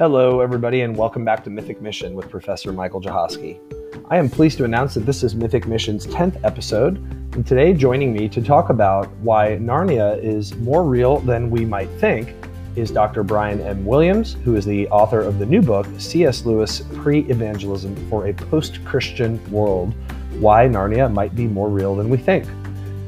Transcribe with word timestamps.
Hello, 0.00 0.40
everybody, 0.40 0.80
and 0.80 0.96
welcome 0.96 1.26
back 1.26 1.44
to 1.44 1.50
Mythic 1.50 1.82
Mission 1.82 2.14
with 2.14 2.30
Professor 2.30 2.72
Michael 2.72 3.02
Jahosky. 3.02 3.60
I 4.08 4.16
am 4.16 4.30
pleased 4.30 4.56
to 4.56 4.64
announce 4.64 4.94
that 4.94 5.04
this 5.04 5.22
is 5.22 5.34
Mythic 5.34 5.66
Mission's 5.66 6.06
10th 6.06 6.42
episode, 6.42 6.96
and 7.34 7.46
today 7.46 7.74
joining 7.74 8.10
me 8.10 8.26
to 8.30 8.40
talk 8.40 8.70
about 8.70 9.14
why 9.18 9.58
Narnia 9.60 10.18
is 10.24 10.56
more 10.56 10.84
real 10.84 11.20
than 11.20 11.50
we 11.50 11.66
might 11.66 11.90
think 12.00 12.34
is 12.76 12.90
Dr. 12.90 13.22
Brian 13.22 13.60
M. 13.60 13.84
Williams, 13.84 14.38
who 14.42 14.56
is 14.56 14.64
the 14.64 14.88
author 14.88 15.20
of 15.20 15.38
the 15.38 15.44
new 15.44 15.60
book, 15.60 15.86
C.S. 15.98 16.46
Lewis 16.46 16.80
Pre 16.94 17.20
Evangelism 17.26 17.94
for 18.08 18.26
a 18.26 18.32
Post 18.32 18.82
Christian 18.86 19.38
World 19.52 19.92
Why 20.38 20.66
Narnia 20.66 21.12
Might 21.12 21.34
Be 21.34 21.46
More 21.46 21.68
Real 21.68 21.94
Than 21.94 22.08
We 22.08 22.16
Think. 22.16 22.46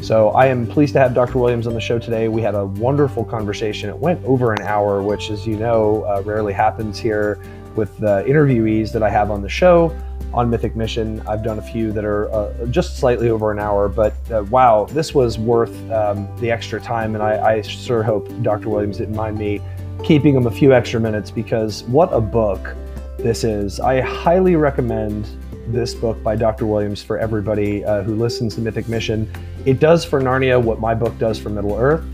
So 0.03 0.30
I 0.30 0.46
am 0.46 0.66
pleased 0.66 0.95
to 0.95 0.98
have 0.98 1.14
Dr. 1.14 1.39
Williams 1.39 1.69
on 1.69 1.75
the 1.75 1.80
show 1.80 1.96
today. 1.96 2.27
We 2.27 2.43
had 2.43 2.57
a 2.57 2.66
wonderful 2.66 3.24
conversation. 3.24 3.88
It 3.88 3.97
went 3.97 4.23
over 4.25 4.52
an 4.52 4.61
hour, 4.62 5.01
which, 5.01 5.30
as 5.30 5.47
you 5.47 5.56
know, 5.56 6.02
uh, 6.02 6.23
rarely 6.23 6.52
happens 6.52 6.98
here 6.98 7.41
with 7.77 7.97
the 7.98 8.25
interviewees 8.27 8.91
that 8.92 9.05
I 9.05 9.11
have 9.11 9.30
on 9.30 9.42
the 9.42 9.48
show 9.48 9.97
on 10.34 10.51
Mythic 10.51 10.75
Mission. 10.75 11.20
I've 11.28 11.45
done 11.45 11.61
a 11.61 11.62
few 11.62 11.92
that 11.92 12.05
are 12.05 12.33
uh, 12.34 12.66
just 12.66 12.98
slightly 12.98 13.30
over 13.30 13.52
an 13.52 13.61
hour, 13.61 13.88
but 13.88 14.15
uh, 14.33 14.42
wow, 14.51 14.87
this 14.87 15.15
was 15.15 15.38
worth 15.38 15.88
um, 15.92 16.28
the 16.41 16.50
extra 16.50 16.80
time. 16.80 17.14
And 17.14 17.23
I, 17.23 17.59
I 17.59 17.62
sure 17.62 18.03
hope 18.03 18.28
Dr. 18.42 18.70
Williams 18.70 18.98
didn't 18.98 19.14
mind 19.14 19.39
me 19.39 19.61
keeping 20.03 20.34
him 20.34 20.48
a 20.48 20.50
few 20.50 20.75
extra 20.75 20.98
minutes 20.98 21.30
because 21.30 21.84
what 21.84 22.12
a 22.12 22.20
book 22.20 22.75
this 23.19 23.45
is. 23.45 23.78
I 23.78 24.00
highly 24.00 24.56
recommend 24.56 25.28
this 25.73 25.95
book 25.95 26.23
by 26.23 26.37
Dr. 26.37 26.67
Williams 26.67 27.03
for 27.03 27.19
everybody 27.19 27.85
uh, 27.85 28.03
who 28.03 28.15
listens 28.15 28.55
to 28.57 28.61
Mythic 28.61 28.89
Mission. 28.89 29.31
It 29.65 29.81
does 29.81 30.05
for 30.05 30.21
Narnia 30.21 30.62
what 30.62 30.81
my 30.81 30.95
book 30.95 31.19
does 31.19 31.39
for 31.39 31.48
Middle 31.48 31.77
Earth. 31.77 32.05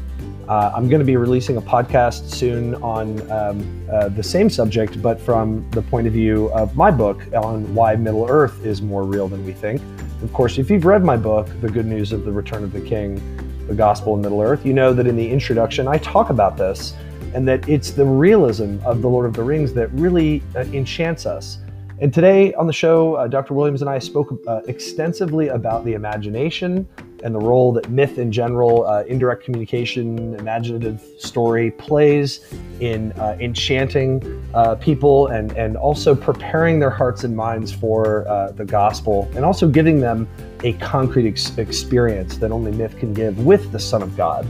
Uh, 0.49 0.73
I'm 0.75 0.89
going 0.89 1.01
to 1.01 1.05
be 1.05 1.17
releasing 1.17 1.59
a 1.59 1.61
podcast 1.61 2.31
soon 2.31 2.75
on 2.77 3.21
um, 3.31 3.89
uh, 3.93 4.09
the 4.09 4.23
same 4.23 4.49
subject, 4.49 5.03
but 5.03 5.21
from 5.21 5.69
the 5.73 5.83
point 5.83 6.07
of 6.07 6.15
view 6.15 6.47
of 6.53 6.75
my 6.75 6.91
book 6.91 7.23
on 7.35 7.75
why 7.75 7.97
Middle 7.97 8.27
Earth 8.31 8.65
is 8.65 8.81
more 8.81 9.03
real 9.03 9.29
than 9.29 9.45
we 9.45 9.53
think. 9.53 9.83
Of 10.23 10.33
course, 10.33 10.57
if 10.57 10.71
you've 10.71 10.87
read 10.87 11.05
my 11.05 11.17
book, 11.17 11.49
The 11.61 11.69
Good 11.69 11.85
News 11.85 12.13
of 12.13 12.25
the 12.25 12.33
Return 12.33 12.65
of 12.65 12.73
the 12.73 12.81
King, 12.81 13.21
The 13.67 13.75
Gospel 13.75 14.15
in 14.15 14.23
Middle 14.23 14.41
Earth, 14.41 14.65
you 14.65 14.73
know 14.73 14.95
that 14.95 15.07
in 15.07 15.17
the 15.17 15.29
introduction 15.29 15.87
I 15.87 15.99
talk 15.99 16.31
about 16.31 16.57
this 16.57 16.95
and 17.35 17.47
that 17.47 17.69
it's 17.69 17.91
the 17.91 18.05
realism 18.05 18.79
of 18.87 19.03
The 19.03 19.09
Lord 19.09 19.27
of 19.27 19.35
the 19.35 19.43
Rings 19.43 19.75
that 19.75 19.93
really 19.93 20.43
uh, 20.57 20.61
enchants 20.73 21.27
us. 21.27 21.59
And 22.01 22.15
today 22.15 22.55
on 22.55 22.69
the 22.69 22.73
show, 22.73 23.15
uh, 23.15 23.27
Dr. 23.27 23.55
Williams 23.55 23.83
and 23.83 23.91
I 23.91 23.99
spoke 23.99 24.41
uh, 24.47 24.61
extensively 24.69 25.49
about 25.49 25.85
the 25.85 25.95
imagination 25.95 26.89
and 27.25 27.35
the 27.35 27.41
role 27.41 27.73
that 27.73 27.91
myth 27.91 28.19
in 28.19 28.31
general, 28.31 28.87
uh, 28.87 29.03
indirect 29.09 29.43
communication, 29.43 30.37
imaginative 30.37 31.03
story 31.19 31.73
plays 31.73 32.55
in 32.79 33.11
uh, 33.13 33.37
enchanting 33.41 34.49
uh, 34.55 34.77
people 34.77 35.27
and, 35.27 35.51
and 35.57 35.77
also 35.77 36.15
preparing 36.15 36.79
their 36.79 36.91
hearts 36.91 37.25
and 37.25 37.37
minds 37.37 37.73
for 37.73 38.29
uh, 38.29 38.53
the 38.53 38.65
gospel 38.65 39.29
and 39.35 39.45
also 39.45 39.67
giving 39.67 39.99
them 39.99 40.29
a 40.63 40.75
concrete 40.75 41.27
ex- 41.27 41.59
experience 41.59 42.37
that 42.37 42.53
only 42.53 42.71
myth 42.71 42.97
can 42.97 43.13
give 43.13 43.45
with 43.45 43.73
the 43.73 43.81
Son 43.81 44.03
of 44.03 44.17
God. 44.17 44.47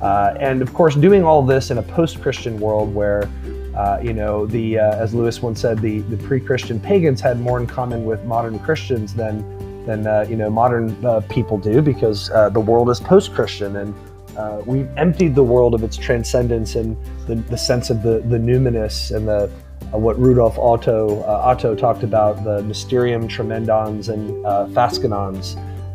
and 0.00 0.62
of 0.62 0.72
course, 0.72 0.94
doing 0.94 1.24
all 1.24 1.42
this 1.42 1.72
in 1.72 1.78
a 1.78 1.82
post 1.82 2.22
Christian 2.22 2.60
world 2.60 2.94
where 2.94 3.28
uh, 3.76 3.98
you 4.02 4.12
know, 4.12 4.46
the 4.46 4.78
uh, 4.78 4.96
as 4.96 5.14
Lewis 5.14 5.42
once 5.42 5.60
said, 5.60 5.80
the, 5.80 6.00
the 6.02 6.16
pre-Christian 6.16 6.78
pagans 6.78 7.20
had 7.20 7.40
more 7.40 7.58
in 7.58 7.66
common 7.66 8.04
with 8.04 8.24
modern 8.24 8.58
Christians 8.60 9.14
than 9.14 9.42
than 9.84 10.06
uh, 10.06 10.24
you 10.28 10.36
know 10.36 10.48
modern 10.48 11.04
uh, 11.04 11.20
people 11.28 11.58
do 11.58 11.82
because 11.82 12.30
uh, 12.30 12.48
the 12.48 12.60
world 12.60 12.88
is 12.88 13.00
post-Christian 13.00 13.76
and 13.76 13.94
uh, 14.36 14.62
we've 14.66 14.88
emptied 14.96 15.34
the 15.34 15.42
world 15.42 15.74
of 15.74 15.82
its 15.82 15.96
transcendence 15.96 16.74
and 16.74 16.96
the, 17.26 17.34
the 17.50 17.58
sense 17.58 17.90
of 17.90 18.02
the 18.02 18.20
the 18.28 18.38
numinous 18.38 19.14
and 19.14 19.28
the 19.28 19.50
what 19.90 20.18
Rudolf 20.18 20.58
Otto 20.58 21.22
Otto 21.24 21.74
talked 21.74 22.02
about 22.02 22.42
the 22.42 22.62
mysterium 22.62 23.28
tremendans 23.28 24.08
and 24.08 24.30
fascinans, 24.74 25.54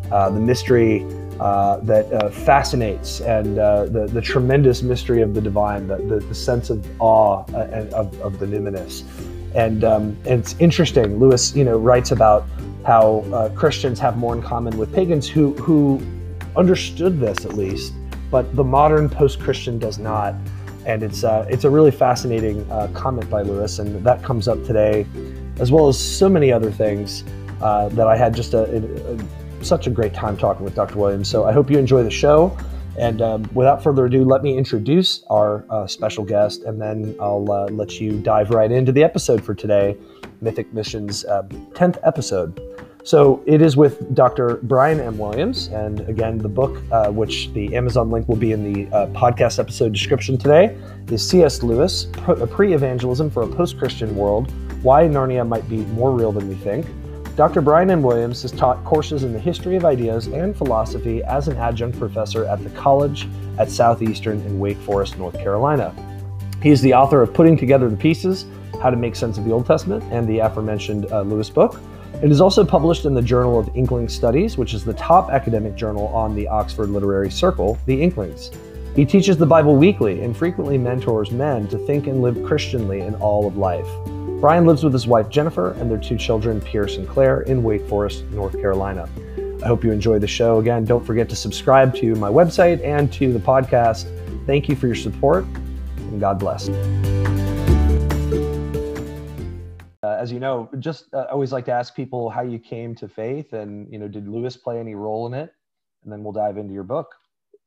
the 0.10 0.40
mystery 0.40 1.06
uh, 1.40 1.78
that 1.78 2.12
uh, 2.12 2.30
fascinates 2.30 3.22
and 3.22 3.60
uh, 3.60 3.86
the, 3.86 4.08
the 4.08 4.22
tremendous 4.22 4.82
mystery 4.82 5.22
of 5.22 5.34
the 5.34 5.42
divine, 5.42 5.88
the, 5.88 5.98
the, 5.98 6.20
the 6.20 6.36
sense 6.36 6.70
of 6.70 6.86
awe 7.02 7.46
uh, 7.54 7.88
of, 7.94 8.20
of 8.22 8.40
the 8.40 8.46
numinous. 8.46 9.04
And, 9.56 9.84
um, 9.84 10.18
and 10.26 10.42
it's 10.42 10.56
interesting, 10.60 11.18
Lewis, 11.18 11.56
you 11.56 11.64
know, 11.64 11.78
writes 11.78 12.12
about 12.12 12.46
how 12.86 13.26
uh, 13.34 13.50
Christians 13.50 14.00
have 14.00 14.18
more 14.18 14.36
in 14.36 14.42
common 14.42 14.78
with 14.78 14.94
pagans 14.94 15.28
who, 15.28 15.54
who 15.56 16.02
understood 16.56 17.20
this 17.20 17.46
at 17.46 17.54
least, 17.54 17.94
but 18.30 18.56
the 18.56 18.64
modern 18.64 19.10
post-Christian 19.10 19.80
does 19.80 19.98
not. 19.98 20.36
And 20.86 21.04
it's, 21.04 21.24
uh, 21.24 21.46
it's 21.50 21.66
a 21.66 21.70
really 21.70 21.92
fascinating 21.92 22.66
comment 22.94 23.30
by 23.30 23.44
Lewis, 23.44 23.80
and 23.80 24.04
that 24.04 24.24
comes 24.24 24.48
up 24.48 24.64
today, 24.64 25.06
as 25.60 25.72
well 25.72 25.88
as 25.88 26.00
so 26.00 26.28
many 26.30 26.52
other 26.52 26.72
things 26.72 27.24
that 27.60 28.08
I 28.08 28.16
had 28.18 28.34
just 28.34 28.54
a, 28.54 28.78
a 28.78 29.18
such 29.64 29.88
a 29.88 29.90
great 29.90 30.14
time 30.14 30.38
talking 30.38 30.64
with 30.64 30.76
Dr. 30.76 30.98
Williams. 30.98 31.30
So 31.30 31.46
I 31.46 31.52
hope 31.52 31.70
you 31.70 31.78
enjoy 31.78 32.04
the 32.04 32.12
show. 32.12 32.58
And 32.98 33.22
um, 33.22 33.50
without 33.54 33.82
further 33.82 34.06
ado, 34.06 34.26
let 34.26 34.44
me 34.44 34.58
introduce 34.58 35.24
our 35.30 35.64
uh, 35.70 35.88
special 35.88 36.26
guest, 36.26 36.64
and 36.64 36.82
then 36.82 37.16
I'll 37.22 37.50
uh, 37.50 37.68
let 37.68 38.02
you 38.02 38.20
dive 38.20 38.50
right 38.50 38.70
into 38.70 38.92
the 38.92 39.04
episode 39.04 39.42
for 39.42 39.56
today, 39.56 39.96
Mythic 40.42 40.74
Mission's 40.74 41.24
uh, 41.24 41.44
10th 41.44 41.98
episode. 42.04 42.60
So 43.04 43.42
it 43.46 43.62
is 43.62 43.78
with 43.78 44.14
Dr. 44.14 44.58
Brian 44.64 45.00
M. 45.00 45.18
Williams. 45.18 45.68
And 45.68 46.02
again, 46.02 46.38
the 46.38 46.50
book, 46.50 46.84
uh, 46.92 47.10
which 47.10 47.52
the 47.54 47.74
Amazon 47.76 48.12
link 48.12 48.28
will 48.28 48.36
be 48.36 48.52
in 48.52 48.74
the 48.74 48.94
uh, 48.94 49.08
podcast 49.08 49.60
episode 49.60 49.94
description 49.94 50.38
today, 50.38 50.78
is 51.10 51.28
C.S. 51.28 51.64
Lewis, 51.64 52.08
Pre 52.52 52.74
Evangelism 52.74 53.30
for 53.30 53.44
a 53.44 53.48
Post 53.48 53.80
Christian 53.80 54.16
World 54.16 54.52
Why 54.84 55.04
Narnia 55.04 55.48
Might 55.48 55.68
Be 55.70 55.78
More 55.78 56.12
Real 56.12 56.32
Than 56.32 56.50
We 56.50 56.56
Think. 56.56 56.86
Dr. 57.40 57.62
Brian. 57.62 58.02
Williams 58.02 58.42
has 58.42 58.52
taught 58.52 58.84
courses 58.84 59.24
in 59.24 59.32
the 59.32 59.40
history 59.40 59.78
of 59.78 59.86
ideas 59.86 60.28
and 60.28 60.54
philosophy 60.54 61.24
as 61.24 61.48
an 61.48 61.56
adjunct 61.56 61.98
professor 61.98 62.44
at 62.44 62.62
the 62.62 62.70
college 62.72 63.30
at 63.58 63.72
Southeastern 63.72 64.42
in 64.42 64.60
Wake 64.60 64.78
Forest, 64.80 65.18
North 65.18 65.40
Carolina. 65.40 65.96
He 66.62 66.70
is 66.70 66.82
the 66.82 66.94
author 66.94 67.22
of 67.22 67.34
Putting 67.34 67.56
Together 67.56 67.88
the 67.88 67.96
Pieces 67.96 68.46
How 68.82 68.90
to 68.90 68.98
Make 68.98 69.16
Sense 69.16 69.38
of 69.38 69.46
the 69.46 69.54
Old 69.54 69.66
Testament 69.66 70.04
and 70.12 70.28
the 70.28 70.40
aforementioned 70.40 71.10
uh, 71.14 71.22
Lewis 71.22 71.50
book. 71.50 71.80
It 72.22 72.30
is 72.30 72.42
also 72.42 72.66
published 72.66 73.06
in 73.06 73.14
the 73.14 73.22
Journal 73.22 73.58
of 73.58 73.74
Inklings 73.74 74.14
Studies, 74.14 74.58
which 74.58 74.74
is 74.74 74.84
the 74.84 74.96
top 74.96 75.30
academic 75.30 75.76
journal 75.78 76.08
on 76.08 76.36
the 76.36 76.46
Oxford 76.46 76.90
Literary 76.90 77.32
Circle, 77.32 77.78
the 77.86 78.02
Inklings. 78.02 78.52
He 78.98 79.06
teaches 79.06 79.38
the 79.38 79.46
Bible 79.46 79.78
weekly 79.78 80.24
and 80.24 80.36
frequently 80.36 80.78
mentors 80.78 81.32
men 81.32 81.70
to 81.70 81.78
think 81.88 82.08
and 82.08 82.22
live 82.22 82.44
Christianly 82.44 83.00
in 83.00 83.16
all 83.16 83.48
of 83.48 83.56
life. 83.56 83.88
Brian 84.40 84.66
lives 84.66 84.86
with 84.86 84.94
his 84.94 85.06
wife 85.06 85.28
Jennifer 85.28 85.74
and 85.74 85.92
their 85.92 85.98
two 85.98 86.18
children, 86.18 86.62
Pierce 86.62 86.96
and 86.96 87.06
Claire, 87.06 87.42
in 87.42 87.62
Wake 87.62 87.86
Forest, 87.90 88.24
North 88.32 88.54
Carolina. 88.54 89.10
I 89.62 89.68
hope 89.68 89.84
you 89.84 89.92
enjoy 89.92 90.18
the 90.18 90.28
show. 90.28 90.60
Again, 90.60 90.86
don't 90.86 91.06
forget 91.06 91.28
to 91.28 91.36
subscribe 91.36 91.94
to 91.96 92.16
my 92.16 92.30
website 92.30 92.82
and 92.82 93.12
to 93.14 93.34
the 93.34 93.40
podcast. 93.40 94.06
Thank 94.46 94.70
you 94.70 94.78
for 94.78 94.88
your 94.88 94.96
support, 94.96 95.44
and 95.44 96.22
God 96.22 96.40
bless. 96.40 96.70
Uh, 100.02 100.16
as 100.18 100.32
you 100.32 100.40
know, 100.40 100.70
just 100.80 101.14
uh, 101.14 101.26
always 101.30 101.52
like 101.52 101.66
to 101.66 101.74
ask 101.74 101.94
people 101.94 102.30
how 102.30 102.42
you 102.42 102.60
came 102.60 102.96
to 102.96 103.10
faith, 103.10 103.52
and 103.52 103.92
you 103.92 104.00
know, 104.00 104.08
did 104.08 104.26
Lewis 104.26 104.56
play 104.56 104.80
any 104.80 104.96
role 104.96 105.28
in 105.28 105.34
it? 105.34 105.54
And 106.06 106.14
then 106.14 106.24
we'll 106.24 106.32
dive 106.32 106.58
into 106.58 106.74
your 106.74 106.84
book. 106.84 107.14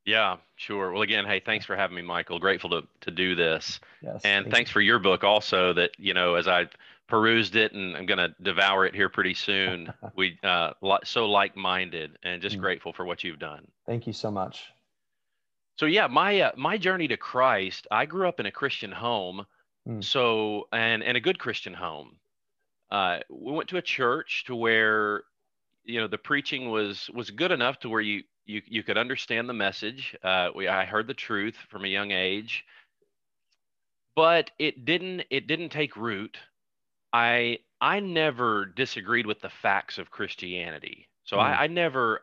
Yeah, 0.05 0.39
sure. 0.57 0.93
Well, 0.93 1.03
again, 1.03 1.25
hey, 1.25 1.41
thanks 1.45 1.65
for 1.65 1.77
having 1.77 1.95
me, 1.95 2.03
Michael. 2.03 2.39
Grateful 2.39 2.71
to 2.71 2.83
to 3.03 3.11
do 3.11 3.35
this. 3.35 3.79
Yes. 4.01 4.21
And 4.25 4.51
thanks 4.51 4.71
for 4.71 4.81
your 4.81 4.99
book 4.99 5.23
also. 5.23 5.73
That 5.73 5.93
you 5.99 6.13
know, 6.13 6.35
as 6.35 6.49
I 6.49 6.67
perused 7.09 7.57
it, 7.57 7.73
and 7.73 7.97
I'm 7.97 8.07
going 8.07 8.19
to 8.19 8.35
devour 8.43 8.87
it 8.87 8.95
here 8.95 9.09
pretty 9.09 9.35
soon. 9.35 9.93
we 10.17 10.39
uh, 10.43 10.71
so 11.05 11.27
like 11.27 11.57
minded, 11.57 12.19
and 12.23 12.43
just 12.43 12.57
mm. 12.57 12.61
grateful 12.61 12.93
for 12.93 13.05
what 13.05 13.23
you've 13.23 13.39
done. 13.39 13.67
Thank 13.87 14.07
you 14.07 14.13
so 14.13 14.31
much. 14.31 14.65
So 15.79 15.87
yeah, 15.87 16.07
my 16.09 16.41
uh, 16.41 16.53
my 16.57 16.79
journey 16.79 17.09
to 17.09 17.17
Christ. 17.17 17.87
I 17.91 18.07
grew 18.07 18.29
up 18.29 18.41
in 18.41 18.47
a 18.47 18.51
Christian 18.53 18.91
home, 18.91 19.47
mm. 19.89 20.03
so 20.03 20.69
and 20.73 21.03
and 21.03 21.17
a 21.17 21.21
good 21.21 21.39
Christian 21.39 21.75
home. 21.75 22.17
Uh, 22.91 23.21
we 23.31 23.53
went 23.53 23.69
to 23.71 23.77
a 23.77 23.83
church 23.83 24.45
to 24.47 24.57
where 24.57 25.23
you 25.85 26.01
know 26.01 26.09
the 26.09 26.19
preaching 26.19 26.71
was 26.71 27.09
was 27.15 27.31
good 27.31 27.53
enough 27.53 27.79
to 27.81 27.89
where 27.89 28.01
you 28.01 28.23
you 28.47 28.63
you 28.67 28.83
could 28.83 28.99
understand 28.99 29.49
the 29.49 29.55
message. 29.55 30.17
Uh, 30.23 30.51
we 30.55 30.69
I 30.69 30.85
heard 30.85 31.07
the 31.07 31.15
truth 31.15 31.57
from 31.69 31.85
a 31.85 31.89
young 31.89 32.11
age, 32.11 32.65
but 34.17 34.51
it 34.59 34.85
didn't 34.85 35.25
it 35.31 35.47
didn't 35.47 35.71
take 35.71 35.97
root. 35.97 36.39
I 37.13 37.59
I 37.81 38.01
never 38.01 38.67
disagreed 38.67 39.27
with 39.27 39.41
the 39.41 39.51
facts 39.51 39.99
of 39.99 40.11
Christianity, 40.11 41.09
so 41.25 41.37
mm. 41.37 41.41
I, 41.41 41.65
I 41.65 41.67
never 41.67 42.23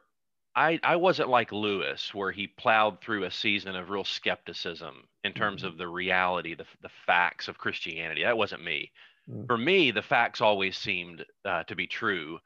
I 0.56 0.80
I 0.84 0.96
wasn't 0.98 1.30
like 1.30 1.52
Lewis 1.52 2.14
where 2.14 2.32
he 2.32 2.48
plowed 2.48 3.02
through 3.02 3.24
a 3.24 3.32
season 3.32 3.76
of 3.76 3.90
real 3.90 4.04
skepticism 4.04 5.08
in 5.24 5.34
terms 5.34 5.64
mm. 5.64 5.68
of 5.68 5.78
the 5.78 5.88
reality, 5.88 6.56
the 6.56 6.66
the 6.82 6.90
facts 7.06 7.48
of 7.48 7.58
Christianity. 7.58 8.24
That 8.24 8.38
wasn't 8.38 8.64
me. 8.64 8.92
Mm. 9.30 9.48
For 9.48 9.58
me, 9.58 9.92
the 9.92 10.02
facts 10.02 10.42
always 10.42 10.78
seemed 10.78 11.26
uh, 11.46 11.64
to 11.64 11.76
be 11.76 11.88
true 11.88 12.40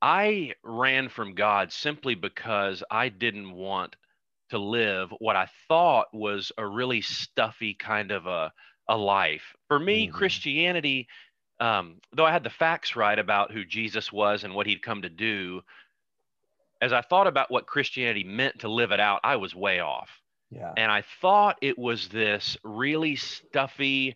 I 0.00 0.54
ran 0.62 1.08
from 1.08 1.34
God 1.34 1.72
simply 1.72 2.14
because 2.14 2.82
I 2.90 3.08
didn't 3.08 3.52
want 3.52 3.96
to 4.50 4.58
live 4.58 5.12
what 5.18 5.36
I 5.36 5.48
thought 5.68 6.06
was 6.12 6.52
a 6.56 6.66
really 6.66 7.00
stuffy 7.00 7.74
kind 7.74 8.10
of 8.10 8.26
a, 8.26 8.52
a 8.88 8.96
life. 8.96 9.54
For 9.68 9.78
me, 9.78 10.06
mm-hmm. 10.06 10.16
Christianity, 10.16 11.08
um, 11.58 11.96
though 12.12 12.24
I 12.24 12.32
had 12.32 12.44
the 12.44 12.50
facts 12.50 12.96
right 12.96 13.18
about 13.18 13.52
who 13.52 13.64
Jesus 13.64 14.12
was 14.12 14.44
and 14.44 14.54
what 14.54 14.66
he'd 14.66 14.82
come 14.82 15.02
to 15.02 15.08
do, 15.08 15.62
as 16.80 16.92
I 16.92 17.00
thought 17.00 17.26
about 17.26 17.50
what 17.50 17.66
Christianity 17.66 18.24
meant 18.24 18.60
to 18.60 18.68
live 18.68 18.92
it 18.92 19.00
out, 19.00 19.20
I 19.24 19.36
was 19.36 19.54
way 19.54 19.80
off. 19.80 20.10
Yeah. 20.50 20.72
And 20.76 20.92
I 20.92 21.02
thought 21.20 21.58
it 21.60 21.78
was 21.78 22.08
this 22.08 22.56
really 22.62 23.16
stuffy, 23.16 24.14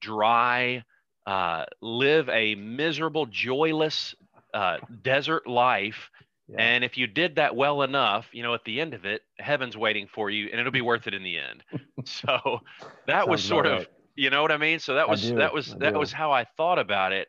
dry, 0.00 0.84
uh, 1.26 1.64
live 1.80 2.28
a 2.28 2.54
miserable, 2.54 3.26
joyless 3.26 4.14
uh, 4.54 4.78
desert 5.02 5.46
life. 5.46 6.10
Yeah. 6.48 6.56
And 6.58 6.84
if 6.84 6.96
you 6.96 7.06
did 7.06 7.36
that 7.36 7.56
well 7.56 7.82
enough, 7.82 8.26
you 8.32 8.42
know, 8.42 8.54
at 8.54 8.64
the 8.64 8.80
end 8.80 8.94
of 8.94 9.04
it, 9.04 9.22
heaven's 9.38 9.76
waiting 9.76 10.06
for 10.06 10.30
you 10.30 10.48
and 10.50 10.60
it'll 10.60 10.72
be 10.72 10.82
worth 10.82 11.06
it 11.06 11.14
in 11.14 11.22
the 11.22 11.38
end. 11.38 11.64
so 12.04 12.60
that 13.06 13.28
was 13.28 13.42
sort 13.42 13.66
of, 13.66 13.78
right. 13.78 13.88
you 14.14 14.30
know 14.30 14.42
what 14.42 14.52
I 14.52 14.58
mean? 14.58 14.78
So 14.78 14.94
that 14.94 15.08
was, 15.08 15.32
that 15.32 15.52
was, 15.52 15.74
that 15.76 15.94
was 15.94 16.12
how 16.12 16.32
I 16.32 16.44
thought 16.56 16.78
about 16.78 17.12
it. 17.12 17.28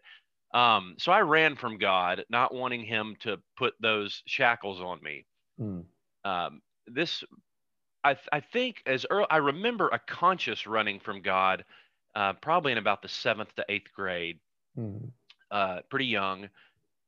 Um, 0.54 0.96
so 0.98 1.12
I 1.12 1.22
ran 1.22 1.56
from 1.56 1.78
God, 1.78 2.24
not 2.30 2.54
wanting 2.54 2.84
him 2.84 3.16
to 3.22 3.38
put 3.58 3.74
those 3.82 4.22
shackles 4.26 4.80
on 4.82 5.02
me. 5.02 5.26
Mm. 5.60 5.84
Um, 6.24 6.62
this, 6.88 7.24
I, 8.04 8.18
I 8.32 8.42
think 8.42 8.82
as 8.86 9.06
early, 9.10 9.28
I 9.30 9.38
remember 9.38 9.90
a 9.90 10.00
conscious 10.00 10.68
running 10.68 11.00
from 11.00 11.22
God 11.22 11.66
uh, 12.16 12.34
probably 12.34 12.72
in 12.72 12.78
about 12.78 13.02
the 13.02 13.10
seventh 13.10 13.54
to 13.56 13.66
eighth 13.70 13.92
grade, 13.94 14.40
mm-hmm. 14.78 15.08
uh, 15.52 15.80
pretty 15.90 16.06
young, 16.06 16.48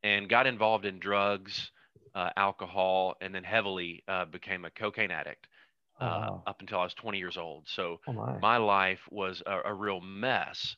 and 0.08 0.30
got 0.30 0.48
involved 0.48 0.86
in 0.86 1.00
drugs, 1.00 1.72
uh, 2.16 2.30
alcohol, 2.38 3.16
and 3.20 3.36
then 3.36 3.44
heavily 3.44 4.04
uh, 4.08 4.24
became 4.26 4.64
a 4.64 4.70
cocaine 4.70 5.12
addict 5.12 5.48
oh, 6.00 6.06
uh, 6.06 6.10
wow. 6.10 6.44
up 6.48 6.62
until 6.62 6.80
I 6.80 6.84
was 6.84 6.94
20 6.94 7.18
years 7.18 7.38
old. 7.38 7.66
So 7.68 8.00
oh 8.08 8.14
my. 8.14 8.38
my. 8.40 8.58
life 8.58 9.02
was 9.12 9.44
a, 9.46 9.60
a, 9.66 9.74
real 9.74 10.00
mess. 10.00 10.78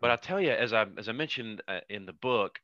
But 0.00 0.12
I 0.12 0.16
tell 0.16 0.40
you, 0.40 0.52
as 0.52 0.72
I 0.72 0.86
as 0.96 1.08
I 1.08 1.12
mentioned 1.12 1.62
uh, 1.66 1.80
in 1.88 2.06
the 2.06 2.12
book, 2.12 2.60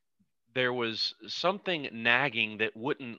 there 0.54 0.72
was 0.72 1.14
something 1.26 1.88
nagging 1.92 2.58
that 2.58 2.76
wouldn't 2.76 3.18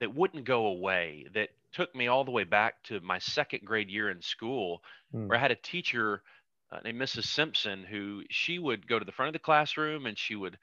that 0.00 0.14
wouldn't 0.14 0.44
go 0.44 0.66
away. 0.66 1.26
That 1.32 1.48
took 1.72 1.94
me 1.94 2.08
all 2.08 2.24
the 2.24 2.30
way 2.30 2.44
back 2.44 2.82
to 2.84 3.00
my 3.00 3.18
second 3.18 3.64
grade 3.64 3.88
year 3.88 4.10
in 4.10 4.20
school, 4.20 4.82
mm. 5.14 5.26
where 5.26 5.38
I 5.38 5.40
had 5.40 5.50
a 5.50 5.56
teacher 5.56 6.22
uh, 6.70 6.80
named 6.84 7.00
Mrs. 7.00 7.24
Simpson, 7.24 7.84
who 7.84 8.22
she 8.30 8.58
would 8.58 8.86
go 8.86 8.98
to 8.98 9.04
the 9.04 9.12
front 9.12 9.28
of 9.28 9.32
the 9.32 9.38
classroom 9.38 10.04
and 10.04 10.18
she 10.18 10.36
would 10.36 10.58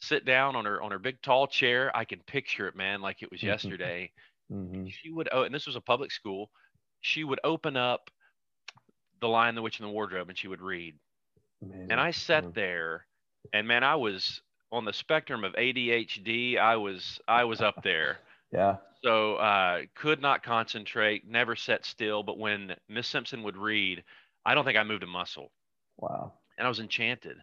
sit 0.00 0.24
down 0.24 0.56
on 0.56 0.64
her 0.64 0.80
on 0.80 0.90
her 0.90 0.98
big 0.98 1.20
tall 1.22 1.46
chair. 1.46 1.94
I 1.94 2.04
can 2.04 2.20
picture 2.20 2.68
it, 2.68 2.76
man, 2.76 3.00
like 3.00 3.22
it 3.22 3.30
was 3.30 3.42
yesterday. 3.42 4.10
Mm-hmm. 4.52 4.86
She 4.86 5.10
would, 5.10 5.28
oh, 5.32 5.42
and 5.42 5.54
this 5.54 5.66
was 5.66 5.76
a 5.76 5.80
public 5.80 6.10
school. 6.10 6.50
She 7.00 7.24
would 7.24 7.40
open 7.44 7.76
up 7.76 8.10
the 9.20 9.28
Lion, 9.28 9.54
the 9.54 9.62
Witch, 9.62 9.78
and 9.78 9.88
the 9.88 9.92
Wardrobe, 9.92 10.28
and 10.28 10.38
she 10.38 10.48
would 10.48 10.62
read. 10.62 10.94
Amazing. 11.62 11.88
And 11.90 12.00
I 12.00 12.12
sat 12.12 12.54
there, 12.54 13.06
and 13.52 13.66
man, 13.66 13.84
I 13.84 13.96
was 13.96 14.40
on 14.70 14.84
the 14.84 14.92
spectrum 14.92 15.44
of 15.44 15.52
ADHD. 15.54 16.58
I 16.58 16.76
was 16.76 17.20
I 17.28 17.44
was 17.44 17.60
up 17.60 17.82
there. 17.82 18.18
yeah. 18.52 18.76
So 19.04 19.36
uh, 19.36 19.82
could 19.94 20.20
not 20.20 20.42
concentrate, 20.42 21.28
never 21.28 21.54
sat 21.54 21.84
still. 21.84 22.22
But 22.22 22.38
when 22.38 22.74
Miss 22.88 23.06
Simpson 23.06 23.42
would 23.44 23.56
read, 23.56 24.02
I 24.44 24.54
don't 24.54 24.64
think 24.64 24.78
I 24.78 24.82
moved 24.82 25.02
a 25.02 25.06
muscle. 25.06 25.52
Wow. 25.98 26.32
And 26.56 26.66
I 26.66 26.68
was 26.68 26.80
enchanted 26.80 27.36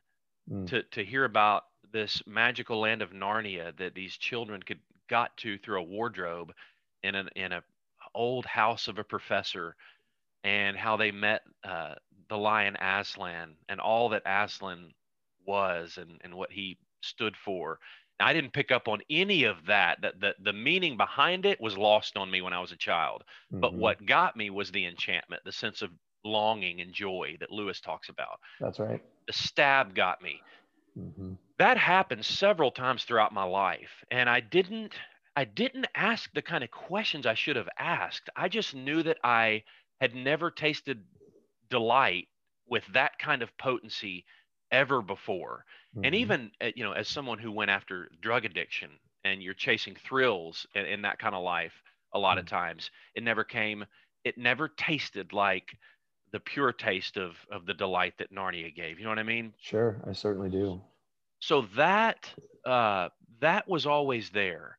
mm. 0.51 0.67
to 0.67 0.83
to 0.83 1.03
hear 1.03 1.25
about 1.25 1.63
this 1.91 2.21
magical 2.25 2.79
land 2.79 3.01
of 3.01 3.11
Narnia 3.11 3.75
that 3.77 3.95
these 3.95 4.17
children 4.17 4.61
could 4.61 4.79
got 5.09 5.35
to 5.37 5.57
through 5.59 5.79
a 5.79 5.83
wardrobe 5.83 6.53
in 7.03 7.15
an 7.15 7.29
in 7.35 7.51
a 7.51 7.63
old 8.13 8.45
house 8.45 8.87
of 8.87 8.97
a 8.97 9.03
professor 9.03 9.75
and 10.43 10.77
how 10.77 10.95
they 10.95 11.11
met 11.11 11.41
uh, 11.63 11.95
the 12.29 12.37
lion 12.37 12.77
Aslan 12.81 13.55
and 13.67 13.79
all 13.79 14.09
that 14.09 14.23
Aslan 14.25 14.93
was 15.45 15.97
and, 15.97 16.19
and 16.23 16.35
what 16.35 16.51
he 16.51 16.77
stood 17.01 17.35
for. 17.35 17.79
I 18.19 18.31
didn't 18.31 18.53
pick 18.53 18.71
up 18.71 18.87
on 18.87 19.01
any 19.09 19.43
of 19.43 19.65
that. 19.65 20.01
That 20.01 20.21
the, 20.21 20.35
the 20.41 20.53
meaning 20.53 20.95
behind 20.97 21.45
it 21.45 21.59
was 21.59 21.77
lost 21.77 22.15
on 22.15 22.31
me 22.31 22.41
when 22.41 22.53
I 22.53 22.61
was 22.61 22.71
a 22.71 22.77
child. 22.77 23.23
Mm-hmm. 23.51 23.59
But 23.59 23.73
what 23.73 24.05
got 24.05 24.37
me 24.37 24.49
was 24.49 24.71
the 24.71 24.85
enchantment, 24.85 25.43
the 25.43 25.51
sense 25.51 25.81
of 25.81 25.89
longing 26.25 26.81
and 26.81 26.93
joy 26.93 27.37
that 27.39 27.51
Lewis 27.51 27.79
talks 27.79 28.09
about. 28.09 28.39
That's 28.59 28.79
right. 28.79 29.01
The 29.27 29.33
stab 29.33 29.95
got 29.95 30.21
me. 30.21 30.41
Mm-hmm. 30.99 31.33
That 31.59 31.77
happened 31.77 32.25
several 32.25 32.71
times 32.71 33.03
throughout 33.03 33.33
my 33.33 33.43
life, 33.43 34.03
and 34.11 34.29
I 34.29 34.39
didn't. 34.39 34.93
I 35.37 35.43
didn't 35.43 35.87
ask 35.95 36.31
the 36.33 36.41
kind 36.41 36.63
of 36.63 36.71
questions 36.71 37.25
I 37.25 37.33
should 37.33 37.57
have 37.57 37.67
asked. 37.77 38.29
I 38.37 38.47
just 38.47 38.73
knew 38.73 39.03
that 39.03 39.17
I 39.21 39.63
had 39.99 40.15
never 40.15 40.49
tasted 40.49 41.03
delight 41.69 42.29
with 42.67 42.83
that 42.93 43.19
kind 43.19 43.41
of 43.41 43.57
potency 43.57 44.25
ever 44.71 45.01
before. 45.01 45.65
Mm-hmm. 45.95 46.05
And 46.05 46.15
even, 46.15 46.51
uh, 46.61 46.69
you 46.75 46.83
know, 46.83 46.93
as 46.93 47.07
someone 47.07 47.39
who 47.39 47.51
went 47.51 47.71
after 47.71 48.09
drug 48.21 48.45
addiction 48.45 48.89
and 49.23 49.41
you're 49.43 49.53
chasing 49.53 49.95
thrills 50.07 50.65
in, 50.75 50.85
in 50.85 51.01
that 51.01 51.19
kind 51.19 51.35
of 51.35 51.43
life, 51.43 51.73
a 52.13 52.19
lot 52.19 52.37
mm-hmm. 52.37 52.39
of 52.39 52.45
times 52.47 52.91
it 53.13 53.23
never 53.23 53.43
came, 53.43 53.85
it 54.23 54.37
never 54.37 54.67
tasted 54.67 55.33
like 55.33 55.77
the 56.35 56.39
pure 56.41 56.73
taste 56.73 57.15
of 57.15 57.37
of 57.49 57.65
the 57.65 57.73
delight 57.73 58.13
that 58.17 58.29
Narnia 58.29 58.75
gave. 58.75 58.99
You 58.99 59.05
know 59.05 59.09
what 59.09 59.19
I 59.19 59.23
mean? 59.23 59.53
Sure, 59.61 60.01
I 60.05 60.11
certainly 60.11 60.49
do. 60.49 60.81
So 61.39 61.61
that 61.77 62.29
uh, 62.65 63.07
that 63.39 63.69
was 63.69 63.85
always 63.85 64.29
there. 64.31 64.77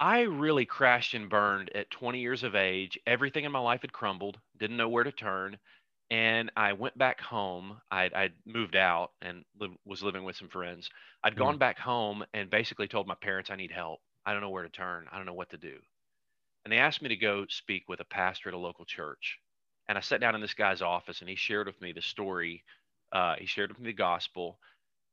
I 0.00 0.22
really 0.22 0.66
crashed 0.66 1.14
and 1.14 1.30
burned 1.30 1.70
at 1.76 1.92
20 1.92 2.18
years 2.18 2.42
of 2.42 2.56
age. 2.56 2.98
Everything 3.06 3.44
in 3.44 3.52
my 3.52 3.60
life 3.60 3.82
had 3.82 3.92
crumbled. 3.92 4.36
Didn't 4.58 4.76
know 4.76 4.88
where 4.88 5.04
to 5.04 5.12
turn, 5.12 5.58
and 6.10 6.50
I 6.56 6.72
went 6.72 6.98
back 6.98 7.20
home. 7.20 7.80
I'd, 7.92 8.12
I'd 8.12 8.32
moved 8.44 8.74
out 8.74 9.12
and 9.22 9.44
li- 9.60 9.78
was 9.84 10.02
living 10.02 10.24
with 10.24 10.34
some 10.34 10.48
friends. 10.48 10.90
I'd 11.22 11.36
mm. 11.36 11.38
gone 11.38 11.56
back 11.56 11.78
home 11.78 12.24
and 12.34 12.50
basically 12.50 12.88
told 12.88 13.06
my 13.06 13.14
parents 13.14 13.48
I 13.48 13.54
need 13.54 13.70
help. 13.70 14.00
I 14.26 14.32
don't 14.32 14.42
know 14.42 14.50
where 14.50 14.64
to 14.64 14.68
turn. 14.68 15.06
I 15.12 15.18
don't 15.18 15.26
know 15.26 15.34
what 15.34 15.50
to 15.50 15.56
do. 15.56 15.76
And 16.64 16.72
they 16.72 16.78
asked 16.78 17.00
me 17.00 17.10
to 17.10 17.16
go 17.16 17.46
speak 17.48 17.84
with 17.88 18.00
a 18.00 18.04
pastor 18.04 18.48
at 18.48 18.56
a 18.56 18.58
local 18.58 18.84
church 18.84 19.38
and 19.88 19.98
I 19.98 20.00
sat 20.00 20.20
down 20.20 20.34
in 20.34 20.40
this 20.40 20.54
guy's 20.54 20.82
office 20.82 21.20
and 21.20 21.28
he 21.28 21.36
shared 21.36 21.66
with 21.66 21.80
me 21.80 21.92
the 21.92 22.02
story. 22.02 22.64
Uh, 23.12 23.34
he 23.38 23.46
shared 23.46 23.70
with 23.70 23.78
me 23.78 23.90
the 23.90 23.96
gospel, 23.96 24.58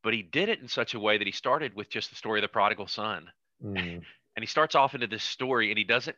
but 0.03 0.13
he 0.13 0.21
did 0.21 0.49
it 0.49 0.59
in 0.59 0.67
such 0.67 0.93
a 0.93 0.99
way 0.99 1.17
that 1.17 1.27
he 1.27 1.33
started 1.33 1.75
with 1.75 1.89
just 1.89 2.09
the 2.09 2.15
story 2.15 2.39
of 2.39 2.43
the 2.43 2.47
prodigal 2.47 2.87
son. 2.87 3.29
Mm. 3.63 3.77
and 4.35 4.41
he 4.41 4.45
starts 4.45 4.75
off 4.75 4.95
into 4.95 5.07
this 5.07 5.23
story 5.23 5.69
and 5.69 5.77
he 5.77 5.83
doesn't, 5.83 6.15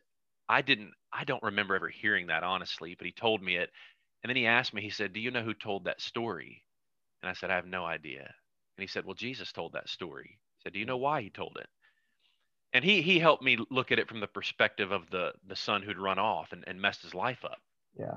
I 0.48 0.62
didn't, 0.62 0.92
I 1.13 1.24
don't 1.24 1.44
remember 1.44 1.75
ever 1.75 1.89
hearing 1.89 2.27
that 2.27 2.44
honestly, 2.44 2.95
but 2.95 3.07
he 3.07 3.13
told 3.13 3.42
me 3.42 3.56
it. 3.56 3.72
And 4.24 4.29
then 4.29 4.38
he 4.38 4.46
asked 4.46 4.74
me, 4.74 4.81
he 4.81 4.89
said, 4.89 5.13
Do 5.13 5.20
you 5.20 5.31
know 5.31 5.43
who 5.43 5.53
told 5.53 5.86
that 5.86 6.01
story? 6.01 6.63
And 7.22 7.29
I 7.29 7.34
said, 7.34 7.50
I 7.50 7.55
have 7.55 7.65
no 7.65 7.86
idea. 7.86 8.22
And 8.22 8.84
he 8.84 8.88
said, 8.88 9.05
Well, 9.05 9.15
Jesus 9.15 9.51
told 9.51 9.74
that 9.74 9.89
story. 9.89 10.38
He 10.58 10.62
said, 10.63 10.74
Do 10.74 10.79
you 10.79 10.86
know 10.86 10.98
why 10.98 11.22
he 11.22 11.29
told 11.29 11.58
it? 11.60 11.67
And 12.74 12.86
he 12.86 13.01
he 13.01 13.20
helped 13.20 13.43
me 13.43 13.58
look 13.70 13.91
at 13.91 14.00
it 14.00 14.08
from 14.08 14.22
the 14.22 14.27
perspective 14.27 14.91
of 14.91 15.10
the 15.10 15.34
the 15.48 15.55
son 15.55 15.81
who'd 15.81 15.98
run 15.98 16.20
off 16.20 16.51
and, 16.51 16.63
and 16.67 16.79
messed 16.79 17.01
his 17.01 17.13
life 17.13 17.43
up. 17.43 17.60
Yeah. 17.98 18.15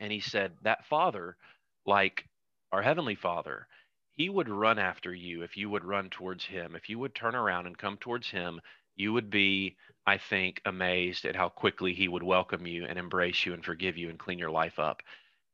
And 0.00 0.12
he 0.12 0.20
said, 0.20 0.52
That 0.62 0.86
Father, 0.86 1.36
like 1.84 2.24
our 2.72 2.82
Heavenly 2.82 3.14
Father, 3.14 3.66
he 4.12 4.28
would 4.28 4.48
run 4.48 4.78
after 4.78 5.14
you 5.14 5.42
if 5.42 5.56
you 5.56 5.68
would 5.70 5.84
run 5.84 6.10
towards 6.10 6.44
him. 6.44 6.74
If 6.74 6.88
you 6.88 6.98
would 6.98 7.14
turn 7.14 7.34
around 7.34 7.66
and 7.66 7.76
come 7.76 7.98
towards 7.98 8.30
him, 8.30 8.60
you 8.96 9.12
would 9.12 9.30
be, 9.30 9.76
I 10.06 10.16
think, 10.16 10.62
amazed 10.64 11.26
at 11.26 11.36
how 11.36 11.50
quickly 11.50 11.92
he 11.92 12.08
would 12.08 12.22
welcome 12.22 12.66
you 12.66 12.86
and 12.86 12.98
embrace 12.98 13.44
you 13.44 13.52
and 13.52 13.64
forgive 13.64 13.96
you 13.96 14.08
and 14.08 14.18
clean 14.18 14.38
your 14.38 14.50
life 14.50 14.78
up. 14.78 15.02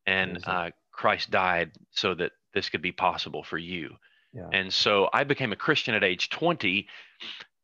And 0.06 0.38
uh, 0.46 0.70
Christ 0.92 1.30
died 1.30 1.72
so 1.90 2.14
that 2.14 2.32
this 2.54 2.68
could 2.68 2.82
be 2.82 2.92
possible 2.92 3.42
for 3.42 3.58
you. 3.58 3.96
Yeah. 4.32 4.48
And 4.52 4.72
so 4.72 5.08
I 5.12 5.24
became 5.24 5.52
a 5.52 5.56
Christian 5.56 5.94
at 5.94 6.04
age 6.04 6.30
20. 6.30 6.86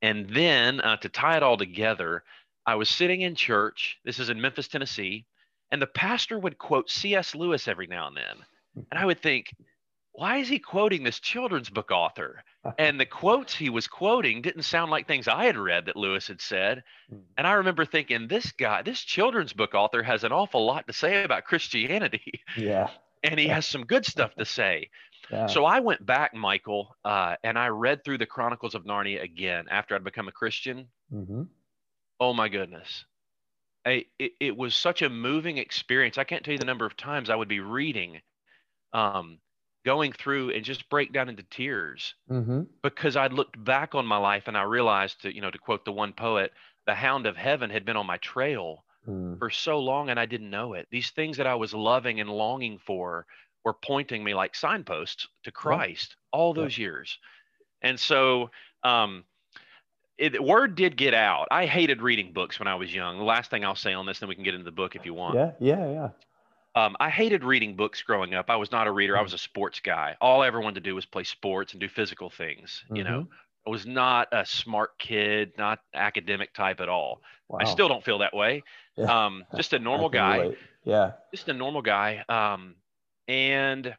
And 0.02 0.28
then 0.30 0.80
uh, 0.80 0.96
to 0.98 1.08
tie 1.08 1.36
it 1.36 1.42
all 1.42 1.56
together, 1.56 2.24
I 2.66 2.74
was 2.74 2.88
sitting 2.88 3.22
in 3.22 3.34
church. 3.34 3.98
This 4.04 4.18
is 4.18 4.30
in 4.30 4.40
Memphis, 4.40 4.68
Tennessee. 4.68 5.26
And 5.70 5.82
the 5.82 5.86
pastor 5.86 6.38
would 6.38 6.58
quote 6.58 6.90
C.S. 6.90 7.34
Lewis 7.34 7.68
every 7.68 7.86
now 7.86 8.06
and 8.08 8.16
then. 8.16 8.84
And 8.90 8.98
I 8.98 9.04
would 9.04 9.20
think, 9.20 9.54
why 10.12 10.38
is 10.38 10.48
he 10.48 10.58
quoting 10.58 11.02
this 11.04 11.20
children's 11.20 11.70
book 11.70 11.90
author? 11.90 12.42
And 12.76 13.00
the 13.00 13.06
quotes 13.06 13.54
he 13.54 13.70
was 13.70 13.86
quoting 13.86 14.42
didn't 14.42 14.64
sound 14.64 14.90
like 14.90 15.06
things 15.06 15.26
I 15.26 15.46
had 15.46 15.56
read 15.56 15.86
that 15.86 15.96
Lewis 15.96 16.28
had 16.28 16.40
said. 16.40 16.82
Hmm. 17.08 17.20
And 17.38 17.46
I 17.46 17.52
remember 17.52 17.86
thinking, 17.86 18.28
this 18.28 18.52
guy, 18.52 18.82
this 18.82 19.00
children's 19.00 19.54
book 19.54 19.74
author 19.74 20.02
has 20.02 20.22
an 20.22 20.32
awful 20.32 20.66
lot 20.66 20.86
to 20.86 20.92
say 20.92 21.22
about 21.22 21.44
Christianity. 21.44 22.42
Yeah. 22.58 22.90
and 23.22 23.38
he 23.38 23.46
has 23.48 23.66
some 23.66 23.84
good 23.84 24.04
stuff 24.04 24.34
to 24.34 24.44
say. 24.44 24.90
Yeah. 25.30 25.46
So 25.46 25.64
I 25.64 25.80
went 25.80 26.04
back, 26.04 26.34
Michael, 26.34 26.96
uh, 27.04 27.36
and 27.42 27.58
I 27.58 27.68
read 27.68 28.04
through 28.04 28.18
the 28.18 28.26
Chronicles 28.26 28.74
of 28.74 28.84
Narnia 28.84 29.22
again 29.22 29.66
after 29.70 29.94
I'd 29.94 30.04
become 30.04 30.28
a 30.28 30.32
Christian. 30.32 30.88
Mm-hmm. 31.12 31.42
Oh 32.20 32.34
my 32.34 32.48
goodness. 32.48 33.04
I, 33.88 34.04
it, 34.18 34.32
it 34.38 34.56
was 34.56 34.76
such 34.76 35.00
a 35.00 35.08
moving 35.08 35.56
experience. 35.56 36.18
I 36.18 36.24
can't 36.24 36.44
tell 36.44 36.52
you 36.52 36.58
the 36.58 36.66
number 36.66 36.84
of 36.84 36.96
times 36.96 37.30
I 37.30 37.36
would 37.36 37.48
be 37.48 37.60
reading, 37.60 38.20
um, 38.92 39.38
going 39.86 40.12
through 40.12 40.50
and 40.50 40.64
just 40.64 40.90
break 40.90 41.12
down 41.12 41.30
into 41.30 41.42
tears 41.44 42.14
mm-hmm. 42.30 42.62
because 42.82 43.16
I 43.16 43.28
looked 43.28 43.62
back 43.64 43.94
on 43.94 44.04
my 44.04 44.18
life 44.18 44.44
and 44.46 44.58
I 44.58 44.62
realized, 44.62 45.22
to, 45.22 45.34
you 45.34 45.40
know, 45.40 45.50
to 45.50 45.58
quote 45.58 45.86
the 45.86 45.92
one 45.92 46.12
poet, 46.12 46.52
the 46.86 46.94
hound 46.94 47.26
of 47.26 47.36
heaven 47.36 47.70
had 47.70 47.86
been 47.86 47.96
on 47.96 48.06
my 48.06 48.18
trail 48.18 48.84
mm. 49.08 49.38
for 49.38 49.48
so 49.48 49.78
long 49.78 50.10
and 50.10 50.20
I 50.20 50.26
didn't 50.26 50.50
know 50.50 50.74
it. 50.74 50.86
These 50.90 51.10
things 51.10 51.38
that 51.38 51.46
I 51.46 51.54
was 51.54 51.72
loving 51.72 52.20
and 52.20 52.28
longing 52.28 52.78
for 52.78 53.24
were 53.64 53.72
pointing 53.74 54.22
me 54.22 54.34
like 54.34 54.54
signposts 54.54 55.28
to 55.44 55.50
Christ 55.50 56.16
yeah. 56.16 56.38
all 56.38 56.52
those 56.52 56.76
yeah. 56.76 56.82
years. 56.82 57.18
And 57.80 57.98
so, 57.98 58.50
um, 58.82 59.24
it, 60.18 60.42
word 60.42 60.74
did 60.74 60.96
get 60.96 61.14
out. 61.14 61.48
I 61.50 61.66
hated 61.66 62.02
reading 62.02 62.32
books 62.32 62.58
when 62.58 62.68
I 62.68 62.74
was 62.74 62.92
young. 62.94 63.18
The 63.18 63.24
last 63.24 63.50
thing 63.50 63.64
I'll 63.64 63.74
say 63.74 63.92
on 63.94 64.06
this, 64.06 64.18
then 64.18 64.28
we 64.28 64.34
can 64.34 64.44
get 64.44 64.54
into 64.54 64.64
the 64.64 64.72
book 64.72 64.96
if 64.96 65.06
you 65.06 65.14
want. 65.14 65.36
Yeah, 65.36 65.52
yeah, 65.60 65.90
yeah. 65.90 66.08
Um, 66.74 66.96
I 67.00 67.10
hated 67.10 67.44
reading 67.44 67.76
books 67.76 68.02
growing 68.02 68.34
up. 68.34 68.50
I 68.50 68.56
was 68.56 68.70
not 68.70 68.86
a 68.86 68.92
reader. 68.92 69.16
I 69.16 69.22
was 69.22 69.32
a 69.32 69.38
sports 69.38 69.80
guy. 69.80 70.16
All 70.20 70.42
I 70.42 70.46
ever 70.46 70.60
wanted 70.60 70.76
to 70.76 70.80
do 70.88 70.94
was 70.94 71.06
play 71.06 71.24
sports 71.24 71.72
and 71.72 71.80
do 71.80 71.88
physical 71.88 72.30
things. 72.30 72.82
Mm-hmm. 72.84 72.96
You 72.96 73.04
know, 73.04 73.20
mm-hmm. 73.22 73.32
I 73.66 73.70
was 73.70 73.86
not 73.86 74.28
a 74.32 74.44
smart 74.44 74.98
kid, 74.98 75.52
not 75.58 75.80
academic 75.94 76.54
type 76.54 76.80
at 76.80 76.88
all. 76.88 77.22
Wow. 77.48 77.58
I 77.60 77.64
still 77.64 77.88
don't 77.88 78.04
feel 78.04 78.18
that 78.18 78.34
way. 78.34 78.62
Yeah. 78.96 79.26
Um, 79.26 79.44
just 79.56 79.72
a 79.72 79.78
normal 79.80 80.08
guy. 80.08 80.38
Relate. 80.38 80.58
Yeah. 80.84 81.12
Just 81.34 81.48
a 81.48 81.54
normal 81.54 81.82
guy. 81.82 82.24
Um, 82.28 82.76
and 83.26 83.94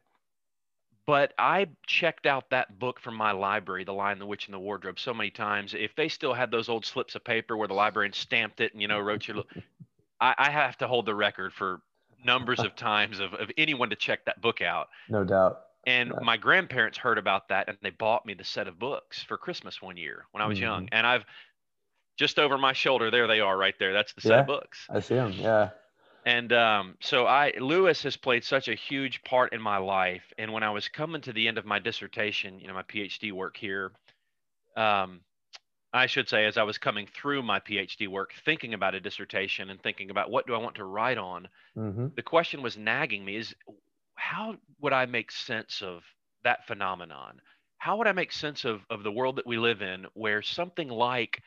but 1.10 1.34
I 1.38 1.66
checked 1.88 2.24
out 2.24 2.50
that 2.50 2.78
book 2.78 3.00
from 3.00 3.16
my 3.16 3.32
library, 3.32 3.82
The 3.82 3.92
Lion, 3.92 4.20
the 4.20 4.26
Witch, 4.26 4.46
and 4.46 4.54
the 4.54 4.60
Wardrobe, 4.60 5.00
so 5.00 5.12
many 5.12 5.28
times. 5.28 5.74
If 5.74 5.96
they 5.96 6.08
still 6.08 6.32
had 6.32 6.52
those 6.52 6.68
old 6.68 6.86
slips 6.86 7.16
of 7.16 7.24
paper 7.24 7.56
where 7.56 7.66
the 7.66 7.74
librarian 7.74 8.12
stamped 8.12 8.60
it 8.60 8.72
and 8.74 8.80
you 8.80 8.86
know 8.86 9.00
wrote 9.00 9.26
your, 9.26 9.42
I, 10.20 10.36
I 10.38 10.50
have 10.50 10.78
to 10.78 10.86
hold 10.86 11.06
the 11.06 11.14
record 11.16 11.52
for 11.52 11.80
numbers 12.24 12.60
of 12.60 12.76
times 12.76 13.18
of, 13.18 13.34
of 13.34 13.50
anyone 13.58 13.90
to 13.90 13.96
check 13.96 14.24
that 14.26 14.40
book 14.40 14.60
out. 14.60 14.86
No 15.08 15.24
doubt. 15.24 15.62
And 15.84 16.12
my 16.22 16.36
grandparents 16.36 16.96
heard 16.96 17.18
about 17.18 17.48
that 17.48 17.68
and 17.68 17.76
they 17.82 17.90
bought 17.90 18.24
me 18.24 18.34
the 18.34 18.44
set 18.44 18.68
of 18.68 18.78
books 18.78 19.20
for 19.20 19.36
Christmas 19.36 19.82
one 19.82 19.96
year 19.96 20.26
when 20.30 20.42
I 20.42 20.46
was 20.46 20.58
mm-hmm. 20.58 20.64
young. 20.64 20.88
And 20.92 21.04
I've 21.04 21.24
just 22.16 22.38
over 22.38 22.56
my 22.56 22.72
shoulder, 22.72 23.10
there 23.10 23.26
they 23.26 23.40
are 23.40 23.58
right 23.58 23.74
there. 23.80 23.92
That's 23.92 24.12
the 24.12 24.20
set 24.20 24.30
yeah, 24.30 24.40
of 24.42 24.46
books. 24.46 24.86
I 24.88 25.00
see 25.00 25.16
them. 25.16 25.32
Yeah. 25.32 25.70
And 26.30 26.52
um, 26.52 26.96
so 27.00 27.26
I 27.26 27.52
Lewis 27.58 28.04
has 28.04 28.16
played 28.16 28.44
such 28.44 28.68
a 28.68 28.74
huge 28.76 29.24
part 29.24 29.52
in 29.52 29.60
my 29.60 29.78
life. 29.78 30.22
And 30.38 30.52
when 30.52 30.62
I 30.62 30.70
was 30.70 30.86
coming 30.88 31.20
to 31.22 31.32
the 31.32 31.48
end 31.48 31.58
of 31.58 31.64
my 31.64 31.80
dissertation, 31.80 32.60
you 32.60 32.68
know, 32.68 32.74
my 32.74 32.84
PhD 32.84 33.32
work 33.32 33.56
here, 33.56 33.90
um, 34.76 35.22
I 35.92 36.06
should 36.06 36.28
say, 36.28 36.46
as 36.46 36.56
I 36.56 36.62
was 36.62 36.78
coming 36.78 37.08
through 37.08 37.42
my 37.42 37.58
PhD 37.58 38.06
work, 38.06 38.32
thinking 38.44 38.74
about 38.74 38.94
a 38.94 39.00
dissertation 39.00 39.70
and 39.70 39.82
thinking 39.82 40.10
about 40.10 40.30
what 40.30 40.46
do 40.46 40.54
I 40.54 40.58
want 40.58 40.76
to 40.76 40.84
write 40.84 41.18
on, 41.18 41.48
mm-hmm. 41.76 42.06
the 42.14 42.22
question 42.22 42.62
was 42.62 42.76
nagging 42.76 43.24
me: 43.24 43.34
is 43.34 43.52
how 44.14 44.54
would 44.80 44.92
I 44.92 45.06
make 45.06 45.32
sense 45.32 45.82
of 45.82 46.04
that 46.44 46.64
phenomenon? 46.68 47.40
How 47.78 47.96
would 47.96 48.06
I 48.06 48.12
make 48.12 48.30
sense 48.30 48.64
of 48.64 48.82
of 48.88 49.02
the 49.02 49.10
world 49.10 49.34
that 49.36 49.48
we 49.48 49.58
live 49.58 49.82
in, 49.82 50.06
where 50.14 50.42
something 50.42 50.90
like 50.90 51.42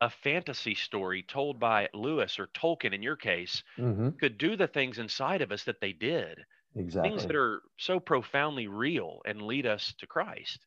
a 0.00 0.10
fantasy 0.10 0.74
story 0.74 1.22
told 1.22 1.58
by 1.58 1.88
Lewis 1.94 2.38
or 2.38 2.48
Tolkien 2.48 2.92
in 2.92 3.02
your 3.02 3.16
case 3.16 3.62
mm-hmm. 3.78 4.10
could 4.10 4.38
do 4.38 4.56
the 4.56 4.66
things 4.66 4.98
inside 4.98 5.42
of 5.42 5.52
us 5.52 5.64
that 5.64 5.80
they 5.80 5.92
did. 5.92 6.44
Exactly. 6.74 7.10
Things 7.10 7.26
that 7.26 7.36
are 7.36 7.62
so 7.78 7.98
profoundly 7.98 8.66
real 8.66 9.22
and 9.24 9.40
lead 9.40 9.66
us 9.66 9.94
to 9.98 10.06
Christ. 10.06 10.60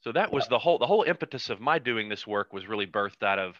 So 0.00 0.12
that 0.12 0.32
was 0.32 0.44
yeah. 0.44 0.50
the 0.50 0.58
whole 0.58 0.78
the 0.78 0.86
whole 0.86 1.04
impetus 1.04 1.48
of 1.48 1.60
my 1.60 1.78
doing 1.78 2.08
this 2.08 2.26
work 2.26 2.52
was 2.52 2.66
really 2.66 2.86
birthed 2.86 3.22
out 3.22 3.38
of 3.38 3.54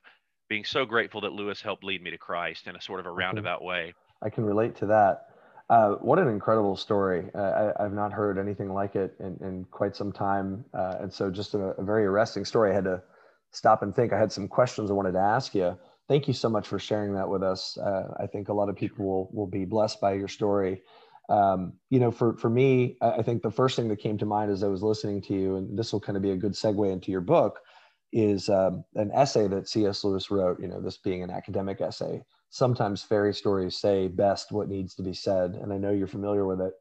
being 0.49 0.65
so 0.65 0.85
grateful 0.85 1.23
that 1.23 1.33
Lewis 1.33 1.63
helped 1.63 1.85
lead 1.85 2.03
me 2.03 2.11
to 2.11 2.19
Christ 2.19 2.67
in 2.67 2.77
a 2.77 2.81
sort 2.81 3.01
of 3.01 3.07
a 3.07 3.11
roundabout 3.11 3.63
way. 3.63 3.95
I 4.23 4.31
can 4.31 4.45
relate 4.45 4.77
to 4.77 4.87
that. 4.87 5.29
Uh, 5.71 5.93
what 5.95 6.19
an 6.19 6.29
incredible 6.29 6.77
story. 6.77 7.31
Uh, 7.35 7.73
I, 7.79 7.85
have 7.85 7.95
not 7.95 8.13
heard 8.13 8.39
anything 8.39 8.75
like 8.75 8.97
it 8.97 9.15
in, 9.19 9.39
in 9.41 9.67
quite 9.71 9.97
some 9.97 10.13
time. 10.13 10.65
Uh, 10.75 10.97
and 11.01 11.13
so 11.13 11.31
just 11.31 11.55
a, 11.55 11.59
a, 11.59 11.83
very 11.83 12.05
arresting 12.05 12.45
story. 12.45 12.71
I 12.71 12.75
had 12.75 12.85
to 12.85 13.03
stop 13.55 13.83
and 13.83 13.95
think. 13.95 14.13
I 14.13 14.19
had 14.19 14.33
some 14.33 14.49
questions 14.49 14.91
I 14.91 14.95
wanted 14.95 15.13
to 15.13 15.21
ask 15.21 15.55
you. 15.55 15.79
Thank 16.09 16.29
you 16.29 16.35
so 16.35 16.49
much 16.49 16.69
for 16.69 16.79
sharing 16.79 17.15
that 17.15 17.29
with 17.29 17.43
us. 17.43 17.79
Uh, 17.79 18.15
I 18.21 18.27
think 18.27 18.49
a 18.49 18.53
lot 18.53 18.69
of 18.69 18.77
people 18.77 19.07
will, 19.07 19.31
will 19.33 19.47
be 19.47 19.65
blessed 19.65 20.01
by 20.01 20.15
your 20.15 20.29
story. 20.29 20.83
Um, 21.31 21.75
you 21.89 21.99
know, 22.01 22.11
for, 22.11 22.37
for 22.37 22.51
me, 22.51 22.99
I 23.01 23.23
think 23.23 23.43
the 23.43 23.51
first 23.51 23.77
thing 23.77 23.89
that 23.89 23.99
came 23.99 24.19
to 24.19 24.27
mind 24.27 24.51
as 24.51 24.63
I 24.63 24.69
was 24.69 24.83
listening 24.83 25.23
to 25.23 25.35
you, 25.35 25.57
and 25.57 25.79
this 25.79 25.93
will 25.93 26.01
kind 26.01 26.17
of 26.17 26.23
be 26.23 26.33
a 26.33 26.37
good 26.37 26.53
segue 26.53 26.93
into 26.93 27.11
your 27.11 27.23
book, 27.23 27.61
is 28.13 28.49
um, 28.49 28.85
an 28.95 29.11
essay 29.13 29.49
that 29.49 29.69
C.S. 29.69 30.05
Lewis 30.05 30.31
wrote, 30.31 30.61
you 30.61 30.69
know, 30.69 30.81
this 30.81 30.99
being 30.99 31.23
an 31.23 31.31
academic 31.31 31.81
essay. 31.81 32.23
Sometimes 32.51 33.03
fairy 33.03 33.35
stories 33.35 33.81
say 33.81 34.09
best 34.09 34.53
what 34.53 34.69
needs 34.69 34.95
to 34.97 35.03
be 35.03 35.15
said. 35.15 35.55
And 35.55 35.73
I 35.73 35.79
know 35.79 35.91
you're 35.91 36.07
familiar 36.07 36.47
with 36.47 36.61
it. 36.61 36.75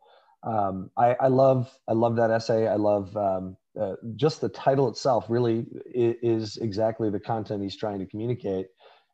Um, 0.43 0.91
I, 0.97 1.15
I, 1.19 1.27
love 1.29 1.75
I 1.87 1.93
love 1.93 2.17
that 2.17 2.29
essay. 2.29 2.67
I 2.67 2.75
love 2.75 3.15
um, 3.15 3.57
uh, 3.79 3.95
just 4.15 4.41
the 4.41 4.49
title 4.49 4.87
itself 4.87 5.25
really 5.29 5.65
is, 5.85 6.57
exactly 6.57 7.09
the 7.09 7.19
content 7.19 7.63
he's 7.63 7.77
trying 7.77 7.99
to 7.99 8.05
communicate. 8.05 8.67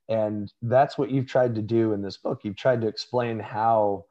And 0.10 0.52
that's 0.62 0.98
what 0.98 1.12
you've 1.12 1.28
tried 1.28 1.56
to 1.56 1.62
do 1.62 1.94
in 1.94 2.02
this 2.02 2.18
book. 2.18 2.40
You've 2.44 2.58
tried 2.58 2.82
to 2.82 2.88
explain 2.88 3.40
how 3.40 4.06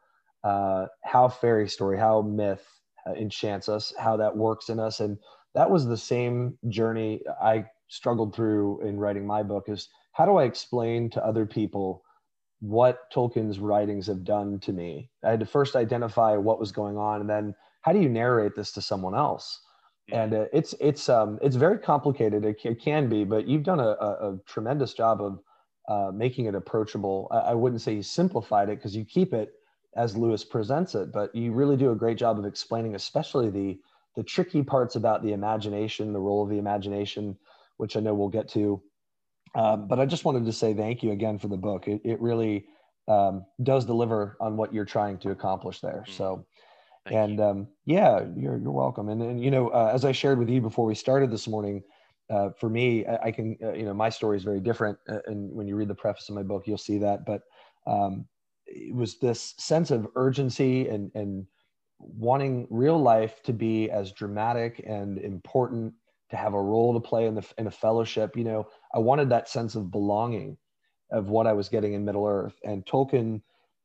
uh, 0.44 0.86
how 1.04 1.28
fairy 1.28 1.68
story 1.68 1.98
how 1.98 2.22
myth 2.22 2.64
uh, 3.06 3.12
enchants 3.14 3.68
us 3.68 3.92
how 3.98 4.16
that 4.16 4.36
works 4.36 4.68
in 4.68 4.78
us. 4.78 5.00
And 5.00 5.18
that 5.54 5.70
was 5.70 5.86
the 5.86 5.96
same 5.96 6.56
journey 6.68 7.20
i 7.42 7.64
struggled 7.88 8.34
through 8.34 8.80
in 8.86 8.98
writing 8.98 9.26
my 9.26 9.42
book 9.42 9.68
is 9.68 9.88
how 10.12 10.26
do 10.26 10.36
i 10.36 10.44
explain 10.44 11.08
to 11.10 11.24
other 11.24 11.46
people 11.46 12.02
what 12.60 13.10
tolkien's 13.12 13.58
writings 13.58 14.08
have 14.08 14.24
done 14.24 14.58
to 14.58 14.72
me? 14.72 15.10
I 15.24 15.30
had 15.30 15.40
to 15.40 15.46
first 15.46 15.76
identify 15.76 16.36
what 16.36 16.58
was 16.58 16.72
going 16.72 16.96
on 16.96 17.20
and 17.20 17.30
then 17.30 17.54
how 17.82 17.92
do 17.92 18.00
you 18.00 18.08
narrate 18.08 18.56
this 18.56 18.72
to 18.72 18.82
someone 18.82 19.14
else 19.14 19.60
and 20.10 20.34
uh, 20.34 20.44
it's 20.52 20.74
it's 20.80 21.08
um 21.08 21.38
it's 21.42 21.56
very 21.56 21.78
complicated. 21.78 22.44
It, 22.44 22.58
it 22.64 22.80
can 22.80 23.08
be 23.08 23.24
but 23.24 23.46
you've 23.46 23.62
done 23.62 23.80
a, 23.80 23.96
a, 24.00 24.32
a 24.32 24.38
tremendous 24.46 24.94
job 24.94 25.20
of 25.20 25.40
uh, 25.88 26.12
making 26.12 26.46
it 26.46 26.54
approachable. 26.54 27.28
I, 27.30 27.38
I, 27.38 27.54
wouldn't 27.54 27.80
say 27.80 27.94
you 27.94 28.02
simplified 28.02 28.68
it 28.68 28.76
because 28.76 28.94
you 28.94 29.04
keep 29.04 29.32
it 29.32 29.54
as 29.96 30.16
lewis 30.16 30.44
presents 30.44 30.94
it 30.94 31.10
but 31.12 31.34
you 31.34 31.50
really 31.50 31.76
do 31.76 31.92
a 31.92 31.94
great 31.94 32.18
job 32.18 32.38
of 32.38 32.44
explaining 32.44 32.94
especially 32.94 33.48
the 33.48 33.80
the 34.16 34.22
tricky 34.22 34.62
parts 34.62 34.96
about 34.96 35.22
the 35.22 35.32
imagination 35.32 36.12
the 36.12 36.20
role 36.20 36.42
of 36.42 36.50
the 36.50 36.58
imagination 36.58 37.36
which 37.78 37.96
i 37.96 38.00
know 38.00 38.14
we'll 38.14 38.28
get 38.28 38.48
to. 38.48 38.82
Um, 39.54 39.88
but 39.88 39.98
i 39.98 40.04
just 40.06 40.24
wanted 40.24 40.44
to 40.44 40.52
say 40.52 40.74
thank 40.74 41.02
you 41.02 41.12
again 41.12 41.38
for 41.38 41.48
the 41.48 41.56
book. 41.56 41.88
It, 41.88 42.02
it 42.04 42.20
really 42.20 42.66
um, 43.08 43.46
does 43.62 43.86
deliver 43.86 44.36
on 44.40 44.56
what 44.56 44.74
you're 44.74 44.84
trying 44.84 45.18
to 45.18 45.30
accomplish 45.30 45.80
there. 45.80 46.04
Mm-hmm. 46.06 46.12
so 46.12 46.46
Thank 47.04 47.16
and 47.16 47.40
um, 47.40 47.68
yeah, 47.84 48.24
you're 48.36 48.58
you're 48.58 48.72
welcome. 48.72 49.08
And 49.08 49.22
and 49.22 49.42
you 49.42 49.50
know, 49.50 49.68
uh, 49.68 49.90
as 49.92 50.04
I 50.04 50.12
shared 50.12 50.38
with 50.38 50.48
you 50.48 50.60
before 50.60 50.86
we 50.86 50.94
started 50.94 51.30
this 51.30 51.48
morning, 51.48 51.82
uh, 52.30 52.50
for 52.58 52.68
me, 52.68 53.06
I, 53.06 53.26
I 53.26 53.30
can 53.32 53.56
uh, 53.62 53.72
you 53.72 53.84
know 53.84 53.94
my 53.94 54.08
story 54.08 54.36
is 54.36 54.44
very 54.44 54.60
different. 54.60 54.98
Uh, 55.08 55.18
and 55.26 55.52
when 55.52 55.66
you 55.66 55.76
read 55.76 55.88
the 55.88 55.94
preface 55.94 56.28
of 56.28 56.34
my 56.34 56.42
book, 56.42 56.66
you'll 56.66 56.78
see 56.78 56.98
that. 56.98 57.24
But 57.24 57.42
um, 57.86 58.26
it 58.66 58.94
was 58.94 59.18
this 59.18 59.54
sense 59.58 59.90
of 59.90 60.08
urgency 60.16 60.88
and 60.88 61.10
and 61.14 61.46
wanting 61.98 62.66
real 62.70 63.00
life 63.00 63.42
to 63.42 63.52
be 63.52 63.90
as 63.90 64.12
dramatic 64.12 64.84
and 64.86 65.18
important 65.18 65.92
to 66.30 66.36
have 66.36 66.54
a 66.54 66.62
role 66.62 66.94
to 66.94 67.00
play 67.00 67.26
in 67.26 67.34
the 67.34 67.46
in 67.58 67.66
a 67.66 67.70
fellowship. 67.70 68.36
You 68.36 68.44
know, 68.44 68.68
I 68.94 68.98
wanted 68.98 69.30
that 69.30 69.48
sense 69.48 69.74
of 69.74 69.90
belonging 69.90 70.56
of 71.10 71.30
what 71.30 71.46
I 71.46 71.52
was 71.52 71.68
getting 71.68 71.94
in 71.94 72.04
Middle 72.04 72.26
Earth. 72.26 72.58
And 72.64 72.84
Tolkien 72.84 73.40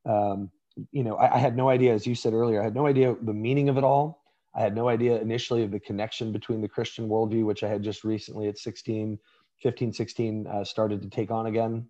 um, 0.05 0.51
you 0.91 1.03
know, 1.03 1.15
I, 1.15 1.35
I, 1.35 1.37
had 1.37 1.55
no 1.55 1.69
idea, 1.69 1.93
as 1.93 2.07
you 2.07 2.15
said 2.15 2.33
earlier, 2.33 2.61
I 2.61 2.63
had 2.63 2.75
no 2.75 2.87
idea 2.87 3.15
the 3.21 3.33
meaning 3.33 3.69
of 3.69 3.77
it 3.77 3.83
all. 3.83 4.23
I 4.55 4.61
had 4.61 4.75
no 4.75 4.87
idea 4.87 5.19
initially 5.19 5.63
of 5.63 5.71
the 5.71 5.79
connection 5.79 6.31
between 6.31 6.61
the 6.61 6.67
Christian 6.67 7.09
worldview, 7.09 7.45
which 7.45 7.63
I 7.63 7.69
had 7.69 7.83
just 7.83 8.03
recently 8.03 8.47
at 8.47 8.57
16, 8.57 9.17
15, 9.61 9.93
16, 9.93 10.47
uh, 10.47 10.63
started 10.63 11.01
to 11.01 11.09
take 11.09 11.31
on 11.31 11.47
again. 11.47 11.87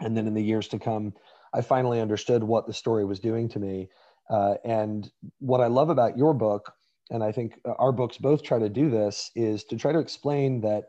And 0.00 0.16
then 0.16 0.26
in 0.26 0.34
the 0.34 0.42
years 0.42 0.68
to 0.68 0.78
come, 0.78 1.12
I 1.54 1.60
finally 1.60 2.00
understood 2.00 2.42
what 2.42 2.66
the 2.66 2.72
story 2.72 3.04
was 3.04 3.20
doing 3.20 3.48
to 3.50 3.58
me. 3.58 3.88
Uh, 4.30 4.54
and 4.64 5.10
what 5.38 5.60
I 5.60 5.66
love 5.66 5.90
about 5.90 6.16
your 6.16 6.32
book, 6.32 6.72
and 7.10 7.22
I 7.22 7.30
think 7.30 7.60
our 7.78 7.92
books 7.92 8.16
both 8.18 8.42
try 8.42 8.58
to 8.58 8.68
do 8.68 8.90
this, 8.90 9.30
is 9.36 9.64
to 9.64 9.76
try 9.76 9.92
to 9.92 9.98
explain 9.98 10.60
that 10.62 10.84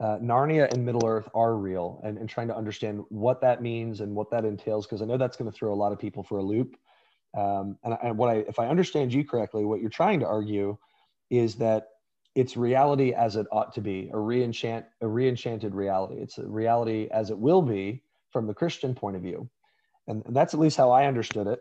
uh, 0.00 0.18
Narnia 0.18 0.72
and 0.72 0.84
Middle 0.84 1.06
Earth 1.06 1.28
are 1.34 1.56
real 1.56 2.00
and, 2.04 2.18
and 2.18 2.28
trying 2.28 2.48
to 2.48 2.56
understand 2.56 3.04
what 3.08 3.40
that 3.40 3.62
means 3.62 4.00
and 4.00 4.14
what 4.14 4.30
that 4.30 4.44
entails, 4.44 4.86
because 4.86 5.02
I 5.02 5.04
know 5.04 5.16
that's 5.16 5.36
going 5.36 5.50
to 5.50 5.56
throw 5.56 5.72
a 5.72 5.74
lot 5.74 5.92
of 5.92 5.98
people 5.98 6.22
for 6.22 6.38
a 6.38 6.42
loop. 6.42 6.76
Um, 7.36 7.78
and, 7.84 7.96
and 8.02 8.18
what 8.18 8.30
I, 8.30 8.44
if 8.48 8.58
I 8.58 8.68
understand 8.68 9.12
you 9.12 9.24
correctly, 9.24 9.64
what 9.64 9.80
you're 9.80 9.90
trying 9.90 10.20
to 10.20 10.26
argue 10.26 10.76
is 11.30 11.56
that 11.56 11.88
it's 12.34 12.56
reality 12.56 13.12
as 13.12 13.36
it 13.36 13.46
ought 13.52 13.74
to 13.74 13.80
be, 13.80 14.10
a 14.12 14.16
reenchant, 14.16 14.84
a 15.00 15.06
reenchanted 15.06 15.74
reality. 15.74 16.20
It's 16.20 16.38
a 16.38 16.46
reality 16.46 17.08
as 17.12 17.30
it 17.30 17.38
will 17.38 17.62
be 17.62 18.02
from 18.32 18.46
the 18.46 18.54
Christian 18.54 18.94
point 18.94 19.16
of 19.16 19.22
view, 19.22 19.48
and, 20.08 20.24
and 20.26 20.34
that's 20.34 20.54
at 20.54 20.60
least 20.60 20.76
how 20.76 20.90
I 20.90 21.06
understood 21.06 21.46
it. 21.46 21.60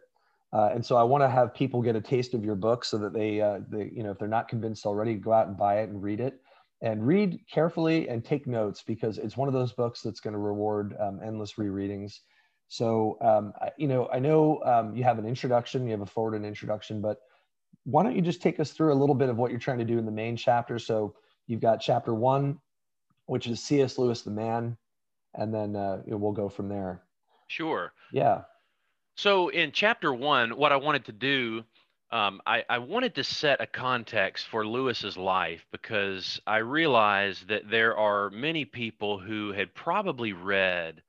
Uh, 0.52 0.70
and 0.74 0.86
so 0.86 0.96
I 0.96 1.04
want 1.04 1.24
to 1.24 1.30
have 1.30 1.54
people 1.54 1.82
get 1.82 1.96
a 1.96 2.02
taste 2.02 2.34
of 2.34 2.44
your 2.44 2.56
book 2.56 2.86
so 2.86 2.98
that 3.00 3.13
they, 3.13 3.42
uh, 3.42 3.60
they, 3.70 3.92
you 3.94 4.04
know, 4.04 4.12
if 4.12 4.20
they're 4.20 4.28
not 4.28 4.48
convinced 4.48 4.86
already, 4.86 5.16
go 5.16 5.34
out 5.34 5.48
and 5.48 5.58
buy 5.58 5.80
it 5.82 5.90
and 5.90 6.02
read 6.02 6.20
it 6.20 6.40
and 6.84 7.08
read 7.08 7.40
carefully 7.50 8.10
and 8.10 8.24
take 8.24 8.46
notes 8.46 8.84
because 8.86 9.18
it's 9.18 9.38
one 9.38 9.48
of 9.48 9.54
those 9.54 9.72
books 9.72 10.02
that's 10.02 10.20
going 10.20 10.34
to 10.34 10.40
reward 10.40 10.96
um, 11.00 11.22
endless 11.24 11.54
rereadings. 11.54 12.20
So, 12.68 13.18
um, 13.22 13.54
I, 13.62 13.70
you 13.78 13.88
know, 13.88 14.10
I 14.12 14.20
know 14.20 14.62
um, 14.66 14.94
you 14.94 15.04
have 15.06 15.18
an 15.18 15.25
introduction, 15.25 15.86
you 15.86 15.92
have 15.92 16.02
a 16.02 16.06
forward 16.06 16.36
and 16.36 16.46
introduction, 16.46 17.02
but 17.02 17.20
why 17.86 18.04
don't 18.04 18.16
you 18.16 18.22
just 18.22 18.42
take 18.42 18.60
us 18.60 18.72
through 18.72 18.92
a 18.92 18.96
little 18.96 19.16
bit 19.16 19.30
of 19.30 19.38
what 19.38 19.50
you're 19.50 19.62
trying 19.62 19.80
to 19.80 19.86
do 19.86 19.98
in 19.98 20.06
the 20.06 20.12
main 20.12 20.36
chapter? 20.36 20.78
So, 20.78 21.16
you've 21.48 21.62
got 21.62 21.80
chapter 21.80 22.13
one, 22.13 22.60
which 23.28 23.48
is 23.48 23.63
C.S. 23.63 23.98
Lewis, 23.98 24.22
the 24.22 24.32
man, 24.32 24.78
and 25.36 25.54
then 25.54 25.78
uh, 25.78 26.02
you 26.06 26.12
know, 26.12 26.18
we'll 26.18 26.34
go 26.34 26.50
from 26.50 26.68
there. 26.68 27.04
Sure. 27.48 27.94
Yeah. 28.12 28.42
So, 29.16 29.48
in 29.50 29.72
chapter 29.72 30.13
one, 30.13 30.58
what 30.58 30.74
I 30.74 30.75
wanted 30.75 31.06
to 31.06 31.13
do 31.13 31.63
um, 32.13 32.41
I, 32.46 32.63
I 32.70 32.77
wanted 32.77 33.15
to 33.15 33.24
set 33.24 33.60
a 33.60 33.65
context 33.65 34.48
for 34.48 34.67
Lewis's 34.67 35.17
life 35.17 35.65
because 35.72 36.39
I 36.46 36.58
realized 36.58 37.48
that 37.48 37.67
there 37.72 37.98
are 37.98 38.29
many 38.29 38.65
people 38.65 39.17
who 39.17 39.51
had 39.51 39.74
probably 39.74 40.32
read 40.32 41.01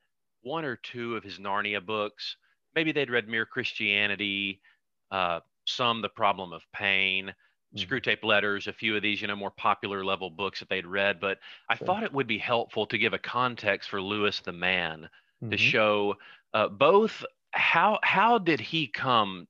one 0.42 0.64
or 0.64 0.76
two 0.76 1.14
of 1.14 1.22
his 1.22 1.38
Narnia 1.38 1.84
books. 1.84 2.36
Maybe 2.74 2.90
they'd 2.90 3.10
read 3.10 3.28
Mere 3.28 3.44
Christianity, 3.44 4.62
uh, 5.10 5.40
some 5.66 6.00
The 6.00 6.08
Problem 6.08 6.54
of 6.54 6.62
Pain, 6.74 7.34
mm-hmm. 7.76 7.78
Screwtape 7.78 8.24
Letters, 8.24 8.66
a 8.66 8.72
few 8.72 8.96
of 8.96 9.02
these, 9.02 9.20
you 9.20 9.28
know, 9.28 9.36
more 9.36 9.50
popular 9.50 10.06
level 10.06 10.30
books 10.30 10.60
that 10.60 10.70
they'd 10.70 10.86
read. 10.86 11.20
But 11.20 11.36
I 11.68 11.76
sure. 11.76 11.86
thought 11.86 12.02
it 12.02 12.14
would 12.14 12.26
be 12.26 12.38
helpful 12.38 12.86
to 12.86 12.96
give 12.96 13.12
a 13.12 13.18
context 13.18 13.90
for 13.90 14.00
Lewis 14.00 14.40
the 14.40 14.52
man 14.52 15.10
mm-hmm. 15.42 15.50
to 15.50 15.58
show 15.58 16.14
uh, 16.54 16.68
both 16.68 17.22
how 17.50 17.98
how 18.02 18.38
did 18.38 18.58
he 18.58 18.86
come 18.86 19.46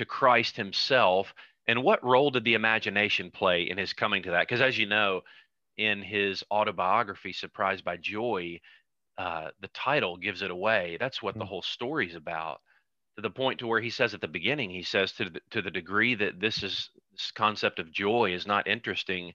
to 0.00 0.06
Christ 0.06 0.56
himself. 0.56 1.32
And 1.68 1.82
what 1.82 2.02
role 2.02 2.30
did 2.30 2.44
the 2.44 2.54
imagination 2.54 3.30
play 3.30 3.68
in 3.68 3.76
his 3.76 3.92
coming 3.92 4.22
to 4.22 4.30
that? 4.30 4.48
Because 4.48 4.62
as 4.62 4.78
you 4.78 4.86
know, 4.86 5.20
in 5.76 6.00
his 6.00 6.42
autobiography, 6.50 7.34
Surprised 7.34 7.84
by 7.84 7.98
Joy, 7.98 8.60
uh, 9.18 9.48
the 9.60 9.68
title 9.68 10.16
gives 10.16 10.40
it 10.40 10.50
away. 10.50 10.96
That's 10.98 11.22
what 11.22 11.36
the 11.36 11.44
whole 11.44 11.60
story's 11.60 12.14
about. 12.14 12.62
To 13.16 13.22
the 13.22 13.28
point 13.28 13.58
to 13.58 13.66
where 13.66 13.80
he 13.80 13.90
says 13.90 14.14
at 14.14 14.22
the 14.22 14.28
beginning, 14.28 14.70
he 14.70 14.82
says 14.82 15.12
to 15.12 15.28
the, 15.28 15.40
to 15.50 15.60
the 15.60 15.70
degree 15.70 16.14
that 16.14 16.40
this 16.40 16.62
is 16.62 16.88
this 17.12 17.30
concept 17.32 17.78
of 17.78 17.92
joy 17.92 18.32
is 18.32 18.46
not 18.46 18.66
interesting, 18.66 19.34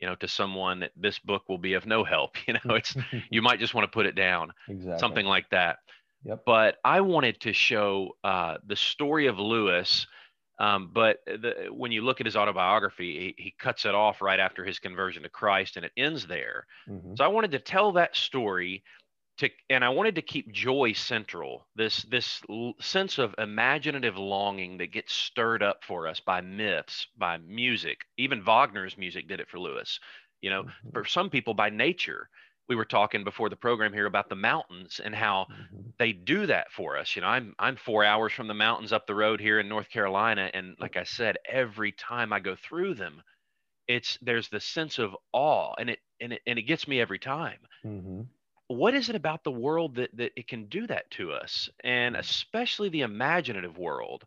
you 0.00 0.06
know, 0.06 0.14
to 0.14 0.28
someone 0.28 0.80
that 0.80 0.92
this 0.96 1.18
book 1.18 1.42
will 1.46 1.58
be 1.58 1.74
of 1.74 1.84
no 1.84 2.04
help. 2.04 2.36
You 2.48 2.54
know, 2.54 2.74
it's 2.74 2.96
you 3.30 3.42
might 3.42 3.60
just 3.60 3.74
want 3.74 3.84
to 3.84 3.94
put 3.94 4.06
it 4.06 4.14
down. 4.14 4.52
Exactly. 4.66 4.98
Something 4.98 5.26
like 5.26 5.50
that. 5.50 5.76
Yep. 6.26 6.42
But 6.44 6.76
I 6.84 7.00
wanted 7.02 7.40
to 7.42 7.52
show 7.52 8.16
uh, 8.24 8.56
the 8.66 8.76
story 8.76 9.26
of 9.26 9.38
Lewis. 9.38 10.06
Um, 10.58 10.90
but 10.92 11.18
the, 11.26 11.68
when 11.70 11.92
you 11.92 12.02
look 12.02 12.20
at 12.20 12.26
his 12.26 12.36
autobiography, 12.36 13.34
he, 13.36 13.42
he, 13.42 13.54
cuts 13.58 13.84
it 13.84 13.94
off 13.94 14.22
right 14.22 14.40
after 14.40 14.64
his 14.64 14.78
conversion 14.78 15.22
to 15.22 15.28
Christ, 15.28 15.76
and 15.76 15.84
it 15.84 15.92
ends 15.98 16.26
there. 16.26 16.66
Mm-hmm. 16.88 17.14
So 17.16 17.24
I 17.24 17.28
wanted 17.28 17.50
to 17.52 17.58
tell 17.58 17.92
that 17.92 18.16
story, 18.16 18.82
to, 19.38 19.50
and 19.68 19.84
I 19.84 19.90
wanted 19.90 20.14
to 20.14 20.22
keep 20.22 20.50
joy 20.50 20.94
central. 20.94 21.66
This 21.76 22.04
this 22.04 22.40
l- 22.48 22.72
sense 22.80 23.18
of 23.18 23.34
imaginative 23.36 24.16
longing 24.16 24.78
that 24.78 24.92
gets 24.92 25.12
stirred 25.12 25.62
up 25.62 25.84
for 25.84 26.08
us 26.08 26.20
by 26.20 26.40
myths, 26.40 27.06
by 27.18 27.36
music. 27.36 27.98
Even 28.16 28.42
Wagner's 28.42 28.96
music 28.96 29.28
did 29.28 29.40
it 29.40 29.50
for 29.50 29.58
Lewis. 29.58 30.00
You 30.40 30.48
know, 30.48 30.62
mm-hmm. 30.62 30.90
for 30.94 31.04
some 31.04 31.28
people 31.28 31.52
by 31.52 31.68
nature 31.68 32.30
we 32.68 32.76
were 32.76 32.84
talking 32.84 33.24
before 33.24 33.48
the 33.48 33.56
program 33.56 33.92
here 33.92 34.06
about 34.06 34.28
the 34.28 34.36
mountains 34.36 35.00
and 35.04 35.14
how 35.14 35.46
mm-hmm. 35.50 35.88
they 35.98 36.12
do 36.12 36.46
that 36.46 36.72
for 36.72 36.96
us. 36.96 37.14
You 37.14 37.22
know, 37.22 37.28
I'm 37.28 37.54
I'm 37.58 37.76
four 37.76 38.04
hours 38.04 38.32
from 38.32 38.48
the 38.48 38.54
mountains 38.54 38.92
up 38.92 39.06
the 39.06 39.14
road 39.14 39.40
here 39.40 39.60
in 39.60 39.68
North 39.68 39.88
Carolina, 39.88 40.50
and 40.52 40.76
like 40.80 40.96
I 40.96 41.04
said, 41.04 41.36
every 41.48 41.92
time 41.92 42.32
I 42.32 42.40
go 42.40 42.56
through 42.56 42.94
them, 42.94 43.22
it's 43.88 44.18
there's 44.22 44.48
the 44.48 44.60
sense 44.60 44.98
of 44.98 45.16
awe, 45.32 45.74
and 45.78 45.90
it 45.90 46.00
and 46.20 46.32
it 46.32 46.42
and 46.46 46.58
it 46.58 46.62
gets 46.62 46.88
me 46.88 47.00
every 47.00 47.18
time. 47.18 47.58
Mm-hmm. 47.84 48.22
What 48.68 48.94
is 48.94 49.08
it 49.08 49.16
about 49.16 49.44
the 49.44 49.52
world 49.52 49.94
that 49.96 50.16
that 50.16 50.32
it 50.36 50.48
can 50.48 50.66
do 50.66 50.86
that 50.88 51.10
to 51.12 51.32
us, 51.32 51.68
and 51.84 52.14
mm-hmm. 52.14 52.20
especially 52.20 52.88
the 52.88 53.02
imaginative 53.02 53.78
world 53.78 54.24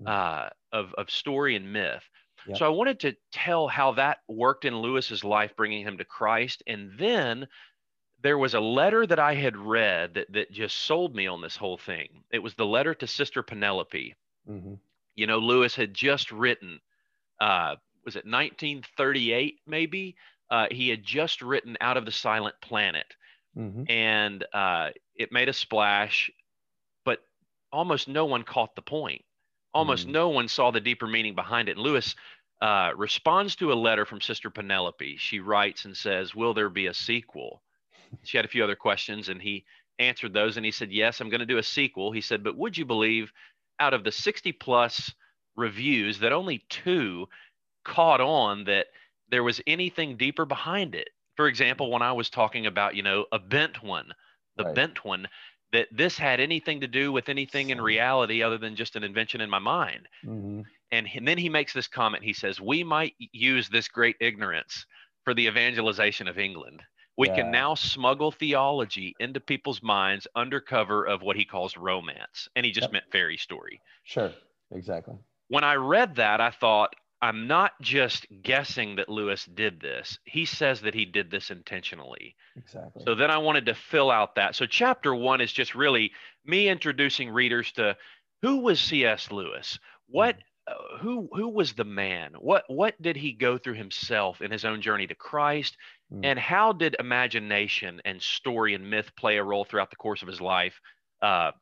mm-hmm. 0.00 0.08
uh, 0.08 0.48
of 0.72 0.94
of 0.94 1.10
story 1.10 1.56
and 1.56 1.72
myth? 1.72 2.02
Yep. 2.46 2.58
So 2.58 2.66
I 2.66 2.70
wanted 2.70 2.98
to 3.00 3.14
tell 3.30 3.68
how 3.68 3.92
that 3.92 4.18
worked 4.28 4.64
in 4.64 4.76
Lewis's 4.76 5.22
life, 5.22 5.54
bringing 5.56 5.86
him 5.86 5.98
to 5.98 6.04
Christ, 6.04 6.62
and 6.66 6.90
then 6.98 7.46
there 8.22 8.38
was 8.38 8.54
a 8.54 8.60
letter 8.60 9.06
that 9.06 9.18
I 9.18 9.34
had 9.34 9.56
read 9.56 10.14
that, 10.14 10.32
that 10.32 10.52
just 10.52 10.76
sold 10.84 11.14
me 11.14 11.26
on 11.26 11.40
this 11.40 11.56
whole 11.56 11.76
thing. 11.76 12.08
It 12.30 12.38
was 12.38 12.54
the 12.54 12.66
letter 12.66 12.94
to 12.94 13.06
Sister 13.06 13.42
Penelope. 13.42 14.14
Mm-hmm. 14.48 14.74
You 15.16 15.26
know, 15.26 15.38
Lewis 15.38 15.74
had 15.74 15.92
just 15.92 16.30
written, 16.30 16.80
uh, 17.40 17.76
was 18.04 18.14
it 18.14 18.24
1938 18.24 19.60
maybe? 19.66 20.16
Uh, 20.50 20.66
he 20.70 20.88
had 20.88 21.02
just 21.02 21.42
written 21.42 21.76
Out 21.80 21.96
of 21.96 22.04
the 22.04 22.12
Silent 22.12 22.54
Planet. 22.62 23.06
Mm-hmm. 23.58 23.84
And 23.90 24.44
uh, 24.54 24.90
it 25.16 25.32
made 25.32 25.48
a 25.48 25.52
splash, 25.52 26.30
but 27.04 27.18
almost 27.72 28.08
no 28.08 28.24
one 28.24 28.44
caught 28.44 28.74
the 28.76 28.82
point. 28.82 29.24
Almost 29.74 30.04
mm-hmm. 30.04 30.12
no 30.12 30.28
one 30.28 30.48
saw 30.48 30.70
the 30.70 30.80
deeper 30.80 31.06
meaning 31.06 31.34
behind 31.34 31.68
it. 31.68 31.72
And 31.72 31.80
Lewis 31.80 32.14
uh, 32.60 32.92
responds 32.96 33.56
to 33.56 33.72
a 33.72 33.74
letter 33.74 34.06
from 34.06 34.20
Sister 34.20 34.48
Penelope. 34.48 35.16
She 35.16 35.40
writes 35.40 35.84
and 35.84 35.96
says, 35.96 36.34
Will 36.34 36.54
there 36.54 36.70
be 36.70 36.86
a 36.86 36.94
sequel? 36.94 37.62
She 38.24 38.36
had 38.36 38.44
a 38.44 38.48
few 38.48 38.62
other 38.64 38.76
questions 38.76 39.28
and 39.28 39.40
he 39.40 39.64
answered 39.98 40.32
those 40.32 40.56
and 40.56 40.66
he 40.66 40.72
said, 40.72 40.90
Yes, 40.90 41.20
I'm 41.20 41.28
going 41.28 41.40
to 41.40 41.46
do 41.46 41.58
a 41.58 41.62
sequel. 41.62 42.12
He 42.12 42.20
said, 42.20 42.44
But 42.44 42.56
would 42.56 42.76
you 42.76 42.84
believe 42.84 43.32
out 43.78 43.94
of 43.94 44.04
the 44.04 44.12
60 44.12 44.52
plus 44.52 45.12
reviews 45.56 46.18
that 46.20 46.32
only 46.32 46.64
two 46.68 47.28
caught 47.84 48.20
on 48.20 48.64
that 48.64 48.86
there 49.28 49.42
was 49.42 49.60
anything 49.66 50.16
deeper 50.16 50.44
behind 50.44 50.94
it? 50.94 51.10
For 51.36 51.48
example, 51.48 51.90
when 51.90 52.02
I 52.02 52.12
was 52.12 52.28
talking 52.28 52.66
about, 52.66 52.94
you 52.94 53.02
know, 53.02 53.26
a 53.32 53.38
bent 53.38 53.82
one, 53.82 54.12
the 54.56 54.64
right. 54.64 54.74
bent 54.74 55.04
one, 55.04 55.28
that 55.72 55.88
this 55.90 56.18
had 56.18 56.40
anything 56.40 56.80
to 56.82 56.86
do 56.86 57.10
with 57.10 57.30
anything 57.30 57.70
in 57.70 57.80
reality 57.80 58.42
other 58.42 58.58
than 58.58 58.76
just 58.76 58.94
an 58.94 59.02
invention 59.02 59.40
in 59.40 59.48
my 59.48 59.58
mind. 59.58 60.06
Mm-hmm. 60.24 60.60
And, 60.90 61.08
and 61.14 61.26
then 61.26 61.38
he 61.38 61.48
makes 61.48 61.72
this 61.72 61.88
comment. 61.88 62.22
He 62.22 62.34
says, 62.34 62.60
We 62.60 62.84
might 62.84 63.14
use 63.18 63.68
this 63.68 63.88
great 63.88 64.16
ignorance 64.20 64.84
for 65.24 65.32
the 65.32 65.46
evangelization 65.46 66.28
of 66.28 66.38
England. 66.38 66.82
We 67.16 67.28
yeah. 67.28 67.36
can 67.36 67.50
now 67.50 67.74
smuggle 67.74 68.32
theology 68.32 69.14
into 69.20 69.40
people's 69.40 69.82
minds 69.82 70.26
under 70.34 70.60
cover 70.60 71.06
of 71.06 71.22
what 71.22 71.36
he 71.36 71.44
calls 71.44 71.76
romance. 71.76 72.48
And 72.56 72.64
he 72.64 72.72
just 72.72 72.86
yep. 72.86 72.92
meant 72.92 73.04
fairy 73.12 73.36
story. 73.36 73.80
Sure, 74.04 74.32
exactly. 74.70 75.14
When 75.48 75.64
I 75.64 75.74
read 75.74 76.16
that, 76.16 76.40
I 76.40 76.50
thought, 76.50 76.94
I'm 77.20 77.46
not 77.46 77.72
just 77.80 78.26
guessing 78.42 78.96
that 78.96 79.08
Lewis 79.08 79.44
did 79.44 79.80
this. 79.80 80.18
He 80.24 80.44
says 80.44 80.80
that 80.80 80.94
he 80.94 81.04
did 81.04 81.30
this 81.30 81.50
intentionally. 81.50 82.34
Exactly. 82.56 83.04
So 83.06 83.14
then 83.14 83.30
I 83.30 83.38
wanted 83.38 83.66
to 83.66 83.74
fill 83.74 84.10
out 84.10 84.34
that. 84.34 84.56
So 84.56 84.66
chapter 84.66 85.14
one 85.14 85.40
is 85.40 85.52
just 85.52 85.76
really 85.76 86.12
me 86.44 86.68
introducing 86.68 87.30
readers 87.30 87.70
to 87.72 87.96
who 88.40 88.58
was 88.58 88.80
C.S. 88.80 89.30
Lewis? 89.30 89.78
What 90.08 90.36
mm-hmm. 90.36 90.42
Uh, 90.64 90.74
who 91.00 91.28
who 91.32 91.48
was 91.48 91.72
the 91.72 91.84
man? 91.84 92.34
What 92.38 92.62
what 92.68 93.00
did 93.02 93.16
he 93.16 93.32
go 93.32 93.58
through 93.58 93.74
himself 93.74 94.40
in 94.40 94.52
his 94.52 94.64
own 94.64 94.80
journey 94.80 95.08
to 95.08 95.14
Christ? 95.16 95.76
Mm. 96.12 96.20
And 96.24 96.38
how 96.38 96.72
did 96.72 96.96
imagination 96.98 98.00
and 98.04 98.20
story 98.20 98.74
and 98.74 98.88
myth 98.88 99.10
play 99.16 99.38
a 99.38 99.44
role 99.44 99.64
throughout 99.64 99.90
the 99.90 99.96
course 99.96 100.22
of 100.22 100.28
his 100.28 100.40
life 100.40 100.80
uh, 101.22 101.52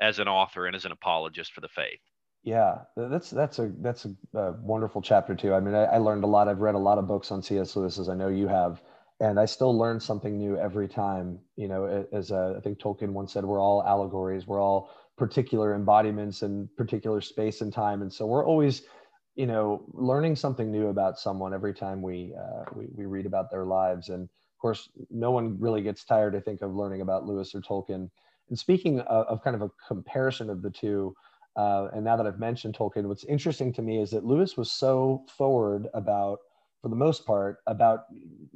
as 0.00 0.18
an 0.18 0.28
author 0.28 0.66
and 0.66 0.74
as 0.74 0.84
an 0.84 0.92
apologist 0.92 1.52
for 1.52 1.60
the 1.60 1.68
faith? 1.68 2.00
Yeah, 2.42 2.78
that's 2.96 3.30
that's 3.30 3.58
a 3.58 3.70
that's 3.80 4.06
a, 4.06 4.38
a 4.38 4.52
wonderful 4.52 5.02
chapter 5.02 5.34
too. 5.34 5.52
I 5.52 5.60
mean, 5.60 5.74
I, 5.74 5.84
I, 5.84 5.98
learned 5.98 6.24
a 6.24 6.26
lot. 6.26 6.48
I've 6.48 6.60
read 6.60 6.74
a 6.74 6.78
lot 6.78 6.96
of 6.96 7.06
books 7.06 7.30
on 7.30 7.42
C.S. 7.42 7.76
Lewis, 7.76 7.98
as 7.98 8.08
I 8.08 8.14
know 8.14 8.28
you 8.28 8.48
have, 8.48 8.80
and 9.20 9.38
I 9.38 9.44
still 9.44 9.76
learn 9.76 10.00
something 10.00 10.38
new 10.38 10.56
every 10.56 10.88
time. 10.88 11.38
You 11.56 11.68
know, 11.68 12.06
as 12.12 12.32
uh, 12.32 12.54
I 12.56 12.60
think 12.60 12.78
Tolkien 12.78 13.10
once 13.10 13.34
said, 13.34 13.44
we're 13.44 13.60
all 13.60 13.84
allegories. 13.84 14.46
We're 14.46 14.62
all 14.62 14.90
particular 15.18 15.74
embodiments 15.74 16.40
and 16.40 16.74
particular 16.76 17.20
space 17.20 17.60
and 17.60 17.70
time, 17.70 18.00
and 18.00 18.10
so 18.10 18.24
we're 18.24 18.46
always 18.46 18.84
you 19.40 19.46
know 19.46 19.82
learning 19.94 20.36
something 20.36 20.70
new 20.70 20.88
about 20.88 21.18
someone 21.18 21.54
every 21.54 21.72
time 21.72 22.02
we, 22.02 22.34
uh, 22.38 22.64
we 22.76 22.88
we 22.94 23.06
read 23.06 23.24
about 23.24 23.50
their 23.50 23.64
lives. 23.64 24.10
And 24.10 24.24
of 24.24 24.58
course 24.60 24.90
no 25.08 25.30
one 25.30 25.58
really 25.58 25.80
gets 25.80 26.04
tired 26.04 26.36
i 26.36 26.40
think 26.40 26.60
of 26.60 26.74
learning 26.74 27.00
about 27.00 27.24
lewis 27.24 27.54
or 27.54 27.62
tolkien. 27.62 28.10
And 28.50 28.58
speaking 28.58 29.00
of, 29.00 29.26
of 29.26 29.42
kind 29.42 29.56
of 29.56 29.62
a 29.62 29.70
comparison 29.88 30.50
of 30.50 30.60
the 30.60 30.70
two 30.70 31.14
uh, 31.56 31.88
and 31.94 32.04
now 32.04 32.16
that 32.18 32.26
i've 32.26 32.38
mentioned 32.38 32.76
tolkien 32.76 33.04
what's 33.08 33.24
interesting 33.24 33.72
to 33.72 33.80
me 33.80 34.02
is 34.02 34.10
that 34.10 34.26
lewis 34.26 34.58
was 34.58 34.70
so 34.70 35.24
forward 35.38 35.88
about 35.94 36.40
for 36.82 36.90
the 36.90 37.02
most 37.06 37.24
part 37.24 37.58
about 37.66 38.00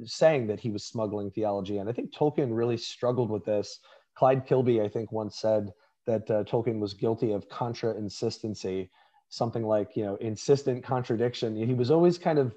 saying 0.04 0.46
that 0.46 0.60
he 0.60 0.70
was 0.70 0.84
smuggling 0.84 1.30
theology. 1.30 1.78
And 1.78 1.88
i 1.88 1.92
think 1.92 2.12
tolkien 2.12 2.54
really 2.54 2.76
struggled 2.76 3.30
with 3.30 3.46
this. 3.46 3.80
Clyde 4.14 4.44
kilby 4.46 4.82
i 4.82 4.88
think 4.88 5.10
once 5.12 5.38
said 5.38 5.72
that 6.06 6.30
uh, 6.30 6.44
tolkien 6.44 6.78
was 6.78 6.92
guilty 6.92 7.32
of 7.32 7.48
contra 7.48 7.94
insistency 7.94 8.90
something 9.34 9.64
like 9.64 9.96
you 9.96 10.04
know 10.04 10.16
insistent 10.16 10.82
contradiction 10.84 11.56
he 11.56 11.74
was 11.74 11.90
always 11.90 12.18
kind 12.18 12.38
of 12.38 12.54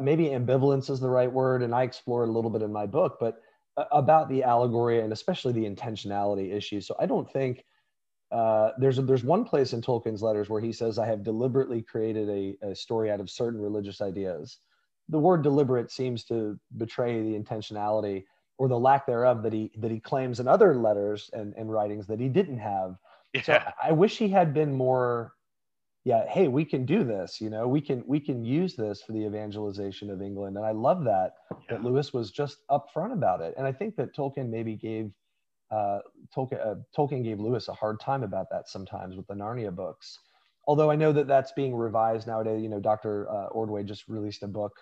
maybe 0.00 0.26
ambivalence 0.26 0.90
is 0.90 1.00
the 1.00 1.08
right 1.08 1.32
word 1.32 1.62
and 1.62 1.74
i 1.74 1.82
explore 1.82 2.24
it 2.24 2.28
a 2.28 2.32
little 2.32 2.50
bit 2.50 2.62
in 2.62 2.72
my 2.72 2.86
book 2.86 3.16
but 3.18 3.40
uh, 3.76 3.84
about 3.92 4.28
the 4.28 4.42
allegory 4.42 5.00
and 5.00 5.12
especially 5.12 5.52
the 5.52 5.64
intentionality 5.64 6.54
issue 6.54 6.80
so 6.80 6.94
i 6.98 7.06
don't 7.06 7.30
think 7.32 7.64
uh, 8.32 8.70
there's 8.78 8.98
a, 8.98 9.02
there's 9.02 9.22
one 9.22 9.44
place 9.44 9.72
in 9.72 9.80
Tolkien's 9.80 10.22
letters 10.22 10.48
where 10.48 10.60
he 10.60 10.72
says, 10.72 10.98
"I 10.98 11.06
have 11.06 11.22
deliberately 11.22 11.82
created 11.82 12.28
a, 12.28 12.70
a 12.70 12.74
story 12.74 13.10
out 13.10 13.20
of 13.20 13.30
certain 13.30 13.60
religious 13.60 14.00
ideas." 14.00 14.58
The 15.08 15.18
word 15.18 15.42
"deliberate" 15.42 15.92
seems 15.92 16.24
to 16.24 16.58
betray 16.76 17.22
the 17.22 17.38
intentionality 17.38 18.24
or 18.58 18.68
the 18.68 18.78
lack 18.78 19.06
thereof 19.06 19.42
that 19.44 19.52
he 19.52 19.70
that 19.78 19.92
he 19.92 20.00
claims 20.00 20.40
in 20.40 20.48
other 20.48 20.74
letters 20.74 21.30
and, 21.32 21.54
and 21.56 21.70
writings 21.70 22.06
that 22.08 22.18
he 22.18 22.28
didn't 22.28 22.58
have. 22.58 22.96
Yeah. 23.32 23.42
So 23.42 23.62
I 23.82 23.92
wish 23.92 24.18
he 24.18 24.28
had 24.28 24.52
been 24.52 24.74
more 24.74 25.32
yeah 26.06 26.24
hey 26.28 26.48
we 26.48 26.64
can 26.64 26.86
do 26.86 27.04
this 27.04 27.40
you 27.40 27.50
know 27.50 27.68
we 27.68 27.80
can 27.80 28.02
we 28.06 28.20
can 28.20 28.44
use 28.44 28.74
this 28.76 29.02
for 29.02 29.12
the 29.12 29.26
evangelization 29.26 30.10
of 30.10 30.22
england 30.22 30.56
and 30.56 30.64
i 30.64 30.70
love 30.70 31.04
that 31.04 31.32
yeah. 31.50 31.56
that 31.76 31.84
lewis 31.84 32.14
was 32.14 32.30
just 32.30 32.58
upfront 32.70 33.12
about 33.12 33.42
it 33.42 33.52
and 33.58 33.66
i 33.66 33.72
think 33.72 33.96
that 33.96 34.16
tolkien 34.16 34.48
maybe 34.48 34.74
gave 34.74 35.10
uh, 35.70 35.98
tolkien, 36.34 36.64
uh, 36.64 36.76
tolkien 36.96 37.24
gave 37.24 37.40
lewis 37.40 37.68
a 37.68 37.74
hard 37.74 38.00
time 38.00 38.22
about 38.22 38.46
that 38.50 38.68
sometimes 38.68 39.16
with 39.16 39.26
the 39.26 39.34
narnia 39.34 39.74
books 39.74 40.20
although 40.66 40.90
I 40.90 40.96
know 40.96 41.12
that 41.12 41.26
that's 41.26 41.52
being 41.52 41.74
revised 41.74 42.26
nowadays. 42.26 42.62
You 42.62 42.68
know, 42.68 42.80
Dr. 42.80 43.30
Uh, 43.30 43.46
Ordway 43.46 43.84
just 43.84 44.08
released 44.08 44.42
a 44.42 44.48
book 44.48 44.72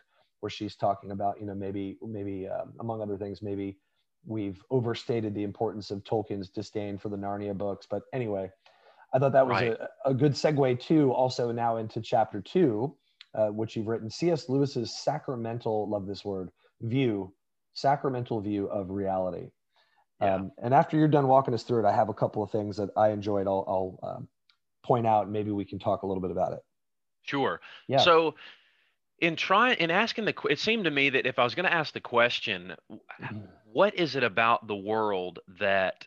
where 0.41 0.51
she's 0.51 0.77
talking 0.77 1.11
about, 1.11 1.41
you 1.41 1.47
know, 1.47 1.55
maybe 1.55 1.99
maybe 2.03 2.49
um, 2.49 2.73
among 2.81 3.01
other 3.01 3.17
things, 3.17 3.43
maybe 3.43 3.79
we've 4.27 4.63
overstated 4.71 5.35
the 5.35 5.43
importance 5.43 5.91
of 5.91 6.03
Tolkien's 6.05 6.49
disdain 6.49 6.99
for 6.99 7.11
the 7.11 7.17
Narnia 7.17 7.57
books. 7.57 7.87
But 7.89 8.03
anyway, 8.13 8.51
I 9.15 9.19
thought 9.19 9.33
that 9.33 9.47
was 9.47 9.63
right. 9.63 9.73
a, 9.73 10.11
a 10.11 10.15
good 10.15 10.33
segue 10.33 10.81
too. 10.81 11.13
Also 11.13 11.53
now 11.53 11.77
into 11.77 12.01
chapter 12.01 12.41
two, 12.41 12.97
uh, 13.35 13.49
which 13.49 13.77
you've 13.77 13.87
written, 13.87 14.11
C.S. 14.11 14.49
Lewis's 14.49 15.03
sacramental, 15.03 15.89
love 15.89 16.07
this 16.07 16.25
word, 16.25 16.51
view, 16.81 17.33
sacramental 17.73 18.41
view 18.41 18.67
of 18.67 18.91
reality. 18.91 19.51
Yeah. 20.21 20.37
Um, 20.37 20.53
and 20.63 20.75
after 20.75 20.97
you're 20.97 21.09
done 21.09 21.29
walking 21.29 21.55
us 21.55 21.63
through 21.63 21.85
it, 21.85 21.89
I 21.89 21.95
have 21.95 22.09
a 22.09 22.15
couple 22.15 22.43
of 22.43 22.51
things 22.51 22.77
that 22.77 22.91
I 22.97 23.11
enjoyed. 23.11 23.47
I'll, 23.47 23.99
I'll 24.03 24.11
um, 24.11 24.29
point 24.85 25.07
out, 25.07 25.25
and 25.25 25.33
maybe 25.33 25.51
we 25.51 25.65
can 25.65 25.79
talk 25.79 26.03
a 26.03 26.07
little 26.07 26.21
bit 26.21 26.31
about 26.31 26.53
it. 26.53 26.61
Sure. 27.23 27.61
Yeah. 27.89 27.99
So, 27.99 28.35
in 29.19 29.37
trying 29.37 29.79
in 29.79 29.91
asking 29.91 30.25
the, 30.27 30.35
it 30.51 30.59
seemed 30.59 30.85
to 30.85 30.91
me 30.91 31.11
that 31.11 31.27
if 31.27 31.39
I 31.39 31.45
was 31.45 31.55
going 31.55 31.67
to 31.67 31.73
ask 31.73 31.95
the 31.95 32.01
question, 32.01 32.75
mm-hmm. 32.91 33.39
what 33.73 33.95
is 33.95 34.17
it 34.17 34.23
about 34.23 34.67
the 34.67 34.77
world 34.77 35.39
that 35.61 36.05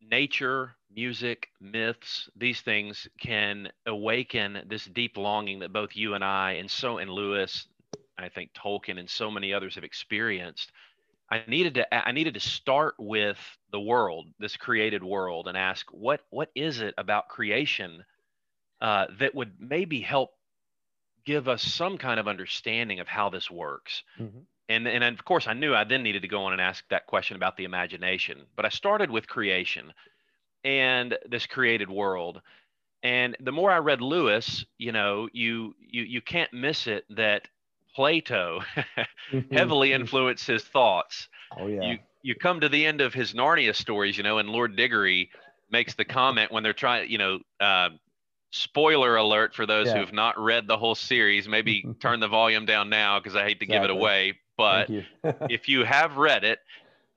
nature, 0.00 0.76
music, 0.94 1.48
myths, 1.60 2.28
these 2.36 2.60
things 2.60 3.08
can 3.20 3.68
awaken 3.86 4.62
this 4.68 4.84
deep 4.86 5.16
longing 5.16 5.60
that 5.60 5.72
both 5.72 5.94
you 5.94 6.14
and 6.14 6.24
I, 6.24 6.52
and 6.52 6.70
so 6.70 6.98
and 6.98 7.10
Lewis, 7.10 7.66
I 8.18 8.28
think 8.28 8.50
Tolkien, 8.52 8.98
and 8.98 9.08
so 9.08 9.30
many 9.30 9.52
others 9.52 9.74
have 9.76 9.84
experienced 9.84 10.72
I 11.30 11.42
needed 11.46 11.74
to 11.74 11.94
I 11.94 12.10
needed 12.12 12.34
to 12.34 12.40
start 12.40 12.96
with 12.98 13.38
the 13.70 13.80
world, 13.80 14.28
this 14.40 14.56
created 14.56 15.04
world, 15.04 15.46
and 15.46 15.56
ask 15.56 15.86
what 15.92 16.20
what 16.30 16.50
is 16.54 16.80
it 16.80 16.94
about 16.98 17.28
creation 17.28 18.04
uh, 18.80 19.06
that 19.20 19.34
would 19.34 19.52
maybe 19.60 20.00
help 20.00 20.30
give 21.24 21.46
us 21.46 21.62
some 21.62 21.98
kind 21.98 22.18
of 22.18 22.26
understanding 22.26 22.98
of 22.98 23.06
how 23.06 23.30
this 23.30 23.50
works. 23.50 24.02
Mm-hmm. 24.18 24.40
And 24.68 24.88
and 24.88 25.04
of 25.04 25.24
course, 25.24 25.46
I 25.46 25.52
knew 25.52 25.72
I 25.72 25.84
then 25.84 26.02
needed 26.02 26.22
to 26.22 26.28
go 26.28 26.42
on 26.42 26.52
and 26.52 26.60
ask 26.60 26.84
that 26.90 27.06
question 27.06 27.36
about 27.36 27.56
the 27.56 27.64
imagination. 27.64 28.40
But 28.56 28.64
I 28.64 28.70
started 28.70 29.10
with 29.10 29.28
creation 29.28 29.92
and 30.64 31.16
this 31.28 31.46
created 31.46 31.90
world. 31.90 32.40
And 33.02 33.36
the 33.40 33.52
more 33.52 33.70
I 33.70 33.78
read 33.78 34.02
Lewis, 34.02 34.64
you 34.78 34.92
know, 34.92 35.28
you 35.32 35.74
you 35.80 36.02
you 36.02 36.20
can't 36.20 36.52
miss 36.52 36.86
it 36.86 37.04
that 37.10 37.48
Plato 37.94 38.60
mm-hmm. 39.32 39.54
heavily 39.54 39.92
influenced 39.92 40.46
his 40.46 40.64
thoughts. 40.64 41.28
Oh 41.58 41.66
yeah. 41.66 41.82
You 41.82 41.98
you 42.22 42.34
come 42.34 42.60
to 42.60 42.68
the 42.68 42.84
end 42.84 43.00
of 43.00 43.14
his 43.14 43.32
Narnia 43.32 43.74
stories, 43.74 44.16
you 44.16 44.22
know, 44.22 44.38
and 44.38 44.50
Lord 44.50 44.76
Digory 44.76 45.30
makes 45.70 45.94
the 45.94 46.04
comment 46.04 46.52
when 46.52 46.62
they're 46.62 46.72
trying, 46.72 47.10
you 47.10 47.18
know, 47.18 47.38
uh, 47.60 47.90
spoiler 48.50 49.16
alert 49.16 49.54
for 49.54 49.64
those 49.64 49.86
yeah. 49.86 49.94
who 49.94 50.00
have 50.00 50.12
not 50.12 50.38
read 50.38 50.66
the 50.66 50.76
whole 50.76 50.94
series. 50.94 51.48
Maybe 51.48 51.84
turn 52.00 52.20
the 52.20 52.28
volume 52.28 52.66
down 52.66 52.90
now 52.90 53.18
because 53.18 53.36
I 53.36 53.44
hate 53.44 53.60
to 53.60 53.64
exactly. 53.64 53.74
give 53.76 53.84
it 53.84 53.90
away. 53.90 54.38
But 54.56 54.90
you. 54.90 55.04
if 55.48 55.68
you 55.68 55.84
have 55.84 56.16
read 56.16 56.44
it, 56.44 56.58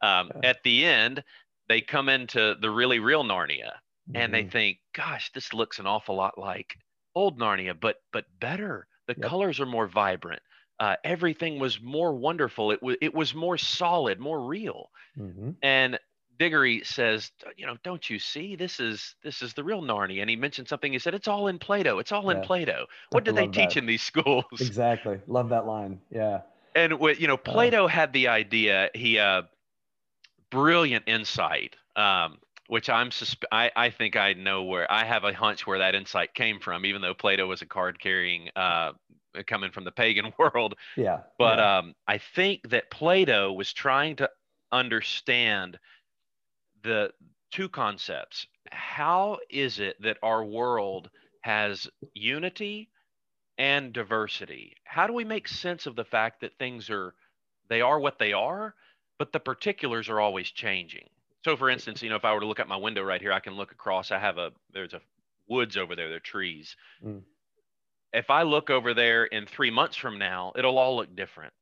um, 0.01 0.31
at 0.43 0.61
the 0.63 0.85
end 0.85 1.23
they 1.67 1.81
come 1.81 2.09
into 2.09 2.55
the 2.59 2.69
really 2.69 2.99
real 2.99 3.23
Narnia, 3.23 3.71
mm-hmm. 4.09 4.15
and 4.15 4.33
they 4.33 4.41
mm-hmm. 4.41 4.49
think, 4.49 4.77
"Gosh, 4.93 5.31
this 5.33 5.53
looks 5.53 5.79
an 5.79 5.87
awful 5.87 6.15
lot 6.15 6.37
like 6.37 6.75
old 7.15 7.39
Narnia, 7.39 7.79
but 7.79 7.97
but 8.11 8.25
better. 8.39 8.87
The 9.07 9.15
yep. 9.17 9.29
colors 9.29 9.59
are 9.59 9.65
more 9.65 9.87
vibrant 9.87 10.41
uh, 10.79 10.95
everything 11.03 11.59
was 11.59 11.81
more 11.81 12.13
wonderful. 12.13 12.71
It 12.71 12.81
was 12.81 12.97
it 13.01 13.13
was 13.13 13.33
more 13.33 13.57
solid, 13.57 14.19
more 14.19 14.41
real. 14.41 14.89
Mm-hmm. 15.17 15.51
And 15.61 15.99
Digory 16.39 16.81
says, 16.83 17.31
you 17.55 17.65
know, 17.65 17.77
don't 17.83 18.09
you 18.09 18.17
see 18.19 18.55
this 18.55 18.79
is 18.79 19.15
this 19.23 19.41
is 19.41 19.53
the 19.53 19.63
real 19.63 19.81
Narnia? 19.81 20.21
And 20.21 20.29
he 20.29 20.35
mentioned 20.35 20.67
something. 20.67 20.91
He 20.91 20.99
said, 20.99 21.13
it's 21.13 21.27
all 21.27 21.47
in 21.47 21.59
Plato. 21.59 21.99
It's 21.99 22.11
all 22.11 22.25
yeah. 22.25 22.37
in 22.37 22.43
Plato. 22.43 22.85
What 23.11 23.23
do 23.23 23.31
they 23.31 23.47
teach 23.47 23.75
that. 23.75 23.77
in 23.77 23.85
these 23.85 24.01
schools? 24.01 24.45
Exactly. 24.59 25.19
Love 25.27 25.49
that 25.49 25.65
line. 25.65 26.01
Yeah. 26.09 26.41
And 26.75 26.99
what 26.99 27.19
you 27.19 27.27
know. 27.27 27.37
Plato 27.37 27.85
uh, 27.85 27.87
had 27.87 28.11
the 28.11 28.27
idea. 28.27 28.89
He 28.95 29.19
uh, 29.19 29.43
brilliant 30.53 31.03
insight. 31.07 31.75
Um, 31.95 32.37
which 32.67 32.89
I'm 32.89 33.09
susp- 33.09 33.43
I, 33.51 33.69
I 33.75 33.89
think 33.89 34.15
I 34.15 34.33
know 34.33 34.63
where 34.63 34.89
I 34.91 35.03
have 35.03 35.25
a 35.25 35.33
hunch 35.33 35.67
where 35.67 35.79
that 35.79 35.95
insight 35.95 36.33
came 36.33 36.59
from, 36.59 36.85
even 36.85 37.01
though 37.01 37.13
Plato 37.13 37.45
was 37.45 37.61
a 37.61 37.65
card 37.65 37.99
carrying 37.99 38.49
uh, 38.55 38.93
coming 39.47 39.71
from 39.71 39.83
the 39.83 39.91
pagan 39.91 40.31
world. 40.39 40.75
Yeah. 40.95 41.19
But 41.37 41.59
yeah. 41.59 41.77
Um, 41.77 41.95
I 42.07 42.19
think 42.19 42.69
that 42.69 42.89
Plato 42.89 43.51
was 43.51 43.73
trying 43.73 44.15
to 44.17 44.29
understand 44.71 45.77
the 46.83 47.11
two 47.51 47.69
concepts. 47.69 48.47
How 48.71 49.37
is 49.49 49.79
it 49.79 50.01
that 50.01 50.17
our 50.23 50.43
world 50.43 51.09
has 51.41 51.87
unity 52.13 52.89
and 53.57 53.93
diversity? 53.93 54.73
How 54.85 55.05
do 55.05 55.13
we 55.13 55.25
make 55.25 55.47
sense 55.47 55.85
of 55.85 55.95
the 55.95 56.05
fact 56.05 56.41
that 56.41 56.57
things 56.57 56.89
are 56.89 57.13
they 57.69 57.81
are 57.81 57.99
what 57.99 58.19
they 58.19 58.33
are, 58.33 58.75
but 59.19 59.31
the 59.31 59.39
particulars 59.39 60.09
are 60.09 60.19
always 60.19 60.49
changing? 60.51 61.09
So 61.43 61.57
for 61.57 61.69
instance, 61.69 62.01
you 62.01 62.09
know, 62.09 62.15
if 62.15 62.25
I 62.25 62.33
were 62.33 62.39
to 62.39 62.45
look 62.45 62.59
at 62.59 62.67
my 62.67 62.77
window 62.77 63.03
right 63.03 63.21
here, 63.21 63.33
I 63.33 63.39
can 63.39 63.53
look 63.53 63.71
across. 63.71 64.11
I 64.11 64.19
have 64.19 64.37
a 64.37 64.51
there's 64.73 64.93
a 64.93 65.01
woods 65.47 65.75
over 65.77 65.95
there, 65.95 66.07
there 66.07 66.17
are 66.17 66.21
trees. 66.21 66.75
Mm 67.05 67.21
if 68.13 68.29
I 68.29 68.43
look 68.43 68.69
over 68.69 68.93
there 68.93 69.25
in 69.25 69.45
three 69.45 69.71
months 69.71 69.97
from 69.97 70.19
now, 70.19 70.53
it'll 70.55 70.77
all 70.77 70.95
look 70.95 71.15
different. 71.15 71.53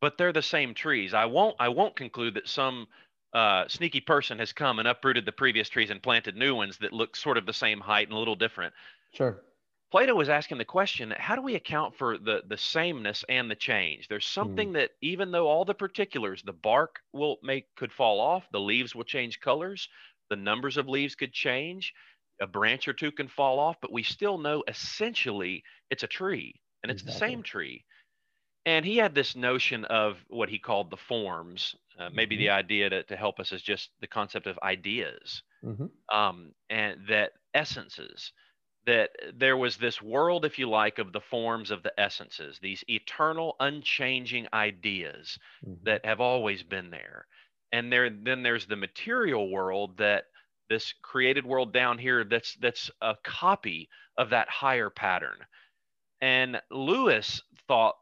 But 0.00 0.18
they're 0.18 0.32
the 0.32 0.42
same 0.42 0.74
trees. 0.74 1.14
I 1.14 1.24
won't 1.24 1.56
I 1.58 1.68
won't 1.68 1.96
conclude 1.96 2.34
that 2.34 2.48
some 2.48 2.86
uh, 3.32 3.66
sneaky 3.68 4.00
person 4.00 4.38
has 4.40 4.52
come 4.52 4.78
and 4.78 4.88
uprooted 4.88 5.24
the 5.24 5.32
previous 5.32 5.68
trees 5.68 5.90
and 5.90 6.02
planted 6.02 6.36
new 6.36 6.54
ones 6.54 6.76
that 6.78 6.92
look 6.92 7.16
sort 7.16 7.38
of 7.38 7.46
the 7.46 7.52
same 7.52 7.80
height 7.80 8.08
and 8.08 8.16
a 8.16 8.18
little 8.18 8.34
different. 8.34 8.74
Sure. 9.12 9.40
Plato 9.92 10.14
was 10.14 10.28
asking 10.28 10.58
the 10.58 10.64
question, 10.64 11.14
how 11.16 11.36
do 11.36 11.42
we 11.42 11.54
account 11.54 11.96
for 11.96 12.18
the 12.18 12.42
the 12.48 12.58
sameness 12.58 13.24
and 13.28 13.50
the 13.50 13.54
change? 13.54 14.08
There's 14.08 14.26
something 14.26 14.70
mm. 14.70 14.74
that 14.74 14.90
even 15.00 15.30
though 15.30 15.46
all 15.46 15.64
the 15.64 15.74
particulars, 15.74 16.42
the 16.42 16.52
bark 16.52 16.96
will 17.12 17.36
make 17.42 17.66
could 17.76 17.92
fall 17.92 18.20
off, 18.20 18.44
the 18.50 18.60
leaves 18.60 18.94
will 18.94 19.04
change 19.04 19.40
colors, 19.40 19.88
the 20.28 20.36
numbers 20.36 20.76
of 20.76 20.88
leaves 20.88 21.14
could 21.14 21.32
change, 21.32 21.92
a 22.40 22.46
branch 22.46 22.88
or 22.88 22.92
two 22.92 23.12
can 23.12 23.28
fall 23.28 23.58
off, 23.58 23.76
but 23.80 23.92
we 23.92 24.02
still 24.02 24.38
know 24.38 24.64
essentially 24.68 25.62
it's 25.90 26.02
a 26.02 26.08
tree 26.08 26.60
and 26.82 26.90
it's 26.90 27.02
exactly. 27.02 27.26
the 27.26 27.32
same 27.32 27.42
tree. 27.42 27.84
And 28.64 28.84
he 28.84 28.96
had 28.96 29.14
this 29.14 29.36
notion 29.36 29.84
of 29.84 30.18
what 30.28 30.48
he 30.48 30.58
called 30.58 30.90
the 30.90 30.96
forms. 30.96 31.76
Uh, 31.98 32.10
maybe 32.12 32.34
mm-hmm. 32.34 32.42
the 32.42 32.50
idea 32.50 32.90
to, 32.90 33.02
to 33.04 33.16
help 33.16 33.38
us 33.38 33.52
is 33.52 33.62
just 33.62 33.90
the 34.00 34.06
concept 34.08 34.46
of 34.46 34.58
ideas 34.62 35.42
mm-hmm. 35.64 35.86
um, 36.14 36.52
and 36.68 36.98
that 37.08 37.30
essences. 37.54 38.32
That 38.86 39.10
there 39.34 39.56
was 39.56 39.76
this 39.76 40.00
world, 40.00 40.44
if 40.44 40.58
you 40.58 40.68
like, 40.68 40.98
of 40.98 41.12
the 41.12 41.20
forms 41.20 41.70
of 41.70 41.82
the 41.82 41.98
essences, 41.98 42.58
these 42.60 42.84
eternal, 42.88 43.56
unchanging 43.58 44.46
ideas 44.52 45.38
mm-hmm. 45.64 45.82
that 45.84 46.04
have 46.04 46.20
always 46.20 46.62
been 46.62 46.90
there. 46.90 47.26
And 47.72 47.92
there, 47.92 48.08
then 48.08 48.42
there's 48.42 48.66
the 48.66 48.76
material 48.76 49.50
world 49.50 49.96
that 49.98 50.26
this 50.68 50.94
created 51.02 51.44
world 51.44 51.72
down 51.72 51.98
here 51.98 52.24
that's 52.24 52.54
that's 52.56 52.90
a 53.00 53.14
copy 53.22 53.88
of 54.18 54.30
that 54.30 54.48
higher 54.48 54.90
pattern. 54.90 55.38
And 56.20 56.60
lewis 56.70 57.42
thought 57.68 57.96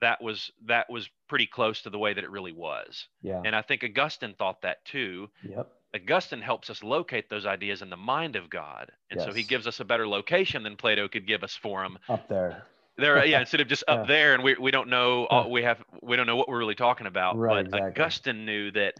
that 0.00 0.22
was 0.22 0.50
that 0.66 0.90
was 0.90 1.08
pretty 1.28 1.46
close 1.46 1.82
to 1.82 1.90
the 1.90 1.98
way 1.98 2.12
that 2.12 2.24
it 2.24 2.30
really 2.30 2.52
was. 2.52 3.06
Yeah. 3.22 3.40
And 3.44 3.54
i 3.54 3.62
think 3.62 3.84
augustine 3.84 4.34
thought 4.38 4.62
that 4.62 4.84
too. 4.84 5.28
Yep 5.48 5.70
augustine 5.94 6.40
helps 6.40 6.70
us 6.70 6.82
locate 6.82 7.28
those 7.28 7.46
ideas 7.46 7.82
in 7.82 7.90
the 7.90 7.96
mind 7.96 8.36
of 8.36 8.48
god 8.50 8.90
and 9.10 9.18
yes. 9.18 9.28
so 9.28 9.32
he 9.32 9.42
gives 9.42 9.66
us 9.66 9.80
a 9.80 9.84
better 9.84 10.06
location 10.06 10.62
than 10.62 10.76
plato 10.76 11.08
could 11.08 11.26
give 11.26 11.42
us 11.42 11.54
for 11.54 11.82
him 11.84 11.98
up 12.08 12.28
there 12.28 12.64
there 12.96 13.24
yeah 13.26 13.40
instead 13.40 13.60
of 13.60 13.68
just 13.68 13.84
up 13.88 14.00
yeah. 14.00 14.06
there 14.06 14.34
and 14.34 14.42
we, 14.42 14.56
we 14.60 14.70
don't 14.70 14.88
know 14.88 15.26
all, 15.26 15.50
we 15.50 15.62
have 15.62 15.82
we 16.02 16.16
don't 16.16 16.26
know 16.26 16.36
what 16.36 16.48
we're 16.48 16.58
really 16.58 16.74
talking 16.74 17.06
about 17.06 17.36
right, 17.36 17.68
but 17.70 17.78
exactly. 17.78 18.02
augustine 18.02 18.44
knew 18.44 18.70
that 18.70 18.94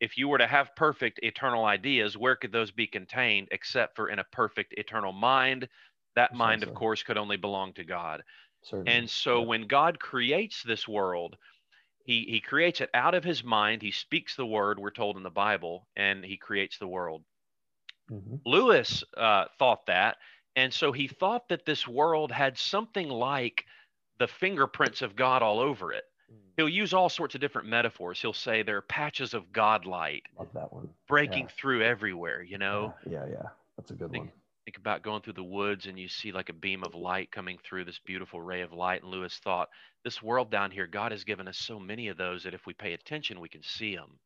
if 0.00 0.18
you 0.18 0.28
were 0.28 0.38
to 0.38 0.46
have 0.46 0.74
perfect 0.76 1.20
eternal 1.22 1.64
ideas, 1.64 2.16
where 2.16 2.36
could 2.36 2.52
those 2.52 2.70
be 2.70 2.86
contained 2.86 3.48
except 3.50 3.96
for 3.96 4.10
in 4.10 4.18
a 4.18 4.24
perfect 4.24 4.74
eternal 4.76 5.12
mind? 5.12 5.68
That 6.16 6.34
mind, 6.34 6.62
of 6.62 6.74
course, 6.74 7.02
could 7.02 7.18
only 7.18 7.36
belong 7.36 7.74
to 7.74 7.84
God. 7.84 8.22
Certainly. 8.62 8.92
And 8.92 9.08
so 9.10 9.40
yeah. 9.40 9.46
when 9.46 9.66
God 9.66 9.98
creates 9.98 10.62
this 10.62 10.88
world, 10.88 11.36
he, 12.06 12.24
he 12.28 12.40
creates 12.40 12.80
it 12.80 12.90
out 12.94 13.14
of 13.14 13.24
his 13.24 13.44
mind. 13.44 13.82
He 13.82 13.90
speaks 13.90 14.36
the 14.36 14.46
word, 14.46 14.78
we're 14.78 14.90
told 14.90 15.16
in 15.16 15.22
the 15.22 15.30
Bible, 15.30 15.86
and 15.96 16.24
he 16.24 16.36
creates 16.36 16.78
the 16.78 16.88
world. 16.88 17.22
Mm-hmm. 18.10 18.36
Lewis 18.46 19.04
uh, 19.16 19.46
thought 19.58 19.86
that. 19.86 20.16
And 20.54 20.72
so 20.72 20.92
he 20.92 21.08
thought 21.08 21.48
that 21.48 21.66
this 21.66 21.86
world 21.86 22.32
had 22.32 22.56
something 22.56 23.08
like 23.08 23.64
the 24.18 24.28
fingerprints 24.28 25.02
of 25.02 25.16
God 25.16 25.42
all 25.42 25.60
over 25.60 25.92
it 25.92 26.04
he'll 26.56 26.68
use 26.68 26.92
all 26.92 27.08
sorts 27.08 27.34
of 27.34 27.40
different 27.40 27.68
metaphors. 27.68 28.20
He'll 28.20 28.32
say 28.32 28.62
there 28.62 28.78
are 28.78 28.82
patches 28.82 29.34
of 29.34 29.52
God 29.52 29.84
light. 29.84 30.22
Love 30.38 30.48
that 30.54 30.72
one. 30.72 30.88
Breaking 31.08 31.44
yeah. 31.44 31.54
through 31.56 31.82
everywhere, 31.82 32.42
you 32.42 32.58
know? 32.58 32.94
Yeah, 33.08 33.12
yeah, 33.12 33.32
yeah. 33.32 33.48
That's 33.76 33.90
a 33.90 33.94
good 33.94 34.16
one. 34.16 34.30
Think 34.66 34.78
about 34.78 35.02
going 35.02 35.22
through 35.22 35.34
the 35.34 35.44
woods 35.44 35.86
and 35.86 35.96
you 35.96 36.08
see 36.08 36.32
like 36.32 36.48
a 36.48 36.52
beam 36.52 36.82
of 36.82 36.96
light 36.96 37.30
coming 37.30 37.56
through 37.64 37.84
this 37.84 38.00
beautiful 38.04 38.40
ray 38.42 38.62
of 38.62 38.72
light. 38.72 39.02
And 39.02 39.12
Lewis 39.12 39.38
thought, 39.38 39.68
this 40.02 40.20
world 40.20 40.50
down 40.50 40.72
here, 40.72 40.88
God 40.88 41.12
has 41.12 41.22
given 41.22 41.46
us 41.46 41.56
so 41.56 41.78
many 41.78 42.08
of 42.08 42.16
those 42.16 42.42
that 42.42 42.52
if 42.52 42.66
we 42.66 42.74
pay 42.74 42.92
attention, 42.92 43.38
we 43.38 43.48
can 43.48 43.62
see 43.62 43.94
them. 43.94 44.18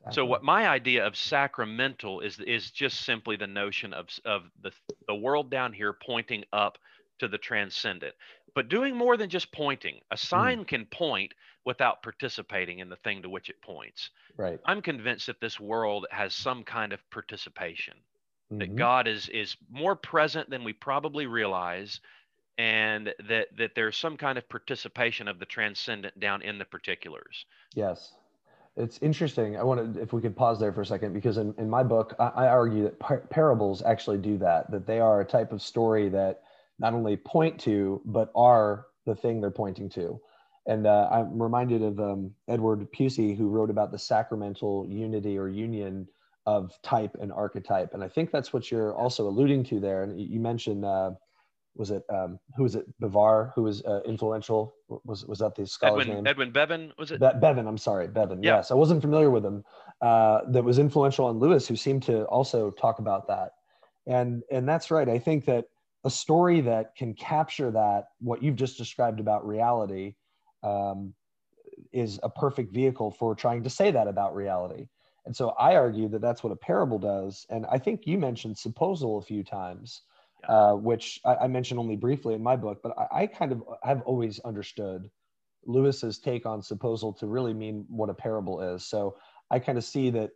Exactly. 0.00 0.14
So 0.14 0.26
what 0.26 0.42
my 0.42 0.68
idea 0.68 1.06
of 1.06 1.16
sacramental 1.16 2.20
is 2.20 2.40
is 2.40 2.72
just 2.72 3.02
simply 3.02 3.36
the 3.36 3.46
notion 3.46 3.92
of 3.92 4.08
of 4.24 4.50
the 4.62 4.72
the 5.06 5.14
world 5.14 5.48
down 5.48 5.72
here 5.72 5.92
pointing 5.92 6.44
up 6.52 6.78
to 7.20 7.28
the 7.28 7.38
transcendent, 7.38 8.14
but 8.56 8.68
doing 8.68 8.96
more 8.96 9.16
than 9.16 9.30
just 9.30 9.52
pointing. 9.52 10.00
A 10.10 10.16
hmm. 10.16 10.26
sign 10.26 10.58
mm. 10.64 10.66
can 10.66 10.86
point 10.86 11.34
without 11.64 12.02
participating 12.02 12.78
in 12.78 12.88
the 12.88 12.96
thing 12.96 13.22
to 13.22 13.28
which 13.28 13.50
it 13.50 13.60
points. 13.60 14.10
Right. 14.36 14.58
I'm 14.64 14.82
convinced 14.82 15.26
that 15.26 15.40
this 15.40 15.60
world 15.60 16.06
has 16.10 16.32
some 16.32 16.64
kind 16.64 16.92
of 16.92 17.10
participation. 17.10 17.94
Mm-hmm. 18.50 18.58
That 18.58 18.76
God 18.76 19.08
is 19.08 19.28
is 19.28 19.56
more 19.70 19.94
present 19.94 20.48
than 20.48 20.64
we 20.64 20.72
probably 20.72 21.26
realize 21.26 22.00
and 22.56 23.12
that 23.28 23.48
that 23.56 23.74
there's 23.74 23.96
some 23.96 24.16
kind 24.16 24.38
of 24.38 24.48
participation 24.48 25.28
of 25.28 25.38
the 25.38 25.46
transcendent 25.46 26.18
down 26.18 26.42
in 26.42 26.58
the 26.58 26.64
particulars. 26.64 27.46
Yes. 27.74 28.12
It's 28.76 28.98
interesting. 29.02 29.56
I 29.56 29.64
want 29.64 29.94
to, 29.94 30.00
if 30.00 30.12
we 30.12 30.22
could 30.22 30.36
pause 30.36 30.60
there 30.60 30.72
for 30.72 30.82
a 30.82 30.86
second, 30.86 31.12
because 31.12 31.36
in, 31.36 31.52
in 31.58 31.68
my 31.68 31.82
book, 31.82 32.14
I, 32.20 32.28
I 32.28 32.46
argue 32.46 32.84
that 32.84 32.98
par- 33.00 33.26
parables 33.28 33.82
actually 33.82 34.18
do 34.18 34.38
that, 34.38 34.70
that 34.70 34.86
they 34.86 35.00
are 35.00 35.20
a 35.20 35.24
type 35.24 35.50
of 35.50 35.60
story 35.60 36.08
that 36.10 36.42
not 36.78 36.94
only 36.94 37.16
point 37.16 37.58
to, 37.62 38.00
but 38.04 38.30
are 38.36 38.86
the 39.04 39.16
thing 39.16 39.40
they're 39.40 39.50
pointing 39.50 39.88
to. 39.90 40.20
And 40.66 40.86
uh, 40.86 41.08
I'm 41.10 41.42
reminded 41.42 41.82
of 41.82 41.98
um, 41.98 42.34
Edward 42.46 42.86
Pusey, 42.92 43.36
who 43.36 43.48
wrote 43.48 43.70
about 43.70 43.90
the 43.90 43.98
sacramental 43.98 44.86
unity 44.88 45.36
or 45.36 45.48
union 45.48 46.06
of 46.54 46.60
type 46.82 47.14
and 47.22 47.30
archetype. 47.44 47.90
And 47.94 48.02
I 48.06 48.08
think 48.14 48.26
that's 48.30 48.50
what 48.54 48.64
you're 48.70 48.94
also 49.02 49.22
alluding 49.30 49.62
to 49.70 49.80
there. 49.86 50.00
And 50.04 50.10
you 50.34 50.40
mentioned, 50.40 50.82
uh, 50.96 51.10
was 51.80 51.90
it, 51.90 52.04
um, 52.18 52.30
who 52.56 52.62
was 52.62 52.74
it, 52.74 52.86
Bevar, 53.00 53.52
who 53.54 53.62
was 53.68 53.76
uh, 53.84 54.00
influential? 54.12 54.60
Was, 55.10 55.26
was 55.30 55.38
that 55.40 55.54
the 55.54 55.66
scholar's 55.66 56.02
Edwin, 56.02 56.16
name? 56.16 56.26
Edwin 56.26 56.50
Bevan, 56.50 56.92
was 56.98 57.10
it? 57.12 57.20
Be- 57.20 57.38
Bevan, 57.44 57.66
I'm 57.66 57.76
sorry, 57.76 58.08
Bevan. 58.08 58.42
Yeah. 58.42 58.56
Yes, 58.56 58.70
I 58.70 58.74
wasn't 58.74 59.02
familiar 59.02 59.30
with 59.30 59.44
him. 59.44 59.62
Uh, 60.00 60.38
that 60.54 60.64
was 60.64 60.78
influential 60.78 61.26
on 61.26 61.38
Lewis, 61.38 61.68
who 61.68 61.76
seemed 61.76 62.02
to 62.04 62.24
also 62.36 62.70
talk 62.70 62.98
about 62.98 63.28
that. 63.28 63.50
And, 64.06 64.42
and 64.50 64.66
that's 64.66 64.90
right. 64.90 65.08
I 65.08 65.18
think 65.18 65.44
that 65.44 65.66
a 66.04 66.10
story 66.10 66.62
that 66.62 66.96
can 66.96 67.12
capture 67.14 67.70
that, 67.72 68.04
what 68.20 68.42
you've 68.42 68.56
just 68.64 68.78
described 68.78 69.20
about 69.20 69.46
reality, 69.46 70.14
um, 70.62 71.12
is 71.92 72.18
a 72.22 72.30
perfect 72.30 72.72
vehicle 72.72 73.10
for 73.10 73.34
trying 73.34 73.62
to 73.64 73.70
say 73.70 73.90
that 73.90 74.08
about 74.08 74.34
reality. 74.34 74.86
And 75.28 75.36
so 75.36 75.50
I 75.58 75.76
argue 75.76 76.08
that 76.08 76.22
that's 76.22 76.42
what 76.42 76.54
a 76.54 76.56
parable 76.56 76.98
does. 76.98 77.44
And 77.50 77.66
I 77.70 77.76
think 77.76 78.06
you 78.06 78.16
mentioned 78.16 78.56
supposal 78.56 79.18
a 79.18 79.22
few 79.22 79.44
times, 79.44 80.00
yeah. 80.40 80.54
uh, 80.54 80.74
which 80.74 81.20
I, 81.22 81.34
I, 81.34 81.48
mentioned 81.48 81.78
only 81.78 81.96
briefly 81.96 82.32
in 82.32 82.42
my 82.42 82.56
book, 82.56 82.80
but 82.82 82.94
I, 82.96 83.24
I 83.24 83.26
kind 83.26 83.52
of 83.52 83.62
have 83.82 84.00
always 84.06 84.38
understood 84.38 85.10
Lewis's 85.66 86.18
take 86.18 86.46
on 86.46 86.62
supposal 86.62 87.12
to 87.12 87.26
really 87.26 87.52
mean 87.52 87.84
what 87.90 88.08
a 88.08 88.14
parable 88.14 88.62
is. 88.74 88.86
So 88.86 89.18
I 89.50 89.58
kind 89.58 89.76
of 89.76 89.84
see 89.84 90.08
that 90.08 90.30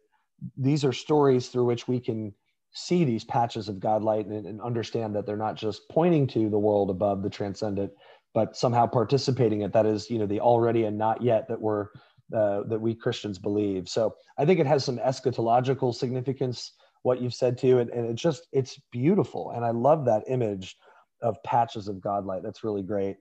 these 0.59 0.85
are 0.85 0.92
stories 0.92 1.48
through 1.48 1.64
which 1.64 1.88
we 1.88 1.98
can 1.98 2.35
see 2.74 3.05
these 3.05 3.24
patches 3.24 3.70
of 3.70 3.81
God 3.81 4.02
light 4.02 4.26
and, 4.26 4.44
and 4.44 4.61
understand 4.61 5.16
that 5.16 5.24
they're 5.24 5.38
not 5.38 5.55
just 5.55 5.88
pointing 5.88 6.26
to 6.26 6.50
the 6.50 6.59
world 6.59 6.90
above 6.90 7.22
the 7.22 7.31
transcendent, 7.31 7.92
but 8.35 8.59
somehow 8.59 8.87
participating 8.87 9.62
it 9.62 9.72
that 9.72 9.87
is 9.87 10.11
you 10.11 10.18
know 10.18 10.26
the 10.26 10.40
already 10.40 10.85
and 10.85 10.98
not 10.98 11.22
yet 11.22 11.48
that 11.48 11.62
we're 11.62 11.88
uh, 12.35 12.62
that 12.64 12.81
we 12.81 12.95
christians 12.95 13.38
believe. 13.38 13.88
So 13.88 14.14
i 14.38 14.45
think 14.45 14.61
it 14.61 14.66
has 14.66 14.85
some 14.85 14.99
eschatological 14.99 15.95
significance 15.95 16.73
what 17.03 17.21
you've 17.21 17.35
said 17.35 17.59
too 17.59 17.79
and, 17.79 17.90
and 17.90 18.09
it's 18.09 18.23
just 18.23 18.47
it's 18.53 18.81
beautiful. 18.90 19.53
And 19.53 19.64
i 19.64 19.71
love 19.71 20.05
that 20.07 20.25
image 20.29 20.77
of 21.23 21.37
patches 21.45 21.88
of 21.88 21.97
godlight 21.97 22.42
that's 22.42 22.64
really 22.64 22.83
great. 22.83 23.16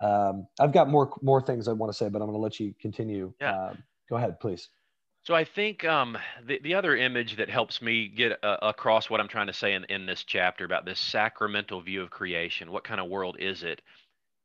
Um, 0.00 0.46
i've 0.60 0.72
got 0.72 0.88
more 0.88 1.12
more 1.22 1.40
things 1.42 1.66
i 1.66 1.72
want 1.72 1.92
to 1.92 1.96
say 1.96 2.08
but 2.08 2.22
i'm 2.22 2.28
going 2.28 2.38
to 2.38 2.42
let 2.42 2.60
you 2.60 2.74
continue. 2.80 3.32
Yeah. 3.40 3.68
Um, 3.68 3.82
go 4.08 4.16
ahead 4.16 4.38
please. 4.40 4.68
So 5.28 5.34
I 5.34 5.44
think 5.44 5.84
um, 5.84 6.16
the 6.46 6.58
the 6.62 6.74
other 6.74 6.96
image 6.96 7.36
that 7.36 7.50
helps 7.50 7.82
me 7.82 8.08
get 8.08 8.42
uh, 8.42 8.56
across 8.62 9.10
what 9.10 9.20
I'm 9.20 9.28
trying 9.28 9.48
to 9.48 9.52
say 9.52 9.74
in, 9.74 9.84
in 9.84 10.06
this 10.06 10.24
chapter 10.24 10.64
about 10.64 10.86
this 10.86 10.98
sacramental 10.98 11.82
view 11.82 12.00
of 12.00 12.08
creation, 12.08 12.72
what 12.72 12.82
kind 12.82 12.98
of 12.98 13.08
world 13.10 13.36
is 13.38 13.62
it, 13.62 13.82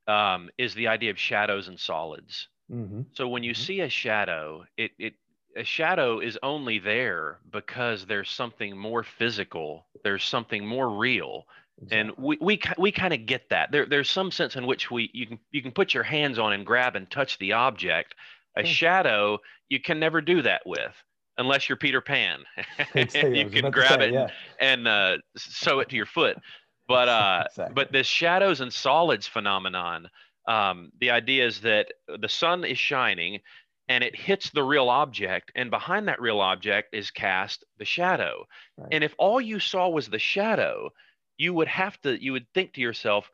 um, 0.07 0.49
is 0.57 0.73
the 0.73 0.87
idea 0.87 1.11
of 1.11 1.17
shadows 1.17 1.69
and 1.69 1.79
solids. 1.79 2.49
Mm-hmm. 2.71 3.01
So 3.13 3.27
when 3.27 3.43
you 3.43 3.53
mm-hmm. 3.53 3.63
see 3.63 3.81
a 3.81 3.89
shadow, 3.89 4.65
it, 4.77 4.91
it 4.97 5.13
a 5.55 5.63
shadow 5.63 6.19
is 6.19 6.37
only 6.41 6.79
there 6.79 7.39
because 7.51 8.05
there's 8.05 8.29
something 8.29 8.75
more 8.75 9.03
physical, 9.03 9.85
there's 10.03 10.23
something 10.23 10.65
more 10.65 10.89
real. 10.89 11.45
Exactly. 11.81 11.99
And 11.99 12.11
we, 12.17 12.37
we, 12.39 12.61
we 12.77 12.91
kind 12.91 13.13
of 13.13 13.25
get 13.25 13.49
that. 13.49 13.71
There, 13.71 13.85
there's 13.85 14.09
some 14.09 14.31
sense 14.31 14.55
in 14.55 14.65
which 14.65 14.91
we 14.91 15.09
you 15.13 15.25
can 15.27 15.39
you 15.51 15.61
can 15.61 15.71
put 15.71 15.93
your 15.93 16.03
hands 16.03 16.39
on 16.39 16.53
and 16.53 16.65
grab 16.65 16.95
and 16.95 17.09
touch 17.09 17.37
the 17.39 17.53
object. 17.53 18.15
A 18.55 18.63
shadow 18.63 19.39
you 19.69 19.79
can 19.79 19.99
never 19.99 20.21
do 20.21 20.43
that 20.43 20.61
with 20.65 20.93
unless 21.37 21.67
you're 21.67 21.77
Peter 21.77 22.01
Pan. 22.01 22.43
you 22.95 23.49
can 23.49 23.71
grab 23.71 23.99
say, 23.99 24.09
it 24.09 24.13
yeah. 24.13 24.27
and, 24.59 24.87
and 24.87 24.87
uh, 24.87 25.17
sew 25.35 25.79
it 25.79 25.89
to 25.89 25.95
your 25.95 26.05
foot. 26.05 26.37
But 26.87 27.09
uh, 27.09 27.43
exactly. 27.47 27.73
but 27.73 27.91
this 27.91 28.07
shadows 28.07 28.61
and 28.61 28.71
solids 28.71 29.27
phenomenon, 29.27 30.09
um, 30.47 30.91
the 30.99 31.11
idea 31.11 31.45
is 31.45 31.61
that 31.61 31.87
the 32.19 32.29
sun 32.29 32.63
is 32.63 32.77
shining 32.77 33.39
and 33.89 34.03
it 34.03 34.15
hits 34.15 34.49
the 34.49 34.63
real 34.63 34.89
object, 34.89 35.51
and 35.55 35.69
behind 35.69 36.07
that 36.07 36.21
real 36.21 36.39
object 36.39 36.93
is 36.93 37.11
cast 37.11 37.65
the 37.79 37.85
shadow. 37.85 38.45
Right. 38.77 38.87
And 38.93 39.03
if 39.03 39.13
all 39.17 39.41
you 39.41 39.59
saw 39.59 39.89
was 39.89 40.07
the 40.07 40.19
shadow, 40.19 40.89
you 41.37 41.53
would 41.53 41.67
have 41.67 41.99
to 42.01 42.21
you 42.21 42.31
would 42.31 42.47
think 42.53 42.73
to 42.73 42.81
yourself, 42.81 43.29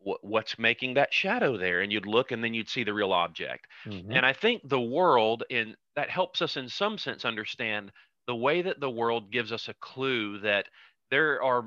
what's 0.00 0.58
making 0.58 0.94
that 0.94 1.12
shadow 1.12 1.56
there 1.56 1.82
and 1.82 1.92
you'd 1.92 2.06
look 2.06 2.32
and 2.32 2.42
then 2.42 2.54
you'd 2.54 2.68
see 2.68 2.84
the 2.84 2.92
real 2.92 3.12
object 3.12 3.66
mm-hmm. 3.86 4.10
and 4.10 4.24
i 4.24 4.32
think 4.32 4.62
the 4.64 4.80
world 4.80 5.44
in 5.50 5.76
that 5.94 6.08
helps 6.08 6.40
us 6.40 6.56
in 6.56 6.68
some 6.68 6.96
sense 6.96 7.24
understand 7.24 7.92
the 8.26 8.34
way 8.34 8.62
that 8.62 8.80
the 8.80 8.90
world 8.90 9.30
gives 9.30 9.52
us 9.52 9.68
a 9.68 9.74
clue 9.74 10.38
that 10.38 10.66
there 11.10 11.42
are 11.42 11.64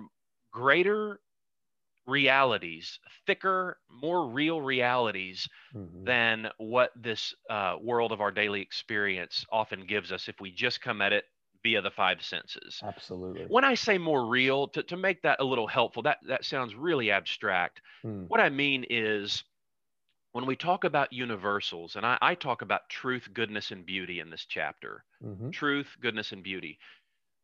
greater 0.51 1.19
realities, 2.05 2.99
thicker, 3.25 3.77
more 3.89 4.27
real 4.27 4.61
realities 4.61 5.47
mm-hmm. 5.75 6.03
than 6.03 6.47
what 6.57 6.91
this 6.95 7.33
uh, 7.49 7.75
world 7.81 8.11
of 8.11 8.21
our 8.21 8.31
daily 8.31 8.61
experience 8.61 9.45
often 9.51 9.85
gives 9.85 10.11
us 10.11 10.27
if 10.27 10.39
we 10.41 10.51
just 10.51 10.81
come 10.81 11.01
at 11.01 11.13
it 11.13 11.25
via 11.63 11.81
the 11.81 11.91
five 11.91 12.21
senses. 12.21 12.81
Absolutely. 12.83 13.45
When 13.47 13.63
I 13.63 13.75
say 13.75 13.97
more 13.97 14.25
real, 14.27 14.67
to, 14.69 14.83
to 14.83 14.97
make 14.97 15.21
that 15.21 15.39
a 15.39 15.45
little 15.45 15.67
helpful, 15.67 16.03
that, 16.03 16.17
that 16.27 16.43
sounds 16.43 16.75
really 16.75 17.09
abstract. 17.09 17.81
Mm. 18.05 18.27
What 18.27 18.41
I 18.41 18.49
mean 18.49 18.85
is 18.89 19.43
when 20.33 20.45
we 20.45 20.57
talk 20.57 20.83
about 20.83 21.13
universals, 21.13 21.95
and 21.95 22.05
I, 22.05 22.17
I 22.21 22.35
talk 22.35 22.61
about 22.61 22.89
truth, 22.89 23.29
goodness, 23.33 23.71
and 23.71 23.85
beauty 23.85 24.19
in 24.19 24.29
this 24.29 24.45
chapter 24.45 25.05
mm-hmm. 25.23 25.51
truth, 25.51 25.95
goodness, 26.01 26.33
and 26.33 26.43
beauty, 26.43 26.79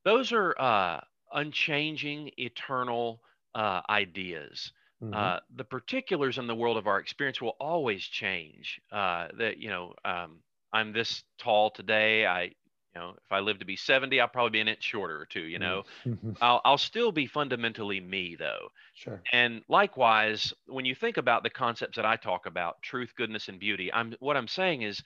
those 0.04 0.34
are 0.34 0.60
uh, 0.60 1.00
unchanging, 1.34 2.32
eternal 2.38 3.22
uh, 3.56 3.82
ideas. 3.90 4.72
Mm-hmm. 5.04 5.14
Uh, 5.14 5.38
the 5.56 5.64
particulars 5.64 6.38
in 6.38 6.48
the 6.48 6.56
world 6.56 6.78
of 6.78 6.88
our 6.88 7.00
experience 7.00 7.42
will 7.42 7.56
always 7.60 8.04
change. 8.04 8.82
Uh, 8.92 9.28
that 9.38 9.58
you 9.58 9.70
know, 9.70 9.94
um, 10.04 10.40
I'm 10.74 10.92
this 10.92 11.24
tall 11.38 11.72
today. 11.72 12.26
I, 12.26 12.44
you 12.44 12.52
know, 12.96 13.12
if 13.12 13.32
I 13.32 13.40
live 13.40 13.60
to 13.60 13.66
be 13.66 13.78
70, 13.78 14.20
I'll 14.20 14.28
probably 14.28 14.52
be 14.52 14.60
an 14.60 14.68
inch 14.68 14.84
shorter 14.84 15.20
or 15.22 15.26
two. 15.26 15.42
You 15.42 15.60
know, 15.60 15.84
mm-hmm. 16.06 16.32
I'll 16.42 16.60
I'll 16.66 16.78
still 16.78 17.14
be 17.14 17.28
fundamentally 17.28 18.02
me 18.02 18.36
though. 18.38 18.70
Sure. 18.94 19.22
And 19.32 19.62
likewise, 19.70 20.54
when 20.68 20.84
you 20.84 20.96
think 20.96 21.16
about 21.16 21.44
the 21.44 21.50
concepts 21.50 21.96
that 21.96 22.06
I 22.06 22.18
talk 22.18 22.46
about, 22.46 22.82
truth, 22.82 23.14
goodness, 23.16 23.48
and 23.48 23.60
beauty, 23.60 23.94
I'm 23.94 24.16
what 24.20 24.36
I'm 24.36 24.50
saying 24.50 24.82
is 24.82 25.02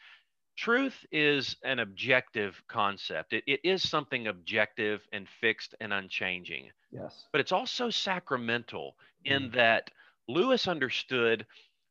truth 0.55 1.05
is 1.11 1.55
an 1.63 1.79
objective 1.79 2.61
concept. 2.67 3.33
It, 3.33 3.43
it 3.47 3.59
is 3.63 3.87
something 3.87 4.27
objective 4.27 5.07
and 5.11 5.27
fixed 5.41 5.75
and 5.79 5.93
unchanging. 5.93 6.69
Yes. 6.91 7.25
But 7.31 7.41
it's 7.41 7.51
also 7.51 7.89
sacramental 7.89 8.95
in 9.25 9.49
mm. 9.49 9.53
that 9.53 9.89
Lewis 10.27 10.67
understood. 10.67 11.45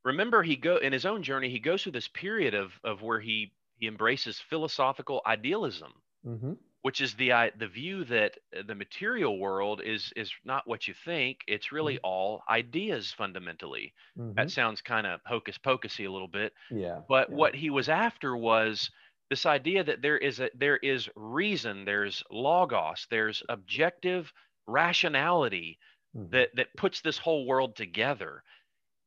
Remember, 0.05 0.42
he 0.42 0.57
go 0.57 0.77
in 0.77 0.92
his 0.92 1.07
own 1.07 1.22
journey. 1.22 1.48
He 1.48 1.59
goes 1.59 1.83
through 1.83 1.92
this 1.92 2.09
period 2.09 2.55
of 2.55 2.72
of 2.85 3.03
where 3.03 3.20
he 3.20 3.53
he 3.79 3.87
embraces 3.87 4.38
philosophical 4.38 5.22
idealism. 5.27 5.92
Mm-hmm 6.27 6.53
which 6.83 7.01
is 7.01 7.14
the 7.14 7.33
the 7.59 7.66
view 7.66 8.05
that 8.05 8.37
uh, 8.57 8.62
the 8.66 8.75
material 8.75 9.38
world 9.38 9.81
is 9.85 10.12
is 10.16 10.31
not 10.45 10.66
what 10.66 10.87
you 10.87 10.95
think 11.05 11.38
it's 11.47 11.73
really 11.73 11.95
mm-hmm. 11.95 12.07
all 12.07 12.42
ideas 12.49 13.12
fundamentally 13.12 13.92
mm-hmm. 14.18 14.35
that 14.35 14.51
sounds 14.51 14.81
kind 14.81 15.07
of 15.07 15.21
hocus 15.25 15.59
pocusy 15.59 16.05
a 16.05 16.11
little 16.11 16.29
bit 16.29 16.53
yeah 16.71 17.01
but 17.09 17.31
yeah. 17.31 17.37
what 17.37 17.55
he 17.55 17.71
was 17.71 17.88
after 17.88 18.37
was 18.37 18.90
this 19.31 19.47
idea 19.47 19.83
that 19.83 20.03
there 20.03 20.18
is 20.18 20.40
a 20.40 20.51
there 20.55 20.77
is 20.77 21.09
reason 21.16 21.85
there's 21.85 22.23
logos 22.31 23.07
there's 23.11 23.42
objective 23.49 24.33
rationality 24.66 25.79
mm-hmm. 26.16 26.31
that 26.31 26.51
that 26.55 26.77
puts 26.77 27.01
this 27.01 27.18
whole 27.18 27.47
world 27.47 27.75
together 27.77 28.42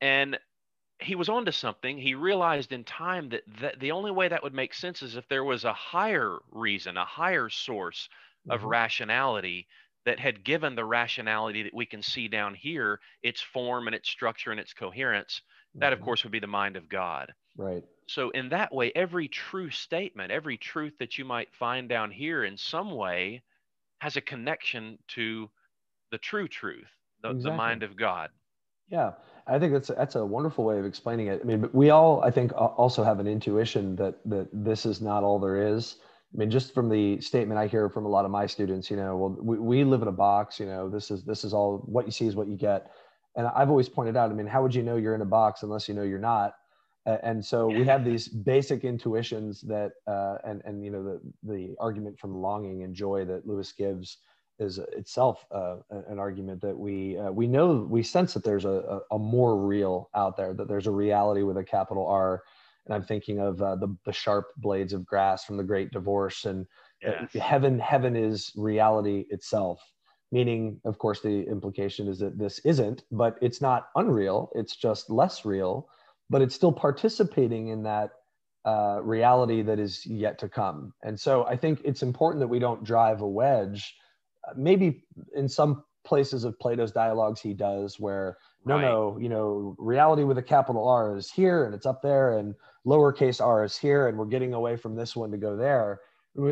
and 0.01 0.37
he 0.99 1.15
was 1.15 1.29
onto 1.29 1.51
something. 1.51 1.97
He 1.97 2.15
realized 2.15 2.71
in 2.71 2.83
time 2.83 3.29
that, 3.29 3.43
that 3.59 3.79
the 3.79 3.91
only 3.91 4.11
way 4.11 4.27
that 4.27 4.43
would 4.43 4.53
make 4.53 4.73
sense 4.73 5.01
is 5.01 5.15
if 5.15 5.27
there 5.27 5.43
was 5.43 5.65
a 5.65 5.73
higher 5.73 6.37
reason, 6.51 6.97
a 6.97 7.05
higher 7.05 7.49
source 7.49 8.07
of 8.49 8.61
mm-hmm. 8.61 8.69
rationality 8.69 9.67
that 10.05 10.19
had 10.19 10.43
given 10.43 10.75
the 10.75 10.85
rationality 10.85 11.63
that 11.63 11.73
we 11.73 11.85
can 11.85 12.01
see 12.01 12.27
down 12.27 12.53
here, 12.53 12.99
its 13.23 13.41
form 13.41 13.87
and 13.87 13.95
its 13.95 14.07
structure 14.07 14.51
and 14.51 14.59
its 14.59 14.73
coherence. 14.73 15.41
That, 15.77 15.91
of 15.91 15.99
mm-hmm. 15.99 16.05
course, 16.05 16.23
would 16.23 16.31
be 16.31 16.39
the 16.39 16.47
mind 16.47 16.77
of 16.77 16.87
God. 16.87 17.33
Right. 17.57 17.83
So, 18.07 18.29
in 18.29 18.49
that 18.49 18.73
way, 18.73 18.93
every 18.95 19.27
true 19.27 19.69
statement, 19.69 20.31
every 20.31 20.57
truth 20.57 20.93
that 20.99 21.17
you 21.17 21.25
might 21.25 21.53
find 21.53 21.89
down 21.89 22.11
here 22.11 22.45
in 22.45 22.55
some 22.57 22.91
way 22.91 23.43
has 23.99 24.15
a 24.15 24.21
connection 24.21 24.97
to 25.09 25.49
the 26.11 26.17
true 26.17 26.47
truth, 26.47 26.87
the, 27.23 27.31
exactly. 27.31 27.51
the 27.51 27.57
mind 27.57 27.83
of 27.83 27.97
God. 27.97 28.29
Yeah, 28.87 29.13
I 29.47 29.57
think 29.57 29.73
that's 29.73 29.87
that's 29.87 30.15
a 30.15 30.25
wonderful 30.25 30.63
way 30.63 30.77
of 30.79 30.85
explaining 30.85 31.27
it. 31.27 31.41
I 31.41 31.45
mean, 31.45 31.61
but 31.61 31.73
we 31.73 31.89
all, 31.89 32.23
I 32.23 32.31
think, 32.31 32.51
also 32.55 33.03
have 33.03 33.19
an 33.19 33.27
intuition 33.27 33.95
that 33.95 34.15
that 34.25 34.47
this 34.53 34.85
is 34.85 35.01
not 35.01 35.23
all 35.23 35.39
there 35.39 35.75
is. 35.75 35.95
I 36.33 36.37
mean, 36.37 36.51
just 36.51 36.73
from 36.73 36.89
the 36.89 37.19
statement 37.21 37.59
I 37.59 37.67
hear 37.67 37.89
from 37.89 38.05
a 38.05 38.09
lot 38.09 38.25
of 38.25 38.31
my 38.31 38.45
students, 38.45 38.91
you 38.91 38.97
know, 38.97 39.15
well, 39.15 39.37
we, 39.41 39.57
we 39.57 39.83
live 39.83 40.01
in 40.01 40.07
a 40.07 40.11
box. 40.13 40.59
You 40.59 40.65
know, 40.67 40.89
this 40.89 41.09
is 41.09 41.23
this 41.23 41.43
is 41.43 41.53
all 41.53 41.83
what 41.85 42.05
you 42.05 42.11
see 42.11 42.27
is 42.27 42.35
what 42.35 42.47
you 42.47 42.57
get. 42.57 42.91
And 43.35 43.47
I've 43.47 43.69
always 43.69 43.89
pointed 43.89 44.15
out, 44.15 44.29
I 44.31 44.33
mean, 44.33 44.47
how 44.47 44.61
would 44.61 44.73
you 44.73 44.83
know 44.83 44.95
you're 44.95 45.15
in 45.15 45.21
a 45.21 45.25
box 45.25 45.63
unless 45.63 45.89
you 45.89 45.95
know 45.95 46.03
you're 46.03 46.19
not? 46.19 46.53
and 47.05 47.45
so 47.45 47.67
we 47.67 47.85
have 47.85 48.03
these 48.03 48.27
basic 48.27 48.83
intuitions 48.83 49.61
that, 49.61 49.91
uh, 50.07 50.37
and 50.43 50.61
and 50.65 50.83
you 50.83 50.89
know, 50.89 51.03
the 51.03 51.21
the 51.43 51.75
argument 51.79 52.19
from 52.19 52.35
longing 52.35 52.83
and 52.83 52.95
joy 52.95 53.23
that 53.25 53.47
Lewis 53.47 53.71
gives 53.71 54.17
is 54.59 54.77
itself 54.77 55.45
uh, 55.51 55.77
an 56.07 56.19
argument 56.19 56.61
that 56.61 56.77
we 56.77 57.17
uh, 57.17 57.31
we 57.31 57.47
know 57.47 57.87
we 57.89 58.03
sense 58.03 58.33
that 58.33 58.43
there's 58.43 58.65
a, 58.65 59.01
a, 59.11 59.19
more 59.19 59.57
real 59.57 60.09
out 60.15 60.37
there 60.37 60.53
that 60.53 60.67
there's 60.67 60.87
a 60.87 60.91
reality 60.91 61.43
with 61.43 61.57
a 61.57 61.63
capital 61.63 62.07
R. 62.07 62.41
And 62.85 62.93
I'm 62.93 63.03
thinking 63.03 63.39
of 63.39 63.61
uh, 63.61 63.75
the 63.75 63.95
the 64.05 64.13
sharp 64.13 64.47
blades 64.57 64.93
of 64.93 65.05
grass 65.05 65.43
from 65.43 65.57
the 65.57 65.63
Great 65.63 65.91
Divorce 65.91 66.45
and 66.45 66.65
yes. 67.01 67.33
heaven 67.33 67.79
heaven 67.79 68.15
is 68.15 68.51
reality 68.55 69.25
itself. 69.29 69.81
Meaning 70.31 70.79
of 70.85 70.97
course 70.97 71.21
the 71.21 71.41
implication 71.47 72.07
is 72.07 72.19
that 72.19 72.37
this 72.37 72.59
isn't 72.59 73.03
but 73.11 73.37
it's 73.41 73.61
not 73.61 73.87
unreal. 73.95 74.51
It's 74.55 74.75
just 74.75 75.09
less 75.09 75.43
real 75.43 75.89
but 76.29 76.41
it's 76.41 76.55
still 76.55 76.71
participating 76.71 77.67
in 77.67 77.83
that 77.83 78.11
uh, 78.65 78.99
reality 79.03 79.61
that 79.61 79.79
is 79.79 80.05
yet 80.05 80.39
to 80.39 80.49
come. 80.49 80.93
And 81.03 81.19
so 81.19 81.45
I 81.45 81.55
think 81.55 81.81
it's 81.83 82.01
important 82.01 82.39
that 82.39 82.47
we 82.47 82.57
don't 82.57 82.83
drive 82.83 83.21
a 83.21 83.27
wedge 83.27 83.95
maybe 84.55 85.03
in 85.35 85.47
some 85.47 85.83
places 86.05 86.43
of 86.43 86.57
Plato's 86.59 86.91
dialogues 86.91 87.41
he 87.41 87.53
does 87.53 87.99
where 87.99 88.37
no 88.65 88.75
right. 88.75 88.81
no 88.81 89.17
you 89.19 89.29
know 89.29 89.75
reality 89.77 90.23
with 90.23 90.37
a 90.37 90.43
capital 90.43 90.87
R 90.87 91.17
is 91.17 91.31
here 91.31 91.65
and 91.65 91.73
it's 91.73 91.85
up 91.85 92.01
there 92.01 92.37
and 92.37 92.55
lowercase 92.85 93.43
r 93.43 93.63
is 93.63 93.77
here 93.77 94.07
and 94.07 94.17
we're 94.17 94.25
getting 94.25 94.53
away 94.53 94.77
from 94.77 94.95
this 94.95 95.15
one 95.15 95.31
to 95.31 95.37
go 95.37 95.57
there 95.57 95.99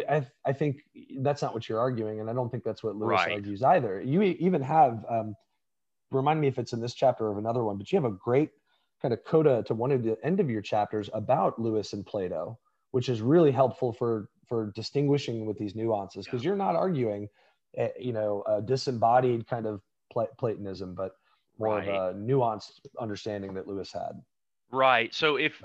I, 0.10 0.26
I 0.46 0.54
think 0.54 0.82
that's 1.20 1.42
not 1.42 1.54
what 1.54 1.68
you're 1.68 1.80
arguing 1.80 2.20
and 2.20 2.30
I 2.30 2.34
don't 2.34 2.50
think 2.50 2.64
that's 2.64 2.84
what 2.84 2.96
Lewis 2.96 3.20
right. 3.20 3.34
argues 3.34 3.62
either 3.64 4.02
you 4.02 4.22
even 4.22 4.62
have 4.62 5.06
um, 5.10 5.36
remind 6.12 6.42
me 6.42 6.48
if 6.48 6.58
it's 6.58 6.74
in 6.74 6.82
this 6.82 6.96
chapter 6.96 7.28
or 7.28 7.38
another 7.38 7.64
one 7.64 7.78
but 7.78 7.92
you 7.92 7.98
have 7.98 8.12
a 8.12 8.16
great 8.16 8.50
kind 9.02 9.14
of 9.14 9.24
coda 9.26 9.64
to 9.68 9.74
one 9.74 9.92
of 9.92 10.04
the 10.04 10.18
end 10.24 10.40
of 10.40 10.50
your 10.50 10.62
chapters 10.62 11.10
about 11.14 11.60
Lewis 11.60 11.94
and 11.94 12.06
Plato 12.06 12.58
which 12.92 13.10
is 13.10 13.22
really 13.22 13.52
helpful 13.52 13.92
for 13.92 14.30
for 14.48 14.72
distinguishing 14.76 15.46
with 15.46 15.58
these 15.58 15.76
nuances 15.76 16.26
because 16.26 16.44
yeah. 16.44 16.50
you're 16.50 16.58
not 16.58 16.76
arguing 16.76 17.28
you 18.00 18.14
know, 18.14 18.44
a 18.48 18.62
disembodied 18.62 19.48
kind 19.48 19.66
of 19.66 19.82
Platonism, 20.38 20.94
but 20.94 21.16
more 21.58 21.78
right. 21.78 21.88
of 21.88 22.16
a 22.16 22.18
nuanced 22.18 22.80
understanding 23.00 23.54
that 23.56 23.68
Lewis 23.68 23.92
had. 23.92 24.22
Right. 24.72 25.14
So 25.14 25.36
if 25.36 25.62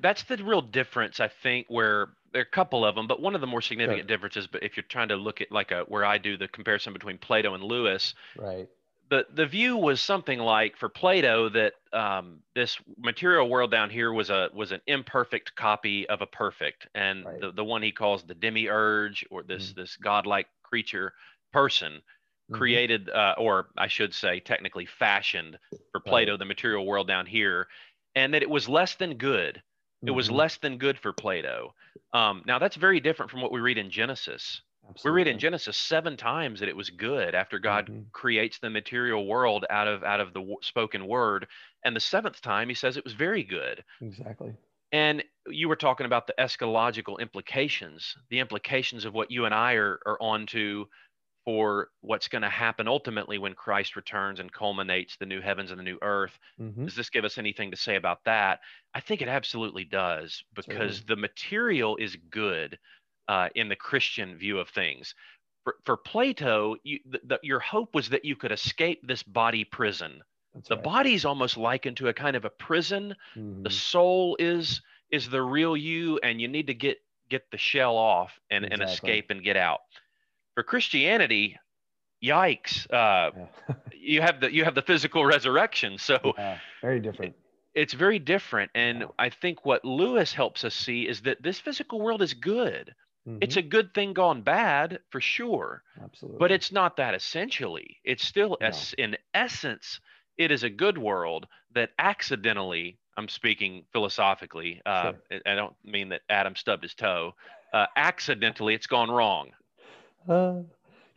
that's 0.00 0.24
the 0.24 0.36
real 0.38 0.62
difference, 0.62 1.20
I 1.20 1.28
think, 1.28 1.66
where 1.68 2.08
there 2.32 2.40
are 2.40 2.44
a 2.44 2.50
couple 2.50 2.84
of 2.84 2.96
them, 2.96 3.06
but 3.06 3.20
one 3.20 3.34
of 3.36 3.40
the 3.40 3.46
more 3.46 3.60
significant 3.60 4.08
differences, 4.08 4.48
but 4.48 4.64
if 4.64 4.76
you're 4.76 4.84
trying 4.88 5.08
to 5.08 5.16
look 5.16 5.40
at 5.40 5.52
like 5.52 5.70
a 5.70 5.82
where 5.82 6.04
I 6.04 6.18
do 6.18 6.36
the 6.36 6.48
comparison 6.48 6.92
between 6.92 7.18
Plato 7.18 7.54
and 7.54 7.62
Lewis, 7.62 8.14
right. 8.36 8.68
The, 9.10 9.26
the 9.34 9.44
view 9.44 9.76
was 9.76 10.00
something 10.00 10.38
like 10.38 10.78
for 10.78 10.88
Plato 10.88 11.50
that 11.50 11.74
um, 11.92 12.38
this 12.54 12.78
material 12.96 13.48
world 13.48 13.70
down 13.70 13.90
here 13.90 14.10
was 14.10 14.30
a 14.30 14.48
was 14.54 14.72
an 14.72 14.80
imperfect 14.86 15.54
copy 15.54 16.08
of 16.08 16.22
a 16.22 16.26
perfect, 16.26 16.88
and 16.94 17.24
right. 17.26 17.40
the, 17.40 17.52
the 17.52 17.64
one 17.64 17.82
he 17.82 17.92
calls 17.92 18.22
the 18.22 18.34
demiurge 18.34 19.24
or 19.30 19.42
this 19.42 19.70
mm-hmm. 19.70 19.80
this 19.82 19.96
godlike 19.96 20.46
creature 20.62 21.12
person 21.52 21.94
mm-hmm. 21.94 22.54
created, 22.54 23.10
uh, 23.10 23.34
or 23.38 23.68
I 23.76 23.88
should 23.88 24.14
say, 24.14 24.40
technically 24.40 24.86
fashioned 24.86 25.58
for 25.90 26.00
Plato, 26.00 26.36
the 26.36 26.44
material 26.44 26.86
world 26.86 27.06
down 27.06 27.26
here, 27.26 27.68
and 28.14 28.34
that 28.34 28.42
it 28.42 28.50
was 28.50 28.68
less 28.68 28.94
than 28.94 29.14
good. 29.14 29.56
Mm-hmm. 29.56 30.08
It 30.08 30.12
was 30.12 30.26
mm-hmm. 30.26 30.36
less 30.36 30.56
than 30.58 30.78
good 30.78 30.98
for 30.98 31.12
Plato. 31.12 31.74
Um, 32.12 32.42
now, 32.46 32.58
that's 32.58 32.76
very 32.76 33.00
different 33.00 33.30
from 33.30 33.40
what 33.40 33.52
we 33.52 33.60
read 33.60 33.78
in 33.78 33.90
Genesis. 33.90 34.62
Absolutely. 34.88 35.10
We 35.10 35.16
read 35.16 35.32
in 35.32 35.38
Genesis 35.38 35.76
seven 35.76 36.16
times 36.16 36.58
that 36.60 36.68
it 36.68 36.76
was 36.76 36.90
good 36.90 37.34
after 37.34 37.58
God 37.58 37.86
mm-hmm. 37.86 38.02
creates 38.12 38.58
the 38.58 38.68
material 38.68 39.26
world 39.26 39.64
out 39.70 39.86
of 39.86 40.02
out 40.02 40.20
of 40.20 40.32
the 40.34 40.40
w- 40.40 40.58
spoken 40.60 41.06
word, 41.06 41.46
and 41.84 41.94
the 41.94 42.00
seventh 42.00 42.40
time 42.40 42.68
He 42.68 42.74
says 42.74 42.96
it 42.96 43.04
was 43.04 43.12
very 43.12 43.44
good. 43.44 43.84
Exactly. 44.00 44.52
And 44.90 45.24
you 45.46 45.68
were 45.68 45.76
talking 45.76 46.04
about 46.04 46.26
the 46.26 46.34
eschatological 46.38 47.18
implications, 47.18 48.14
the 48.28 48.40
implications 48.40 49.04
of 49.04 49.14
what 49.14 49.30
you 49.30 49.46
and 49.46 49.54
I 49.54 49.74
are, 49.74 49.98
are 50.04 50.20
on 50.20 50.46
to 50.48 50.86
for 51.44 51.88
what's 52.00 52.28
going 52.28 52.42
to 52.42 52.48
happen 52.48 52.86
ultimately 52.86 53.38
when 53.38 53.54
Christ 53.54 53.96
returns 53.96 54.40
and 54.40 54.52
culminates 54.52 55.16
the 55.16 55.26
new 55.26 55.40
heavens 55.40 55.70
and 55.70 55.78
the 55.78 55.84
new 55.84 55.98
earth. 56.02 56.38
Mm-hmm. 56.60 56.84
Does 56.84 56.94
this 56.94 57.10
give 57.10 57.24
us 57.24 57.38
anything 57.38 57.70
to 57.70 57.76
say 57.76 57.96
about 57.96 58.24
that? 58.24 58.60
I 58.94 59.00
think 59.00 59.22
it 59.22 59.28
absolutely 59.28 59.84
does 59.84 60.42
because 60.54 61.02
the 61.02 61.16
material 61.16 61.96
is 61.96 62.16
good 62.30 62.78
uh, 63.28 63.48
in 63.54 63.68
the 63.68 63.76
Christian 63.76 64.36
view 64.36 64.58
of 64.58 64.68
things. 64.68 65.14
For, 65.64 65.76
for 65.84 65.96
Plato, 65.96 66.76
you, 66.82 67.00
the, 67.08 67.20
the, 67.24 67.38
your 67.42 67.60
hope 67.60 67.94
was 67.94 68.08
that 68.10 68.24
you 68.24 68.36
could 68.36 68.52
escape 68.52 69.00
this 69.06 69.22
body 69.22 69.64
prison. 69.64 70.22
That's 70.54 70.68
the 70.68 70.76
right. 70.76 70.84
body's 70.84 71.24
almost 71.24 71.56
likened 71.56 71.96
to 71.98 72.08
a 72.08 72.14
kind 72.14 72.36
of 72.36 72.44
a 72.44 72.50
prison. 72.50 73.14
Mm-hmm. 73.36 73.62
The 73.62 73.70
soul 73.70 74.36
is 74.38 74.82
is 75.10 75.28
the 75.28 75.42
real 75.42 75.76
you, 75.76 76.18
and 76.22 76.40
you 76.40 76.48
need 76.48 76.66
to 76.66 76.74
get 76.74 76.98
get 77.28 77.50
the 77.50 77.58
shell 77.58 77.96
off 77.96 78.38
and, 78.50 78.64
exactly. 78.64 78.84
and 78.84 78.92
escape 78.92 79.30
and 79.30 79.42
get 79.42 79.56
out 79.56 79.80
for 80.54 80.62
Christianity, 80.62 81.56
yikes! 82.22 82.86
Uh, 82.90 83.30
yeah. 83.68 83.74
you 83.92 84.20
have 84.20 84.40
the 84.40 84.52
you 84.52 84.64
have 84.64 84.74
the 84.74 84.82
physical 84.82 85.24
resurrection, 85.24 85.98
so 85.98 86.18
yeah, 86.36 86.58
very 86.80 87.00
different. 87.00 87.34
It's 87.74 87.94
very 87.94 88.18
different, 88.18 88.70
and 88.74 89.00
yeah. 89.00 89.06
I 89.18 89.30
think 89.30 89.64
what 89.64 89.84
Lewis 89.84 90.32
helps 90.32 90.64
us 90.64 90.74
see 90.74 91.08
is 91.08 91.22
that 91.22 91.42
this 91.42 91.58
physical 91.58 92.00
world 92.00 92.22
is 92.22 92.34
good. 92.34 92.94
Mm-hmm. 93.26 93.38
It's 93.40 93.56
a 93.56 93.62
good 93.62 93.94
thing 93.94 94.12
gone 94.12 94.42
bad 94.42 94.98
for 95.10 95.20
sure. 95.20 95.82
Absolutely. 96.02 96.38
But 96.38 96.50
it's 96.50 96.72
not 96.72 96.96
that 96.96 97.14
essentially. 97.14 97.98
It's 98.04 98.24
still, 98.24 98.56
no. 98.60 98.66
es- 98.66 98.94
in 98.98 99.16
essence, 99.32 100.00
it 100.38 100.50
is 100.50 100.64
a 100.64 100.70
good 100.70 100.98
world 100.98 101.46
that 101.74 101.90
accidentally, 101.98 102.98
I'm 103.16 103.28
speaking 103.28 103.84
philosophically, 103.92 104.82
uh, 104.84 105.12
sure. 105.30 105.40
I 105.46 105.54
don't 105.54 105.74
mean 105.84 106.08
that 106.08 106.22
Adam 106.28 106.56
stubbed 106.56 106.82
his 106.82 106.94
toe, 106.94 107.34
uh, 107.72 107.86
accidentally, 107.96 108.74
it's 108.74 108.86
gone 108.86 109.10
wrong. 109.10 109.50
Uh, 110.28 110.60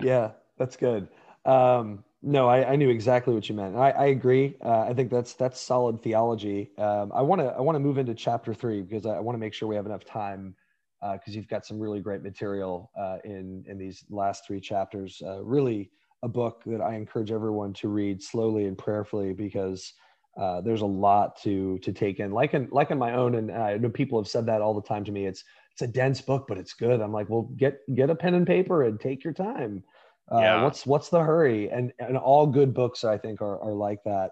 yeah, 0.02 0.32
that's 0.58 0.76
good. 0.76 1.08
Um, 1.46 2.04
no, 2.22 2.48
I, 2.48 2.72
I, 2.72 2.76
knew 2.76 2.90
exactly 2.90 3.36
what 3.36 3.48
you 3.48 3.56
meant. 3.56 3.76
I, 3.76 3.92
I 3.92 4.06
agree. 4.06 4.56
Uh, 4.64 4.82
I 4.82 4.94
think 4.96 5.12
that's 5.12 5.34
that's 5.34 5.62
solid 5.62 6.02
theology. 6.02 6.72
Um, 6.80 7.12
I 7.14 7.22
want 7.22 7.40
to 7.40 7.48
I 7.50 7.62
want 7.62 7.76
to 7.76 7.80
move 7.80 8.00
into 8.00 8.16
chapter 8.16 8.54
three 8.54 8.82
because 8.82 9.06
I, 9.06 9.20
want 9.20 9.36
to 9.36 9.40
make 9.40 9.54
sure 9.54 9.68
we 9.68 9.76
have 9.76 9.86
enough 9.86 10.04
time 10.06 10.56
because 11.02 11.36
uh, 11.36 11.38
you've 11.38 11.48
got 11.48 11.68
some 11.68 11.80
really 11.80 12.00
great 12.00 12.24
material 12.24 12.92
uh, 12.98 13.18
in 13.26 13.64
in 13.68 13.78
these 13.78 14.06
last 14.10 14.48
three 14.48 14.60
chapters. 14.60 15.22
Uh, 15.24 15.44
really, 15.44 15.92
a 16.24 16.28
book 16.28 16.64
that 16.66 16.82
I 16.82 16.96
encourage 16.96 17.32
everyone 17.32 17.74
to 17.74 17.90
read 17.90 18.24
slowly 18.24 18.66
and 18.66 18.76
prayerfully 18.76 19.34
because 19.34 19.94
uh, 20.38 20.62
there's 20.62 20.82
a 20.82 20.86
lot 20.86 21.40
to 21.44 21.78
to 21.80 21.94
take 21.94 22.20
in. 22.20 22.32
Like 22.32 22.56
in 22.56 22.68
like 22.72 22.90
in 22.90 22.98
my 22.98 23.14
own, 23.14 23.36
and 23.36 23.52
I 23.52 23.78
know 23.78 23.90
people 23.90 24.20
have 24.20 24.28
said 24.28 24.48
that 24.48 24.62
all 24.62 24.74
the 24.74 24.82
time 24.82 25.04
to 25.06 25.12
me. 25.12 25.28
It's 25.28 25.44
it's 25.76 25.82
a 25.82 25.88
dense 25.88 26.22
book, 26.22 26.46
but 26.48 26.58
it's 26.58 26.74
good. 26.74 27.02
I'm 27.02 27.12
like, 27.12 27.30
well, 27.30 27.50
get 27.58 27.80
get 27.94 28.10
a 28.10 28.16
pen 28.16 28.34
and 28.34 28.48
paper 28.48 28.84
and 28.84 28.98
take 28.98 29.26
your 29.26 29.34
time. 29.34 29.84
Uh, 30.32 30.40
yeah. 30.40 30.64
What's 30.64 30.86
what's 30.86 31.10
the 31.10 31.20
hurry? 31.20 31.70
And 31.70 31.92
and 32.00 32.18
all 32.18 32.48
good 32.48 32.74
books, 32.74 33.04
I 33.04 33.18
think, 33.18 33.42
are 33.42 33.60
are 33.62 33.74
like 33.74 34.02
that. 34.06 34.32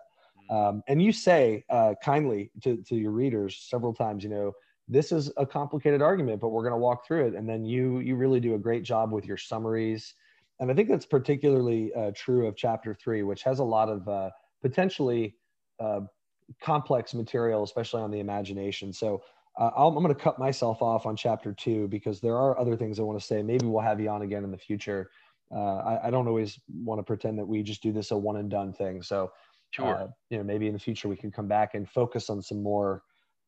Mm-hmm. 0.50 0.56
Um, 0.56 0.84
and 0.88 1.02
you 1.02 1.12
say 1.12 1.66
uh, 1.70 1.96
kindly 2.02 2.50
to 2.64 2.78
to 2.88 2.96
your 2.96 3.12
readers 3.12 3.68
several 3.70 3.94
times, 3.94 4.24
you 4.24 4.30
know, 4.30 4.54
this 4.88 5.12
is 5.12 5.34
a 5.36 5.46
complicated 5.46 6.02
argument, 6.02 6.40
but 6.40 6.50
we're 6.50 6.64
going 6.64 6.72
to 6.72 6.78
walk 6.78 7.06
through 7.06 7.28
it. 7.28 7.36
And 7.36 7.48
then 7.48 7.66
you 7.66 8.00
you 8.00 8.16
really 8.16 8.40
do 8.40 8.56
a 8.56 8.60
great 8.60 8.84
job 8.84 9.12
with 9.12 9.26
your 9.26 9.38
summaries. 9.38 10.14
And 10.62 10.72
I 10.72 10.74
think 10.74 10.88
that's 10.88 11.06
particularly 11.06 11.94
uh, 11.94 12.12
true 12.16 12.48
of 12.48 12.56
chapter 12.56 12.94
three, 12.94 13.24
which 13.24 13.44
has 13.44 13.60
a 13.60 13.66
lot 13.66 13.90
of 13.90 14.08
uh, 14.08 14.30
potentially 14.62 15.36
uh, 15.78 16.02
complex 16.62 17.14
material, 17.14 17.64
especially 17.64 18.02
on 18.02 18.12
the 18.12 18.22
imagination. 18.22 18.94
So 18.94 19.24
uh, 19.60 19.70
i 19.78 19.88
am 19.88 19.94
going 19.94 20.08
to 20.08 20.16
cut 20.16 20.40
myself 20.40 20.82
off 20.82 21.06
on 21.06 21.16
chapter 21.16 21.54
two 21.54 21.88
because 21.88 22.20
there 22.20 22.36
are 22.36 22.60
other 22.60 22.76
things 22.76 23.00
I 23.00 23.04
want 23.04 23.20
to 23.20 23.26
say. 23.26 23.44
Maybe 23.44 23.66
we'll 23.66 23.82
have 23.84 24.00
you 24.00 24.10
on 24.10 24.22
again 24.24 24.44
in 24.44 24.52
the 24.52 24.58
future. 24.58 25.12
Uh, 25.54 25.76
I, 25.78 26.08
I, 26.08 26.10
don't 26.10 26.28
always 26.28 26.60
want 26.74 26.98
to 27.00 27.04
pretend 27.04 27.38
that 27.38 27.46
we 27.46 27.62
just 27.62 27.84
do 27.84 27.92
this 27.92 28.10
a 28.10 28.18
one 28.18 28.38
and 28.38 28.50
done 28.50 28.74
thing. 28.74 29.04
So, 29.04 29.32
sure. 29.70 29.96
Uh, 29.96 30.08
you 30.32 30.38
know, 30.40 30.44
maybe 30.44 30.66
in 30.66 30.74
the 30.74 30.80
future 30.80 31.08
we 31.08 31.16
can 31.16 31.32
come 31.32 31.48
back 31.48 31.76
and 31.76 31.88
focus 31.88 32.30
on 32.32 32.42
some 32.42 32.64
more 32.64 33.04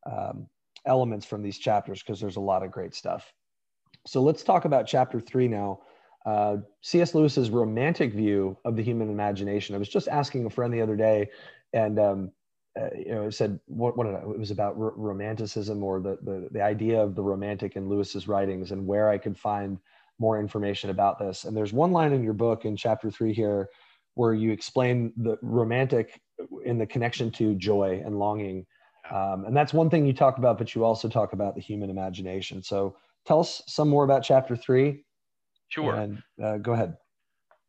um, 0.08 0.46
elements 0.84 1.26
from 1.26 1.42
these 1.42 1.58
chapters 1.58 2.02
because 2.02 2.20
there's 2.20 2.36
a 2.36 2.40
lot 2.40 2.62
of 2.62 2.70
great 2.70 2.94
stuff. 2.94 3.32
So 4.06 4.22
let's 4.22 4.44
talk 4.44 4.66
about 4.66 4.86
chapter 4.86 5.18
three 5.18 5.48
now. 5.48 5.80
uh, 6.26 6.58
C.S. 6.82 7.14
Lewis's 7.14 7.50
romantic 7.50 8.12
view 8.12 8.56
of 8.64 8.76
the 8.76 8.82
human 8.82 9.10
imagination. 9.10 9.74
I 9.74 9.78
was 9.78 9.88
just 9.88 10.08
asking 10.08 10.44
a 10.46 10.50
friend 10.50 10.72
the 10.74 10.82
other 10.82 10.96
day, 10.96 11.30
and 11.72 11.98
um, 11.98 12.32
uh, 12.78 12.90
you 12.96 13.14
know, 13.14 13.26
it 13.26 13.32
said 13.32 13.58
what, 13.66 13.96
what 13.96 14.06
it 14.06 14.38
was 14.38 14.50
about 14.50 14.76
r- 14.76 14.92
romanticism 14.96 15.82
or 15.82 16.00
the, 16.00 16.18
the 16.22 16.48
the 16.50 16.62
idea 16.62 17.02
of 17.02 17.14
the 17.14 17.22
romantic 17.22 17.76
in 17.76 17.88
Lewis's 17.88 18.28
writings, 18.28 18.70
and 18.70 18.86
where 18.86 19.08
I 19.08 19.18
could 19.18 19.38
find 19.38 19.78
more 20.18 20.38
information 20.38 20.90
about 20.90 21.18
this. 21.18 21.44
And 21.44 21.56
there's 21.56 21.72
one 21.72 21.92
line 21.92 22.12
in 22.12 22.22
your 22.22 22.32
book 22.32 22.64
in 22.64 22.76
chapter 22.76 23.10
three 23.10 23.32
here 23.32 23.68
where 24.14 24.32
you 24.32 24.50
explain 24.50 25.12
the 25.16 25.36
romantic 25.42 26.20
in 26.64 26.78
the 26.78 26.86
connection 26.86 27.30
to 27.30 27.54
joy 27.54 28.02
and 28.04 28.18
longing. 28.18 28.66
Um, 29.10 29.44
and 29.44 29.56
that's 29.56 29.72
one 29.72 29.90
thing 29.90 30.06
you 30.06 30.14
talk 30.14 30.38
about, 30.38 30.58
but 30.58 30.74
you 30.74 30.84
also 30.84 31.08
talk 31.08 31.32
about 31.32 31.54
the 31.54 31.60
human 31.60 31.90
imagination. 31.90 32.62
So 32.62 32.96
tell 33.26 33.40
us 33.40 33.62
some 33.66 33.88
more 33.88 34.04
about 34.04 34.22
chapter 34.22 34.56
three. 34.56 35.04
Sure. 35.68 35.94
And 35.94 36.22
uh, 36.42 36.58
go 36.58 36.72
ahead. 36.72 36.96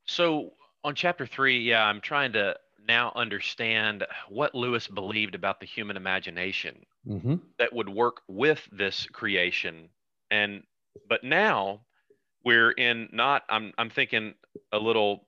So 0.05 0.53
on 0.83 0.95
chapter 0.95 1.25
three, 1.25 1.59
yeah, 1.59 1.83
I'm 1.83 1.99
trying 1.99 2.31
to 2.33 2.55
now 2.87 3.11
understand 3.15 4.05
what 4.29 4.55
Lewis 4.55 4.87
believed 4.87 5.35
about 5.35 5.59
the 5.59 5.65
human 5.65 5.97
imagination 5.97 6.85
mm-hmm. 7.07 7.35
that 7.59 7.73
would 7.73 7.89
work 7.89 8.21
with 8.27 8.67
this 8.71 9.05
creation. 9.07 9.89
And 10.31 10.63
but 11.07 11.23
now 11.23 11.81
we're 12.43 12.71
in 12.71 13.09
not 13.11 13.43
I'm 13.49 13.73
I'm 13.77 13.89
thinking 13.89 14.33
a 14.71 14.79
little 14.79 15.26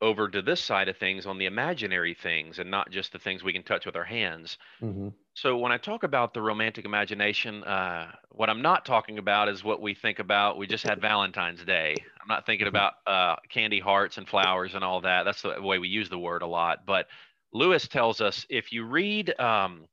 over 0.00 0.28
to 0.28 0.42
this 0.42 0.60
side 0.60 0.88
of 0.88 0.96
things 0.96 1.26
on 1.26 1.38
the 1.38 1.46
imaginary 1.46 2.14
things 2.14 2.58
and 2.58 2.70
not 2.70 2.90
just 2.90 3.12
the 3.12 3.18
things 3.18 3.42
we 3.42 3.52
can 3.52 3.62
touch 3.62 3.84
with 3.84 3.96
our 3.96 4.04
hands. 4.04 4.58
Mm-hmm. 4.80 5.08
So 5.34 5.56
when 5.56 5.72
I 5.72 5.78
talk 5.78 6.02
about 6.02 6.34
the 6.34 6.42
romantic 6.42 6.84
imagination, 6.84 7.64
uh, 7.64 8.12
what 8.30 8.48
I'm 8.48 8.62
not 8.62 8.84
talking 8.84 9.18
about 9.18 9.48
is 9.48 9.64
what 9.64 9.80
we 9.80 9.94
think 9.94 10.18
about. 10.18 10.56
We 10.56 10.66
just 10.66 10.86
had 10.86 11.00
Valentine's 11.00 11.64
Day. 11.64 11.96
I'm 12.20 12.28
not 12.28 12.46
thinking 12.46 12.66
mm-hmm. 12.66 12.76
about 12.76 12.92
uh, 13.06 13.36
candy 13.48 13.80
hearts 13.80 14.18
and 14.18 14.28
flowers 14.28 14.74
and 14.74 14.84
all 14.84 15.00
that. 15.00 15.24
That's 15.24 15.42
the 15.42 15.60
way 15.60 15.78
we 15.78 15.88
use 15.88 16.08
the 16.08 16.18
word 16.18 16.42
a 16.42 16.46
lot. 16.46 16.86
But 16.86 17.06
Lewis 17.52 17.88
tells 17.88 18.20
us 18.20 18.46
if 18.48 18.72
you 18.72 18.84
read 18.84 19.38
um, 19.40 19.86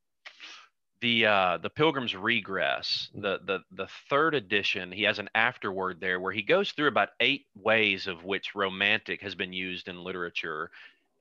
the 1.01 1.25
uh, 1.25 1.57
the 1.57 1.69
Pilgrim's 1.69 2.15
Regress, 2.15 3.09
the 3.13 3.39
the 3.45 3.59
the 3.71 3.87
third 4.09 4.35
edition, 4.35 4.91
he 4.91 5.03
has 5.03 5.19
an 5.19 5.29
afterword 5.35 5.99
there 5.99 6.19
where 6.19 6.31
he 6.31 6.41
goes 6.41 6.71
through 6.71 6.87
about 6.87 7.09
eight 7.19 7.45
ways 7.55 8.07
of 8.07 8.23
which 8.23 8.55
romantic 8.55 9.21
has 9.21 9.35
been 9.35 9.53
used 9.53 9.87
in 9.87 10.03
literature, 10.03 10.71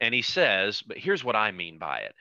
and 0.01 0.14
he 0.14 0.22
says, 0.22 0.83
but 0.83 0.99
here's 0.99 1.25
what 1.25 1.37
I 1.37 1.53
mean 1.53 1.79
by 1.79 2.01
it, 2.01 2.14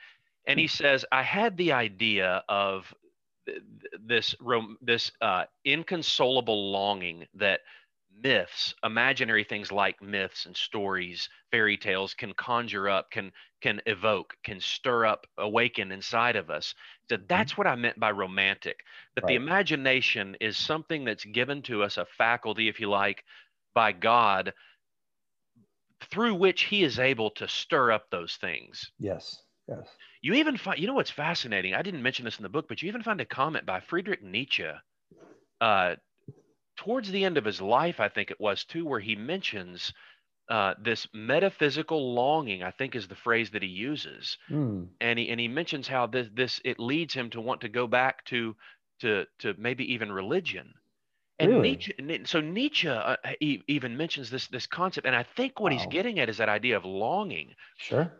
and 0.46 0.58
he 0.58 0.66
says, 0.66 1.04
I 1.12 1.22
had 1.22 1.56
the 1.56 1.72
idea 1.72 2.42
of 2.48 2.92
this 4.00 4.34
this 4.80 5.12
uh, 5.20 5.44
inconsolable 5.64 6.72
longing 6.72 7.26
that 7.34 7.60
myths, 8.22 8.74
imaginary 8.84 9.44
things 9.44 9.72
like 9.72 10.00
myths 10.02 10.46
and 10.46 10.56
stories, 10.56 11.28
fairy 11.50 11.76
tales 11.76 12.14
can 12.14 12.32
conjure 12.34 12.88
up, 12.88 13.10
can 13.10 13.32
can 13.60 13.80
evoke, 13.86 14.34
can 14.44 14.60
stir 14.60 15.06
up, 15.06 15.26
awaken 15.38 15.90
inside 15.90 16.36
of 16.36 16.50
us. 16.50 16.74
So 17.08 17.16
mm-hmm. 17.16 17.24
that's 17.28 17.56
what 17.56 17.66
I 17.66 17.74
meant 17.76 17.98
by 17.98 18.10
romantic. 18.10 18.80
That 19.14 19.24
right. 19.24 19.28
the 19.28 19.34
imagination 19.36 20.36
is 20.40 20.56
something 20.56 21.04
that's 21.04 21.24
given 21.24 21.62
to 21.62 21.82
us, 21.82 21.96
a 21.96 22.04
faculty, 22.18 22.68
if 22.68 22.78
you 22.80 22.90
like, 22.90 23.24
by 23.74 23.92
God, 23.92 24.52
through 26.10 26.34
which 26.34 26.64
He 26.64 26.84
is 26.84 26.98
able 26.98 27.30
to 27.32 27.48
stir 27.48 27.92
up 27.92 28.10
those 28.10 28.36
things. 28.36 28.90
Yes. 28.98 29.42
Yes. 29.66 29.88
You 30.20 30.34
even 30.34 30.56
find, 30.56 30.78
you 30.78 30.86
know, 30.86 30.94
what's 30.94 31.10
fascinating? 31.10 31.74
I 31.74 31.82
didn't 31.82 32.02
mention 32.02 32.24
this 32.24 32.38
in 32.38 32.42
the 32.42 32.48
book, 32.48 32.66
but 32.68 32.82
you 32.82 32.88
even 32.88 33.02
find 33.02 33.20
a 33.20 33.26
comment 33.26 33.64
by 33.64 33.80
Friedrich 33.80 34.22
Nietzsche 34.22 34.70
uh, 35.60 35.96
towards 36.76 37.10
the 37.10 37.24
end 37.24 37.38
of 37.38 37.44
his 37.44 37.60
life, 37.60 38.00
I 38.00 38.08
think 38.08 38.30
it 38.30 38.40
was 38.40 38.64
too, 38.64 38.84
where 38.84 39.00
he 39.00 39.16
mentions 39.16 39.92
uh, 40.48 40.74
this 40.78 41.06
metaphysical 41.12 42.14
longing. 42.14 42.62
I 42.62 42.70
think 42.70 42.94
is 42.94 43.08
the 43.08 43.14
phrase 43.14 43.50
that 43.50 43.62
he 43.62 43.68
uses, 43.68 44.36
mm. 44.50 44.86
and 45.00 45.18
he 45.18 45.30
and 45.30 45.40
he 45.40 45.48
mentions 45.48 45.88
how 45.88 46.06
this 46.06 46.28
this 46.34 46.60
it 46.64 46.78
leads 46.78 47.14
him 47.14 47.30
to 47.30 47.40
want 47.40 47.60
to 47.62 47.68
go 47.68 47.86
back 47.86 48.24
to 48.26 48.54
to 49.00 49.24
to 49.38 49.54
maybe 49.56 49.92
even 49.92 50.12
religion. 50.12 50.74
And 51.38 51.50
really? 51.50 51.80
Nietzsche, 51.98 52.24
so 52.26 52.40
Nietzsche 52.40 52.88
uh, 52.88 53.16
he 53.40 53.62
even 53.66 53.96
mentions 53.96 54.30
this 54.30 54.46
this 54.48 54.66
concept, 54.66 55.06
and 55.06 55.16
I 55.16 55.24
think 55.36 55.58
what 55.58 55.72
wow. 55.72 55.78
he's 55.78 55.86
getting 55.86 56.20
at 56.20 56.28
is 56.28 56.36
that 56.36 56.48
idea 56.48 56.76
of 56.76 56.84
longing. 56.84 57.54
Sure. 57.78 58.12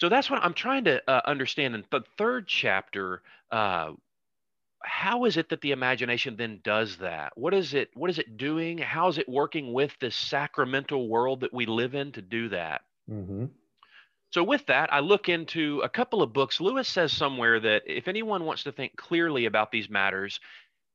So 0.00 0.08
that's 0.08 0.28
what 0.28 0.42
I'm 0.42 0.54
trying 0.54 0.84
to 0.84 1.02
uh, 1.08 1.22
understand. 1.26 1.74
In 1.74 1.84
the 1.90 2.02
third 2.18 2.48
chapter, 2.48 3.22
uh, 3.50 3.92
how 4.84 5.24
is 5.24 5.36
it 5.36 5.48
that 5.48 5.60
the 5.60 5.72
imagination 5.72 6.36
then 6.36 6.60
does 6.62 6.96
that 6.98 7.32
what 7.36 7.54
is 7.54 7.74
it 7.74 7.90
what 7.94 8.10
is 8.10 8.18
it 8.18 8.36
doing 8.36 8.78
how 8.78 9.08
is 9.08 9.18
it 9.18 9.28
working 9.28 9.72
with 9.72 9.96
this 10.00 10.14
sacramental 10.14 11.08
world 11.08 11.40
that 11.40 11.52
we 11.52 11.66
live 11.66 11.94
in 11.94 12.12
to 12.12 12.22
do 12.22 12.48
that 12.48 12.82
mm-hmm. 13.10 13.46
so 14.30 14.42
with 14.42 14.64
that 14.66 14.92
i 14.92 15.00
look 15.00 15.28
into 15.28 15.80
a 15.80 15.88
couple 15.88 16.22
of 16.22 16.32
books 16.32 16.60
lewis 16.60 16.88
says 16.88 17.12
somewhere 17.12 17.60
that 17.60 17.82
if 17.86 18.08
anyone 18.08 18.44
wants 18.44 18.64
to 18.64 18.72
think 18.72 18.96
clearly 18.96 19.46
about 19.46 19.70
these 19.70 19.88
matters 19.88 20.40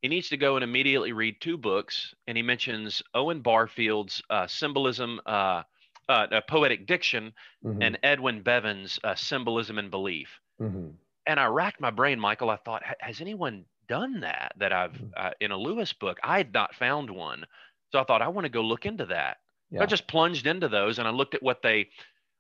he 0.02 0.08
needs 0.08 0.30
to 0.30 0.38
go 0.38 0.56
and 0.56 0.64
immediately 0.64 1.12
read 1.12 1.36
two 1.40 1.58
books 1.58 2.14
and 2.28 2.38
he 2.38 2.44
mentions 2.44 3.02
owen 3.14 3.42
barfield's 3.42 4.22
uh, 4.30 4.48
symbolism 4.48 5.20
uh, 5.26 5.64
uh, 6.10 6.42
poetic 6.48 6.86
diction 6.88 7.34
mm-hmm. 7.66 7.82
and 7.82 7.98
edwin 8.04 8.42
bevan's 8.42 9.00
uh, 9.04 9.16
symbolism 9.16 9.78
and 9.78 9.92
belief 9.92 10.30
mm-hmm. 10.62 10.90
and 11.26 11.40
i 11.40 11.46
racked 11.46 11.82
my 11.82 11.90
brain 11.90 12.20
michael 12.20 12.50
i 12.50 12.58
thought 12.58 12.84
has 13.00 13.22
anyone 13.22 13.66
done 13.88 14.22
that 14.22 14.54
that 14.58 14.74
I've 14.74 14.94
mm. 14.94 15.12
uh, 15.16 15.32
in 15.40 15.52
a 15.52 15.58
Lewis 15.58 15.94
book. 15.94 16.20
I 16.24 16.38
had 16.38 16.54
not 16.54 16.76
found 16.76 17.10
one, 17.10 17.46
so 17.92 18.00
I 18.00 18.04
thought 18.04 18.22
I 18.22 18.28
want 18.28 18.46
to 18.46 18.50
go 18.50 18.62
look 18.62 18.86
into 18.86 19.06
that. 19.08 19.38
Yeah. 19.72 19.84
I 19.84 19.86
just 19.86 20.08
plunged 20.08 20.48
into 20.48 20.68
those 20.70 21.00
and 21.00 21.08
I 21.08 21.12
looked 21.12 21.36
at 21.36 21.44
what 21.44 21.62
they 21.62 21.90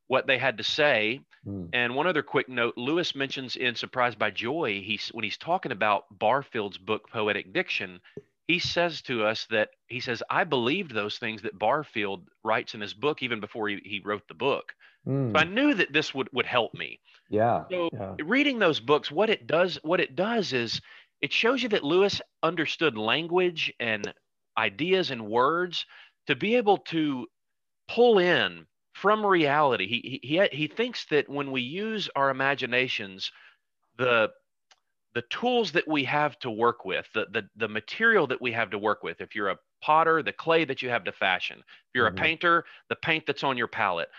what 0.08 0.28
they 0.28 0.38
had 0.38 0.58
to 0.58 0.64
say. 0.64 1.22
Mm. 1.46 1.70
And 1.74 1.96
one 1.96 2.08
other 2.08 2.24
quick 2.24 2.50
note: 2.50 2.76
Lewis 2.78 3.16
mentions 3.16 3.56
in 3.56 3.76
"Surprised 3.76 4.20
by 4.20 4.32
Joy," 4.32 4.82
he's 4.82 5.10
when 5.10 5.24
he's 5.24 5.38
talking 5.38 5.72
about 5.72 6.06
Barfield's 6.18 6.78
book 6.78 7.10
"Poetic 7.10 7.54
Diction." 7.54 8.00
He 8.48 8.60
says 8.60 9.02
to 9.04 9.26
us 9.26 9.46
that 9.50 9.72
he 9.88 10.00
says, 10.00 10.24
I 10.30 10.46
believed 10.46 10.94
those 10.94 11.18
things 11.18 11.42
that 11.42 11.60
Barfield 11.60 12.30
writes 12.46 12.76
in 12.76 12.80
his 12.80 12.94
book 12.94 13.22
even 13.22 13.42
before 13.42 13.68
he, 13.68 13.82
he 13.84 14.00
wrote 14.00 14.26
the 14.30 14.34
book. 14.36 14.74
Mm. 15.06 15.34
So 15.34 15.38
I 15.38 15.44
knew 15.44 15.74
that 15.74 15.92
this 15.92 16.14
would, 16.14 16.30
would 16.32 16.46
help 16.46 16.74
me. 16.74 17.02
Yeah. 17.30 17.66
So 17.70 17.90
yeah. 17.92 18.16
reading 18.24 18.60
those 18.60 18.80
books, 18.80 19.12
what 19.12 19.30
it 19.30 19.48
does, 19.48 19.80
what 19.84 20.00
it 20.00 20.16
does 20.16 20.54
is 20.54 20.82
it 21.22 21.34
shows 21.34 21.64
you 21.64 21.70
that 21.70 21.84
Lewis 21.84 22.22
understood 22.44 22.98
language 22.98 23.74
and 23.80 24.14
ideas 24.58 25.12
and 25.12 25.28
words 25.28 25.86
to 26.28 26.36
be 26.36 26.56
able 26.56 26.78
to 26.78 27.28
pull 27.88 28.20
in 28.20 28.66
from 28.94 29.26
reality. 29.26 29.88
He, 29.88 30.20
he, 30.24 30.48
he 30.52 30.68
thinks 30.68 31.06
that 31.06 31.30
when 31.30 31.52
we 31.52 31.62
use 31.62 32.10
our 32.16 32.30
imaginations, 32.30 33.32
the, 33.98 34.32
the 35.14 35.24
tools 35.30 35.72
that 35.72 35.88
we 35.88 36.04
have 36.04 36.38
to 36.40 36.52
work 36.52 36.86
with, 36.86 37.08
the, 37.14 37.28
the, 37.32 37.48
the 37.56 37.68
material 37.68 38.28
that 38.28 38.42
we 38.42 38.52
have 38.52 38.70
to 38.72 38.78
work 38.78 39.04
with, 39.04 39.22
if 39.22 39.36
you're 39.36 39.50
a 39.50 39.58
potter, 39.82 40.22
the 40.24 40.34
clay 40.34 40.66
that 40.66 40.82
you 40.82 40.90
have 40.90 41.04
to 41.04 41.12
fashion, 41.12 41.60
if 41.60 41.96
you're 41.96 42.08
mm-hmm. 42.08 42.18
a 42.18 42.22
painter, 42.22 42.66
the 42.90 42.96
paint 42.96 43.26
that's 43.26 43.44
on 43.44 43.58
your 43.58 43.68
palette, 43.68 44.10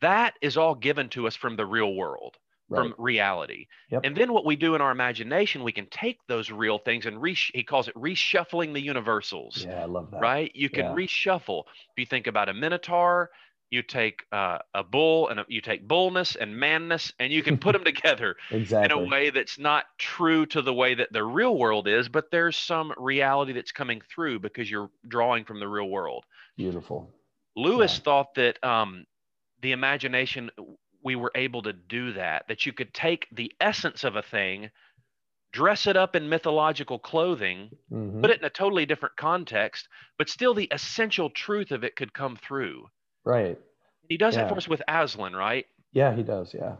that 0.00 0.34
is 0.42 0.56
all 0.56 0.74
given 0.74 1.08
to 1.08 1.26
us 1.26 1.34
from 1.34 1.56
the 1.56 1.66
real 1.66 1.94
world 1.94 2.36
right. 2.68 2.82
from 2.82 2.94
reality. 2.98 3.66
Yep. 3.90 4.02
And 4.04 4.16
then 4.16 4.32
what 4.32 4.44
we 4.44 4.56
do 4.56 4.74
in 4.74 4.80
our 4.80 4.90
imagination, 4.90 5.62
we 5.62 5.72
can 5.72 5.86
take 5.86 6.18
those 6.26 6.50
real 6.50 6.78
things 6.78 7.06
and 7.06 7.20
re- 7.20 7.36
he 7.54 7.62
calls 7.62 7.88
it 7.88 7.94
reshuffling 7.94 8.72
the 8.72 8.80
universals. 8.80 9.64
Yeah, 9.64 9.82
I 9.82 9.86
love 9.86 10.10
that. 10.10 10.20
Right? 10.20 10.50
You 10.54 10.68
can 10.68 10.86
yeah. 10.86 10.94
reshuffle. 10.94 11.64
If 11.66 11.98
you 11.98 12.06
think 12.06 12.26
about 12.26 12.48
a 12.48 12.54
minotaur, 12.54 13.30
you 13.70 13.82
take 13.82 14.22
uh, 14.30 14.58
a 14.74 14.84
bull 14.84 15.28
and 15.28 15.40
a, 15.40 15.46
you 15.48 15.60
take 15.60 15.86
bullness 15.86 16.36
and 16.36 16.56
manness 16.56 17.12
and 17.18 17.32
you 17.32 17.42
can 17.42 17.58
put 17.58 17.72
them 17.72 17.84
together 17.96 18.36
exactly. 18.50 18.84
in 18.84 18.92
a 18.92 19.08
way 19.10 19.30
that's 19.30 19.58
not 19.58 19.84
true 19.98 20.46
to 20.46 20.62
the 20.62 20.72
way 20.72 20.94
that 20.94 21.12
the 21.12 21.24
real 21.24 21.56
world 21.56 21.88
is, 21.88 22.08
but 22.08 22.30
there's 22.30 22.56
some 22.56 22.92
reality 22.96 23.52
that's 23.52 23.72
coming 23.72 24.00
through 24.08 24.38
because 24.38 24.70
you're 24.70 24.90
drawing 25.08 25.44
from 25.44 25.58
the 25.58 25.68
real 25.68 25.88
world. 25.88 26.24
Beautiful. 26.56 27.12
Lewis 27.56 27.96
yeah. 27.96 28.04
thought 28.04 28.34
that 28.36 28.62
um, 28.62 29.04
the 29.62 29.72
imagination 29.72 30.50
we 31.06 31.14
were 31.14 31.30
able 31.36 31.62
to 31.62 31.72
do 31.72 32.12
that, 32.14 32.48
that 32.48 32.66
you 32.66 32.72
could 32.72 32.92
take 32.92 33.28
the 33.30 33.52
essence 33.60 34.02
of 34.02 34.16
a 34.16 34.22
thing, 34.22 34.68
dress 35.52 35.86
it 35.86 35.96
up 35.96 36.16
in 36.16 36.28
mythological 36.28 36.98
clothing, 36.98 37.70
mm-hmm. 37.92 38.20
put 38.20 38.30
it 38.30 38.40
in 38.40 38.44
a 38.44 38.50
totally 38.50 38.86
different 38.86 39.14
context, 39.16 39.86
but 40.18 40.28
still 40.28 40.52
the 40.52 40.66
essential 40.72 41.30
truth 41.30 41.70
of 41.70 41.84
it 41.84 41.94
could 41.94 42.12
come 42.12 42.34
through. 42.34 42.88
Right. 43.24 43.56
He 44.08 44.16
does 44.16 44.34
yeah. 44.34 44.46
it 44.46 44.48
for 44.48 44.56
us 44.56 44.66
with 44.66 44.82
Aslan, 44.88 45.36
right? 45.36 45.66
Yeah, 45.92 46.12
he 46.12 46.24
does. 46.24 46.52
Yeah. 46.52 46.74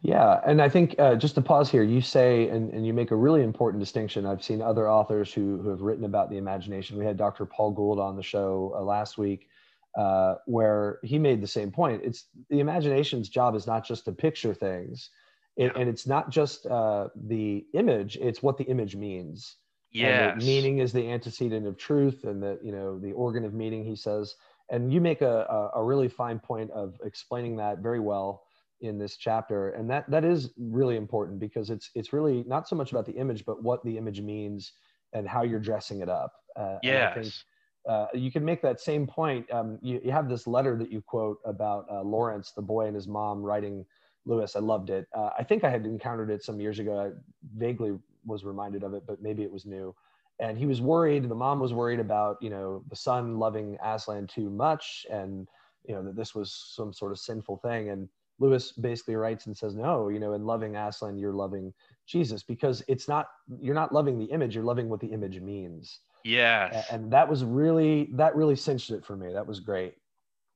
Yeah. 0.00 0.40
And 0.46 0.62
I 0.62 0.70
think 0.70 0.94
uh, 0.98 1.14
just 1.14 1.34
to 1.34 1.42
pause 1.42 1.70
here, 1.70 1.82
you 1.82 2.00
say, 2.00 2.48
and, 2.48 2.72
and 2.72 2.86
you 2.86 2.94
make 2.94 3.10
a 3.10 3.16
really 3.16 3.42
important 3.42 3.82
distinction. 3.82 4.24
I've 4.24 4.42
seen 4.42 4.62
other 4.62 4.88
authors 4.90 5.34
who, 5.34 5.60
who 5.60 5.68
have 5.68 5.82
written 5.82 6.06
about 6.06 6.30
the 6.30 6.38
imagination. 6.38 6.96
We 6.96 7.04
had 7.04 7.18
Dr. 7.18 7.44
Paul 7.44 7.72
Gould 7.72 8.00
on 8.00 8.16
the 8.16 8.22
show 8.22 8.72
uh, 8.74 8.80
last 8.80 9.18
week 9.18 9.48
uh, 9.96 10.36
where 10.46 10.98
he 11.02 11.18
made 11.18 11.40
the 11.40 11.46
same 11.46 11.70
point. 11.70 12.02
It's 12.04 12.26
the 12.48 12.60
imagination's 12.60 13.28
job 13.28 13.54
is 13.54 13.66
not 13.66 13.84
just 13.84 14.04
to 14.06 14.12
picture 14.12 14.54
things, 14.54 15.10
it, 15.56 15.72
and 15.76 15.88
it's 15.88 16.06
not 16.06 16.30
just 16.30 16.66
uh, 16.66 17.08
the 17.14 17.66
image; 17.74 18.16
it's 18.16 18.42
what 18.42 18.56
the 18.56 18.64
image 18.64 18.96
means. 18.96 19.56
Yeah, 19.90 20.34
meaning 20.36 20.78
is 20.78 20.92
the 20.92 21.10
antecedent 21.10 21.66
of 21.66 21.76
truth, 21.76 22.24
and 22.24 22.42
the 22.42 22.58
you 22.62 22.72
know 22.72 22.98
the 22.98 23.12
organ 23.12 23.44
of 23.44 23.52
meaning. 23.52 23.84
He 23.84 23.96
says, 23.96 24.34
And 24.70 24.92
you 24.92 25.00
make 25.00 25.20
a, 25.20 25.70
a, 25.74 25.80
a 25.80 25.84
really 25.84 26.08
fine 26.08 26.38
point 26.38 26.70
of 26.70 26.98
explaining 27.04 27.56
that 27.56 27.78
very 27.78 28.00
well 28.00 28.44
in 28.82 28.98
this 28.98 29.16
chapter 29.16 29.70
and 29.70 29.88
that 29.88 30.10
that 30.10 30.24
is 30.24 30.50
really 30.58 30.96
important 30.96 31.38
because 31.38 31.70
it's 31.70 31.90
it's 31.94 32.12
really 32.12 32.44
not 32.46 32.68
so 32.68 32.74
much 32.76 32.90
about 32.90 33.06
the 33.06 33.12
image 33.12 33.44
but 33.46 33.62
what 33.62 33.82
the 33.84 33.96
image 33.96 34.20
means 34.20 34.72
and 35.12 35.28
how 35.28 35.42
you're 35.42 35.60
dressing 35.60 36.00
it 36.00 36.08
up 36.08 36.32
uh, 36.56 36.78
yes 36.82 37.44
uh, 37.88 38.06
you 38.14 38.30
can 38.30 38.44
make 38.44 38.62
that 38.62 38.80
same 38.80 39.06
point. 39.06 39.50
Um, 39.52 39.78
you, 39.82 40.00
you, 40.04 40.12
have 40.12 40.28
this 40.28 40.46
letter 40.46 40.76
that 40.76 40.92
you 40.92 41.02
quote 41.02 41.38
about 41.44 41.86
uh, 41.90 42.02
Laurence, 42.02 42.52
the 42.52 42.62
boy 42.62 42.86
and 42.86 42.94
his 42.94 43.08
mom, 43.08 43.42
writing 43.42 43.84
Lewis. 44.24 44.54
I 44.54 44.60
loved 44.60 44.90
it. 44.90 45.08
Uh, 45.14 45.30
I 45.36 45.42
think 45.42 45.64
I 45.64 45.70
had 45.70 45.84
encountered 45.84 46.30
it 46.30 46.44
some 46.44 46.60
years 46.60 46.78
ago. 46.78 46.98
I 46.98 47.10
vaguely 47.56 47.98
was 48.24 48.44
reminded 48.44 48.84
of 48.84 48.94
it, 48.94 49.02
but 49.06 49.20
maybe 49.20 49.42
it 49.42 49.50
was 49.50 49.66
new. 49.66 49.94
And 50.38 50.56
he 50.56 50.66
was 50.66 50.80
worried. 50.80 51.28
The 51.28 51.34
mom 51.34 51.58
was 51.60 51.72
worried 51.72 52.00
about 52.00 52.36
you 52.40 52.50
know 52.50 52.84
the 52.88 52.96
son 52.96 53.38
loving 53.38 53.76
Aslan 53.84 54.26
too 54.28 54.48
much, 54.48 55.06
and 55.10 55.48
you 55.86 55.94
know 55.94 56.02
that 56.04 56.16
this 56.16 56.34
was 56.34 56.52
some 56.74 56.92
sort 56.92 57.12
of 57.12 57.18
sinful 57.18 57.58
thing. 57.58 57.90
And 57.90 58.08
Lewis 58.38 58.72
basically 58.72 59.14
writes 59.14 59.46
and 59.46 59.56
says, 59.56 59.74
no, 59.74 60.08
you 60.08 60.18
know, 60.18 60.32
in 60.32 60.44
loving 60.44 60.76
Aslan, 60.76 61.18
you're 61.18 61.32
loving 61.32 61.72
Jesus 62.06 62.42
because 62.42 62.82
it's 62.88 63.08
not 63.08 63.26
you're 63.60 63.74
not 63.74 63.92
loving 63.92 64.18
the 64.18 64.26
image, 64.26 64.54
you're 64.54 64.64
loving 64.64 64.88
what 64.88 65.00
the 65.00 65.08
image 65.08 65.40
means. 65.40 66.00
Yes. 66.24 66.86
And 66.90 67.12
that 67.12 67.28
was 67.28 67.44
really 67.44 68.08
that 68.12 68.34
really 68.36 68.56
cinched 68.56 68.90
it 68.90 69.04
for 69.04 69.16
me. 69.16 69.32
That 69.32 69.46
was 69.46 69.60
great. 69.60 69.94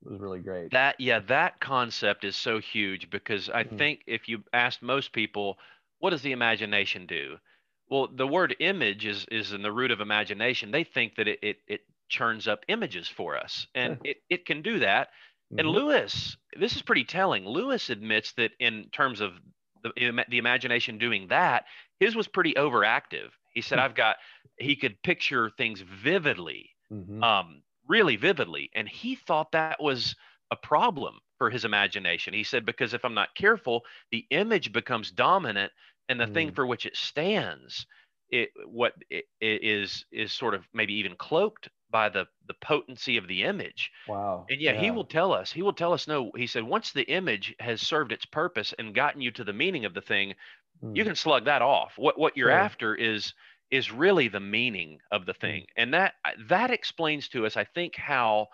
It 0.05 0.11
was 0.11 0.19
really 0.19 0.39
great. 0.39 0.71
That 0.71 0.99
yeah, 0.99 1.19
that 1.27 1.59
concept 1.59 2.23
is 2.23 2.35
so 2.35 2.59
huge 2.59 3.09
because 3.09 3.49
I 3.49 3.63
mm-hmm. 3.63 3.77
think 3.77 4.01
if 4.07 4.27
you 4.27 4.43
asked 4.53 4.81
most 4.81 5.11
people, 5.11 5.57
what 5.99 6.11
does 6.11 6.21
the 6.21 6.31
imagination 6.31 7.05
do? 7.05 7.37
Well, 7.89 8.07
the 8.13 8.27
word 8.27 8.55
image 8.59 9.05
is 9.05 9.25
is 9.31 9.53
in 9.53 9.61
the 9.61 9.71
root 9.71 9.91
of 9.91 10.01
imagination. 10.01 10.71
They 10.71 10.83
think 10.83 11.15
that 11.15 11.27
it 11.27 11.39
it, 11.41 11.57
it 11.67 11.81
churns 12.09 12.47
up 12.47 12.63
images 12.67 13.07
for 13.07 13.37
us, 13.37 13.67
and 13.75 13.97
it, 14.03 14.17
it 14.29 14.45
can 14.45 14.61
do 14.61 14.79
that. 14.79 15.09
Mm-hmm. 15.51 15.59
And 15.59 15.69
Lewis, 15.69 16.37
this 16.59 16.75
is 16.75 16.81
pretty 16.81 17.05
telling. 17.05 17.45
Lewis 17.45 17.89
admits 17.89 18.33
that 18.33 18.51
in 18.59 18.89
terms 18.91 19.21
of 19.21 19.33
the, 19.83 20.23
the 20.29 20.37
imagination 20.37 20.97
doing 20.97 21.27
that, 21.29 21.65
his 21.99 22.15
was 22.15 22.27
pretty 22.27 22.53
overactive. 22.53 23.29
He 23.57 23.61
said, 23.61 23.79
hmm. 23.79 23.85
I've 23.85 23.95
got, 23.95 24.17
he 24.57 24.75
could 24.75 25.01
picture 25.01 25.49
things 25.57 25.81
vividly, 25.81 26.69
mm-hmm. 26.93 27.23
um, 27.23 27.63
really 27.87 28.15
vividly. 28.15 28.69
And 28.75 28.87
he 28.87 29.15
thought 29.15 29.51
that 29.53 29.81
was 29.81 30.15
a 30.51 30.55
problem 30.55 31.17
for 31.39 31.49
his 31.49 31.65
imagination. 31.65 32.35
He 32.35 32.43
said, 32.43 32.67
because 32.67 32.93
if 32.93 33.03
I'm 33.03 33.15
not 33.15 33.33
careful, 33.33 33.81
the 34.11 34.27
image 34.29 34.71
becomes 34.71 35.09
dominant 35.09 35.71
and 36.07 36.19
the 36.19 36.25
mm. 36.25 36.33
thing 36.35 36.51
for 36.51 36.67
which 36.67 36.85
it 36.85 36.95
stands, 36.95 37.87
it, 38.29 38.49
what 38.67 38.93
it, 39.09 39.25
it 39.41 39.63
is, 39.63 40.05
is 40.11 40.31
sort 40.31 40.53
of 40.53 40.67
maybe 40.71 40.93
even 40.93 41.15
cloaked 41.15 41.67
by 41.89 42.09
the 42.09 42.25
the 42.47 42.53
potency 42.61 43.17
of 43.17 43.27
the 43.27 43.43
image. 43.43 43.89
Wow. 44.07 44.45
And 44.49 44.61
yeah, 44.61 44.73
yeah, 44.73 44.81
he 44.81 44.91
will 44.91 45.05
tell 45.05 45.31
us. 45.33 45.51
He 45.51 45.61
will 45.61 45.73
tell 45.73 45.93
us 45.93 46.07
no. 46.07 46.31
He 46.35 46.45
said 46.45 46.63
once 46.63 46.91
the 46.91 47.09
image 47.09 47.55
has 47.59 47.81
served 47.81 48.11
its 48.11 48.25
purpose 48.25 48.73
and 48.77 48.93
gotten 48.93 49.21
you 49.21 49.31
to 49.31 49.43
the 49.43 49.53
meaning 49.53 49.85
of 49.85 49.93
the 49.93 50.01
thing, 50.01 50.35
mm. 50.83 50.95
you 50.95 51.03
can 51.03 51.15
slug 51.15 51.45
that 51.45 51.61
off. 51.61 51.93
What 51.97 52.17
what 52.17 52.37
you're 52.37 52.49
sure. 52.49 52.57
after 52.57 52.95
is 52.95 53.33
is 53.69 53.91
really 53.91 54.29
the 54.29 54.39
meaning 54.39 54.99
of 55.11 55.25
the 55.25 55.33
thing. 55.33 55.63
Mm. 55.63 55.67
And 55.77 55.93
that 55.93 56.13
that 56.49 56.71
explains 56.71 57.27
to 57.29 57.45
us 57.45 57.57
I 57.57 57.63
think 57.63 57.95
how 57.95 58.47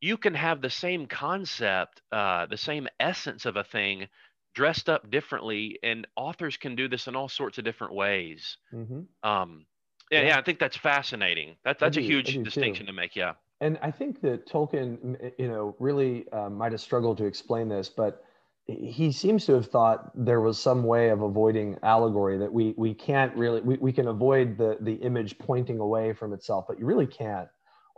you 0.00 0.16
can 0.16 0.34
have 0.34 0.60
the 0.60 0.70
same 0.70 1.06
concept, 1.06 2.02
uh, 2.10 2.46
the 2.46 2.56
same 2.56 2.88
essence 2.98 3.46
of 3.46 3.56
a 3.56 3.64
thing 3.64 4.08
dressed 4.54 4.88
up 4.88 5.10
differently 5.10 5.78
and 5.82 6.06
authors 6.16 6.56
can 6.56 6.74
do 6.74 6.88
this 6.88 7.06
in 7.06 7.16
all 7.16 7.28
sorts 7.28 7.58
of 7.58 7.64
different 7.64 7.94
ways. 7.94 8.58
Mm-hmm. 8.74 9.28
Um, 9.28 9.64
yeah, 10.10 10.22
yeah, 10.22 10.38
I 10.38 10.42
think 10.42 10.58
that's 10.58 10.76
fascinating. 10.76 11.56
That, 11.64 11.78
that's 11.78 11.96
do, 11.96 12.02
a 12.02 12.04
huge 12.04 12.36
distinction 12.44 12.84
too. 12.84 12.92
to 12.92 12.96
make. 12.96 13.16
Yeah. 13.16 13.32
And 13.62 13.78
I 13.80 13.90
think 13.90 14.20
that 14.22 14.46
Tolkien, 14.46 15.32
you 15.38 15.48
know, 15.48 15.76
really 15.78 16.26
uh, 16.32 16.50
might 16.50 16.72
have 16.72 16.80
struggled 16.80 17.16
to 17.18 17.24
explain 17.24 17.68
this, 17.68 17.88
but 17.88 18.24
he 18.66 19.10
seems 19.10 19.44
to 19.46 19.54
have 19.54 19.66
thought 19.66 20.10
there 20.14 20.40
was 20.40 20.58
some 20.58 20.84
way 20.84 21.08
of 21.08 21.22
avoiding 21.22 21.76
allegory 21.82 22.38
that 22.38 22.52
we 22.52 22.74
we 22.76 22.94
can't 22.94 23.34
really 23.36 23.60
we, 23.60 23.76
we 23.76 23.92
can 23.92 24.08
avoid 24.08 24.56
the 24.56 24.76
the 24.80 24.94
image 24.94 25.36
pointing 25.38 25.80
away 25.80 26.12
from 26.12 26.32
itself, 26.32 26.66
but 26.68 26.78
you 26.78 26.86
really 26.86 27.06
can't 27.06 27.48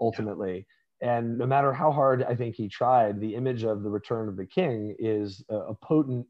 ultimately. 0.01 0.67
Yeah. 1.03 1.19
And 1.19 1.37
no 1.37 1.47
matter 1.47 1.73
how 1.73 1.93
hard 1.93 2.23
I 2.23 2.35
think 2.35 2.55
he 2.55 2.69
tried, 2.69 3.21
the 3.21 3.35
image 3.35 3.65
of 3.65 3.83
the 3.83 3.91
return 3.91 4.29
of 4.29 4.37
the 4.37 4.47
king 4.47 4.95
is 4.99 5.45
a, 5.51 5.57
a 5.57 5.75
potent, 5.75 6.27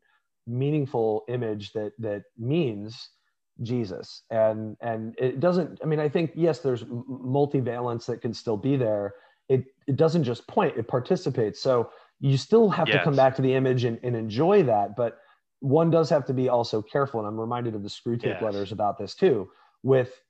meaningful 0.49 1.25
image 1.29 1.73
that 1.73 1.93
that 2.01 2.23
means 2.37 3.11
Jesus. 3.63 4.23
And 4.31 4.77
and 4.81 5.15
it 5.17 5.39
doesn't. 5.39 5.79
I 5.83 5.87
mean, 5.87 6.01
I 6.01 6.09
think 6.09 6.33
yes, 6.35 6.59
there's 6.59 6.83
multivalence 6.85 8.07
that 8.07 8.21
can 8.21 8.35
still 8.35 8.57
be 8.57 8.77
there. 8.77 9.15
It 9.49 9.65
it 9.87 9.95
doesn't 9.95 10.25
just 10.25 10.49
point; 10.49 10.77
it 10.77 10.89
participates. 10.89 11.61
So 11.61 11.91
you 12.25 12.39
still 12.39 12.71
have 12.71 12.89
yes. 12.89 12.97
to 12.97 13.05
come 13.05 13.15
back 13.15 13.37
to 13.37 13.43
the 13.43 13.53
image 13.53 13.85
and, 13.85 14.01
and 14.03 14.17
enjoy 14.17 14.63
that, 14.63 14.97
but 14.97 15.19
one 15.61 15.91
does 15.91 16.09
have 16.09 16.25
to 16.25 16.33
be 16.33 16.49
also 16.49 16.81
careful. 16.81 17.21
And 17.21 17.29
I'm 17.29 17.39
reminded 17.39 17.75
of 17.75 17.83
the 17.83 17.89
Screwtape 17.91 18.25
yes. 18.25 18.43
letters 18.43 18.73
about 18.73 18.97
this 18.97 19.15
too, 19.15 19.51
with 19.83 20.23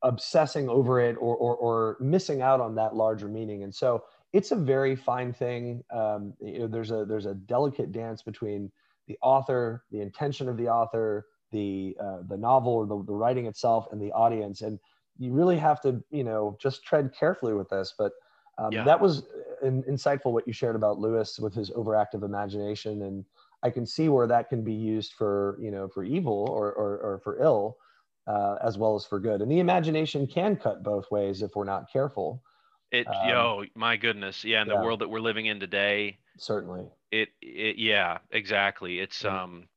obsessing 0.00 0.70
over 0.70 0.98
it 0.98 1.14
or, 1.20 1.36
or, 1.36 1.54
or 1.56 1.96
missing 2.00 2.40
out 2.40 2.60
on 2.62 2.74
that 2.76 2.96
larger 2.96 3.28
meaning. 3.28 3.64
And 3.64 3.74
so 3.74 4.02
it's 4.32 4.52
a 4.52 4.56
very 4.56 4.96
fine 4.96 5.34
thing. 5.34 5.84
Um, 5.92 6.32
you 6.40 6.60
know, 6.60 6.68
there's 6.68 6.90
a 6.90 7.04
there's 7.04 7.26
a 7.26 7.34
delicate 7.34 7.92
dance 7.92 8.22
between 8.22 8.72
the 9.06 9.18
author, 9.20 9.84
the 9.92 10.00
intention 10.00 10.48
of 10.48 10.56
the 10.56 10.68
author, 10.68 11.26
the 11.50 11.94
uh, 12.00 12.20
the 12.28 12.36
novel 12.38 12.72
or 12.72 12.86
the, 12.86 13.04
the 13.04 13.12
writing 13.12 13.44
itself 13.44 13.88
and 13.92 14.00
the 14.00 14.10
audience 14.12 14.62
and 14.62 14.78
you 15.18 15.32
really 15.32 15.58
have 15.58 15.82
to 15.82 16.02
you 16.10 16.24
know 16.24 16.56
just 16.58 16.82
tread 16.82 17.12
carefully 17.14 17.52
with 17.52 17.68
this 17.68 17.92
but 17.98 18.12
um, 18.56 18.72
yeah. 18.72 18.84
that 18.84 18.98
was 18.98 19.24
in, 19.62 19.82
insightful 19.84 20.32
what 20.32 20.46
you 20.46 20.52
shared 20.52 20.76
about 20.76 20.98
lewis 20.98 21.38
with 21.38 21.54
his 21.54 21.70
overactive 21.70 22.22
imagination 22.22 23.02
and 23.02 23.24
i 23.62 23.70
can 23.70 23.86
see 23.86 24.08
where 24.08 24.26
that 24.26 24.48
can 24.48 24.62
be 24.62 24.72
used 24.72 25.12
for 25.14 25.58
you 25.60 25.70
know 25.70 25.88
for 25.88 26.04
evil 26.04 26.46
or 26.50 26.72
or, 26.72 26.98
or 26.98 27.20
for 27.22 27.42
ill 27.42 27.76
uh, 28.28 28.54
as 28.62 28.78
well 28.78 28.94
as 28.94 29.04
for 29.04 29.18
good 29.18 29.42
and 29.42 29.50
the 29.50 29.58
imagination 29.58 30.26
can 30.26 30.54
cut 30.54 30.82
both 30.82 31.10
ways 31.10 31.42
if 31.42 31.56
we're 31.56 31.64
not 31.64 31.90
careful 31.92 32.42
it 32.92 33.06
um, 33.08 33.28
yo 33.28 33.64
my 33.74 33.96
goodness 33.96 34.44
yeah 34.44 34.62
in 34.62 34.68
the 34.68 34.76
world 34.76 35.00
that 35.00 35.08
we're 35.08 35.20
living 35.20 35.46
in 35.46 35.58
today 35.58 36.16
certainly 36.38 36.84
it, 37.10 37.30
it 37.40 37.76
yeah 37.78 38.18
exactly 38.30 39.00
it's 39.00 39.22
mm-hmm. 39.22 39.36
um 39.36 39.68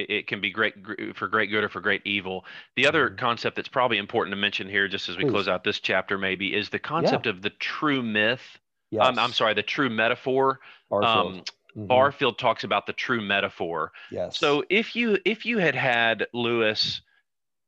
it, 0.00 0.10
it 0.10 0.26
can 0.26 0.40
be 0.40 0.50
great 0.50 0.74
for 1.14 1.28
great 1.28 1.50
good 1.50 1.64
or 1.64 1.68
for 1.68 1.80
great 1.80 2.02
evil. 2.04 2.44
The 2.76 2.86
other 2.86 3.08
mm-hmm. 3.08 3.16
concept 3.16 3.56
that's 3.56 3.68
probably 3.68 3.98
important 3.98 4.32
to 4.32 4.40
mention 4.40 4.68
here, 4.68 4.88
just 4.88 5.08
as 5.08 5.16
we 5.16 5.24
Please. 5.24 5.30
close 5.30 5.48
out 5.48 5.64
this 5.64 5.80
chapter, 5.80 6.18
maybe, 6.18 6.54
is 6.54 6.68
the 6.68 6.78
concept 6.78 7.26
yeah. 7.26 7.32
of 7.32 7.42
the 7.42 7.50
true 7.50 8.02
myth. 8.02 8.58
Yes. 8.90 9.06
Um, 9.06 9.18
I'm 9.18 9.32
sorry, 9.32 9.54
the 9.54 9.62
true 9.62 9.90
metaphor. 9.90 10.60
Barfield. 10.88 11.26
Um, 11.26 11.44
mm-hmm. 11.76 11.86
Barfield 11.86 12.38
talks 12.38 12.64
about 12.64 12.86
the 12.86 12.92
true 12.92 13.20
metaphor. 13.20 13.92
Yes. 14.10 14.38
So 14.38 14.64
if 14.68 14.96
you 14.96 15.18
if 15.24 15.46
you 15.46 15.58
had 15.58 15.74
had 15.74 16.26
Lewis 16.32 17.00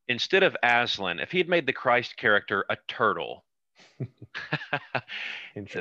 instead 0.07 0.43
of 0.43 0.55
Aslan, 0.63 1.19
if 1.19 1.31
he 1.31 1.37
had 1.37 1.49
made 1.49 1.65
the 1.65 1.73
Christ 1.73 2.17
character 2.17 2.65
a 2.69 2.77
turtle, 2.87 3.45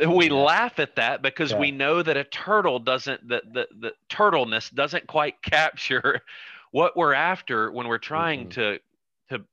we 0.07 0.29
yeah. 0.29 0.33
laugh 0.33 0.79
at 0.79 0.97
that 0.97 1.23
because 1.23 1.53
yeah. 1.53 1.59
we 1.59 1.71
know 1.71 2.03
that 2.03 2.17
a 2.17 2.25
turtle 2.25 2.79
doesn't 2.79 3.27
the, 3.29 3.43
the 3.53 3.67
the 3.81 3.93
turtleness 4.09 4.73
doesn't 4.73 5.07
quite 5.07 5.43
capture 5.43 6.21
what 6.71 6.97
we're 6.97 7.15
after 7.15 7.71
when 7.73 7.89
we're 7.89 7.99
trying 7.99 8.49
mm-hmm. 8.49 8.51
to 8.51 8.79
to 9.31 9.45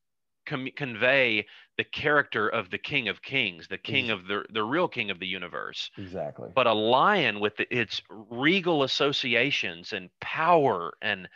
com- 0.46 0.70
convey 0.76 1.46
the 1.80 1.84
character 1.86 2.50
of 2.50 2.70
the 2.70 2.78
king 2.78 3.08
of 3.08 3.22
kings 3.22 3.68
the 3.70 3.78
king 3.78 4.10
of 4.10 4.28
the 4.28 4.44
the 4.52 4.62
real 4.62 4.88
king 4.88 5.10
of 5.10 5.20
the 5.20 5.26
universe 5.26 5.90
exactly 5.98 6.50
but 6.54 6.68
a 6.68 6.74
lion 6.74 7.40
with 7.40 7.56
the, 7.56 7.66
its 7.76 8.02
regal 8.30 8.84
associations 8.84 9.94
and 9.94 10.10
power 10.20 10.92
and 11.02 11.28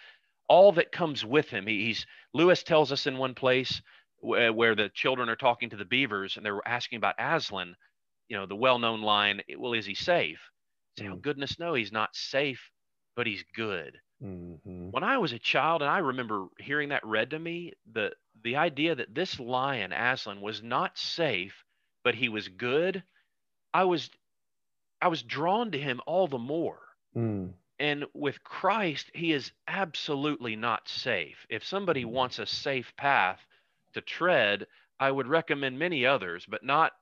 all 0.49 0.73
that 0.73 0.91
comes 0.91 1.23
with 1.23 1.49
him 1.49 1.65
he, 1.65 1.85
he's 1.85 2.05
lewis 2.33 2.61
tells 2.61 2.91
us 2.91 3.07
in 3.07 3.17
one 3.17 3.33
place 3.33 3.81
where 4.23 4.75
the 4.75 4.89
children 4.93 5.27
are 5.27 5.35
talking 5.35 5.69
to 5.69 5.75
the 5.75 5.85
beavers 5.85 6.37
and 6.37 6.45
they're 6.45 6.65
asking 6.65 6.97
about 6.97 7.15
Aslan, 7.19 7.75
you 8.29 8.37
know, 8.37 8.45
the 8.45 8.55
well-known 8.55 9.01
line, 9.01 9.41
well, 9.57 9.73
is 9.73 9.85
he 9.85 9.95
safe? 9.95 10.39
Say, 10.97 11.05
mm. 11.05 11.13
oh, 11.13 11.15
goodness, 11.17 11.59
no, 11.59 11.73
he's 11.73 11.91
not 11.91 12.15
safe, 12.15 12.71
but 13.15 13.27
he's 13.27 13.43
good. 13.55 13.97
Mm-hmm. 14.23 14.91
When 14.91 15.03
I 15.03 15.17
was 15.17 15.33
a 15.33 15.39
child, 15.39 15.81
and 15.81 15.91
I 15.91 15.99
remember 15.99 16.47
hearing 16.59 16.89
that 16.89 17.05
read 17.05 17.31
to 17.31 17.39
me, 17.39 17.73
the 17.91 18.11
the 18.43 18.55
idea 18.57 18.95
that 18.95 19.15
this 19.15 19.39
lion, 19.39 19.93
Aslan, 19.93 20.41
was 20.41 20.61
not 20.61 20.97
safe, 20.97 21.63
but 22.03 22.15
he 22.15 22.29
was 22.29 22.47
good, 22.47 23.03
I 23.73 23.85
was 23.85 24.09
I 25.01 25.07
was 25.07 25.23
drawn 25.23 25.71
to 25.71 25.79
him 25.79 26.01
all 26.05 26.27
the 26.27 26.37
more. 26.37 26.79
Mm. 27.15 27.53
And 27.79 28.05
with 28.13 28.43
Christ, 28.43 29.11
he 29.13 29.33
is 29.33 29.51
absolutely 29.67 30.55
not 30.55 30.87
safe. 30.87 31.45
If 31.49 31.65
somebody 31.65 32.05
mm. 32.05 32.11
wants 32.11 32.39
a 32.39 32.45
safe 32.45 32.93
path, 32.95 33.45
to 33.93 34.01
tread, 34.01 34.67
I 34.99 35.11
would 35.11 35.27
recommend 35.27 35.79
many 35.79 36.05
others, 36.05 36.45
but 36.47 36.63
not 36.63 36.93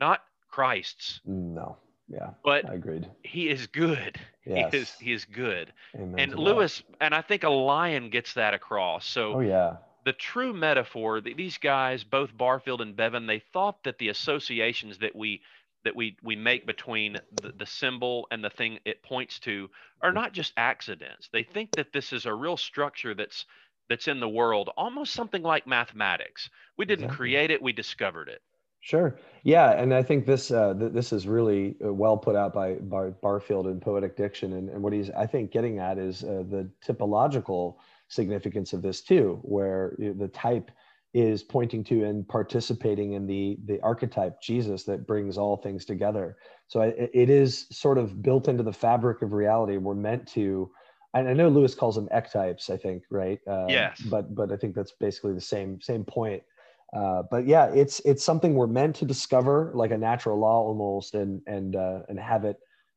not 0.00 0.22
Christ's. 0.48 1.20
No. 1.24 1.78
Yeah. 2.08 2.30
But 2.42 2.68
I 2.68 2.74
agreed. 2.74 3.08
He 3.22 3.48
is 3.48 3.66
good. 3.66 4.18
Yes. 4.46 4.72
He 4.72 4.78
is 4.78 4.94
he 4.98 5.12
is 5.12 5.24
good. 5.24 5.72
Amen 5.94 6.18
and 6.18 6.34
Lewis 6.34 6.78
that. 6.78 6.96
and 7.06 7.14
I 7.14 7.22
think 7.22 7.44
a 7.44 7.50
lion 7.50 8.10
gets 8.10 8.34
that 8.34 8.54
across. 8.54 9.06
So 9.06 9.34
Oh 9.34 9.40
yeah. 9.40 9.76
The 10.04 10.12
true 10.14 10.54
metaphor, 10.54 11.20
these 11.20 11.58
guys, 11.58 12.02
both 12.02 12.34
Barfield 12.34 12.80
and 12.80 12.96
Bevan, 12.96 13.26
they 13.26 13.40
thought 13.52 13.82
that 13.84 13.98
the 13.98 14.08
associations 14.08 14.96
that 14.98 15.14
we 15.14 15.42
that 15.84 15.94
we 15.94 16.16
we 16.22 16.34
make 16.34 16.66
between 16.66 17.18
the, 17.42 17.52
the 17.52 17.66
symbol 17.66 18.26
and 18.30 18.42
the 18.42 18.48
thing 18.48 18.78
it 18.86 19.02
points 19.02 19.38
to 19.40 19.68
are 20.00 20.12
not 20.12 20.32
just 20.32 20.54
accidents. 20.56 21.28
They 21.32 21.42
think 21.42 21.74
that 21.74 21.92
this 21.92 22.12
is 22.12 22.24
a 22.24 22.32
real 22.32 22.56
structure 22.56 23.14
that's 23.14 23.44
that's 23.90 24.08
in 24.08 24.20
the 24.20 24.28
world, 24.28 24.70
almost 24.76 25.12
something 25.12 25.42
like 25.42 25.66
mathematics. 25.66 26.48
We 26.78 26.84
didn't 26.84 27.06
exactly. 27.06 27.16
create 27.16 27.50
it; 27.50 27.62
we 27.62 27.72
discovered 27.72 28.28
it. 28.28 28.40
Sure. 28.80 29.18
Yeah, 29.42 29.72
and 29.72 29.92
I 29.92 30.02
think 30.02 30.24
this 30.24 30.50
uh, 30.50 30.74
th- 30.74 30.92
this 30.92 31.12
is 31.12 31.26
really 31.26 31.76
uh, 31.84 31.92
well 31.92 32.16
put 32.16 32.36
out 32.36 32.54
by, 32.54 32.74
by 32.74 33.10
Barfield 33.10 33.66
in 33.66 33.80
Poetic 33.80 34.16
Diction, 34.16 34.52
and, 34.52 34.68
and 34.68 34.82
what 34.82 34.92
he's 34.92 35.10
I 35.10 35.26
think 35.26 35.50
getting 35.50 35.78
at 35.78 35.98
is 35.98 36.22
uh, 36.22 36.44
the 36.48 36.70
typological 36.86 37.76
significance 38.08 38.72
of 38.72 38.82
this 38.82 39.02
too, 39.02 39.40
where 39.42 39.94
the 39.98 40.28
type 40.28 40.70
is 41.14 41.42
pointing 41.42 41.82
to 41.82 42.04
and 42.04 42.28
participating 42.28 43.14
in 43.14 43.26
the 43.26 43.58
the 43.64 43.80
archetype 43.82 44.40
Jesus 44.40 44.84
that 44.84 45.06
brings 45.06 45.36
all 45.36 45.56
things 45.56 45.84
together. 45.84 46.36
So 46.68 46.82
it, 46.82 47.10
it 47.12 47.30
is 47.30 47.66
sort 47.70 47.98
of 47.98 48.22
built 48.22 48.46
into 48.46 48.62
the 48.62 48.72
fabric 48.72 49.22
of 49.22 49.32
reality. 49.32 49.76
We're 49.76 49.94
meant 49.94 50.26
to. 50.28 50.70
I 51.14 51.22
know 51.22 51.48
Lewis 51.48 51.74
calls 51.74 51.96
them 51.96 52.08
ectypes. 52.14 52.70
I 52.70 52.76
think 52.76 53.02
right. 53.10 53.40
Uh, 53.46 53.66
yes. 53.68 54.00
But 54.02 54.34
but 54.34 54.52
I 54.52 54.56
think 54.56 54.74
that's 54.76 54.92
basically 54.92 55.32
the 55.32 55.40
same 55.40 55.80
same 55.80 56.04
point 56.04 56.42
uh, 56.92 57.22
but 57.30 57.46
yeah, 57.46 57.66
it's 57.66 58.00
it's 58.00 58.24
something 58.24 58.54
we're 58.54 58.66
meant 58.66 58.96
to 58.96 59.04
discover, 59.04 59.72
like 59.74 59.90
a 59.90 59.98
natural 59.98 60.38
law 60.38 60.62
almost, 60.62 61.14
and 61.14 61.42
and 61.46 61.76
uh, 61.76 62.00
and 62.08 62.18
have 62.18 62.44
it 62.44 62.56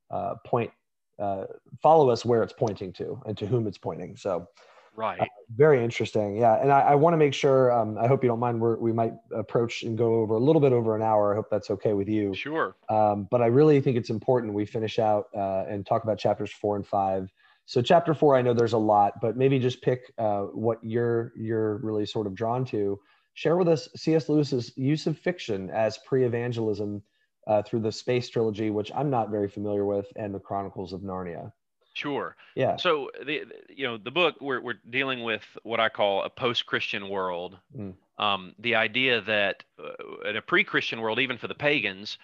uh, 0.10 0.36
point 0.46 0.72
uh, 1.20 1.46
follow 1.82 2.10
us 2.10 2.24
where 2.24 2.42
it's 2.42 2.54
pointing 2.54 2.94
to 2.94 3.22
and 3.26 3.38
to 3.38 3.46
whom 3.46 3.68
it's 3.68 3.78
pointing. 3.78 4.16
So, 4.16 4.48
right, 4.96 5.20
uh, 5.20 5.26
very 5.58 5.84
interesting. 5.84 6.38
Yeah, 6.38 6.62
and 6.62 6.72
I, 6.72 6.80
I 6.80 6.96
want 6.96 7.14
to 7.14 7.18
make 7.18 7.34
sure. 7.34 7.70
Um, 7.74 7.98
I 7.98 8.08
hope 8.08 8.24
you 8.24 8.30
don't 8.30 8.40
mind. 8.40 8.62
we 8.62 8.76
we 8.76 8.94
might 8.94 9.14
approach 9.36 9.84
and 9.84 9.98
go 9.98 10.16
over 10.16 10.36
a 10.36 10.40
little 10.40 10.62
bit 10.62 10.72
over 10.72 10.96
an 10.96 11.02
hour. 11.02 11.34
I 11.34 11.36
hope 11.36 11.48
that's 11.52 11.70
okay 11.72 11.92
with 11.92 12.08
you. 12.08 12.34
Sure. 12.34 12.78
Um, 12.88 13.28
but 13.30 13.42
I 13.42 13.48
really 13.48 13.82
think 13.82 13.98
it's 13.98 14.10
important 14.10 14.54
we 14.54 14.66
finish 14.66 15.00
out 15.00 15.26
and 15.34 15.86
talk 15.86 16.06
about 16.06 16.18
chapters 16.18 16.52
four 16.52 16.78
and 16.78 16.88
five. 16.88 17.30
So 17.66 17.82
chapter 17.82 18.14
four, 18.14 18.36
I 18.38 18.42
know 18.42 18.54
there's 18.54 18.74
a 18.74 18.78
lot, 18.78 19.20
but 19.22 19.36
maybe 19.36 19.60
just 19.60 19.82
pick 19.82 20.14
what 20.18 20.80
you're 20.82 21.34
you're 21.36 21.78
really 21.80 22.06
sort 22.06 22.26
of 22.26 22.36
drawn 22.36 22.64
to 22.66 22.98
Share 23.34 23.58
with 23.58 23.68
us 23.68 23.88
C.S. 23.96 24.30
Lewis's 24.30 24.72
use 24.78 25.08
of 25.08 25.18
fiction 25.18 25.70
as 25.70 25.98
pre-evangelism 26.00 27.02
uh, 27.48 27.62
through 27.64 27.80
the 27.80 27.92
Space 27.92 28.30
trilogy, 28.30 28.70
which 28.70 28.92
I'm 28.94 29.10
not 29.10 29.30
very 29.30 29.48
familiar 29.48 29.86
with, 29.86 30.08
and 30.16 30.34
the 30.34 30.40
Chronicles 30.40 30.94
of 30.94 31.02
Narnia. 31.02 31.52
Sure. 31.94 32.36
Yeah. 32.56 32.78
So 32.78 33.10
the 33.26 33.44
you 33.70 33.86
know 33.86 33.98
the 33.98 34.12
book 34.12 34.36
we're 34.40 34.62
we're 34.62 34.80
dealing 34.90 35.24
with 35.24 35.44
what 35.64 35.80
I 35.80 35.90
call 35.90 36.24
a 36.24 36.30
post-Christian 36.30 37.10
world. 37.10 37.58
Mm. 37.78 37.94
Um, 38.18 38.56
the 38.60 38.76
idea 38.76 39.22
that 39.22 39.64
uh, 39.80 40.30
in 40.30 40.38
a 40.38 40.42
pre-Christian 40.42 41.02
world, 41.02 41.20
even 41.20 41.38
for 41.38 41.48
the 41.48 41.56
pagans, 41.56 42.18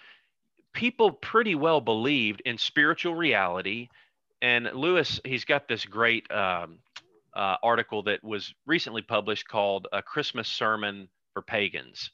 people 0.72 1.10
pretty 1.10 1.54
well 1.54 1.80
believed 1.80 2.40
in 2.44 2.56
spiritual 2.56 3.14
reality. 3.14 3.88
And 4.40 4.70
Lewis, 4.72 5.20
he's 5.24 5.44
got 5.44 5.66
this 5.66 5.84
great 5.84 6.30
um, 6.30 6.78
uh, 7.38 7.56
article 7.62 8.02
that 8.02 8.22
was 8.24 8.52
recently 8.66 9.00
published 9.00 9.46
called 9.48 9.86
A 9.92 10.02
Christmas 10.02 10.48
Sermon 10.48 11.08
for 11.32 11.40
Pagans. 11.40 12.10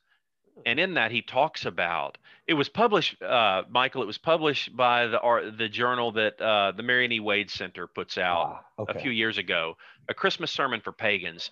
And 0.67 0.79
in 0.79 0.95
that, 0.95 1.11
he 1.11 1.23
talks 1.23 1.65
about 1.65 2.19
it 2.47 2.55
was 2.55 2.69
published, 2.69 3.21
uh, 3.23 3.63
Michael, 3.71 4.03
it 4.03 4.07
was 4.07 4.19
published 4.19 4.77
by 4.77 5.07
the, 5.07 5.55
the 5.57 5.69
journal 5.69 6.13
that 6.13 6.41
uh, 6.41 6.73
the 6.77 6.83
Marion 6.83 7.11
E. 7.11 7.21
Wade 7.21 7.51
Center 7.51 7.87
puts 7.87 8.19
out 8.19 8.63
ah, 8.79 8.83
okay. 8.83 8.99
a 8.99 9.03
few 9.03 9.11
years 9.11 9.39
ago, 9.39 9.77
A 10.09 10.15
Christmas 10.15 10.53
Sermon 10.53 10.81
for 10.81 10.93
Pagans. 10.93 11.51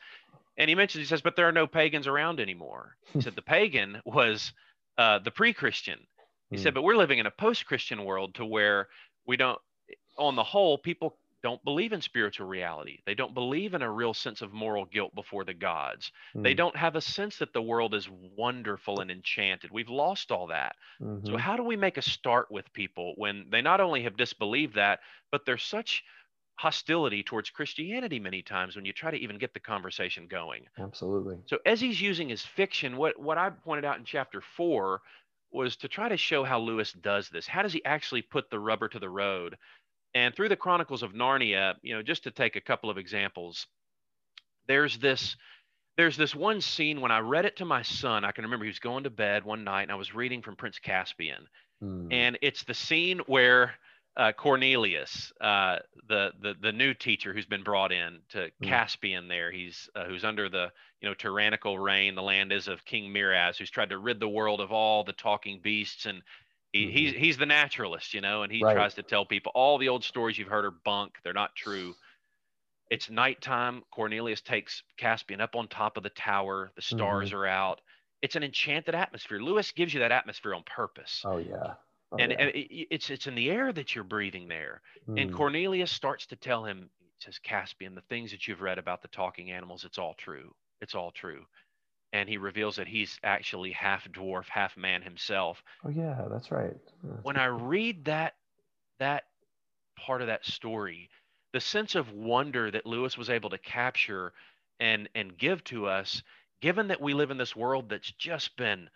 And 0.58 0.68
he 0.68 0.74
mentions, 0.74 1.02
he 1.02 1.08
says, 1.08 1.22
but 1.22 1.34
there 1.34 1.48
are 1.48 1.52
no 1.52 1.66
pagans 1.66 2.06
around 2.06 2.38
anymore. 2.38 2.96
He 3.12 3.22
said 3.22 3.34
the 3.34 3.42
pagan 3.42 4.02
was 4.04 4.52
uh, 4.98 5.18
the 5.18 5.30
pre 5.30 5.54
Christian. 5.54 5.98
He 6.50 6.58
mm. 6.58 6.62
said, 6.62 6.74
but 6.74 6.82
we're 6.82 6.96
living 6.96 7.18
in 7.18 7.26
a 7.26 7.30
post 7.30 7.66
Christian 7.66 8.04
world 8.04 8.34
to 8.34 8.44
where 8.44 8.88
we 9.26 9.38
don't, 9.38 9.58
on 10.18 10.36
the 10.36 10.44
whole, 10.44 10.76
people 10.76 11.16
don't 11.42 11.62
believe 11.64 11.92
in 11.92 12.00
spiritual 12.00 12.46
reality. 12.46 13.00
They 13.04 13.14
don't 13.14 13.34
believe 13.34 13.74
in 13.74 13.82
a 13.82 13.90
real 13.90 14.14
sense 14.14 14.42
of 14.42 14.52
moral 14.52 14.84
guilt 14.84 15.14
before 15.14 15.44
the 15.44 15.54
gods. 15.54 16.12
Mm. 16.36 16.42
They 16.44 16.54
don't 16.54 16.76
have 16.76 16.96
a 16.96 17.00
sense 17.00 17.38
that 17.38 17.52
the 17.52 17.62
world 17.62 17.94
is 17.94 18.08
wonderful 18.36 19.00
and 19.00 19.10
enchanted. 19.10 19.70
We've 19.70 19.88
lost 19.88 20.30
all 20.30 20.46
that. 20.48 20.76
Mm-hmm. 21.00 21.26
So, 21.26 21.36
how 21.36 21.56
do 21.56 21.62
we 21.62 21.76
make 21.76 21.96
a 21.96 22.02
start 22.02 22.50
with 22.50 22.72
people 22.72 23.14
when 23.16 23.46
they 23.50 23.60
not 23.60 23.80
only 23.80 24.02
have 24.04 24.16
disbelieved 24.16 24.76
that, 24.76 25.00
but 25.30 25.44
there's 25.44 25.64
such 25.64 26.04
hostility 26.54 27.22
towards 27.22 27.50
Christianity 27.50 28.20
many 28.20 28.42
times 28.42 28.76
when 28.76 28.84
you 28.84 28.92
try 28.92 29.10
to 29.10 29.16
even 29.16 29.38
get 29.38 29.52
the 29.52 29.60
conversation 29.60 30.28
going? 30.28 30.64
Absolutely. 30.78 31.38
So, 31.46 31.58
as 31.66 31.80
he's 31.80 32.00
using 32.00 32.28
his 32.28 32.42
fiction, 32.42 32.96
what, 32.96 33.20
what 33.20 33.38
I 33.38 33.50
pointed 33.50 33.84
out 33.84 33.98
in 33.98 34.04
chapter 34.04 34.40
four 34.56 35.00
was 35.52 35.76
to 35.76 35.88
try 35.88 36.08
to 36.08 36.16
show 36.16 36.44
how 36.44 36.58
Lewis 36.58 36.92
does 36.92 37.28
this. 37.28 37.46
How 37.46 37.62
does 37.62 37.72
he 37.72 37.84
actually 37.84 38.22
put 38.22 38.50
the 38.50 38.58
rubber 38.58 38.88
to 38.88 38.98
the 38.98 39.10
road? 39.10 39.56
And 40.14 40.34
through 40.34 40.50
the 40.50 40.56
Chronicles 40.56 41.02
of 41.02 41.12
Narnia, 41.12 41.74
you 41.82 41.94
know, 41.94 42.02
just 42.02 42.24
to 42.24 42.30
take 42.30 42.56
a 42.56 42.60
couple 42.60 42.90
of 42.90 42.98
examples, 42.98 43.66
there's 44.68 44.98
this 44.98 45.36
there's 45.96 46.16
this 46.16 46.34
one 46.34 46.60
scene 46.60 47.00
when 47.00 47.10
I 47.10 47.18
read 47.18 47.44
it 47.44 47.56
to 47.56 47.64
my 47.64 47.82
son. 47.82 48.24
I 48.24 48.32
can 48.32 48.44
remember 48.44 48.64
he 48.64 48.70
was 48.70 48.78
going 48.78 49.04
to 49.04 49.10
bed 49.10 49.44
one 49.44 49.64
night 49.64 49.82
and 49.82 49.92
I 49.92 49.96
was 49.96 50.14
reading 50.14 50.40
from 50.40 50.56
Prince 50.56 50.78
Caspian. 50.78 51.46
Mm. 51.82 52.12
And 52.12 52.38
it's 52.40 52.64
the 52.64 52.74
scene 52.74 53.20
where 53.26 53.74
uh, 54.16 54.32
Cornelius, 54.32 55.32
uh, 55.40 55.78
the, 56.08 56.32
the 56.40 56.54
the 56.60 56.72
new 56.72 56.92
teacher 56.92 57.32
who's 57.32 57.46
been 57.46 57.62
brought 57.62 57.92
in 57.92 58.20
to 58.30 58.38
mm. 58.38 58.50
Caspian, 58.62 59.28
there 59.28 59.50
he's 59.50 59.88
uh, 59.94 60.04
who's 60.04 60.24
under 60.24 60.48
the 60.48 60.70
you 61.00 61.08
know 61.08 61.14
tyrannical 61.14 61.78
reign. 61.78 62.14
The 62.14 62.22
land 62.22 62.52
is 62.52 62.68
of 62.68 62.84
King 62.84 63.12
Miraz, 63.12 63.56
who's 63.56 63.70
tried 63.70 63.88
to 63.90 63.98
rid 63.98 64.20
the 64.20 64.28
world 64.28 64.60
of 64.60 64.70
all 64.70 65.02
the 65.02 65.14
talking 65.14 65.60
beasts 65.62 66.04
and 66.04 66.22
he, 66.72 66.86
mm-hmm. 66.86 66.96
he's 66.96 67.12
he's 67.14 67.36
the 67.36 67.46
naturalist, 67.46 68.14
you 68.14 68.20
know, 68.20 68.42
and 68.42 68.52
he 68.52 68.62
right. 68.62 68.74
tries 68.74 68.94
to 68.94 69.02
tell 69.02 69.24
people 69.26 69.52
all 69.54 69.78
the 69.78 69.88
old 69.88 70.04
stories 70.04 70.38
you've 70.38 70.48
heard 70.48 70.64
are 70.64 70.74
bunk. 70.84 71.14
They're 71.22 71.32
not 71.32 71.54
true. 71.54 71.94
It's 72.90 73.10
nighttime. 73.10 73.82
Cornelius 73.90 74.40
takes 74.40 74.82
Caspian 74.98 75.40
up 75.40 75.54
on 75.54 75.68
top 75.68 75.96
of 75.96 76.02
the 76.02 76.10
tower. 76.10 76.70
The 76.76 76.82
stars 76.82 77.30
mm-hmm. 77.30 77.38
are 77.38 77.46
out. 77.46 77.80
It's 78.22 78.36
an 78.36 78.42
enchanted 78.42 78.94
atmosphere. 78.94 79.38
Lewis 79.40 79.72
gives 79.72 79.92
you 79.92 80.00
that 80.00 80.12
atmosphere 80.12 80.54
on 80.54 80.62
purpose. 80.64 81.22
Oh 81.24 81.38
yeah. 81.38 81.74
Oh, 82.10 82.16
and, 82.18 82.32
yeah. 82.32 82.38
and 82.40 82.48
it, 82.50 82.86
it's 82.90 83.10
it's 83.10 83.26
in 83.26 83.34
the 83.34 83.50
air 83.50 83.72
that 83.72 83.94
you're 83.94 84.04
breathing 84.04 84.48
there. 84.48 84.80
Mm. 85.08 85.20
And 85.20 85.34
Cornelius 85.34 85.90
starts 85.90 86.26
to 86.26 86.36
tell 86.36 86.64
him, 86.64 86.88
he 87.18 87.24
says, 87.24 87.38
Caspian, 87.38 87.94
the 87.94 88.02
things 88.02 88.30
that 88.30 88.48
you've 88.48 88.62
read 88.62 88.78
about 88.78 89.02
the 89.02 89.08
talking 89.08 89.50
animals, 89.50 89.84
it's 89.84 89.98
all 89.98 90.14
true. 90.14 90.54
It's 90.80 90.94
all 90.94 91.10
true 91.10 91.44
and 92.12 92.28
he 92.28 92.36
reveals 92.36 92.76
that 92.76 92.86
he's 92.86 93.18
actually 93.24 93.72
half 93.72 94.06
dwarf, 94.12 94.48
half 94.48 94.76
man 94.76 95.02
himself. 95.02 95.62
Oh 95.84 95.88
yeah, 95.88 96.24
that's 96.30 96.50
right. 96.50 96.76
When 97.22 97.36
I 97.36 97.46
read 97.46 98.04
that 98.04 98.34
that 98.98 99.24
part 99.96 100.20
of 100.20 100.26
that 100.26 100.44
story, 100.44 101.08
the 101.52 101.60
sense 101.60 101.94
of 101.94 102.12
wonder 102.12 102.70
that 102.70 102.86
Lewis 102.86 103.16
was 103.16 103.30
able 103.30 103.50
to 103.50 103.58
capture 103.58 104.32
and 104.78 105.08
and 105.14 105.36
give 105.38 105.64
to 105.64 105.86
us, 105.86 106.22
given 106.60 106.88
that 106.88 107.00
we 107.00 107.14
live 107.14 107.30
in 107.30 107.38
this 107.38 107.56
world 107.56 107.88
that's 107.88 108.12
just 108.12 108.56
been 108.56 108.90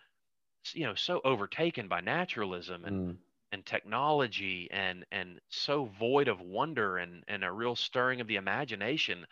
you 0.73 0.85
know 0.85 0.95
so 0.95 1.21
overtaken 1.23 1.87
by 1.87 2.01
naturalism 2.01 2.85
and 2.85 3.09
mm. 3.09 3.17
and 3.51 3.65
technology 3.65 4.67
and 4.71 5.05
and 5.11 5.39
so 5.49 5.89
void 5.99 6.27
of 6.27 6.39
wonder 6.39 6.97
and 6.97 7.23
and 7.27 7.43
a 7.43 7.51
real 7.51 7.75
stirring 7.75 8.21
of 8.21 8.27
the 8.27 8.35
imagination. 8.35 9.25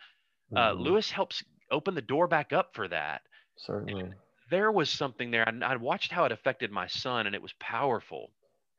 Mm. 0.52 0.58
Uh, 0.58 0.72
mm-hmm. 0.72 0.82
Lewis 0.82 1.10
helps 1.10 1.44
open 1.70 1.94
the 1.94 2.02
door 2.02 2.26
back 2.26 2.52
up 2.52 2.74
for 2.74 2.88
that 2.88 3.22
certainly. 3.56 4.02
And 4.02 4.14
there 4.50 4.70
was 4.70 4.90
something 4.90 5.30
there. 5.30 5.48
I, 5.48 5.72
I 5.72 5.76
watched 5.76 6.12
how 6.12 6.24
it 6.24 6.32
affected 6.32 6.70
my 6.70 6.86
son, 6.86 7.26
and 7.26 7.34
it 7.34 7.42
was 7.42 7.52
powerful. 7.58 8.30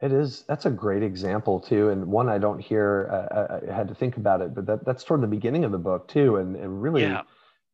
It 0.02 0.12
is. 0.12 0.44
That's 0.48 0.66
a 0.66 0.70
great 0.70 1.04
example 1.04 1.60
too, 1.60 1.90
and 1.90 2.06
one 2.06 2.30
I 2.30 2.38
don't 2.38 2.60
hear. 2.60 3.10
Uh, 3.12 3.60
I 3.68 3.76
had 3.76 3.88
to 3.88 3.96
think 3.96 4.18
about 4.18 4.42
it, 4.42 4.54
but 4.54 4.66
that, 4.68 4.86
that's 4.86 5.04
toward 5.04 5.22
the 5.22 5.28
beginning 5.28 5.64
of 5.64 5.72
the 5.72 5.80
book 5.80 6.08
too, 6.08 6.38
and, 6.38 6.56
and 6.56 6.82
really, 6.82 7.02
yeah. 7.02 7.24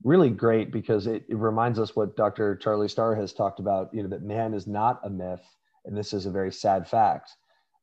really 0.03 0.29
great 0.29 0.71
because 0.71 1.05
it, 1.05 1.25
it, 1.27 1.35
reminds 1.35 1.79
us 1.79 1.95
what 1.95 2.15
Dr. 2.15 2.55
Charlie 2.55 2.87
Starr 2.87 3.15
has 3.15 3.33
talked 3.33 3.59
about. 3.59 3.89
You 3.93 4.03
know 4.03 4.09
that 4.09 4.23
man 4.23 4.53
is 4.53 4.67
not 4.67 5.01
a 5.03 5.09
myth, 5.09 5.43
and 5.83 5.97
this 5.97 6.13
is 6.13 6.25
a 6.25 6.31
very 6.31 6.51
sad 6.51 6.87
fact. 6.87 7.31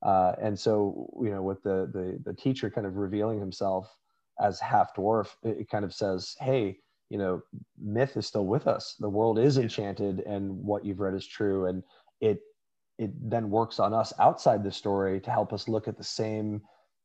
Uh, 0.03 0.33
and 0.41 0.59
so, 0.59 1.11
you 1.23 1.29
know, 1.29 1.43
with 1.43 1.63
the, 1.63 1.91
the 1.93 2.19
the 2.25 2.35
teacher 2.35 2.71
kind 2.71 2.87
of 2.87 2.97
revealing 2.97 3.39
himself 3.39 3.95
as 4.41 4.59
half 4.59 4.95
dwarf, 4.97 5.29
it 5.43 5.69
kind 5.69 5.85
of 5.85 5.93
says, 5.93 6.35
"Hey, 6.41 6.79
you 7.11 7.19
know 7.19 7.43
myth 7.79 8.17
is 8.17 8.27
still 8.27 8.47
with 8.47 8.67
us 8.67 8.95
the 9.01 9.09
world 9.09 9.39
is 9.39 9.59
enchanted 9.59 10.21
and 10.21 10.51
what 10.51 10.85
you've 10.85 11.01
read 11.01 11.15
is 11.15 11.27
true 11.27 11.67
and 11.67 11.83
it 12.21 12.41
it 12.99 13.11
then 13.31 13.51
works 13.51 13.79
on 13.79 13.93
us 13.93 14.13
outside 14.19 14.65
the 14.65 14.71
story 14.71 15.21
to 15.21 15.31
help 15.31 15.53
us 15.53 15.69
look 15.69 15.89
at 15.89 15.99
the 15.99 16.05
same 16.05 16.63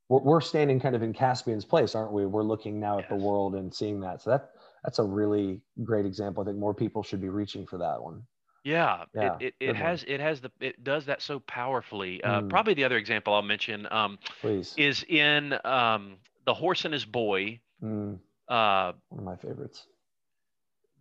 we're, 0.08 0.20
we're 0.20 0.42
standing 0.42 0.80
kind 0.80 0.96
of 0.96 1.04
in 1.04 1.12
caspian's 1.12 1.66
place 1.66 1.96
aren't 1.96 2.14
we 2.14 2.26
we're 2.26 2.44
looking 2.44 2.80
now 2.80 2.98
yes. 2.98 3.04
at 3.04 3.10
the 3.10 3.24
world 3.24 3.56
and 3.56 3.74
seeing 3.74 4.00
that 4.00 4.22
so 4.22 4.30
that 4.30 4.52
that's 4.84 5.00
a 5.00 5.04
really 5.04 5.60
great 5.84 6.06
example 6.06 6.44
i 6.44 6.46
think 6.46 6.58
more 6.58 6.74
people 6.74 7.04
should 7.04 7.22
be 7.22 7.30
reaching 7.30 7.66
for 7.66 7.78
that 7.78 8.02
one 8.02 8.22
yeah, 8.64 9.04
yeah 9.14 9.38
it, 9.40 9.54
it, 9.60 9.70
it 9.70 9.76
has 9.76 10.04
one. 10.04 10.12
it 10.12 10.20
has 10.20 10.42
the 10.42 10.52
it 10.60 10.84
does 10.84 11.06
that 11.06 11.22
so 11.22 11.40
powerfully 11.40 12.24
uh, 12.24 12.42
mm. 12.42 12.50
probably 12.50 12.74
the 12.74 12.84
other 12.84 12.98
example 12.98 13.34
i'll 13.34 13.42
mention 13.42 13.88
um, 13.92 14.18
Please. 14.42 14.74
is 14.78 15.04
in 15.08 15.54
um, 15.64 16.18
the 16.46 16.54
horse 16.54 16.86
and 16.86 16.94
his 16.94 17.06
boy 17.06 17.60
mm. 17.84 18.18
uh, 18.50 18.92
one 19.10 19.20
of 19.20 19.24
my 19.24 19.36
favorites 19.36 19.88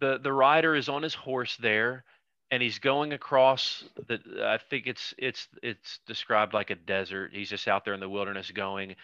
the 0.00 0.18
the 0.18 0.32
rider 0.32 0.74
is 0.74 0.88
on 0.88 1.02
his 1.02 1.14
horse 1.14 1.56
there 1.58 2.04
and 2.50 2.62
he's 2.62 2.78
going 2.78 3.12
across 3.12 3.84
the 4.06 4.20
i 4.44 4.58
think 4.70 4.86
it's 4.86 5.14
it's 5.18 5.48
it's 5.62 5.98
described 6.06 6.54
like 6.54 6.70
a 6.70 6.76
desert. 6.76 7.32
He's 7.32 7.50
just 7.50 7.68
out 7.68 7.84
there 7.84 7.94
in 7.94 8.00
the 8.00 8.08
wilderness 8.08 8.50
going 8.50 8.96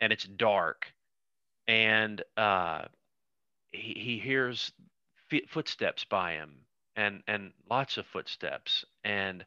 and 0.00 0.12
it's 0.12 0.24
dark. 0.24 0.86
And 1.68 2.22
uh 2.36 2.82
he, 3.72 3.94
he 3.94 4.18
hears 4.18 4.72
footsteps 5.48 6.04
by 6.04 6.32
him 6.32 6.54
and 6.96 7.22
and 7.26 7.52
lots 7.68 7.98
of 7.98 8.06
footsteps. 8.06 8.84
And 9.04 9.44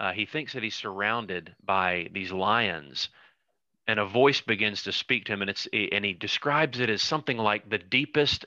uh, 0.00 0.12
he 0.12 0.26
thinks 0.26 0.52
that 0.52 0.62
he's 0.62 0.76
surrounded 0.76 1.54
by 1.64 2.08
these 2.12 2.30
lions 2.32 3.08
and 3.88 3.98
a 3.98 4.06
voice 4.06 4.40
begins 4.40 4.84
to 4.84 4.92
speak 4.92 5.24
to 5.24 5.32
him 5.32 5.40
and 5.42 5.50
it's 5.50 5.68
and 5.72 6.04
he 6.04 6.12
describes 6.12 6.80
it 6.80 6.90
as 6.90 7.02
something 7.02 7.36
like 7.36 7.68
the 7.68 7.78
deepest 7.78 8.46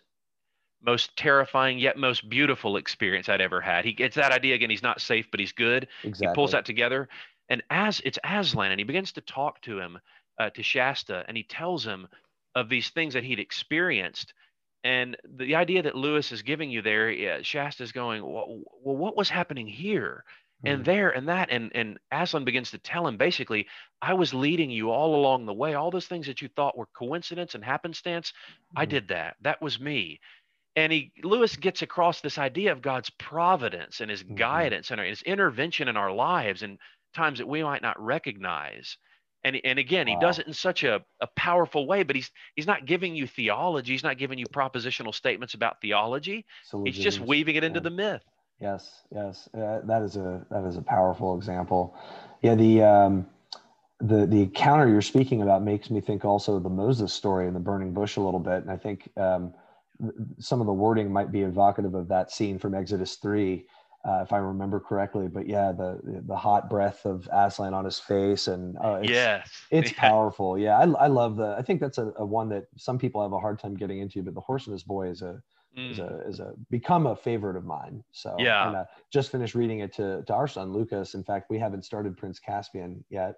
most 0.84 1.16
terrifying 1.16 1.80
yet 1.80 1.98
most 1.98 2.30
beautiful 2.30 2.78
experience 2.78 3.30
I'd 3.30 3.42
ever 3.42 3.62
had. 3.62 3.86
He 3.86 3.94
gets 3.94 4.16
that 4.16 4.32
idea 4.32 4.56
again. 4.56 4.70
He's 4.70 4.84
not 4.84 5.02
safe, 5.02 5.28
but 5.30 5.40
he's 5.40 5.52
good. 5.52 5.88
Exactly. 6.04 6.28
He 6.28 6.36
pulls 6.36 6.52
that 6.52 6.66
together, 6.66 7.10
and 7.50 7.62
as 7.70 8.02
it's 8.06 8.20
Aslan, 8.24 8.72
and 8.72 8.80
he 8.80 8.86
begins 8.86 9.12
to 9.14 9.22
talk 9.22 9.62
to 9.62 9.80
him, 9.80 10.00
uh, 10.40 10.50
to 10.52 10.64
Shasta, 10.64 11.24
and 11.28 11.38
he 11.38 11.44
tells 11.44 11.86
him 11.86 12.08
of 12.56 12.70
these 12.70 12.90
things 12.90 13.14
that 13.14 13.24
he'd 13.24 13.40
experienced. 13.40 14.34
And 14.84 15.16
the 15.38 15.56
idea 15.56 15.84
that 15.84 15.96
Lewis 15.96 16.32
is 16.32 16.42
giving 16.42 16.72
you 16.72 16.82
there, 16.82 17.12
yeah, 17.12 17.42
Shasta's 17.44 17.92
going, 17.92 18.24
well, 18.24 18.62
well, 18.82 18.96
what 18.96 19.16
was 19.16 19.30
happening 19.30 19.68
here? 19.68 20.24
and 20.64 20.82
mm. 20.82 20.86
there 20.86 21.10
and 21.10 21.28
that 21.28 21.50
and 21.50 21.72
and 21.76 21.98
aslan 22.12 22.44
begins 22.44 22.72
to 22.72 22.78
tell 22.78 23.08
him 23.08 23.18
basically 23.18 23.68
i 24.02 24.14
was 24.14 24.34
leading 24.34 24.70
you 24.70 24.92
all 24.92 25.16
along 25.16 25.46
the 25.46 25.54
way 25.54 25.74
all 25.74 25.92
those 25.92 26.08
things 26.08 26.28
that 26.28 26.42
you 26.42 26.48
thought 26.56 26.78
were 26.78 26.88
coincidence 26.94 27.56
and 27.56 27.64
happenstance 27.64 28.32
mm. 28.32 28.82
i 28.82 28.86
did 28.86 29.08
that 29.08 29.36
that 29.42 29.62
was 29.62 29.80
me 29.80 30.20
and 30.76 30.92
he 30.92 31.12
lewis 31.24 31.56
gets 31.56 31.82
across 31.82 32.22
this 32.22 32.38
idea 32.38 32.72
of 32.72 32.82
god's 32.82 33.10
providence 33.12 34.02
and 34.02 34.10
his 34.10 34.24
mm-hmm. 34.24 34.36
guidance 34.36 34.92
and 34.92 35.00
his 35.02 35.22
intervention 35.24 35.88
in 35.88 35.98
our 35.98 36.12
lives 36.12 36.64
and 36.64 36.78
times 37.14 37.40
that 37.40 37.48
we 37.48 37.64
might 37.64 37.82
not 37.82 38.02
recognize 38.02 38.98
and, 39.44 39.60
and 39.64 39.80
again 39.80 40.08
wow. 40.08 40.14
he 40.14 40.20
does 40.20 40.40
it 40.40 40.48
in 40.48 40.54
such 40.54 40.84
a, 40.84 41.02
a 41.20 41.28
powerful 41.36 41.88
way 41.88 42.04
but 42.04 42.16
he's 42.16 42.32
he's 42.56 42.68
not 42.68 42.86
giving 42.86 43.16
you 43.16 43.28
theology 43.28 43.92
he's 43.92 44.04
not 44.04 44.18
giving 44.18 44.40
you 44.40 44.46
propositional 44.46 45.14
statements 45.14 45.54
about 45.54 45.82
theology 45.82 46.46
so 46.66 46.84
he's 46.84 46.98
just 46.98 47.20
weaving 47.20 47.56
it 47.56 47.64
into 47.64 47.80
yeah. 47.80 47.84
the 47.84 47.90
myth 47.90 48.24
Yes, 48.62 49.02
yes, 49.12 49.50
uh, 49.56 49.82
that 49.86 50.04
is 50.04 50.16
a 50.18 50.46
that 50.52 50.64
is 50.66 50.78
a 50.78 50.84
powerful 50.84 51.36
example. 51.36 51.96
Yeah, 52.44 52.54
the 52.54 52.84
um, 52.84 53.26
the 54.00 54.28
the 54.28 54.44
encounter 54.44 54.88
you're 54.88 55.02
speaking 55.02 55.42
about 55.42 55.64
makes 55.64 55.90
me 55.90 56.00
think 56.00 56.24
also 56.24 56.58
of 56.58 56.64
the 56.64 56.70
Moses 56.70 57.12
story 57.12 57.48
and 57.48 57.56
the 57.56 57.60
burning 57.60 57.92
bush 57.92 58.18
a 58.18 58.22
little 58.22 58.40
bit, 58.40 58.62
and 58.62 58.70
I 58.70 58.78
think 58.78 59.10
um, 59.18 59.52
some 60.40 60.62
of 60.62 60.68
the 60.68 60.74
wording 60.74 61.12
might 61.12 61.32
be 61.32 61.42
evocative 61.42 61.94
of 61.96 62.08
that 62.08 62.32
scene 62.32 62.58
from 62.60 62.74
Exodus 62.74 63.16
three, 63.16 63.66
uh, 64.04 64.22
if 64.24 64.34
I 64.34 64.38
remember 64.38 64.80
correctly. 64.80 65.28
But 65.28 65.48
yeah, 65.48 65.72
the 65.72 66.00
the 66.26 66.36
hot 66.36 66.70
breath 66.70 67.06
of 67.06 67.28
Aslan 67.32 67.74
on 67.74 67.86
his 67.86 68.00
face, 68.00 68.48
and 68.48 68.78
uh, 68.84 69.00
it's, 69.02 69.10
yes, 69.10 69.50
it's 69.72 69.92
yeah. 69.92 70.00
powerful. 70.00 70.58
Yeah, 70.58 70.78
I, 70.78 70.84
I 70.84 71.08
love 71.08 71.38
the. 71.38 71.56
I 71.58 71.62
think 71.62 71.80
that's 71.80 71.98
a, 71.98 72.12
a 72.18 72.26
one 72.26 72.50
that 72.50 72.66
some 72.78 72.98
people 72.98 73.22
have 73.22 73.34
a 73.34 73.40
hard 73.40 73.60
time 73.60 73.76
getting 73.76 74.00
into, 74.00 74.24
but 74.24 74.34
the 74.34 74.42
horse 74.42 74.66
and 74.68 74.74
his 74.74 74.84
boy 74.84 75.10
is 75.10 75.22
a 75.22 75.42
mm. 75.78 75.92
is 75.92 76.00
a 76.00 76.22
is 76.28 76.40
a 76.40 76.54
become 76.70 77.08
a 77.08 77.16
favorite 77.16 77.56
of 77.56 77.66
mine. 77.66 78.04
So 78.12 78.36
yeah, 78.40 78.68
and, 78.68 78.78
uh, 78.78 78.86
just 79.12 79.32
finished 79.32 79.56
reading 79.56 79.80
it 79.80 79.94
to 79.94 80.24
to 80.24 80.34
our 80.34 80.48
son 80.48 80.74
Lucas. 80.74 81.14
In 81.14 81.24
fact, 81.24 81.50
we 81.50 81.60
haven't 81.60 81.86
started 81.86 82.18
Prince 82.18 82.40
Caspian 82.40 83.04
yet. 83.10 83.36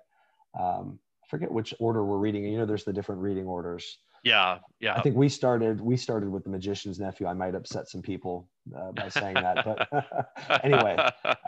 Um, 0.60 1.00
I 1.24 1.28
forget 1.28 1.52
which 1.52 1.74
order 1.80 2.06
we're 2.06 2.18
reading. 2.18 2.46
You 2.46 2.60
know, 2.60 2.66
there's 2.66 2.84
the 2.86 2.94
different 2.94 3.22
reading 3.22 3.46
orders. 3.46 3.98
Yeah, 4.24 4.60
yeah. 4.80 4.96
I 4.96 5.02
think 5.02 5.16
we 5.18 5.28
started 5.28 5.82
we 5.82 5.98
started 5.98 6.30
with 6.30 6.46
the 6.46 6.50
Magician's 6.50 7.00
Nephew. 7.00 7.28
I 7.28 7.34
might 7.34 7.56
upset 7.56 7.90
some 7.90 8.02
people 8.02 8.48
uh, 8.76 8.92
by 8.94 9.10
saying 9.10 9.36
that, 9.36 9.66
but 9.66 10.64
anyway, 10.64 10.98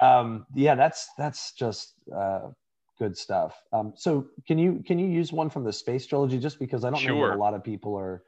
um, 0.02 0.46
yeah, 0.54 0.76
that's 0.76 1.10
that's 1.18 1.54
just 1.54 1.94
uh, 2.14 2.50
good 3.00 3.18
stuff. 3.18 3.62
Um, 3.72 3.94
so 3.96 4.28
can 4.46 4.58
you 4.58 4.84
can 4.86 5.00
you 5.00 5.08
use 5.08 5.32
one 5.32 5.50
from 5.50 5.64
the 5.64 5.72
Space 5.72 6.06
Trilogy 6.06 6.38
just 6.38 6.60
because 6.60 6.84
I 6.84 6.90
don't 6.90 7.00
sure. 7.00 7.30
know 7.30 7.36
a 7.36 7.40
lot 7.40 7.54
of 7.54 7.64
people 7.64 7.98
are 7.98 8.24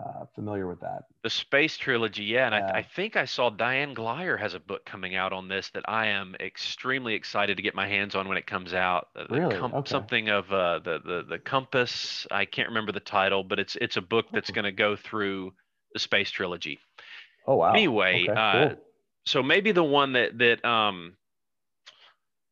uh, 0.00 0.24
familiar 0.34 0.66
with 0.66 0.80
that. 0.80 1.04
The 1.22 1.30
Space 1.30 1.76
Trilogy, 1.76 2.24
yeah. 2.24 2.46
And 2.46 2.54
yeah. 2.54 2.72
I, 2.72 2.78
I, 2.78 2.82
think 2.82 3.16
I 3.16 3.24
saw 3.24 3.50
Diane 3.50 3.94
Glyer 3.94 4.38
has 4.38 4.54
a 4.54 4.60
book 4.60 4.84
coming 4.84 5.14
out 5.14 5.32
on 5.32 5.48
this 5.48 5.70
that 5.70 5.88
I 5.88 6.08
am 6.08 6.34
extremely 6.40 7.14
excited 7.14 7.56
to 7.56 7.62
get 7.62 7.74
my 7.74 7.86
hands 7.86 8.14
on 8.14 8.28
when 8.28 8.38
it 8.38 8.46
comes 8.46 8.72
out. 8.72 9.08
Really? 9.28 9.56
Com- 9.56 9.74
okay. 9.74 9.90
Something 9.90 10.28
of 10.28 10.50
uh, 10.52 10.78
the, 10.80 11.00
the 11.04 11.24
the 11.28 11.38
Compass. 11.38 12.26
I 12.30 12.44
can't 12.44 12.68
remember 12.68 12.92
the 12.92 13.00
title, 13.00 13.44
but 13.44 13.58
it's 13.58 13.76
it's 13.76 13.96
a 13.96 14.02
book 14.02 14.26
that's 14.32 14.50
going 14.50 14.64
to 14.64 14.72
go 14.72 14.96
through 14.96 15.52
the 15.92 15.98
Space 15.98 16.30
Trilogy. 16.30 16.78
Oh 17.46 17.56
wow. 17.56 17.72
Anyway, 17.72 18.26
okay, 18.28 18.40
uh, 18.40 18.68
cool. 18.68 18.76
so 19.24 19.42
maybe 19.42 19.72
the 19.72 19.84
one 19.84 20.14
that 20.14 20.38
that 20.38 20.64
um, 20.64 21.14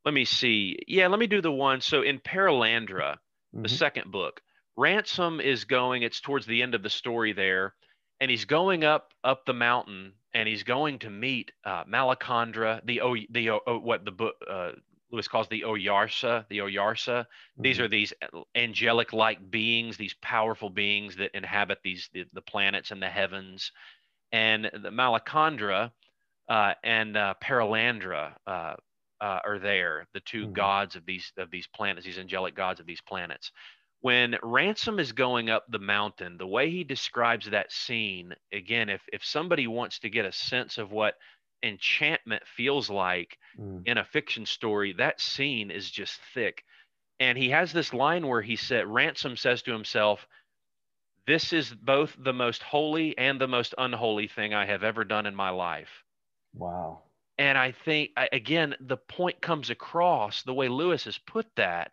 let 0.05 0.14
me 0.14 0.24
see. 0.24 0.78
Yeah, 0.86 1.09
let 1.09 1.18
me 1.18 1.26
do 1.26 1.40
the 1.40 1.53
one. 1.53 1.80
So 1.80 2.03
in 2.03 2.18
Perelandra, 2.18 3.16
mm-hmm. 3.16 3.62
the 3.62 3.68
second 3.68 4.11
book 4.11 4.40
Ransom 4.79 5.41
is 5.41 5.64
going, 5.64 6.03
it's 6.03 6.20
towards 6.20 6.47
the 6.47 6.62
end 6.62 6.76
of 6.76 6.85
the 6.85 6.91
story 6.91 7.33
there, 7.33 7.74
and 8.20 8.31
he's 8.31 8.45
going 8.45 8.85
up 8.85 9.12
up 9.24 9.45
the 9.45 9.53
mountain 9.53 10.12
and 10.33 10.49
he's 10.49 10.62
going 10.62 11.01
to 11.01 11.11
meet 11.11 11.51
uh, 11.64 11.83
Malacandra, 11.85 12.81
the 12.85 13.01
o, 13.01 13.16
the 13.31 13.51
o, 13.51 13.61
what 13.83 14.05
the 14.05 14.12
book 14.12 14.37
uh, 14.49 14.70
Lewis 15.11 15.26
calls 15.26 15.49
the 15.49 15.62
Oyarsa, 15.62 16.47
the 16.49 16.59
Oyarsa. 16.59 17.24
Mm-hmm. 17.24 17.62
These 17.62 17.81
are 17.81 17.89
these 17.89 18.12
angelic-like 18.55 19.51
beings, 19.51 19.97
these 19.97 20.14
powerful 20.22 20.70
beings 20.70 21.16
that 21.16 21.35
inhabit 21.35 21.79
these 21.83 22.09
the, 22.12 22.26
the 22.33 22.43
planets 22.43 22.93
and 22.93 23.03
the 23.03 23.09
heavens, 23.09 23.72
and 24.31 24.66
the 24.66 24.91
Malacandra 24.91 25.91
uh, 26.49 26.74
and 26.85 27.16
uh, 27.16 27.35
Perelandra 27.43 28.35
uh, 28.47 28.74
uh, 29.20 29.41
are 29.45 29.59
there, 29.59 30.07
the 30.14 30.20
2 30.20 30.45
mm-hmm. 30.45 30.53
gods 30.53 30.95
of 30.95 31.05
these 31.05 31.33
of 31.37 31.51
these 31.51 31.66
planets, 31.66 32.07
these 32.07 32.18
angelic 32.18 32.55
gods 32.55 32.79
of 32.79 32.87
these 32.87 33.01
planets 33.01 33.51
when 34.01 34.36
ransom 34.42 34.99
is 34.99 35.12
going 35.12 35.51
up 35.51 35.64
the 35.68 35.78
mountain 35.78 36.36
the 36.38 36.46
way 36.46 36.70
he 36.70 36.84
describes 36.84 37.51
that 37.51 37.72
scene 37.72 38.34
again 38.53 38.88
if 38.88 39.03
if 39.12 39.24
somebody 39.24 39.66
wants 39.66 39.99
to 39.99 40.11
get 40.11 40.24
a 40.24 40.32
sense 40.32 40.78
of 40.78 40.92
what 40.92 41.14
enchantment 41.62 42.42
feels 42.46 42.88
like 42.88 43.38
mm. 43.59 43.82
in 43.86 43.99
a 43.99 44.05
fiction 44.05 44.46
story 44.46 44.92
that 44.92 45.20
scene 45.20 45.70
is 45.70 45.90
just 45.90 46.20
thick. 46.34 46.64
And 47.20 47.36
he 47.36 47.51
has 47.51 47.72
this 47.72 47.92
line 47.92 48.26
where 48.26 48.42
he 48.42 48.57
said 48.57 48.86
ransom 48.86 49.36
says 49.36 49.62
to 49.62 49.72
himself 49.72 50.26
this 51.26 51.53
is 51.53 51.74
both 51.74 52.16
the 52.18 52.32
most 52.32 52.62
holy 52.62 53.16
and 53.18 53.40
the 53.40 53.49
most 53.49 53.74
unholy 53.76 54.28
thing 54.28 54.55
i 54.55 54.64
have 54.64 54.84
ever 54.84 55.05
done 55.05 55.26
in 55.26 55.34
my 55.34 55.51
life. 55.51 56.05
Wow. 56.55 57.03
And 57.38 57.59
i 57.59 57.72
think 57.72 58.11
again 58.32 58.74
the 58.80 58.96
point 58.96 59.40
comes 59.40 59.70
across 59.70 60.42
the 60.42 60.55
way 60.55 60.68
lewis 60.68 61.05
has 61.05 61.18
put 61.18 61.46
that 61.57 61.92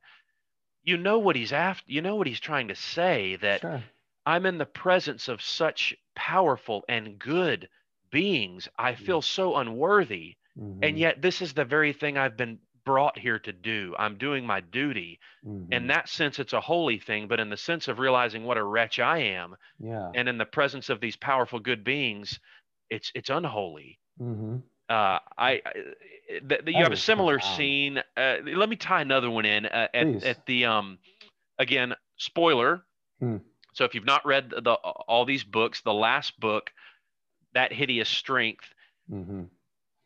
you 0.86 0.98
know 0.98 1.20
what 1.20 1.36
he's 1.36 1.52
after 1.52 1.92
you 1.92 2.02
know 2.02 2.16
what 2.16 2.28
he's 2.28 2.40
trying 2.40 2.68
to 2.68 2.76
say 2.76 3.36
that 3.42 3.62
sure. 3.62 3.84
i'm 4.26 4.46
in 4.46 4.58
the 4.58 4.66
presence 4.66 5.28
of 5.28 5.42
such 5.42 5.96
powerful 6.16 6.84
and 6.88 7.20
good 7.20 7.68
beings 8.12 8.70
i 8.78 8.96
feel 8.96 9.22
so 9.22 9.58
unworthy 9.58 10.36
mm-hmm. 10.58 10.84
and 10.84 10.98
yet 10.98 11.22
this 11.22 11.42
is 11.42 11.54
the 11.54 11.66
very 11.66 11.92
thing 11.92 12.18
i've 12.18 12.38
been 12.38 12.58
brought 12.86 13.18
here 13.18 13.40
to 13.40 13.52
do 13.52 13.96
i'm 13.98 14.16
doing 14.18 14.46
my 14.46 14.62
duty 14.62 15.20
mm-hmm. 15.46 15.74
in 15.74 15.88
that 15.88 16.08
sense 16.08 16.38
it's 16.38 16.54
a 16.54 16.62
holy 16.62 17.00
thing 17.00 17.28
but 17.28 17.40
in 17.40 17.50
the 17.50 17.58
sense 17.58 17.88
of 17.88 17.98
realizing 17.98 18.44
what 18.44 18.58
a 18.58 18.64
wretch 18.64 19.00
i 19.00 19.18
am 19.18 19.56
yeah 19.80 20.12
and 20.14 20.30
in 20.30 20.38
the 20.38 20.46
presence 20.46 20.90
of 20.90 21.02
these 21.02 21.16
powerful 21.16 21.60
good 21.60 21.84
beings 21.84 22.40
it's 22.92 23.12
it's 23.16 23.32
unholy 23.32 24.00
mm-hmm. 24.22 24.58
Uh, 24.90 25.20
I, 25.38 25.62
the, 26.48 26.60
the, 26.64 26.72
you 26.72 26.84
have 26.84 26.92
a 26.92 26.98
similar 26.98 27.40
scene. 27.40 28.02
Uh, 28.16 28.36
let 28.46 28.70
me 28.70 28.76
tie 28.76 29.02
another 29.02 29.30
one 29.30 29.46
in 29.46 29.66
uh, 29.66 29.88
at, 29.94 30.24
at, 30.24 30.46
the 30.46 30.66
um, 30.66 31.00
again 31.58 31.94
spoiler. 32.18 32.84
Hmm. 33.20 33.38
So 33.74 33.84
if 33.84 33.96
you've 33.96 34.06
not 34.06 34.26
read 34.26 34.50
the 34.50 34.74
all 34.74 35.26
these 35.26 35.44
books, 35.44 35.82
the 35.82 35.94
last 35.94 36.40
book, 36.40 36.72
that 37.54 37.74
hideous 37.74 38.10
strength, 38.10 38.66
mm-hmm. 39.12 39.44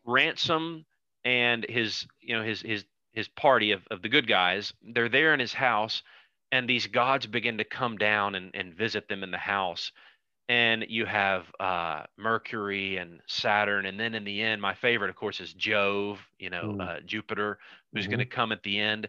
ransom 0.05 0.85
and 1.25 1.65
his 1.67 2.07
you 2.21 2.35
know 2.35 2.43
his 2.43 2.61
his 2.61 2.85
his 3.11 3.27
party 3.27 3.71
of, 3.71 3.81
of 3.91 4.01
the 4.01 4.09
good 4.09 4.27
guys, 4.27 4.73
they're 4.93 5.09
there 5.09 5.33
in 5.33 5.39
his 5.39 5.53
house, 5.53 6.03
and 6.51 6.69
these 6.69 6.87
gods 6.87 7.27
begin 7.27 7.57
to 7.57 7.63
come 7.63 7.97
down 7.97 8.35
and, 8.35 8.51
and 8.53 8.75
visit 8.75 9.09
them 9.09 9.23
in 9.23 9.31
the 9.31 9.37
house 9.37 9.91
and 10.49 10.87
you 10.89 11.05
have 11.05 11.45
uh, 11.59 12.03
Mercury 12.17 12.97
and 12.97 13.21
Saturn, 13.27 13.85
and 13.85 13.99
then 13.99 14.15
in 14.15 14.23
the 14.23 14.41
end, 14.41 14.61
my 14.61 14.73
favorite, 14.73 15.11
of 15.11 15.15
course, 15.15 15.39
is 15.39 15.53
Jove. 15.53 16.19
You 16.39 16.49
know, 16.49 16.75
mm. 16.75 16.81
uh, 16.81 16.99
Jupiter, 17.05 17.59
who's 17.93 18.03
mm-hmm. 18.03 18.11
going 18.11 18.19
to 18.19 18.25
come 18.25 18.51
at 18.51 18.63
the 18.63 18.79
end. 18.79 19.07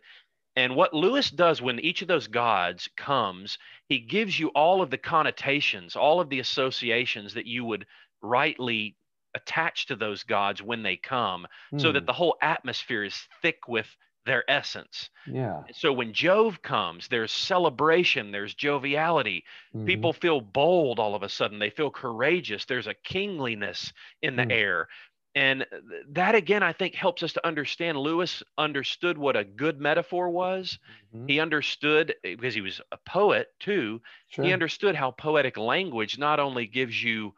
And 0.56 0.76
what 0.76 0.92
Lewis 0.92 1.30
does 1.30 1.62
when 1.62 1.80
each 1.80 2.02
of 2.02 2.08
those 2.08 2.26
gods 2.26 2.88
comes, 2.96 3.56
he 3.88 3.98
gives 3.98 4.38
you 4.38 4.48
all 4.48 4.82
of 4.82 4.90
the 4.90 4.98
connotations, 4.98 5.96
all 5.96 6.20
of 6.20 6.28
the 6.28 6.40
associations 6.40 7.34
that 7.34 7.46
you 7.46 7.64
would 7.64 7.86
rightly 8.20 8.96
attach 9.34 9.86
to 9.86 9.96
those 9.96 10.24
gods 10.24 10.60
when 10.60 10.82
they 10.82 10.96
come, 10.96 11.46
mm. 11.72 11.80
so 11.80 11.92
that 11.92 12.00
hmm. 12.00 12.06
the 12.06 12.12
whole 12.12 12.36
atmosphere 12.42 13.04
is 13.04 13.28
thick 13.40 13.68
with 13.68 13.86
their 14.30 14.48
essence. 14.48 15.10
Yeah. 15.26 15.64
So 15.72 15.92
when 15.92 16.12
Jove 16.12 16.62
comes, 16.62 17.08
there's 17.08 17.32
celebration, 17.32 18.30
there's 18.30 18.54
joviality. 18.54 19.42
Mm-hmm. 19.74 19.86
People 19.86 20.12
feel 20.12 20.40
bold 20.40 21.00
all 21.00 21.16
of 21.16 21.24
a 21.24 21.28
sudden. 21.28 21.58
They 21.58 21.70
feel 21.70 21.90
courageous. 21.90 22.64
There's 22.64 22.86
a 22.86 22.94
kingliness 22.94 23.92
in 24.22 24.36
the 24.36 24.44
mm. 24.44 24.52
air. 24.52 24.88
and 25.36 25.64
that 26.08 26.34
again 26.34 26.60
i 26.60 26.72
think 26.72 26.92
helps 26.96 27.22
us 27.22 27.32
to 27.32 27.46
understand 27.46 27.96
lewis 27.96 28.42
understood 28.58 29.16
what 29.16 29.36
a 29.36 29.44
good 29.44 29.78
metaphor 29.80 30.28
was 30.28 30.76
mm-hmm. 31.14 31.28
he 31.28 31.38
understood 31.38 32.12
because 32.24 32.52
he 32.52 32.60
was 32.60 32.80
a 32.90 32.98
poet 33.06 33.46
too 33.60 34.00
sure. 34.26 34.44
he 34.44 34.52
understood 34.52 34.96
how 34.96 35.12
poetic 35.12 35.56
language 35.56 36.18
not 36.18 36.40
only 36.40 36.66
gives 36.66 37.00
you 37.00 37.32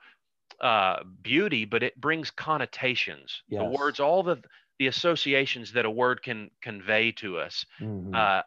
uh, 0.62 0.96
beauty 1.20 1.66
but 1.66 1.82
it 1.82 2.00
brings 2.00 2.30
connotations 2.30 3.42
yes. 3.48 3.60
the 3.60 3.78
words 3.78 4.00
all 4.00 4.22
the 4.22 4.38
the 4.82 4.88
associations 4.88 5.72
that 5.74 5.84
a 5.84 5.90
word 5.90 6.24
can 6.24 6.50
convey 6.60 7.12
to 7.12 7.38
us 7.38 7.64
mm-hmm. 7.80 8.12
uh, 8.12 8.40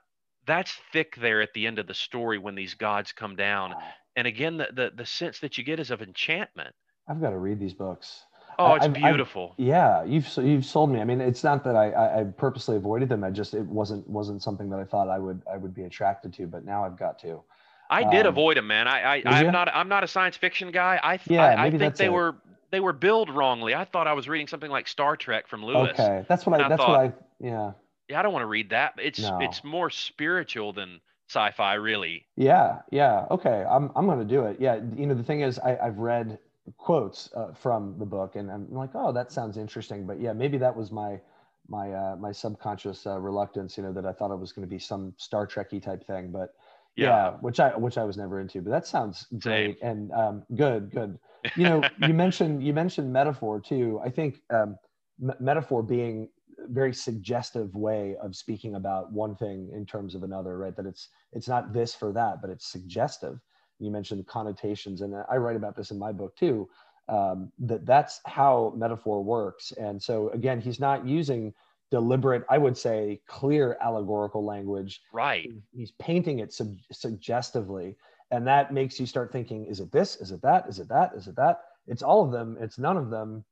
that's 0.45 0.73
thick 0.91 1.15
there 1.15 1.41
at 1.41 1.53
the 1.53 1.65
end 1.65 1.79
of 1.79 1.88
the 1.88 1.93
story 1.93 2.38
when 2.38 2.55
these 2.55 2.73
gods 2.73 3.13
come 3.13 3.38
down 3.38 3.73
and 4.17 4.27
again 4.27 4.57
the, 4.57 4.67
the 4.73 4.91
the 4.97 5.05
sense 5.05 5.39
that 5.39 5.57
you 5.57 5.63
get 5.63 5.79
is 5.79 5.91
of 5.91 6.01
enchantment 6.01 6.75
i've 7.07 7.21
got 7.21 7.29
to 7.29 7.38
read 7.38 7.57
these 7.57 7.73
books 7.73 8.25
Oh, 8.57 8.75
it's 8.75 8.86
I've, 8.86 8.93
beautiful. 8.93 9.53
I've, 9.59 9.65
yeah, 9.65 10.03
you've 10.05 10.29
you've 10.38 10.63
sold 10.63 10.89
me. 10.89 11.01
I 11.01 11.03
mean, 11.03 11.19
it's 11.19 11.43
not 11.43 11.65
that 11.65 11.75
I, 11.75 11.91
I, 11.91 12.19
I 12.21 12.23
purposely 12.23 12.77
avoided 12.77 13.09
them. 13.09 13.21
I 13.21 13.29
just 13.29 13.53
it 13.53 13.65
wasn't 13.65 14.07
wasn't 14.07 14.41
something 14.41 14.69
that 14.69 14.79
I 14.79 14.86
thought 14.86 15.09
I 15.09 15.19
would 15.19 15.41
I 15.51 15.57
would 15.57 15.73
be 15.73 15.83
attracted 15.83 16.31
to. 16.36 16.47
But 16.47 16.63
now 16.63 16.86
I've 16.86 16.97
got 16.97 17.19
to. 17.19 17.43
I 17.89 18.03
um, 18.03 18.11
did 18.11 18.25
avoid 18.25 18.57
them, 18.57 18.67
man. 18.67 18.88
I, 18.88 19.17
I 19.17 19.23
I'm 19.25 19.45
you? 19.47 19.51
not 19.51 19.69
I'm 19.73 19.89
not 19.89 20.03
a 20.03 20.07
science 20.07 20.38
fiction 20.38 20.71
guy. 20.71 20.99
I 21.03 21.19
yeah, 21.27 21.47
I, 21.47 21.65
I 21.65 21.71
think 21.71 21.97
they 21.97 22.05
it. 22.05 22.13
were 22.13 22.38
they 22.76 22.82
were 22.82 22.93
billed 22.93 23.30
wrongly. 23.30 23.73
I 23.73 23.86
thought 23.86 24.05
I 24.05 24.11
was 24.11 24.28
reading 24.28 24.47
something 24.47 24.69
like 24.69 24.89
Star 24.89 25.15
Trek 25.15 25.47
from 25.47 25.63
Lewis. 25.63 25.91
Okay, 25.97 26.26
that's 26.28 26.45
what 26.45 26.59
I, 26.59 26.67
that's 26.67 26.82
thought, 26.82 26.89
what 26.89 26.99
I 26.99 27.13
yeah. 27.39 27.71
Yeah, 28.09 28.19
I 28.19 28.21
don't 28.21 28.34
want 28.34 28.43
to 28.43 28.47
read 28.47 28.71
that. 28.71 28.95
It's 29.01 29.21
no. 29.21 29.39
it's 29.41 29.63
more 29.63 29.89
spiritual 29.89 30.73
than 30.73 30.99
sci-fi, 31.30 31.76
really. 31.76 32.26
Yeah, 32.36 32.80
yeah. 32.91 33.28
Okay, 33.32 33.63
I'm 33.69 33.91
I'm 33.95 34.07
gonna 34.07 34.26
do 34.26 34.43
it. 34.43 34.57
Yeah, 34.59 34.82
you 34.97 35.07
know 35.07 35.15
the 35.15 35.23
thing 35.23 35.39
is, 35.39 35.57
I, 35.59 35.78
I've 35.78 35.99
read 35.99 36.38
quotes 36.78 37.30
uh, 37.34 37.53
from 37.53 37.95
the 37.99 38.05
book 38.05 38.36
and 38.36 38.49
i'm 38.49 38.67
like 38.73 38.89
oh 38.95 39.11
that 39.11 39.32
sounds 39.32 39.55
interesting 39.55 40.05
but 40.05 40.19
yeah 40.19 40.34
maybe 40.34 40.57
that 40.57 40.76
was 40.76 40.91
my 40.91 41.19
my 41.67 41.91
uh, 41.93 42.15
my 42.15 42.32
subconscious 42.32 43.05
uh, 43.05 43.19
reluctance 43.19 43.78
you 43.78 43.84
know 43.84 43.93
that 43.93 44.03
i 44.03 44.11
thought 44.11 44.32
it 44.32 44.39
was 44.39 44.51
going 44.51 44.67
to 44.67 44.69
be 44.69 44.80
some 44.80 45.13
star 45.17 45.45
trekky 45.45 45.80
type 45.80 46.05
thing 46.07 46.32
but 46.32 46.55
yeah. 46.95 47.07
yeah. 47.07 47.31
which 47.41 47.59
i 47.59 47.69
which 47.75 47.97
i 47.97 48.03
was 48.03 48.17
never 48.17 48.39
into 48.39 48.61
but 48.61 48.71
that 48.71 48.87
sounds 48.87 49.27
great 49.39 49.79
Same. 49.79 49.87
and 49.89 50.11
um, 50.11 50.43
good 50.55 50.91
good 50.91 51.19
you 51.55 51.63
know 51.63 51.83
you 52.07 52.13
mentioned 52.13 52.63
you 52.63 52.73
mentioned 52.73 53.11
metaphor 53.11 53.59
too 53.59 53.99
i 54.03 54.09
think 54.09 54.41
um, 54.49 54.77
m- 55.21 55.35
metaphor 55.39 55.83
being 55.83 56.29
a 56.63 56.71
very 56.71 56.93
suggestive 56.93 57.75
way 57.75 58.15
of 58.21 58.35
speaking 58.35 58.75
about 58.75 59.11
one 59.11 59.35
thing 59.35 59.69
in 59.73 59.85
terms 59.85 60.15
of 60.15 60.23
another 60.23 60.57
right 60.57 60.75
that 60.75 60.85
it's 60.85 61.09
it's 61.33 61.47
not 61.47 61.73
this 61.73 61.93
for 61.93 62.11
that 62.11 62.41
but 62.41 62.49
it's 62.49 62.67
suggestive 62.67 63.39
you 63.79 63.91
mentioned 63.91 64.25
connotations 64.27 65.01
and 65.01 65.15
i 65.29 65.35
write 65.35 65.55
about 65.55 65.75
this 65.75 65.91
in 65.91 65.99
my 65.99 66.11
book 66.11 66.35
too 66.35 66.67
um, 67.07 67.51
that 67.59 67.85
that's 67.85 68.19
how 68.25 68.73
metaphor 68.75 69.23
works 69.23 69.71
and 69.73 70.01
so 70.01 70.29
again 70.29 70.59
he's 70.59 70.79
not 70.79 71.05
using 71.05 71.53
deliberate 71.91 72.43
i 72.49 72.57
would 72.57 72.77
say 72.77 73.21
clear 73.27 73.77
allegorical 73.81 74.43
language. 74.43 75.01
Right. 75.13 75.49
He's 75.71 75.91
painting 75.91 76.39
it 76.39 76.53
sub- 76.53 76.77
suggestively. 76.91 77.95
And 78.31 78.47
that 78.47 78.73
makes 78.73 78.99
you 78.99 79.05
start 79.05 79.31
thinking 79.31 79.65
is 79.65 79.79
it 79.79 79.91
this? 79.91 80.15
Is 80.17 80.31
it 80.31 80.41
that? 80.41 80.67
Is 80.67 80.79
it 80.79 80.89
that? 80.89 81.11
Is 81.15 81.27
it 81.27 81.36
that? 81.36 81.59
It's 81.88 82.03
all 82.03 82.23
of 82.23 82.31
them. 82.31 82.57
It's 82.59 82.79
none 82.79 82.97
of 82.97 83.09
them. 83.09 83.45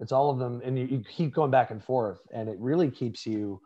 It's 0.00 0.12
all 0.12 0.30
of 0.30 0.38
them. 0.38 0.60
And 0.64 0.78
you, 0.78 0.86
you 0.86 1.04
keep 1.04 1.34
going 1.34 1.50
back 1.50 1.70
and 1.70 1.82
forth. 1.82 2.20
And 2.32 2.48
it 2.48 2.56
really 2.58 2.90
keeps 2.90 3.26
you 3.26 3.60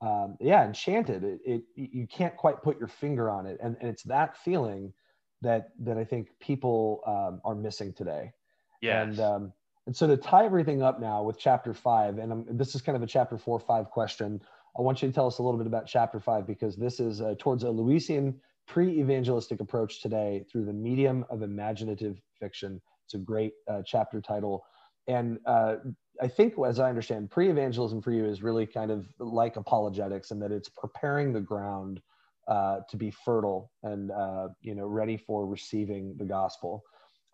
um, 0.00 0.36
yeah 0.40 0.64
enchanted. 0.64 1.24
It, 1.24 1.40
it 1.46 1.62
you 1.76 2.06
can't 2.06 2.36
quite 2.36 2.62
put 2.62 2.78
your 2.78 2.88
finger 2.88 3.30
on 3.30 3.46
it. 3.46 3.58
And, 3.62 3.76
and 3.80 3.88
it's 3.88 4.02
that 4.04 4.36
feeling 4.38 4.92
that 5.40 5.70
that 5.80 5.96
I 5.96 6.04
think 6.04 6.28
people 6.40 7.02
um, 7.06 7.40
are 7.44 7.54
missing 7.54 7.92
today. 7.92 8.32
Yeah. 8.80 9.02
And 9.02 9.20
um, 9.20 9.52
and 9.86 9.96
so 9.96 10.06
to 10.06 10.16
tie 10.16 10.44
everything 10.44 10.82
up 10.82 11.00
now 11.00 11.22
with 11.22 11.38
chapter 11.38 11.74
five, 11.74 12.18
and 12.18 12.32
I'm, 12.32 12.44
this 12.50 12.74
is 12.74 12.82
kind 12.82 12.96
of 12.96 13.02
a 13.02 13.06
chapter 13.06 13.36
four 13.38 13.58
five 13.58 13.90
question. 13.90 14.40
I 14.78 14.82
want 14.82 15.02
you 15.02 15.08
to 15.08 15.14
tell 15.14 15.26
us 15.26 15.38
a 15.38 15.42
little 15.42 15.58
bit 15.58 15.66
about 15.66 15.86
chapter 15.86 16.20
five 16.20 16.46
because 16.46 16.76
this 16.76 17.00
is 17.00 17.20
uh, 17.20 17.34
towards 17.38 17.64
a 17.64 17.66
Lewisian 17.66 18.34
pre-evangelistic 18.68 19.60
approach 19.60 20.00
today 20.00 20.44
through 20.50 20.64
the 20.64 20.72
medium 20.72 21.24
of 21.30 21.42
imaginative 21.42 22.20
fiction. 22.38 22.80
It's 23.04 23.14
a 23.14 23.18
great 23.18 23.52
uh, 23.68 23.82
chapter 23.84 24.20
title, 24.20 24.64
and 25.08 25.38
uh, 25.46 25.76
I 26.20 26.28
think, 26.28 26.54
as 26.64 26.78
I 26.78 26.88
understand, 26.88 27.30
pre-evangelism 27.30 28.02
for 28.02 28.12
you 28.12 28.24
is 28.26 28.42
really 28.42 28.66
kind 28.66 28.90
of 28.90 29.06
like 29.18 29.56
apologetics, 29.56 30.30
in 30.30 30.38
that 30.40 30.52
it's 30.52 30.68
preparing 30.68 31.32
the 31.32 31.40
ground 31.40 32.00
uh, 32.48 32.80
to 32.88 32.96
be 32.96 33.10
fertile 33.10 33.70
and 33.82 34.10
uh, 34.10 34.48
you 34.60 34.74
know 34.74 34.86
ready 34.86 35.16
for 35.16 35.46
receiving 35.46 36.14
the 36.18 36.24
gospel. 36.24 36.84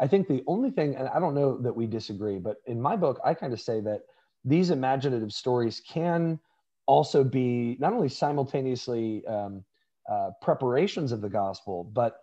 I 0.00 0.06
think 0.06 0.28
the 0.28 0.44
only 0.46 0.70
thing, 0.70 0.94
and 0.94 1.08
I 1.08 1.18
don't 1.18 1.34
know 1.34 1.58
that 1.58 1.74
we 1.74 1.86
disagree, 1.86 2.38
but 2.38 2.58
in 2.66 2.80
my 2.80 2.96
book, 2.96 3.20
I 3.24 3.34
kind 3.34 3.52
of 3.52 3.60
say 3.60 3.80
that 3.80 4.02
these 4.44 4.70
imaginative 4.70 5.32
stories 5.32 5.80
can 5.80 6.38
also 6.86 7.24
be 7.24 7.76
not 7.80 7.92
only 7.92 8.08
simultaneously 8.08 9.26
um, 9.26 9.64
uh, 10.10 10.30
preparations 10.40 11.12
of 11.12 11.20
the 11.20 11.28
gospel, 11.28 11.84
but 11.84 12.20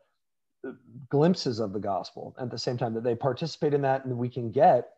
glimpses 1.10 1.60
of 1.60 1.74
the 1.74 1.80
gospel 1.80 2.36
at 2.40 2.50
the 2.50 2.58
same 2.58 2.78
time 2.78 2.94
that 2.94 3.04
they 3.04 3.14
participate 3.14 3.74
in 3.74 3.82
that 3.82 4.04
and 4.06 4.18
we 4.18 4.28
can 4.28 4.52
get 4.52 4.94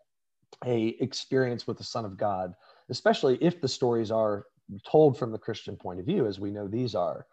a 0.65 0.95
experience 1.01 1.67
with 1.67 1.77
the 1.77 1.83
son 1.83 2.05
of 2.05 2.15
god 2.15 2.53
especially 2.89 3.37
if 3.41 3.59
the 3.59 3.67
stories 3.67 4.09
are 4.09 4.45
told 4.85 5.17
from 5.17 5.31
the 5.31 5.37
christian 5.37 5.75
point 5.75 5.99
of 5.99 6.05
view 6.05 6.25
as 6.25 6.39
we 6.39 6.51
know 6.51 6.67
these 6.67 6.95
are. 6.95 7.25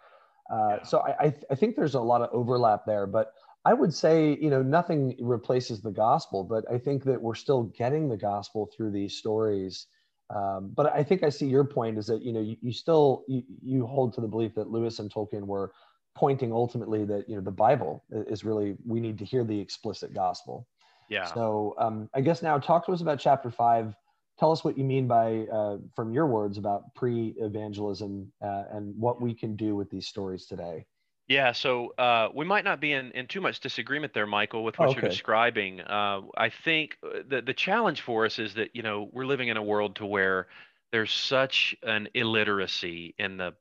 Uh, 0.53 0.83
so 0.83 0.99
I, 1.01 1.17
I, 1.19 1.31
th- 1.31 1.45
I, 1.51 1.55
think 1.55 1.75
there's 1.75 1.95
a 1.95 2.01
lot 2.01 2.21
of 2.21 2.29
overlap 2.33 2.85
there, 2.85 3.07
but 3.07 3.33
I 3.65 3.73
would 3.73 3.95
say, 3.95 4.37
you 4.41 4.51
know, 4.51 4.63
nothing 4.63 5.17
replaces 5.21 5.81
the 5.81 5.91
gospel, 5.91 6.45
but 6.45 6.65
I 6.71 6.79
think 6.79 7.05
that 7.05 7.21
we're 7.21 7.35
still 7.35 7.65
getting 7.79 8.09
the 8.09 8.17
gospel 8.17 8.71
through 8.77 8.93
these 8.93 9.17
stories. 9.17 9.87
Um, 10.35 10.73
but 10.75 10.93
I 10.95 11.03
think 11.03 11.23
I 11.23 11.31
see 11.31 11.47
your 11.47 11.65
point 11.65 11.99
is 11.99 12.07
that, 12.07 12.23
you 12.23 12.33
know, 12.33 12.41
you, 12.41 12.57
you 12.61 12.73
still, 12.73 13.25
you, 13.29 13.43
you 13.63 13.87
hold 13.87 14.13
to 14.15 14.21
the 14.21 14.29
belief 14.29 14.55
that 14.55 14.71
Lewis 14.71 14.99
and 14.99 15.13
Tolkien 15.13 15.43
were 15.43 15.73
pointing 16.15 16.53
ultimately 16.53 17.05
that, 17.05 17.29
you 17.29 17.37
know, 17.37 17.43
the 17.43 17.51
Bible 17.51 18.05
is 18.11 18.45
really, 18.45 18.77
we 18.87 19.01
need 19.01 19.19
to 19.19 19.25
hear 19.25 19.45
the 19.45 19.59
explicit 19.59 20.15
gospel. 20.15 20.67
Yeah. 21.09 21.25
So 21.25 21.75
um, 21.79 22.09
I 22.15 22.21
guess 22.21 22.43
now 22.43 22.59
talk 22.59 22.87
to 22.87 22.93
us 22.93 23.01
about 23.01 23.19
chapter 23.19 23.51
five 23.51 23.95
tell 24.39 24.51
us 24.51 24.65
what 24.65 24.77
you 24.77 24.85
mean 24.85 25.07
by 25.07 25.47
uh, 25.53 25.79
from 25.95 26.13
your 26.13 26.27
words 26.27 26.59
about 26.59 26.95
pre-evangelism 26.95 28.33
uh, 28.43 28.65
and 28.73 28.95
what 28.99 29.21
we 29.21 29.35
can 29.35 29.57
do 29.57 29.77
with 29.77 29.91
these 29.91 30.07
stories 30.07 30.47
today 30.47 30.85
yeah 31.29 31.53
so 31.53 31.95
uh, 31.99 32.29
we 32.35 32.45
might 32.45 32.65
not 32.65 32.81
be 32.81 32.93
in, 32.93 33.11
in 33.13 33.27
too 33.27 33.41
much 33.41 33.61
disagreement 33.61 34.13
there 34.13 34.27
michael 34.27 34.65
with 34.65 34.79
what 34.79 34.91
okay. 34.91 35.01
you're 35.01 35.11
describing 35.11 35.81
uh, 35.81 36.21
i 36.37 36.49
think 36.49 36.97
uh, 37.05 37.21
the, 37.29 37.43
the 37.43 37.55
challenge 37.55 38.01
for 38.01 38.25
us 38.25 38.39
is 38.39 38.55
that 38.55 38.75
you 38.75 38.83
know 38.83 39.09
we're 39.13 39.27
living 39.27 39.49
in 39.49 39.57
a 39.57 39.63
world 39.63 39.97
to 39.97 40.07
where 40.07 40.47
there's 40.93 41.13
such 41.13 41.75
an 41.83 42.09
illiteracy 42.15 43.15
in 43.19 43.37
the 43.37 43.53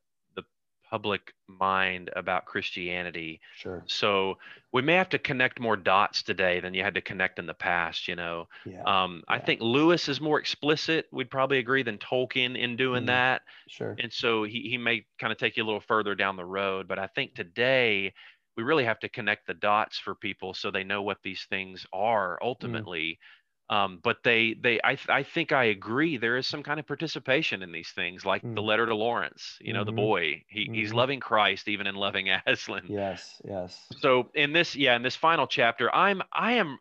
public 0.93 1.33
mind 1.47 2.11
about 2.15 2.45
Christianity. 2.45 3.41
Sure. 3.57 3.83
So 3.87 4.37
we 4.71 4.83
may 4.83 4.93
have 4.93 5.09
to 5.09 5.17
connect 5.17 5.59
more 5.59 5.75
dots 5.75 6.21
today 6.21 6.59
than 6.59 6.75
you 6.75 6.83
had 6.83 6.93
to 6.93 7.01
connect 7.01 7.39
in 7.39 7.47
the 7.47 7.53
past. 7.55 8.07
You 8.07 8.15
know, 8.15 8.47
yeah. 8.63 8.83
Um, 8.85 9.23
yeah. 9.27 9.35
I 9.35 9.39
think 9.39 9.59
Lewis 9.59 10.07
is 10.07 10.21
more 10.21 10.39
explicit. 10.39 11.07
We'd 11.11 11.31
probably 11.31 11.57
agree 11.57 11.81
than 11.81 11.97
Tolkien 11.97 12.55
in 12.55 12.75
doing 12.75 13.05
mm. 13.05 13.07
that. 13.07 13.41
Sure. 13.67 13.95
And 13.97 14.13
so 14.13 14.43
he 14.43 14.67
he 14.69 14.77
may 14.77 15.03
kind 15.19 15.33
of 15.33 15.39
take 15.39 15.57
you 15.57 15.63
a 15.63 15.65
little 15.65 15.81
further 15.87 16.13
down 16.13 16.35
the 16.35 16.45
road. 16.45 16.87
But 16.87 16.99
I 16.99 17.07
think 17.07 17.33
today 17.33 18.13
we 18.55 18.61
really 18.61 18.85
have 18.85 18.99
to 18.99 19.09
connect 19.09 19.47
the 19.47 19.55
dots 19.55 19.97
for 19.97 20.13
people 20.13 20.53
so 20.53 20.69
they 20.69 20.83
know 20.83 21.01
what 21.01 21.17
these 21.23 21.47
things 21.49 21.87
are 21.91 22.37
mm. 22.39 22.45
ultimately. 22.45 23.13
Mm. 23.13 23.17
Um, 23.69 23.99
but 24.03 24.17
they 24.23 24.55
they 24.61 24.79
I 24.83 24.97
I 25.07 25.23
think 25.23 25.51
I 25.51 25.65
agree. 25.65 26.17
There 26.17 26.37
is 26.37 26.47
some 26.47 26.63
kind 26.63 26.79
of 26.79 26.87
participation 26.87 27.63
in 27.63 27.71
these 27.71 27.89
things, 27.89 28.25
like 28.25 28.43
mm. 28.43 28.55
the 28.55 28.61
letter 28.61 28.85
to 28.85 28.95
Laurence. 28.95 29.57
You 29.61 29.73
know, 29.73 29.81
mm-hmm. 29.81 29.95
the 29.95 30.01
boy 30.01 30.43
he 30.47 30.65
mm-hmm. 30.65 30.73
he's 30.73 30.93
loving 30.93 31.19
Christ 31.19 31.67
even 31.67 31.87
in 31.87 31.95
loving 31.95 32.29
Aslan. 32.47 32.83
Yes, 32.87 33.41
yes. 33.45 33.79
So 33.99 34.29
in 34.35 34.53
this 34.53 34.75
yeah 34.75 34.95
in 34.95 35.01
this 35.01 35.15
final 35.15 35.47
chapter, 35.47 35.93
I'm 35.93 36.21
I 36.31 36.53
am 36.53 36.77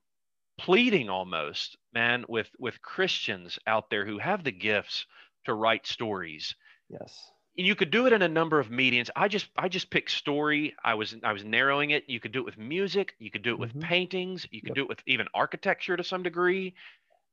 pleading 0.58 1.08
almost 1.08 1.76
man 1.94 2.24
with 2.28 2.50
with 2.58 2.82
Christians 2.82 3.58
out 3.66 3.88
there 3.88 4.04
who 4.04 4.18
have 4.18 4.42
the 4.42 4.52
gifts 4.52 5.06
to 5.44 5.54
write 5.54 5.86
stories. 5.86 6.54
Yes 6.88 7.30
you 7.54 7.74
could 7.74 7.90
do 7.90 8.06
it 8.06 8.12
in 8.12 8.22
a 8.22 8.28
number 8.28 8.58
of 8.58 8.70
mediums. 8.70 9.10
I 9.14 9.28
just 9.28 9.48
I 9.56 9.68
just 9.68 9.90
picked 9.90 10.10
story. 10.10 10.74
I 10.82 10.94
was 10.94 11.14
I 11.22 11.32
was 11.32 11.44
narrowing 11.44 11.90
it. 11.90 12.04
You 12.08 12.20
could 12.20 12.32
do 12.32 12.40
it 12.40 12.46
with 12.46 12.58
music. 12.58 13.14
You 13.18 13.30
could 13.30 13.42
do 13.42 13.50
it 13.50 13.58
with 13.58 13.70
mm-hmm. 13.70 13.80
paintings. 13.80 14.46
You 14.50 14.60
could 14.62 14.70
yep. 14.70 14.76
do 14.76 14.82
it 14.82 14.88
with 14.88 15.02
even 15.06 15.26
architecture 15.34 15.96
to 15.96 16.02
some 16.04 16.22
degree, 16.22 16.74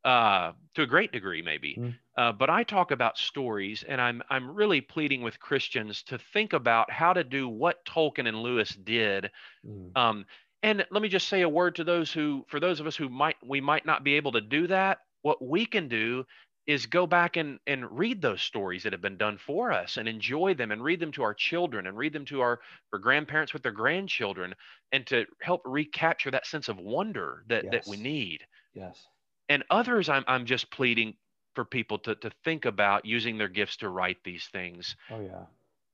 uh, 0.03 0.51
to 0.75 0.81
a 0.81 0.87
great 0.87 1.11
degree 1.11 1.41
maybe. 1.41 1.77
Mm-hmm. 1.79 1.89
Uh, 2.17 2.31
but 2.33 2.49
I 2.49 2.63
talk 2.63 2.91
about 2.91 3.17
stories, 3.17 3.83
and 3.87 4.01
I'm 4.01 4.21
I'm 4.29 4.51
really 4.51 4.81
pleading 4.81 5.21
with 5.21 5.39
Christians 5.39 6.03
to 6.03 6.17
think 6.33 6.51
about 6.53 6.91
how 6.91 7.13
to 7.13 7.23
do 7.23 7.47
what 7.47 7.85
Tolkien 7.85 8.27
and 8.27 8.41
Lewis 8.41 8.75
did. 8.75 9.31
Mm-hmm. 9.65 9.97
Um, 9.97 10.25
and 10.61 10.85
let 10.91 11.01
me 11.01 11.07
just 11.07 11.29
say 11.29 11.41
a 11.41 11.49
word 11.49 11.75
to 11.75 11.85
those 11.85 12.11
who, 12.11 12.45
for 12.49 12.59
those 12.59 12.81
of 12.81 12.87
us 12.87 12.97
who 12.97 13.07
might 13.07 13.37
we 13.45 13.61
might 13.61 13.85
not 13.85 14.03
be 14.03 14.15
able 14.15 14.33
to 14.33 14.41
do 14.41 14.67
that. 14.67 14.99
What 15.21 15.41
we 15.41 15.65
can 15.65 15.89
do 15.89 16.25
is 16.69 16.85
go 16.85 17.07
back 17.07 17.35
and, 17.35 17.57
and 17.65 17.97
read 17.97 18.21
those 18.21 18.43
stories 18.43 18.83
that 18.83 18.93
have 18.93 19.01
been 19.01 19.17
done 19.17 19.39
for 19.39 19.71
us 19.71 19.97
and 19.97 20.07
enjoy 20.07 20.53
them 20.53 20.71
and 20.71 20.83
read 20.83 20.99
them 20.99 21.11
to 21.11 21.23
our 21.23 21.33
children 21.33 21.87
and 21.87 21.97
read 21.97 22.13
them 22.13 22.25
to 22.25 22.41
our, 22.41 22.59
our 22.93 22.99
grandparents 22.99 23.53
with 23.53 23.63
their 23.63 23.71
grandchildren 23.71 24.53
and 24.91 25.03
to 25.07 25.25
help 25.41 25.63
recapture 25.65 26.29
that 26.29 26.45
sense 26.45 26.69
of 26.69 26.77
wonder 26.77 27.43
that, 27.47 27.63
yes. 27.63 27.71
that 27.73 27.89
we 27.89 27.97
need. 27.97 28.45
Yes. 28.75 29.07
And 29.49 29.63
others 29.71 30.09
I'm, 30.09 30.23
I'm 30.27 30.45
just 30.45 30.69
pleading 30.69 31.15
for 31.55 31.65
people 31.65 31.97
to, 31.97 32.13
to 32.13 32.29
think 32.43 32.65
about 32.65 33.03
using 33.03 33.39
their 33.39 33.47
gifts 33.47 33.77
to 33.77 33.89
write 33.89 34.23
these 34.23 34.47
things. 34.51 34.95
Oh, 35.09 35.21
yeah. 35.21 35.45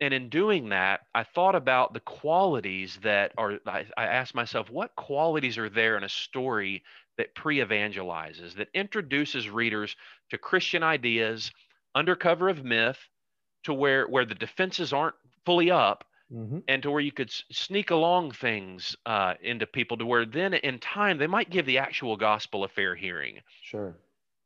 And 0.01 0.13
in 0.13 0.27
doing 0.27 0.67
that, 0.69 1.03
I 1.15 1.23
thought 1.23 1.55
about 1.55 1.93
the 1.93 2.01
qualities 2.01 2.99
that 3.01 3.31
are, 3.37 3.59
I, 3.65 3.85
I 3.95 4.07
asked 4.07 4.35
myself, 4.35 4.69
what 4.69 4.93
qualities 4.97 5.57
are 5.57 5.69
there 5.69 5.95
in 5.95 6.03
a 6.03 6.09
story 6.09 6.83
that 7.17 7.35
pre 7.35 7.57
evangelizes, 7.57 8.55
that 8.55 8.69
introduces 8.73 9.49
readers 9.49 9.95
to 10.29 10.37
Christian 10.37 10.83
ideas 10.83 11.51
under 11.93 12.15
cover 12.15 12.49
of 12.49 12.63
myth, 12.63 12.99
to 13.63 13.73
where, 13.73 14.05
where 14.07 14.25
the 14.25 14.35
defenses 14.35 14.93
aren't 14.93 15.15
fully 15.45 15.71
up, 15.71 16.05
mm-hmm. 16.31 16.59
and 16.67 16.83
to 16.83 16.91
where 16.91 17.01
you 17.01 17.11
could 17.11 17.31
sneak 17.51 17.91
along 17.91 18.31
things 18.31 18.95
uh, 19.05 19.33
into 19.41 19.65
people 19.65 19.97
to 19.97 20.05
where 20.05 20.25
then 20.25 20.53
in 20.53 20.79
time 20.79 21.17
they 21.17 21.27
might 21.27 21.49
give 21.49 21.65
the 21.65 21.77
actual 21.77 22.17
gospel 22.17 22.63
a 22.63 22.67
fair 22.67 22.95
hearing. 22.95 23.39
Sure. 23.63 23.95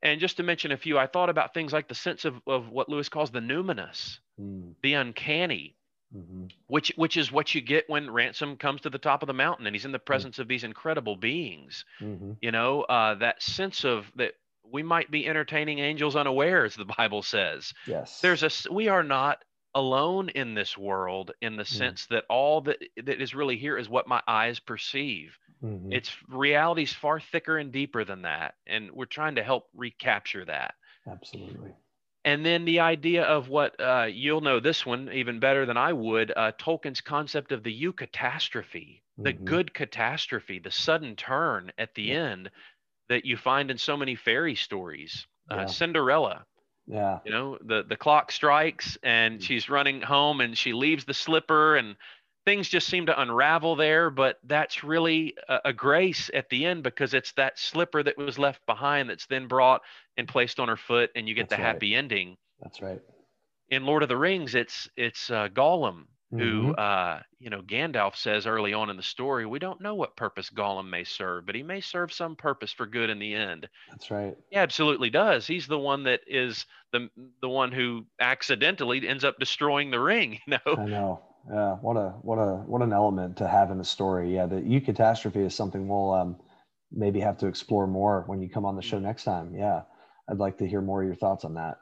And 0.02 0.20
just 0.20 0.38
to 0.38 0.44
mention 0.44 0.72
a 0.72 0.78
few, 0.78 0.98
I 0.98 1.08
thought 1.08 1.30
about 1.30 1.54
things 1.54 1.74
like 1.74 1.90
the 1.90 1.96
sense 1.96 2.24
of, 2.24 2.36
of 2.48 2.70
what 2.70 2.88
Lewis 2.88 3.10
calls 3.10 3.32
the 3.32 3.40
numinous, 3.40 4.20
mm. 4.40 4.74
the 4.82 4.94
uncanny, 4.94 5.76
mm-hmm. 6.16 6.46
which 6.68 6.92
which 6.96 7.18
is 7.18 7.32
what 7.32 7.54
you 7.54 7.62
get 7.62 7.90
when 7.90 8.10
Ransom 8.10 8.58
comes 8.58 8.82
to 8.82 8.90
the 8.90 8.98
top 8.98 9.24
of 9.24 9.28
the 9.28 9.34
mountain 9.34 9.68
and 9.68 9.76
he's 9.76 9.86
in 9.86 9.92
the 9.92 10.00
mm. 10.00 10.06
presence 10.06 10.38
mm. 10.38 10.40
of 10.40 10.48
these 10.48 10.64
incredible 10.64 11.16
beings. 11.16 11.86
Mm-hmm. 12.02 12.34
You 12.42 12.52
know, 12.52 12.82
uh, 12.84 13.16
that 13.16 13.42
sense 13.42 13.84
of 13.84 14.12
that 14.16 14.34
we 14.72 14.84
might 14.84 15.10
be 15.12 15.28
entertaining 15.28 15.80
angels 15.80 16.16
unawares, 16.16 16.76
the 16.76 16.86
Bible 16.98 17.22
says. 17.22 17.74
Yes. 17.88 18.20
There's 18.22 18.44
a 18.44 18.74
we 18.74 18.88
are 18.88 19.04
not 19.04 19.44
alone 19.76 20.30
in 20.30 20.56
this 20.56 20.78
world 20.78 21.32
in 21.42 21.56
the 21.56 21.64
mm. 21.64 21.68
sense 21.68 22.08
that 22.08 22.26
all 22.30 22.62
that 22.62 22.78
that 23.04 23.22
is 23.22 23.36
really 23.36 23.58
here 23.58 23.78
is 23.78 23.90
what 23.90 24.08
my 24.08 24.22
eyes 24.28 24.60
perceive. 24.60 25.38
Mm-hmm. 25.64 25.92
It's 25.92 26.12
reality's 26.30 26.94
far 26.94 27.20
thicker 27.20 27.58
and 27.58 27.72
deeper 27.72 28.06
than 28.06 28.24
that, 28.24 28.56
and 28.66 28.92
we're 28.92 29.06
trying 29.06 29.36
to 29.36 29.44
help 29.44 29.66
recapture 29.76 30.46
that. 30.46 30.76
Absolutely. 31.08 31.72
And 32.30 32.46
then 32.46 32.64
the 32.64 32.80
idea 32.82 33.24
of 33.24 33.50
what 33.50 33.80
uh, 33.80 34.08
you'll 34.08 34.42
know 34.42 34.60
this 34.60 34.86
one 34.86 35.10
even 35.12 35.40
better 35.40 35.66
than 35.66 35.78
I 35.78 35.94
would 35.94 36.32
uh, 36.36 36.52
Tolkien's 36.60 37.02
concept 37.02 37.52
of 37.52 37.64
the 37.64 37.74
eucatastrophe, 37.74 39.02
mm-hmm. 39.02 39.24
the 39.24 39.34
good 39.34 39.74
catastrophe, 39.74 40.60
the 40.60 40.70
sudden 40.70 41.16
turn 41.16 41.72
at 41.80 41.96
the 41.96 42.04
yeah. 42.04 42.30
end 42.30 42.52
that 43.08 43.26
you 43.26 43.36
find 43.36 43.72
in 43.72 43.80
so 43.80 43.98
many 43.98 44.14
fairy 44.14 44.54
stories. 44.54 45.26
Uh, 45.50 45.56
yeah. 45.56 45.66
Cinderella, 45.66 46.46
yeah. 46.86 47.20
You 47.26 47.32
know, 47.32 47.58
the 47.66 47.84
the 47.88 47.96
clock 47.96 48.32
strikes 48.32 48.96
and 49.02 49.36
mm-hmm. 49.36 49.44
she's 49.44 49.68
running 49.68 50.02
home 50.02 50.40
and 50.40 50.56
she 50.56 50.74
leaves 50.74 51.06
the 51.06 51.14
slipper 51.16 51.78
and 51.78 51.96
things 52.46 52.68
just 52.68 52.88
seem 52.88 53.06
to 53.08 53.22
unravel 53.22 53.76
there, 53.76 54.10
but 54.10 54.38
that's 54.46 54.84
really 54.84 55.36
a, 55.48 55.60
a, 55.66 55.74
grace 55.74 56.30
at 56.34 56.50
the 56.50 56.66
end 56.66 56.84
because 56.84 57.14
it's 57.14 57.32
that 57.34 57.60
slipper 57.60 58.02
that 58.04 58.18
was 58.18 58.40
left 58.40 58.66
behind 58.66 59.10
that's 59.10 59.28
then 59.28 59.48
brought 59.48 59.82
and 60.18 60.28
placed 60.28 60.60
on 60.60 60.68
her 60.68 60.78
foot, 60.78 61.10
and 61.16 61.28
you 61.28 61.36
get 61.36 61.50
that's 61.50 61.58
the 61.58 61.64
right. 61.64 61.74
happy 61.74 61.96
ending. 61.96 62.38
That's 62.62 62.82
right. 62.82 63.02
In 63.70 63.86
Lord 63.86 64.04
of 64.04 64.10
the 64.10 64.18
Rings, 64.18 64.56
it's 64.56 64.90
it's 64.98 65.30
uh, 65.30 65.50
Gollum 65.50 66.06
mm-hmm. 66.34 66.40
who 66.40 66.74
uh, 66.74 67.22
you 67.40 67.50
know 67.50 67.62
Gandalf 67.62 68.16
says 68.16 68.46
early 68.48 68.74
on 68.74 68.90
in 68.90 68.98
the 68.98 69.04
story, 69.04 69.46
we 69.46 69.60
don't 69.60 69.82
know 69.82 69.96
what 69.96 70.16
purpose 70.16 70.50
Gollum 70.50 70.90
may 70.90 71.04
serve, 71.04 71.46
but 71.46 71.56
he 71.56 71.64
may 71.64 71.82
serve 71.82 72.12
some 72.12 72.36
purpose 72.36 72.72
for 72.72 72.86
good 72.86 73.10
in 73.10 73.20
the 73.20 73.34
end. 73.34 73.68
That's 73.90 74.12
right. 74.12 74.36
He 74.50 74.58
absolutely 74.58 75.10
does. 75.10 75.48
He's 75.48 75.68
the 75.68 75.80
one 75.80 76.04
that 76.04 76.22
is 76.28 76.66
the 76.92 77.10
the 77.42 77.50
one 77.50 77.72
who 77.72 78.06
accidentally 78.20 79.08
ends 79.08 79.24
up 79.24 79.40
destroying 79.40 79.92
the 79.92 80.00
ring. 80.00 80.40
You 80.50 80.58
know. 80.66 80.76
I 80.78 80.86
know. 80.86 81.22
Yeah, 81.52 81.76
what 81.76 81.98
a 81.98 82.10
what 82.22 82.38
a 82.38 82.58
what 82.66 82.82
an 82.82 82.94
element 82.94 83.38
to 83.38 83.48
have 83.48 83.72
in 83.72 83.78
the 83.78 83.84
story. 83.84 84.36
Yeah, 84.36 84.46
the 84.46 84.82
catastrophe 84.82 85.42
is 85.42 85.56
something 85.56 85.88
we'll 85.88 86.14
um, 86.14 86.38
maybe 86.92 87.20
have 87.20 87.38
to 87.40 87.48
explore 87.48 87.88
more 87.88 88.24
when 88.28 88.42
you 88.42 88.50
come 88.50 88.66
on 88.66 88.76
the 88.76 88.82
show 88.82 89.00
next 89.00 89.24
time. 89.24 89.56
Yeah, 89.56 89.82
I'd 90.30 90.38
like 90.38 90.58
to 90.58 90.68
hear 90.68 90.82
more 90.82 91.02
of 91.02 91.08
your 91.08 91.16
thoughts 91.16 91.46
on 91.46 91.56
that. 91.56 91.78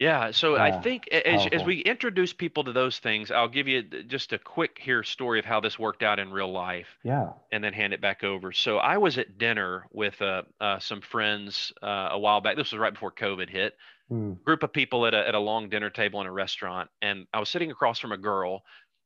Yeah, 0.00 0.32
so 0.32 0.56
yeah, 0.56 0.64
I 0.64 0.80
think 0.82 1.06
as, 1.08 1.46
as 1.52 1.62
we 1.62 1.78
introduce 1.78 2.32
people 2.32 2.64
to 2.64 2.72
those 2.72 2.98
things, 2.98 3.30
I'll 3.30 3.48
give 3.48 3.68
you 3.68 3.82
just 3.82 4.32
a 4.32 4.38
quick 4.38 4.78
here 4.80 5.04
story 5.04 5.38
of 5.38 5.44
how 5.44 5.60
this 5.60 5.78
worked 5.78 6.02
out 6.02 6.18
in 6.18 6.32
real 6.32 6.52
life. 6.52 6.88
Yeah, 7.04 7.30
and 7.52 7.62
then 7.62 7.72
hand 7.72 7.92
it 7.92 8.00
back 8.00 8.24
over. 8.24 8.52
So 8.52 8.78
I 8.78 8.98
was 8.98 9.18
at 9.18 9.38
dinner 9.38 9.86
with 9.92 10.20
uh, 10.20 10.42
uh, 10.60 10.80
some 10.80 11.00
friends 11.00 11.72
uh, 11.80 12.08
a 12.10 12.18
while 12.18 12.40
back. 12.40 12.56
This 12.56 12.72
was 12.72 12.78
right 12.80 12.92
before 12.92 13.12
COVID 13.12 13.48
hit. 13.48 13.74
Mm. 14.10 14.42
Group 14.42 14.64
of 14.64 14.72
people 14.72 15.06
at 15.06 15.14
a 15.14 15.28
at 15.28 15.34
a 15.34 15.38
long 15.38 15.68
dinner 15.68 15.90
table 15.90 16.20
in 16.20 16.26
a 16.26 16.32
restaurant, 16.32 16.90
and 17.00 17.26
I 17.32 17.38
was 17.38 17.48
sitting 17.48 17.70
across 17.70 18.00
from 18.00 18.12
a 18.12 18.18
girl 18.18 18.62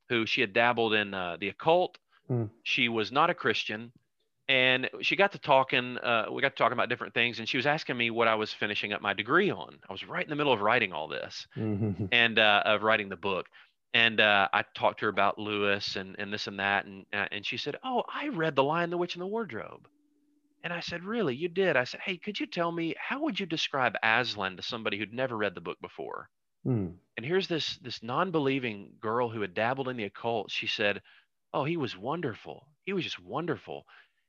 who 0.09 0.25
she 0.25 0.41
had 0.41 0.53
dabbled 0.53 0.93
in 0.93 1.13
uh, 1.13 1.37
the 1.39 1.49
occult. 1.49 1.97
Mm. 2.29 2.49
She 2.63 2.89
was 2.89 3.11
not 3.11 3.29
a 3.29 3.33
Christian. 3.33 3.91
And 4.47 4.89
she 5.01 5.15
got 5.15 5.31
to 5.33 5.37
talking, 5.37 5.99
uh, 5.99 6.25
we 6.31 6.41
got 6.41 6.49
to 6.49 6.55
talking 6.55 6.73
about 6.73 6.89
different 6.89 7.13
things, 7.13 7.37
and 7.37 7.47
she 7.47 7.57
was 7.57 7.67
asking 7.67 7.95
me 7.97 8.09
what 8.09 8.27
I 8.27 8.33
was 8.33 8.51
finishing 8.51 8.93
up 8.93 9.01
my 9.01 9.13
degree 9.13 9.51
on. 9.51 9.77
I 9.87 9.93
was 9.93 10.03
right 10.03 10.23
in 10.23 10.29
the 10.29 10.35
middle 10.35 10.51
of 10.51 10.61
writing 10.61 10.91
all 10.91 11.07
this 11.07 11.45
mm-hmm. 11.55 12.05
and 12.11 12.39
uh, 12.39 12.63
of 12.65 12.81
writing 12.81 13.09
the 13.09 13.15
book. 13.15 13.45
And 13.93 14.19
uh, 14.19 14.47
I 14.51 14.63
talked 14.75 14.99
to 14.99 15.05
her 15.05 15.09
about 15.09 15.37
Lewis 15.37 15.95
and, 15.95 16.15
and 16.17 16.33
this 16.33 16.47
and 16.47 16.59
that. 16.59 16.85
And, 16.85 17.05
uh, 17.13 17.25
and 17.31 17.45
she 17.45 17.57
said, 17.57 17.77
Oh, 17.83 18.03
I 18.11 18.29
read 18.29 18.55
The 18.55 18.63
Lion, 18.63 18.89
the 18.89 18.97
Witch, 18.97 19.15
and 19.15 19.21
the 19.21 19.27
Wardrobe. 19.27 19.87
And 20.63 20.73
I 20.73 20.79
said, 20.79 21.03
Really? 21.03 21.35
You 21.35 21.47
did? 21.47 21.77
I 21.77 21.83
said, 21.83 22.01
Hey, 22.03 22.17
could 22.17 22.39
you 22.39 22.47
tell 22.47 22.71
me 22.71 22.95
how 22.97 23.21
would 23.21 23.39
you 23.39 23.45
describe 23.45 23.95
Aslan 24.03 24.57
to 24.57 24.63
somebody 24.63 24.97
who'd 24.97 25.13
never 25.13 25.37
read 25.37 25.53
the 25.55 25.61
book 25.61 25.77
before? 25.79 26.29
Mm. 26.65 26.95
And 27.17 27.25
here's 27.25 27.47
this 27.47 27.77
this 27.77 28.03
non-believing 28.03 28.93
girl 28.99 29.29
who 29.29 29.41
had 29.41 29.53
dabbled 29.53 29.89
in 29.89 29.97
the 29.97 30.05
occult. 30.05 30.51
She 30.51 30.67
said, 30.67 31.01
"Oh, 31.53 31.63
he 31.63 31.77
was 31.77 31.97
wonderful. 31.97 32.67
He 32.85 32.93
was 32.93 33.03
just 33.03 33.19
wonderful." 33.19 33.85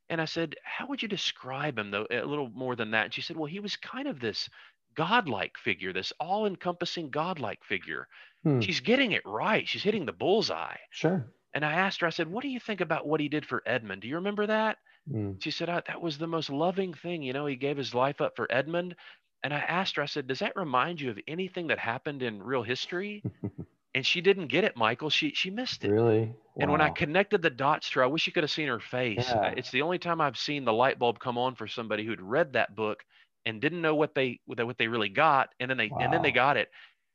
And 0.09 0.21
I 0.21 0.25
said, 0.25 0.57
"How 0.65 0.87
would 0.87 1.03
you 1.03 1.09
describe 1.09 1.79
him 1.79 1.91
though 1.91 2.07
a 2.11 2.25
little 2.25 2.51
more 2.51 2.77
than 2.77 2.91
that?" 2.93 3.05
And 3.07 3.15
she 3.15 3.23
said, 3.23 3.37
"Well, 3.37 3.47
he 3.47 3.61
was 3.61 3.77
kind 3.77 4.09
of 4.09 4.21
this 4.21 4.49
godlike 4.95 5.57
figure, 5.57 5.93
this 5.93 6.13
all-encompassing 6.19 7.11
godlike 7.11 7.63
figure." 7.65 8.09
Hmm. 8.43 8.61
She's 8.61 8.81
getting 8.81 9.13
it 9.13 9.23
right. 9.25 9.69
She's 9.69 9.83
hitting 9.83 10.07
the 10.07 10.13
bullseye. 10.13 10.79
Sure. 10.91 11.33
And 11.53 11.65
I 11.65 11.73
asked 11.73 12.01
her, 12.01 12.07
I 12.07 12.11
said, 12.11 12.29
"What 12.29 12.43
do 12.43 12.49
you 12.49 12.61
think 12.61 12.81
about 12.81 13.07
what 13.07 13.21
he 13.21 13.29
did 13.29 13.47
for 13.47 13.63
Edmund? 13.67 14.03
Do 14.03 14.09
you 14.09 14.17
remember 14.17 14.47
that?" 14.47 14.79
Mm. 15.09 15.43
She 15.43 15.51
said, 15.51 15.69
oh, 15.69 15.81
"That 15.87 16.01
was 16.01 16.19
the 16.19 16.27
most 16.27 16.51
loving 16.51 16.95
thing. 16.95 17.23
You 17.23 17.33
know, 17.33 17.47
he 17.47 17.57
gave 17.57 17.77
his 17.77 17.95
life 17.95 18.21
up 18.21 18.37
for 18.37 18.51
Edmund, 18.53 18.95
and 19.43 19.55
I 19.55 19.59
asked 19.59 19.97
her, 19.97 20.03
I 20.03 20.07
said, 20.07 20.27
Does 20.27 20.41
that 20.41 20.57
remind 20.57 21.01
you 21.01 21.11
of 21.11 21.19
anything 21.27 21.69
that 21.69 21.79
happened 21.79 22.23
in 22.23 22.43
real 22.43 22.63
history? 22.63 23.23
and 23.95 24.05
she 24.05 24.21
didn't 24.21 24.49
get 24.49 24.65
it, 24.65 24.77
Michael. 24.77 25.11
She 25.11 25.33
she 25.35 25.51
missed 25.51 25.85
it. 25.85 25.91
Really? 25.91 26.27
Wow. 26.27 26.35
And 26.61 26.73
when 26.73 26.81
I 26.81 26.91
connected 26.91 27.43
the 27.43 27.51
dots 27.51 27.91
to 27.91 28.01
her, 28.01 28.05
I 28.05 28.09
wish 28.09 28.27
you 28.27 28.33
could 28.33 28.45
have 28.45 28.51
seen 28.51 28.69
her 28.69 28.81
face. 28.81 29.29
Yeah. 29.29 29.55
It's 29.57 29.71
the 29.71 29.83
only 29.83 29.99
time 29.99 30.21
I've 30.21 30.39
seen 30.39 30.65
the 30.65 30.73
light 30.73 30.99
bulb 30.99 31.19
come 31.19 31.39
on 31.39 31.55
for 31.55 31.67
somebody 31.67 32.05
who'd 32.05 32.21
read 32.21 32.53
that 32.53 32.75
book 32.77 33.03
and 33.47 33.61
didn't 33.61 33.81
know 33.81 33.95
what 33.95 34.15
they 34.15 34.41
what 34.47 34.77
they 34.79 34.89
really 34.89 35.09
got, 35.09 35.51
and 35.59 35.71
then 35.71 35.79
they 35.79 35.89
wow. 35.89 35.99
and 36.01 36.13
then 36.13 36.23
they 36.23 36.33
got 36.33 36.57
it. 36.57 36.69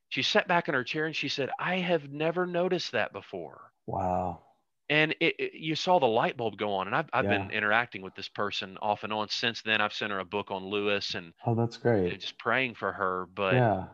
She 0.09 0.21
sat 0.21 0.47
back 0.47 0.67
in 0.67 0.73
her 0.73 0.83
chair 0.83 1.05
and 1.05 1.15
she 1.15 1.29
said, 1.29 1.49
"I 1.59 1.77
have 1.77 2.09
never 2.09 2.45
noticed 2.45 2.91
that 2.93 3.13
before." 3.13 3.71
Wow 3.85 4.44
and 4.89 5.15
it, 5.19 5.35
it, 5.39 5.53
you 5.53 5.75
saw 5.75 5.99
the 5.99 6.05
light 6.05 6.37
bulb 6.37 6.57
go 6.57 6.73
on 6.73 6.87
and 6.87 6.95
i've, 6.95 7.09
I've 7.13 7.25
yeah. 7.25 7.37
been 7.37 7.51
interacting 7.51 8.01
with 8.01 8.15
this 8.15 8.27
person 8.27 8.77
off 8.81 9.03
and 9.03 9.11
on 9.11 9.29
since 9.29 9.61
then 9.61 9.81
i've 9.81 9.93
sent 9.93 10.11
her 10.11 10.19
a 10.19 10.25
book 10.25 10.51
on 10.51 10.65
lewis 10.65 11.15
and 11.15 11.33
oh 11.45 11.55
that's 11.55 11.77
great. 11.77 12.19
just 12.19 12.37
praying 12.37 12.75
for 12.75 12.91
her 12.91 13.27
but 13.33 13.53
yeah. 13.53 13.85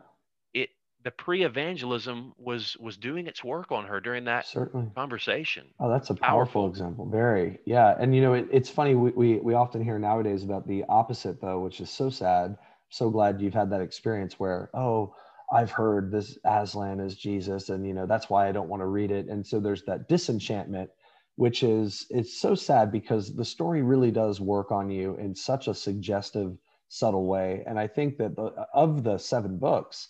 it 0.54 0.70
the 1.04 1.10
pre-evangelism 1.10 2.32
was 2.38 2.76
was 2.78 2.96
doing 2.96 3.26
its 3.26 3.42
work 3.42 3.72
on 3.72 3.86
her 3.86 4.00
during 4.00 4.24
that 4.24 4.46
certainly. 4.46 4.88
conversation. 4.94 5.66
Oh 5.80 5.90
that's 5.90 6.10
a 6.10 6.14
powerful, 6.14 6.62
powerful. 6.62 6.68
example 6.68 7.08
very 7.10 7.58
yeah 7.64 7.96
and 7.98 8.14
you 8.14 8.22
know 8.22 8.34
it, 8.34 8.48
it's 8.52 8.70
funny 8.70 8.94
we, 8.94 9.10
we 9.10 9.36
we 9.38 9.54
often 9.54 9.82
hear 9.82 9.98
nowadays 9.98 10.44
about 10.44 10.66
the 10.66 10.84
opposite 10.88 11.40
though 11.40 11.60
which 11.60 11.80
is 11.80 11.90
so 11.90 12.10
sad. 12.10 12.56
So 12.90 13.08
glad 13.08 13.40
you've 13.40 13.54
had 13.54 13.70
that 13.70 13.80
experience 13.80 14.38
where 14.38 14.70
oh 14.74 15.14
I've 15.52 15.70
heard 15.70 16.10
this 16.10 16.38
Aslan 16.44 16.98
is 16.98 17.14
Jesus, 17.16 17.68
and 17.68 17.86
you 17.86 17.92
know 17.92 18.06
that's 18.06 18.30
why 18.30 18.48
I 18.48 18.52
don't 18.52 18.68
want 18.68 18.80
to 18.80 18.86
read 18.86 19.10
it. 19.10 19.26
And 19.26 19.46
so 19.46 19.60
there's 19.60 19.84
that 19.84 20.08
disenchantment, 20.08 20.90
which 21.36 21.62
is 21.62 22.06
it's 22.10 22.40
so 22.40 22.54
sad 22.54 22.90
because 22.90 23.34
the 23.36 23.44
story 23.44 23.82
really 23.82 24.10
does 24.10 24.40
work 24.40 24.72
on 24.72 24.90
you 24.90 25.16
in 25.16 25.34
such 25.34 25.68
a 25.68 25.74
suggestive, 25.74 26.56
subtle 26.88 27.26
way. 27.26 27.64
And 27.66 27.78
I 27.78 27.86
think 27.86 28.16
that 28.16 28.34
the, 28.34 28.66
of 28.72 29.04
the 29.04 29.18
seven 29.18 29.58
books, 29.58 30.08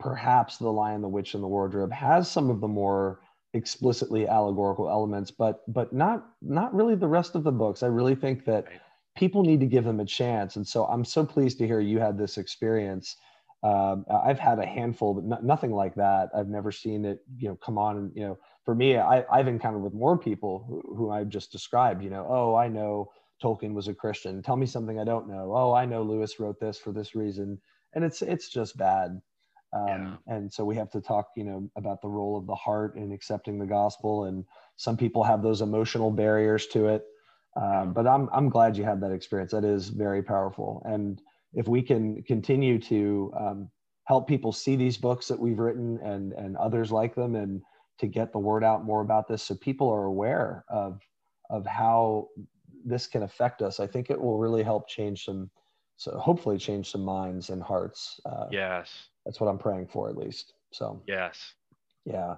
perhaps 0.00 0.58
The 0.58 0.70
Lion, 0.70 1.02
the 1.02 1.08
Witch, 1.08 1.34
and 1.34 1.42
the 1.42 1.48
Wardrobe 1.48 1.92
has 1.92 2.28
some 2.28 2.50
of 2.50 2.60
the 2.60 2.68
more 2.68 3.20
explicitly 3.54 4.26
allegorical 4.26 4.88
elements, 4.88 5.30
but 5.30 5.60
but 5.68 5.92
not 5.92 6.26
not 6.42 6.74
really 6.74 6.96
the 6.96 7.08
rest 7.08 7.36
of 7.36 7.44
the 7.44 7.52
books. 7.52 7.84
I 7.84 7.88
really 7.88 8.16
think 8.16 8.44
that 8.46 8.66
people 9.16 9.42
need 9.42 9.60
to 9.60 9.66
give 9.66 9.84
them 9.84 10.00
a 10.00 10.04
chance. 10.04 10.56
And 10.56 10.66
so 10.66 10.84
I'm 10.86 11.04
so 11.04 11.24
pleased 11.24 11.58
to 11.58 11.66
hear 11.66 11.80
you 11.80 12.00
had 12.00 12.18
this 12.18 12.38
experience 12.38 13.16
um, 13.62 14.06
I've 14.10 14.38
had 14.38 14.58
a 14.58 14.64
handful, 14.64 15.12
but 15.14 15.44
nothing 15.44 15.72
like 15.72 15.94
that. 15.96 16.30
I've 16.34 16.48
never 16.48 16.72
seen 16.72 17.04
it, 17.04 17.20
you 17.36 17.48
know, 17.48 17.56
come 17.56 17.76
on. 17.76 17.96
And, 17.98 18.12
you 18.14 18.22
know, 18.22 18.38
for 18.64 18.74
me, 18.74 18.96
I, 18.96 19.24
have 19.30 19.48
encountered 19.48 19.82
with 19.82 19.92
more 19.92 20.16
people 20.16 20.64
who, 20.66 20.96
who, 20.96 21.10
I've 21.10 21.28
just 21.28 21.52
described, 21.52 22.02
you 22.02 22.08
know, 22.08 22.26
oh, 22.28 22.54
I 22.54 22.68
know 22.68 23.10
Tolkien 23.42 23.74
was 23.74 23.88
a 23.88 23.94
Christian. 23.94 24.42
Tell 24.42 24.56
me 24.56 24.64
something 24.64 24.98
I 24.98 25.04
don't 25.04 25.28
know. 25.28 25.52
Oh, 25.54 25.74
I 25.74 25.84
know 25.84 26.02
Lewis 26.02 26.40
wrote 26.40 26.58
this 26.58 26.78
for 26.78 26.92
this 26.92 27.14
reason. 27.14 27.60
And 27.92 28.02
it's, 28.02 28.22
it's 28.22 28.48
just 28.48 28.78
bad. 28.78 29.20
Um, 29.76 30.18
yeah. 30.26 30.34
And 30.36 30.52
so 30.52 30.64
we 30.64 30.76
have 30.76 30.90
to 30.92 31.00
talk, 31.02 31.28
you 31.36 31.44
know, 31.44 31.70
about 31.76 32.00
the 32.00 32.08
role 32.08 32.38
of 32.38 32.46
the 32.46 32.54
heart 32.54 32.96
in 32.96 33.12
accepting 33.12 33.58
the 33.58 33.66
gospel. 33.66 34.24
And 34.24 34.46
some 34.76 34.96
people 34.96 35.22
have 35.22 35.42
those 35.42 35.60
emotional 35.60 36.10
barriers 36.10 36.66
to 36.68 36.86
it. 36.86 37.04
Um, 37.60 37.92
but 37.92 38.06
I'm, 38.06 38.30
I'm 38.32 38.48
glad 38.48 38.78
you 38.78 38.84
had 38.84 39.02
that 39.02 39.12
experience. 39.12 39.52
That 39.52 39.64
is 39.64 39.90
very 39.90 40.22
powerful. 40.22 40.82
And, 40.86 41.20
if 41.54 41.68
we 41.68 41.82
can 41.82 42.22
continue 42.22 42.78
to 42.78 43.32
um, 43.38 43.70
help 44.04 44.28
people 44.28 44.52
see 44.52 44.76
these 44.76 44.96
books 44.96 45.28
that 45.28 45.38
we've 45.38 45.58
written 45.58 45.98
and 46.02 46.32
and 46.32 46.56
others 46.56 46.90
like 46.90 47.14
them 47.14 47.36
and 47.36 47.62
to 47.98 48.06
get 48.06 48.32
the 48.32 48.38
word 48.38 48.64
out 48.64 48.84
more 48.84 49.02
about 49.02 49.28
this 49.28 49.42
so 49.42 49.54
people 49.54 49.88
are 49.88 50.04
aware 50.04 50.64
of 50.68 51.00
of 51.50 51.66
how 51.66 52.28
this 52.84 53.06
can 53.06 53.22
affect 53.22 53.62
us 53.62 53.78
i 53.78 53.86
think 53.86 54.10
it 54.10 54.20
will 54.20 54.38
really 54.38 54.62
help 54.62 54.88
change 54.88 55.24
some 55.24 55.50
so 55.96 56.16
hopefully 56.18 56.56
change 56.56 56.90
some 56.90 57.04
minds 57.04 57.50
and 57.50 57.62
hearts 57.62 58.18
uh, 58.26 58.46
yes. 58.50 59.08
that's 59.24 59.40
what 59.40 59.48
i'm 59.48 59.58
praying 59.58 59.86
for 59.86 60.08
at 60.08 60.16
least 60.16 60.54
so. 60.72 61.02
Yes. 61.06 61.54
Yeah. 62.04 62.36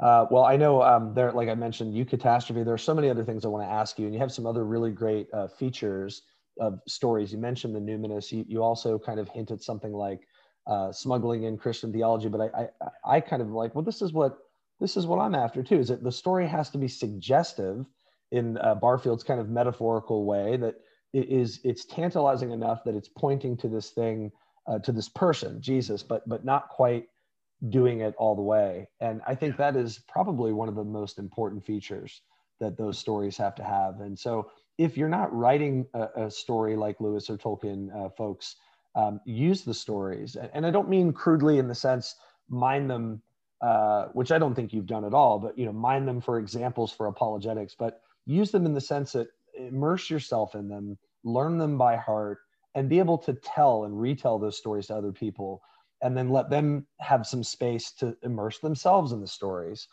Uh, 0.00 0.26
well 0.30 0.44
i 0.44 0.56
know 0.56 0.82
um, 0.82 1.14
there 1.14 1.32
like 1.32 1.48
i 1.48 1.54
mentioned 1.54 1.94
eucatastrophe. 1.94 2.64
there 2.64 2.74
are 2.74 2.78
so 2.78 2.94
many 2.94 3.10
other 3.10 3.24
things 3.24 3.44
i 3.44 3.48
want 3.48 3.64
to 3.66 3.72
ask 3.72 3.98
you 3.98 4.04
and 4.04 4.14
you 4.14 4.20
have 4.20 4.30
some 4.30 4.46
other 4.46 4.64
really 4.64 4.92
great 4.92 5.26
uh, 5.32 5.48
features 5.48 6.22
of 6.58 6.80
stories. 6.86 7.32
You 7.32 7.38
mentioned 7.38 7.74
the 7.74 7.80
numinous. 7.80 8.30
You, 8.32 8.44
you 8.48 8.62
also 8.62 8.98
kind 8.98 9.20
of 9.20 9.28
hinted 9.28 9.62
something 9.62 9.92
like 9.92 10.20
uh, 10.66 10.92
smuggling 10.92 11.44
in 11.44 11.56
christian 11.56 11.90
theology 11.90 12.28
but 12.28 12.42
I, 12.42 12.68
I 12.84 13.16
i 13.16 13.20
kind 13.20 13.40
of 13.40 13.48
like 13.50 13.74
well 13.74 13.84
this 13.84 14.02
is 14.02 14.12
what 14.12 14.36
this 14.80 14.98
is 14.98 15.06
what 15.06 15.18
i'm 15.18 15.34
after 15.34 15.62
too 15.62 15.78
is 15.78 15.88
that 15.88 16.04
the 16.04 16.12
story 16.12 16.46
has 16.46 16.68
to 16.70 16.78
be 16.78 16.88
suggestive 16.88 17.86
in 18.32 18.58
uh, 18.58 18.74
barfield's 18.74 19.24
kind 19.24 19.40
of 19.40 19.48
metaphorical 19.48 20.26
way 20.26 20.58
that 20.58 20.74
it 21.14 21.30
is 21.30 21.60
it's 21.64 21.86
tantalizing 21.86 22.50
enough 22.50 22.84
that 22.84 22.94
it's 22.94 23.08
pointing 23.08 23.56
to 23.56 23.68
this 23.68 23.92
thing 23.92 24.30
uh, 24.66 24.78
to 24.80 24.92
this 24.92 25.08
person 25.08 25.58
jesus 25.62 26.02
but 26.02 26.28
but 26.28 26.44
not 26.44 26.68
quite 26.68 27.06
doing 27.70 28.00
it 28.00 28.14
all 28.18 28.36
the 28.36 28.42
way. 28.42 28.86
And 29.00 29.20
i 29.26 29.34
think 29.34 29.56
that 29.56 29.76
is 29.76 30.00
probably 30.08 30.52
one 30.52 30.68
of 30.68 30.74
the 30.74 30.84
most 30.84 31.18
important 31.18 31.64
features 31.64 32.22
that 32.60 32.76
those 32.76 32.98
stories 32.98 33.36
have 33.36 33.54
to 33.56 33.64
have. 33.64 34.00
And 34.00 34.18
so 34.18 34.50
if 34.78 34.96
you're 34.96 35.08
not 35.08 35.34
writing 35.34 35.86
a, 35.94 36.26
a 36.26 36.30
story 36.30 36.76
like 36.76 37.00
lewis 37.00 37.28
or 37.28 37.36
tolkien 37.36 37.94
uh, 37.94 38.08
folks 38.10 38.56
um, 38.94 39.20
use 39.24 39.62
the 39.62 39.74
stories 39.74 40.36
and 40.54 40.64
i 40.64 40.70
don't 40.70 40.88
mean 40.88 41.12
crudely 41.12 41.58
in 41.58 41.68
the 41.68 41.74
sense 41.74 42.16
mine 42.48 42.88
them 42.88 43.20
uh, 43.60 44.06
which 44.12 44.32
i 44.32 44.38
don't 44.38 44.54
think 44.54 44.72
you've 44.72 44.86
done 44.86 45.04
at 45.04 45.14
all 45.14 45.38
but 45.38 45.56
you 45.58 45.66
know 45.66 45.72
mine 45.72 46.06
them 46.06 46.20
for 46.20 46.38
examples 46.38 46.92
for 46.92 47.06
apologetics 47.06 47.74
but 47.78 48.00
use 48.28 48.50
them 48.50 48.66
in 48.66 48.74
the 48.74 48.80
sense 48.80 49.12
that 49.12 49.28
immerse 49.58 50.08
yourself 50.10 50.54
in 50.54 50.68
them, 50.68 50.98
learn 51.24 51.58
them 51.58 51.76
by 51.76 51.96
heart, 51.96 52.38
and 52.74 52.88
be 52.88 52.98
able 52.98 53.18
to 53.18 53.34
tell 53.34 53.84
and 53.84 54.00
retell 54.00 54.38
those 54.38 54.56
stories 54.56 54.86
to 54.86 54.94
other 54.94 55.12
people, 55.12 55.62
and 56.02 56.16
then 56.16 56.28
let 56.28 56.50
them 56.50 56.86
have 57.00 57.26
some 57.26 57.42
space 57.42 57.90
to 57.92 58.16
immerse 58.22 58.60
themselves 58.60 59.12
in 59.12 59.20
the 59.20 59.26
stories. 59.26 59.88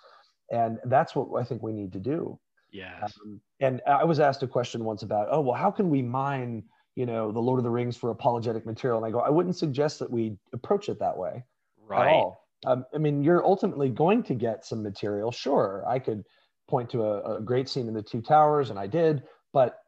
And 0.51 0.77
that's 0.86 1.15
what 1.15 1.39
I 1.39 1.43
think 1.43 1.63
we 1.63 1.73
need 1.73 1.93
to 1.93 1.99
do. 1.99 2.39
Yes. 2.71 3.13
Um, 3.25 3.41
and 3.59 3.81
I 3.87 4.03
was 4.03 4.19
asked 4.19 4.43
a 4.43 4.47
question 4.47 4.83
once 4.83 5.03
about, 5.03 5.27
oh, 5.29 5.41
well, 5.41 5.55
how 5.55 5.71
can 5.71 5.89
we 5.89 6.01
mine, 6.01 6.63
you 6.95 7.05
know, 7.05 7.31
the 7.31 7.39
Lord 7.39 7.59
of 7.59 7.63
the 7.63 7.69
Rings 7.69 7.95
for 7.95 8.09
apologetic 8.09 8.65
material? 8.65 8.97
And 8.97 9.07
I 9.07 9.11
go, 9.11 9.19
I 9.19 9.29
wouldn't 9.29 9.55
suggest 9.55 9.99
that 9.99 10.11
we 10.11 10.37
approach 10.53 10.89
it 10.89 10.99
that 10.99 11.17
way 11.17 11.43
right. 11.87 12.07
at 12.07 12.13
all. 12.13 12.45
Um, 12.65 12.85
I 12.93 12.97
mean, 12.97 13.23
you're 13.23 13.45
ultimately 13.45 13.89
going 13.89 14.23
to 14.23 14.33
get 14.33 14.65
some 14.65 14.81
material. 14.81 15.31
Sure, 15.31 15.83
I 15.87 15.99
could 15.99 16.23
point 16.67 16.89
to 16.89 17.03
a, 17.03 17.37
a 17.37 17.41
great 17.41 17.69
scene 17.69 17.87
in 17.87 17.93
the 17.93 18.01
Two 18.01 18.21
Towers, 18.21 18.69
and 18.71 18.79
I 18.79 18.87
did 18.87 19.23
but 19.55 19.79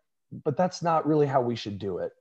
but 0.44 0.58
that's 0.58 0.82
not 0.82 1.06
really 1.06 1.28
how 1.28 1.42
we 1.42 1.56
should 1.56 1.78
do 1.78 2.00
it 2.00 2.14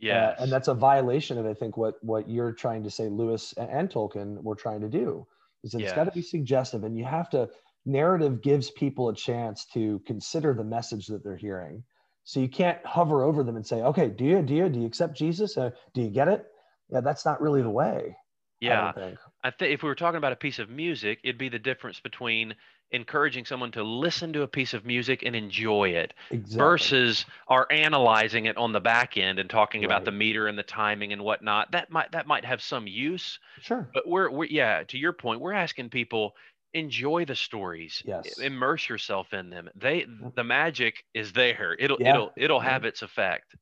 yeah 0.00 0.28
uh, 0.28 0.42
and 0.42 0.52
that's 0.52 0.68
a 0.68 0.74
violation 0.74 1.38
of 1.38 1.46
i 1.46 1.54
think 1.54 1.78
what 1.78 1.94
what 2.02 2.28
you're 2.28 2.52
trying 2.52 2.82
to 2.82 2.90
say 2.90 3.08
lewis 3.08 3.54
and, 3.56 3.70
and 3.70 3.88
tolkien 3.88 4.42
were 4.42 4.54
trying 4.54 4.80
to 4.82 4.88
do 4.88 5.26
is 5.64 5.72
it's 5.72 5.84
yes. 5.84 5.94
got 5.94 6.04
to 6.04 6.10
be 6.10 6.20
suggestive 6.20 6.84
and 6.84 6.98
you 6.98 7.04
have 7.04 7.30
to 7.30 7.48
narrative 7.88 8.42
gives 8.42 8.70
people 8.70 9.08
a 9.08 9.14
chance 9.14 9.66
to 9.74 10.00
consider 10.06 10.54
the 10.54 10.64
message 10.64 11.06
that 11.06 11.24
they're 11.24 11.36
hearing. 11.36 11.82
So 12.24 12.40
you 12.40 12.48
can't 12.48 12.84
hover 12.84 13.22
over 13.24 13.42
them 13.42 13.56
and 13.56 13.66
say 13.66 13.76
okay 13.76 14.08
do 14.08 14.24
you 14.24 14.42
do 14.42 14.54
you 14.54 14.68
do 14.68 14.80
you 14.80 14.86
accept 14.86 15.16
jesus? 15.16 15.56
Uh, 15.56 15.70
do 15.94 16.02
you 16.02 16.10
get 16.10 16.28
it? 16.28 16.46
Yeah 16.90 17.00
that's 17.00 17.24
not 17.24 17.40
really 17.40 17.62
the 17.62 17.70
way 17.70 18.16
yeah. 18.60 18.92
I, 18.96 19.14
I 19.44 19.50
think 19.50 19.72
if 19.72 19.82
we 19.82 19.88
were 19.88 19.94
talking 19.94 20.18
about 20.18 20.32
a 20.32 20.36
piece 20.36 20.58
of 20.58 20.68
music 20.68 21.20
it'd 21.22 21.38
be 21.38 21.48
the 21.48 21.58
difference 21.58 22.00
between 22.00 22.54
encouraging 22.90 23.44
someone 23.44 23.70
to 23.72 23.82
listen 23.82 24.32
to 24.32 24.42
a 24.42 24.48
piece 24.48 24.72
of 24.72 24.86
music 24.86 25.22
and 25.24 25.36
enjoy 25.36 25.90
it 25.90 26.14
exactly. 26.30 26.58
versus 26.58 27.26
are 27.46 27.66
analyzing 27.70 28.46
it 28.46 28.56
on 28.56 28.72
the 28.72 28.80
back 28.80 29.16
end 29.18 29.38
and 29.38 29.50
talking 29.50 29.82
right. 29.82 29.86
about 29.86 30.04
the 30.04 30.10
meter 30.10 30.48
and 30.48 30.58
the 30.58 30.62
timing 30.62 31.12
and 31.12 31.22
whatnot. 31.22 31.70
That 31.72 31.90
might 31.90 32.10
that 32.12 32.26
might 32.26 32.44
have 32.44 32.62
some 32.62 32.86
use. 32.86 33.38
Sure. 33.60 33.88
But 33.92 34.08
we're, 34.08 34.30
we're 34.30 34.46
yeah 34.46 34.84
to 34.88 34.98
your 34.98 35.12
point 35.12 35.40
we're 35.40 35.52
asking 35.52 35.90
people 35.90 36.34
enjoy 36.74 37.24
the 37.24 37.34
stories 37.34 38.02
yes 38.04 38.38
immerse 38.38 38.88
yourself 38.88 39.32
in 39.32 39.50
them 39.50 39.68
they 39.74 40.06
the 40.34 40.44
magic 40.44 41.04
is 41.14 41.32
there 41.32 41.76
it'll 41.78 41.96
yeah. 42.00 42.10
it'll 42.10 42.32
it'll 42.36 42.60
have 42.60 42.84
its 42.84 43.02
effect 43.02 43.54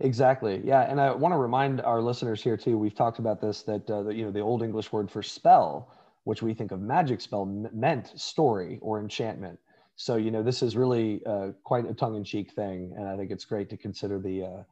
exactly 0.00 0.62
yeah 0.64 0.90
and 0.90 1.00
i 1.00 1.12
want 1.12 1.32
to 1.32 1.38
remind 1.38 1.80
our 1.82 2.00
listeners 2.00 2.42
here 2.42 2.56
too 2.56 2.78
we've 2.78 2.94
talked 2.94 3.18
about 3.18 3.40
this 3.40 3.62
that 3.62 3.88
uh, 3.90 4.02
the, 4.02 4.14
you 4.14 4.24
know 4.24 4.30
the 4.30 4.40
old 4.40 4.62
english 4.62 4.90
word 4.92 5.10
for 5.10 5.22
spell 5.22 5.92
which 6.26 6.42
we 6.42 6.52
think 6.52 6.72
of 6.72 6.80
magic 6.80 7.20
spell 7.20 7.46
meant 7.72 8.08
story 8.18 8.80
or 8.82 8.98
enchantment. 8.98 9.56
So 9.94 10.16
you 10.16 10.32
know 10.32 10.42
this 10.42 10.60
is 10.60 10.76
really 10.76 11.24
uh, 11.24 11.52
quite 11.62 11.88
a 11.88 11.94
tongue-in-cheek 11.94 12.52
thing, 12.52 12.92
and 12.96 13.08
I 13.08 13.16
think 13.16 13.30
it's 13.30 13.44
great 13.44 13.70
to 13.70 13.76
consider 13.76 14.18
the 14.18 14.42
uh, 14.42 14.62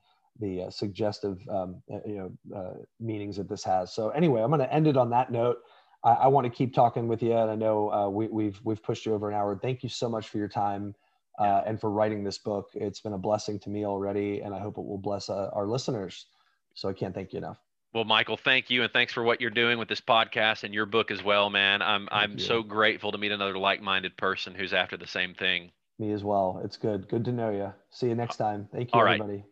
the 0.41 0.65
uh, 0.65 0.71
suggestive 0.71 1.39
um, 1.49 1.81
uh, 1.91 2.01
you 2.05 2.17
know 2.17 2.59
uh, 2.59 2.75
meanings 2.99 3.37
that 3.37 3.49
this 3.49 3.63
has. 3.63 3.95
So 3.95 4.09
anyway, 4.11 4.43
I'm 4.43 4.51
going 4.51 4.61
to 4.61 4.75
end 4.75 4.89
it 4.89 4.97
on 4.97 5.11
that 5.11 5.31
note. 5.31 5.59
I, 6.05 6.13
I 6.13 6.27
want 6.29 6.45
to 6.45 6.51
keep 6.51 6.75
talking 6.75 7.09
with 7.09 7.23
you, 7.23 7.33
and 7.33 7.51
I 7.51 7.57
know 7.57 7.91
uh, 7.91 8.09
we, 8.09 8.25
have 8.27 8.33
we've, 8.33 8.61
we've 8.63 8.83
pushed 8.83 9.07
you 9.07 9.15
over 9.15 9.29
an 9.29 9.35
hour. 9.35 9.59
Thank 9.61 9.83
you 9.83 9.89
so 9.89 10.09
much 10.09 10.29
for 10.29 10.39
your 10.39 10.49
time 10.49 10.95
uh, 11.39 11.63
and 11.67 11.81
for 11.81 11.91
writing 11.91 12.23
this 12.23 12.39
book. 12.39 12.71
It's 12.75 13.01
been 13.01 13.15
a 13.15 13.19
blessing 13.19 13.59
to 13.61 13.71
me 13.71 13.85
already, 13.85 14.41
and 14.41 14.55
I 14.55 14.61
hope 14.61 14.79
it 14.79 14.85
will 14.85 14.99
bless 14.99 15.29
uh, 15.29 15.51
our 15.53 15.67
listeners. 15.67 16.27
So 16.75 16.89
I 16.89 16.93
can't 16.93 17.15
thank 17.15 17.33
you 17.33 17.39
enough. 17.39 17.59
Well, 17.93 18.05
Michael, 18.05 18.37
thank 18.37 18.71
you, 18.71 18.83
and 18.83 18.93
thanks 18.93 19.13
for 19.13 19.23
what 19.23 19.41
you're 19.41 19.51
doing 19.51 19.79
with 19.79 19.89
this 19.89 20.01
podcast 20.01 20.65
and 20.65 20.75
your 20.75 20.87
book 20.87 21.13
as 21.13 21.23
well, 21.23 21.49
man. 21.49 21.81
I'm 21.81 22.09
thank 22.09 22.13
I'm 22.13 22.33
you. 22.33 22.45
so 22.45 22.63
grateful 22.63 23.13
to 23.13 23.19
meet 23.19 23.31
another 23.31 23.57
like-minded 23.57 24.17
person 24.17 24.55
who's 24.55 24.73
after 24.73 24.97
the 24.97 25.07
same 25.07 25.33
thing. 25.33 25.71
Me 26.01 26.11
as 26.11 26.25
well. 26.25 26.61
It's 26.65 26.77
good. 26.77 27.09
Good 27.09 27.25
to 27.27 27.33
know 27.33 27.51
you. 27.51 27.73
See 27.91 28.09
you 28.09 28.17
next 28.17 28.41
uh, 28.41 28.45
time. 28.45 28.69
Thank 28.73 28.93
you, 28.93 29.01
All 29.01 29.07
everybody. 29.07 29.45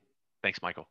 Thanks, 0.43 0.61
Michael. 0.61 0.89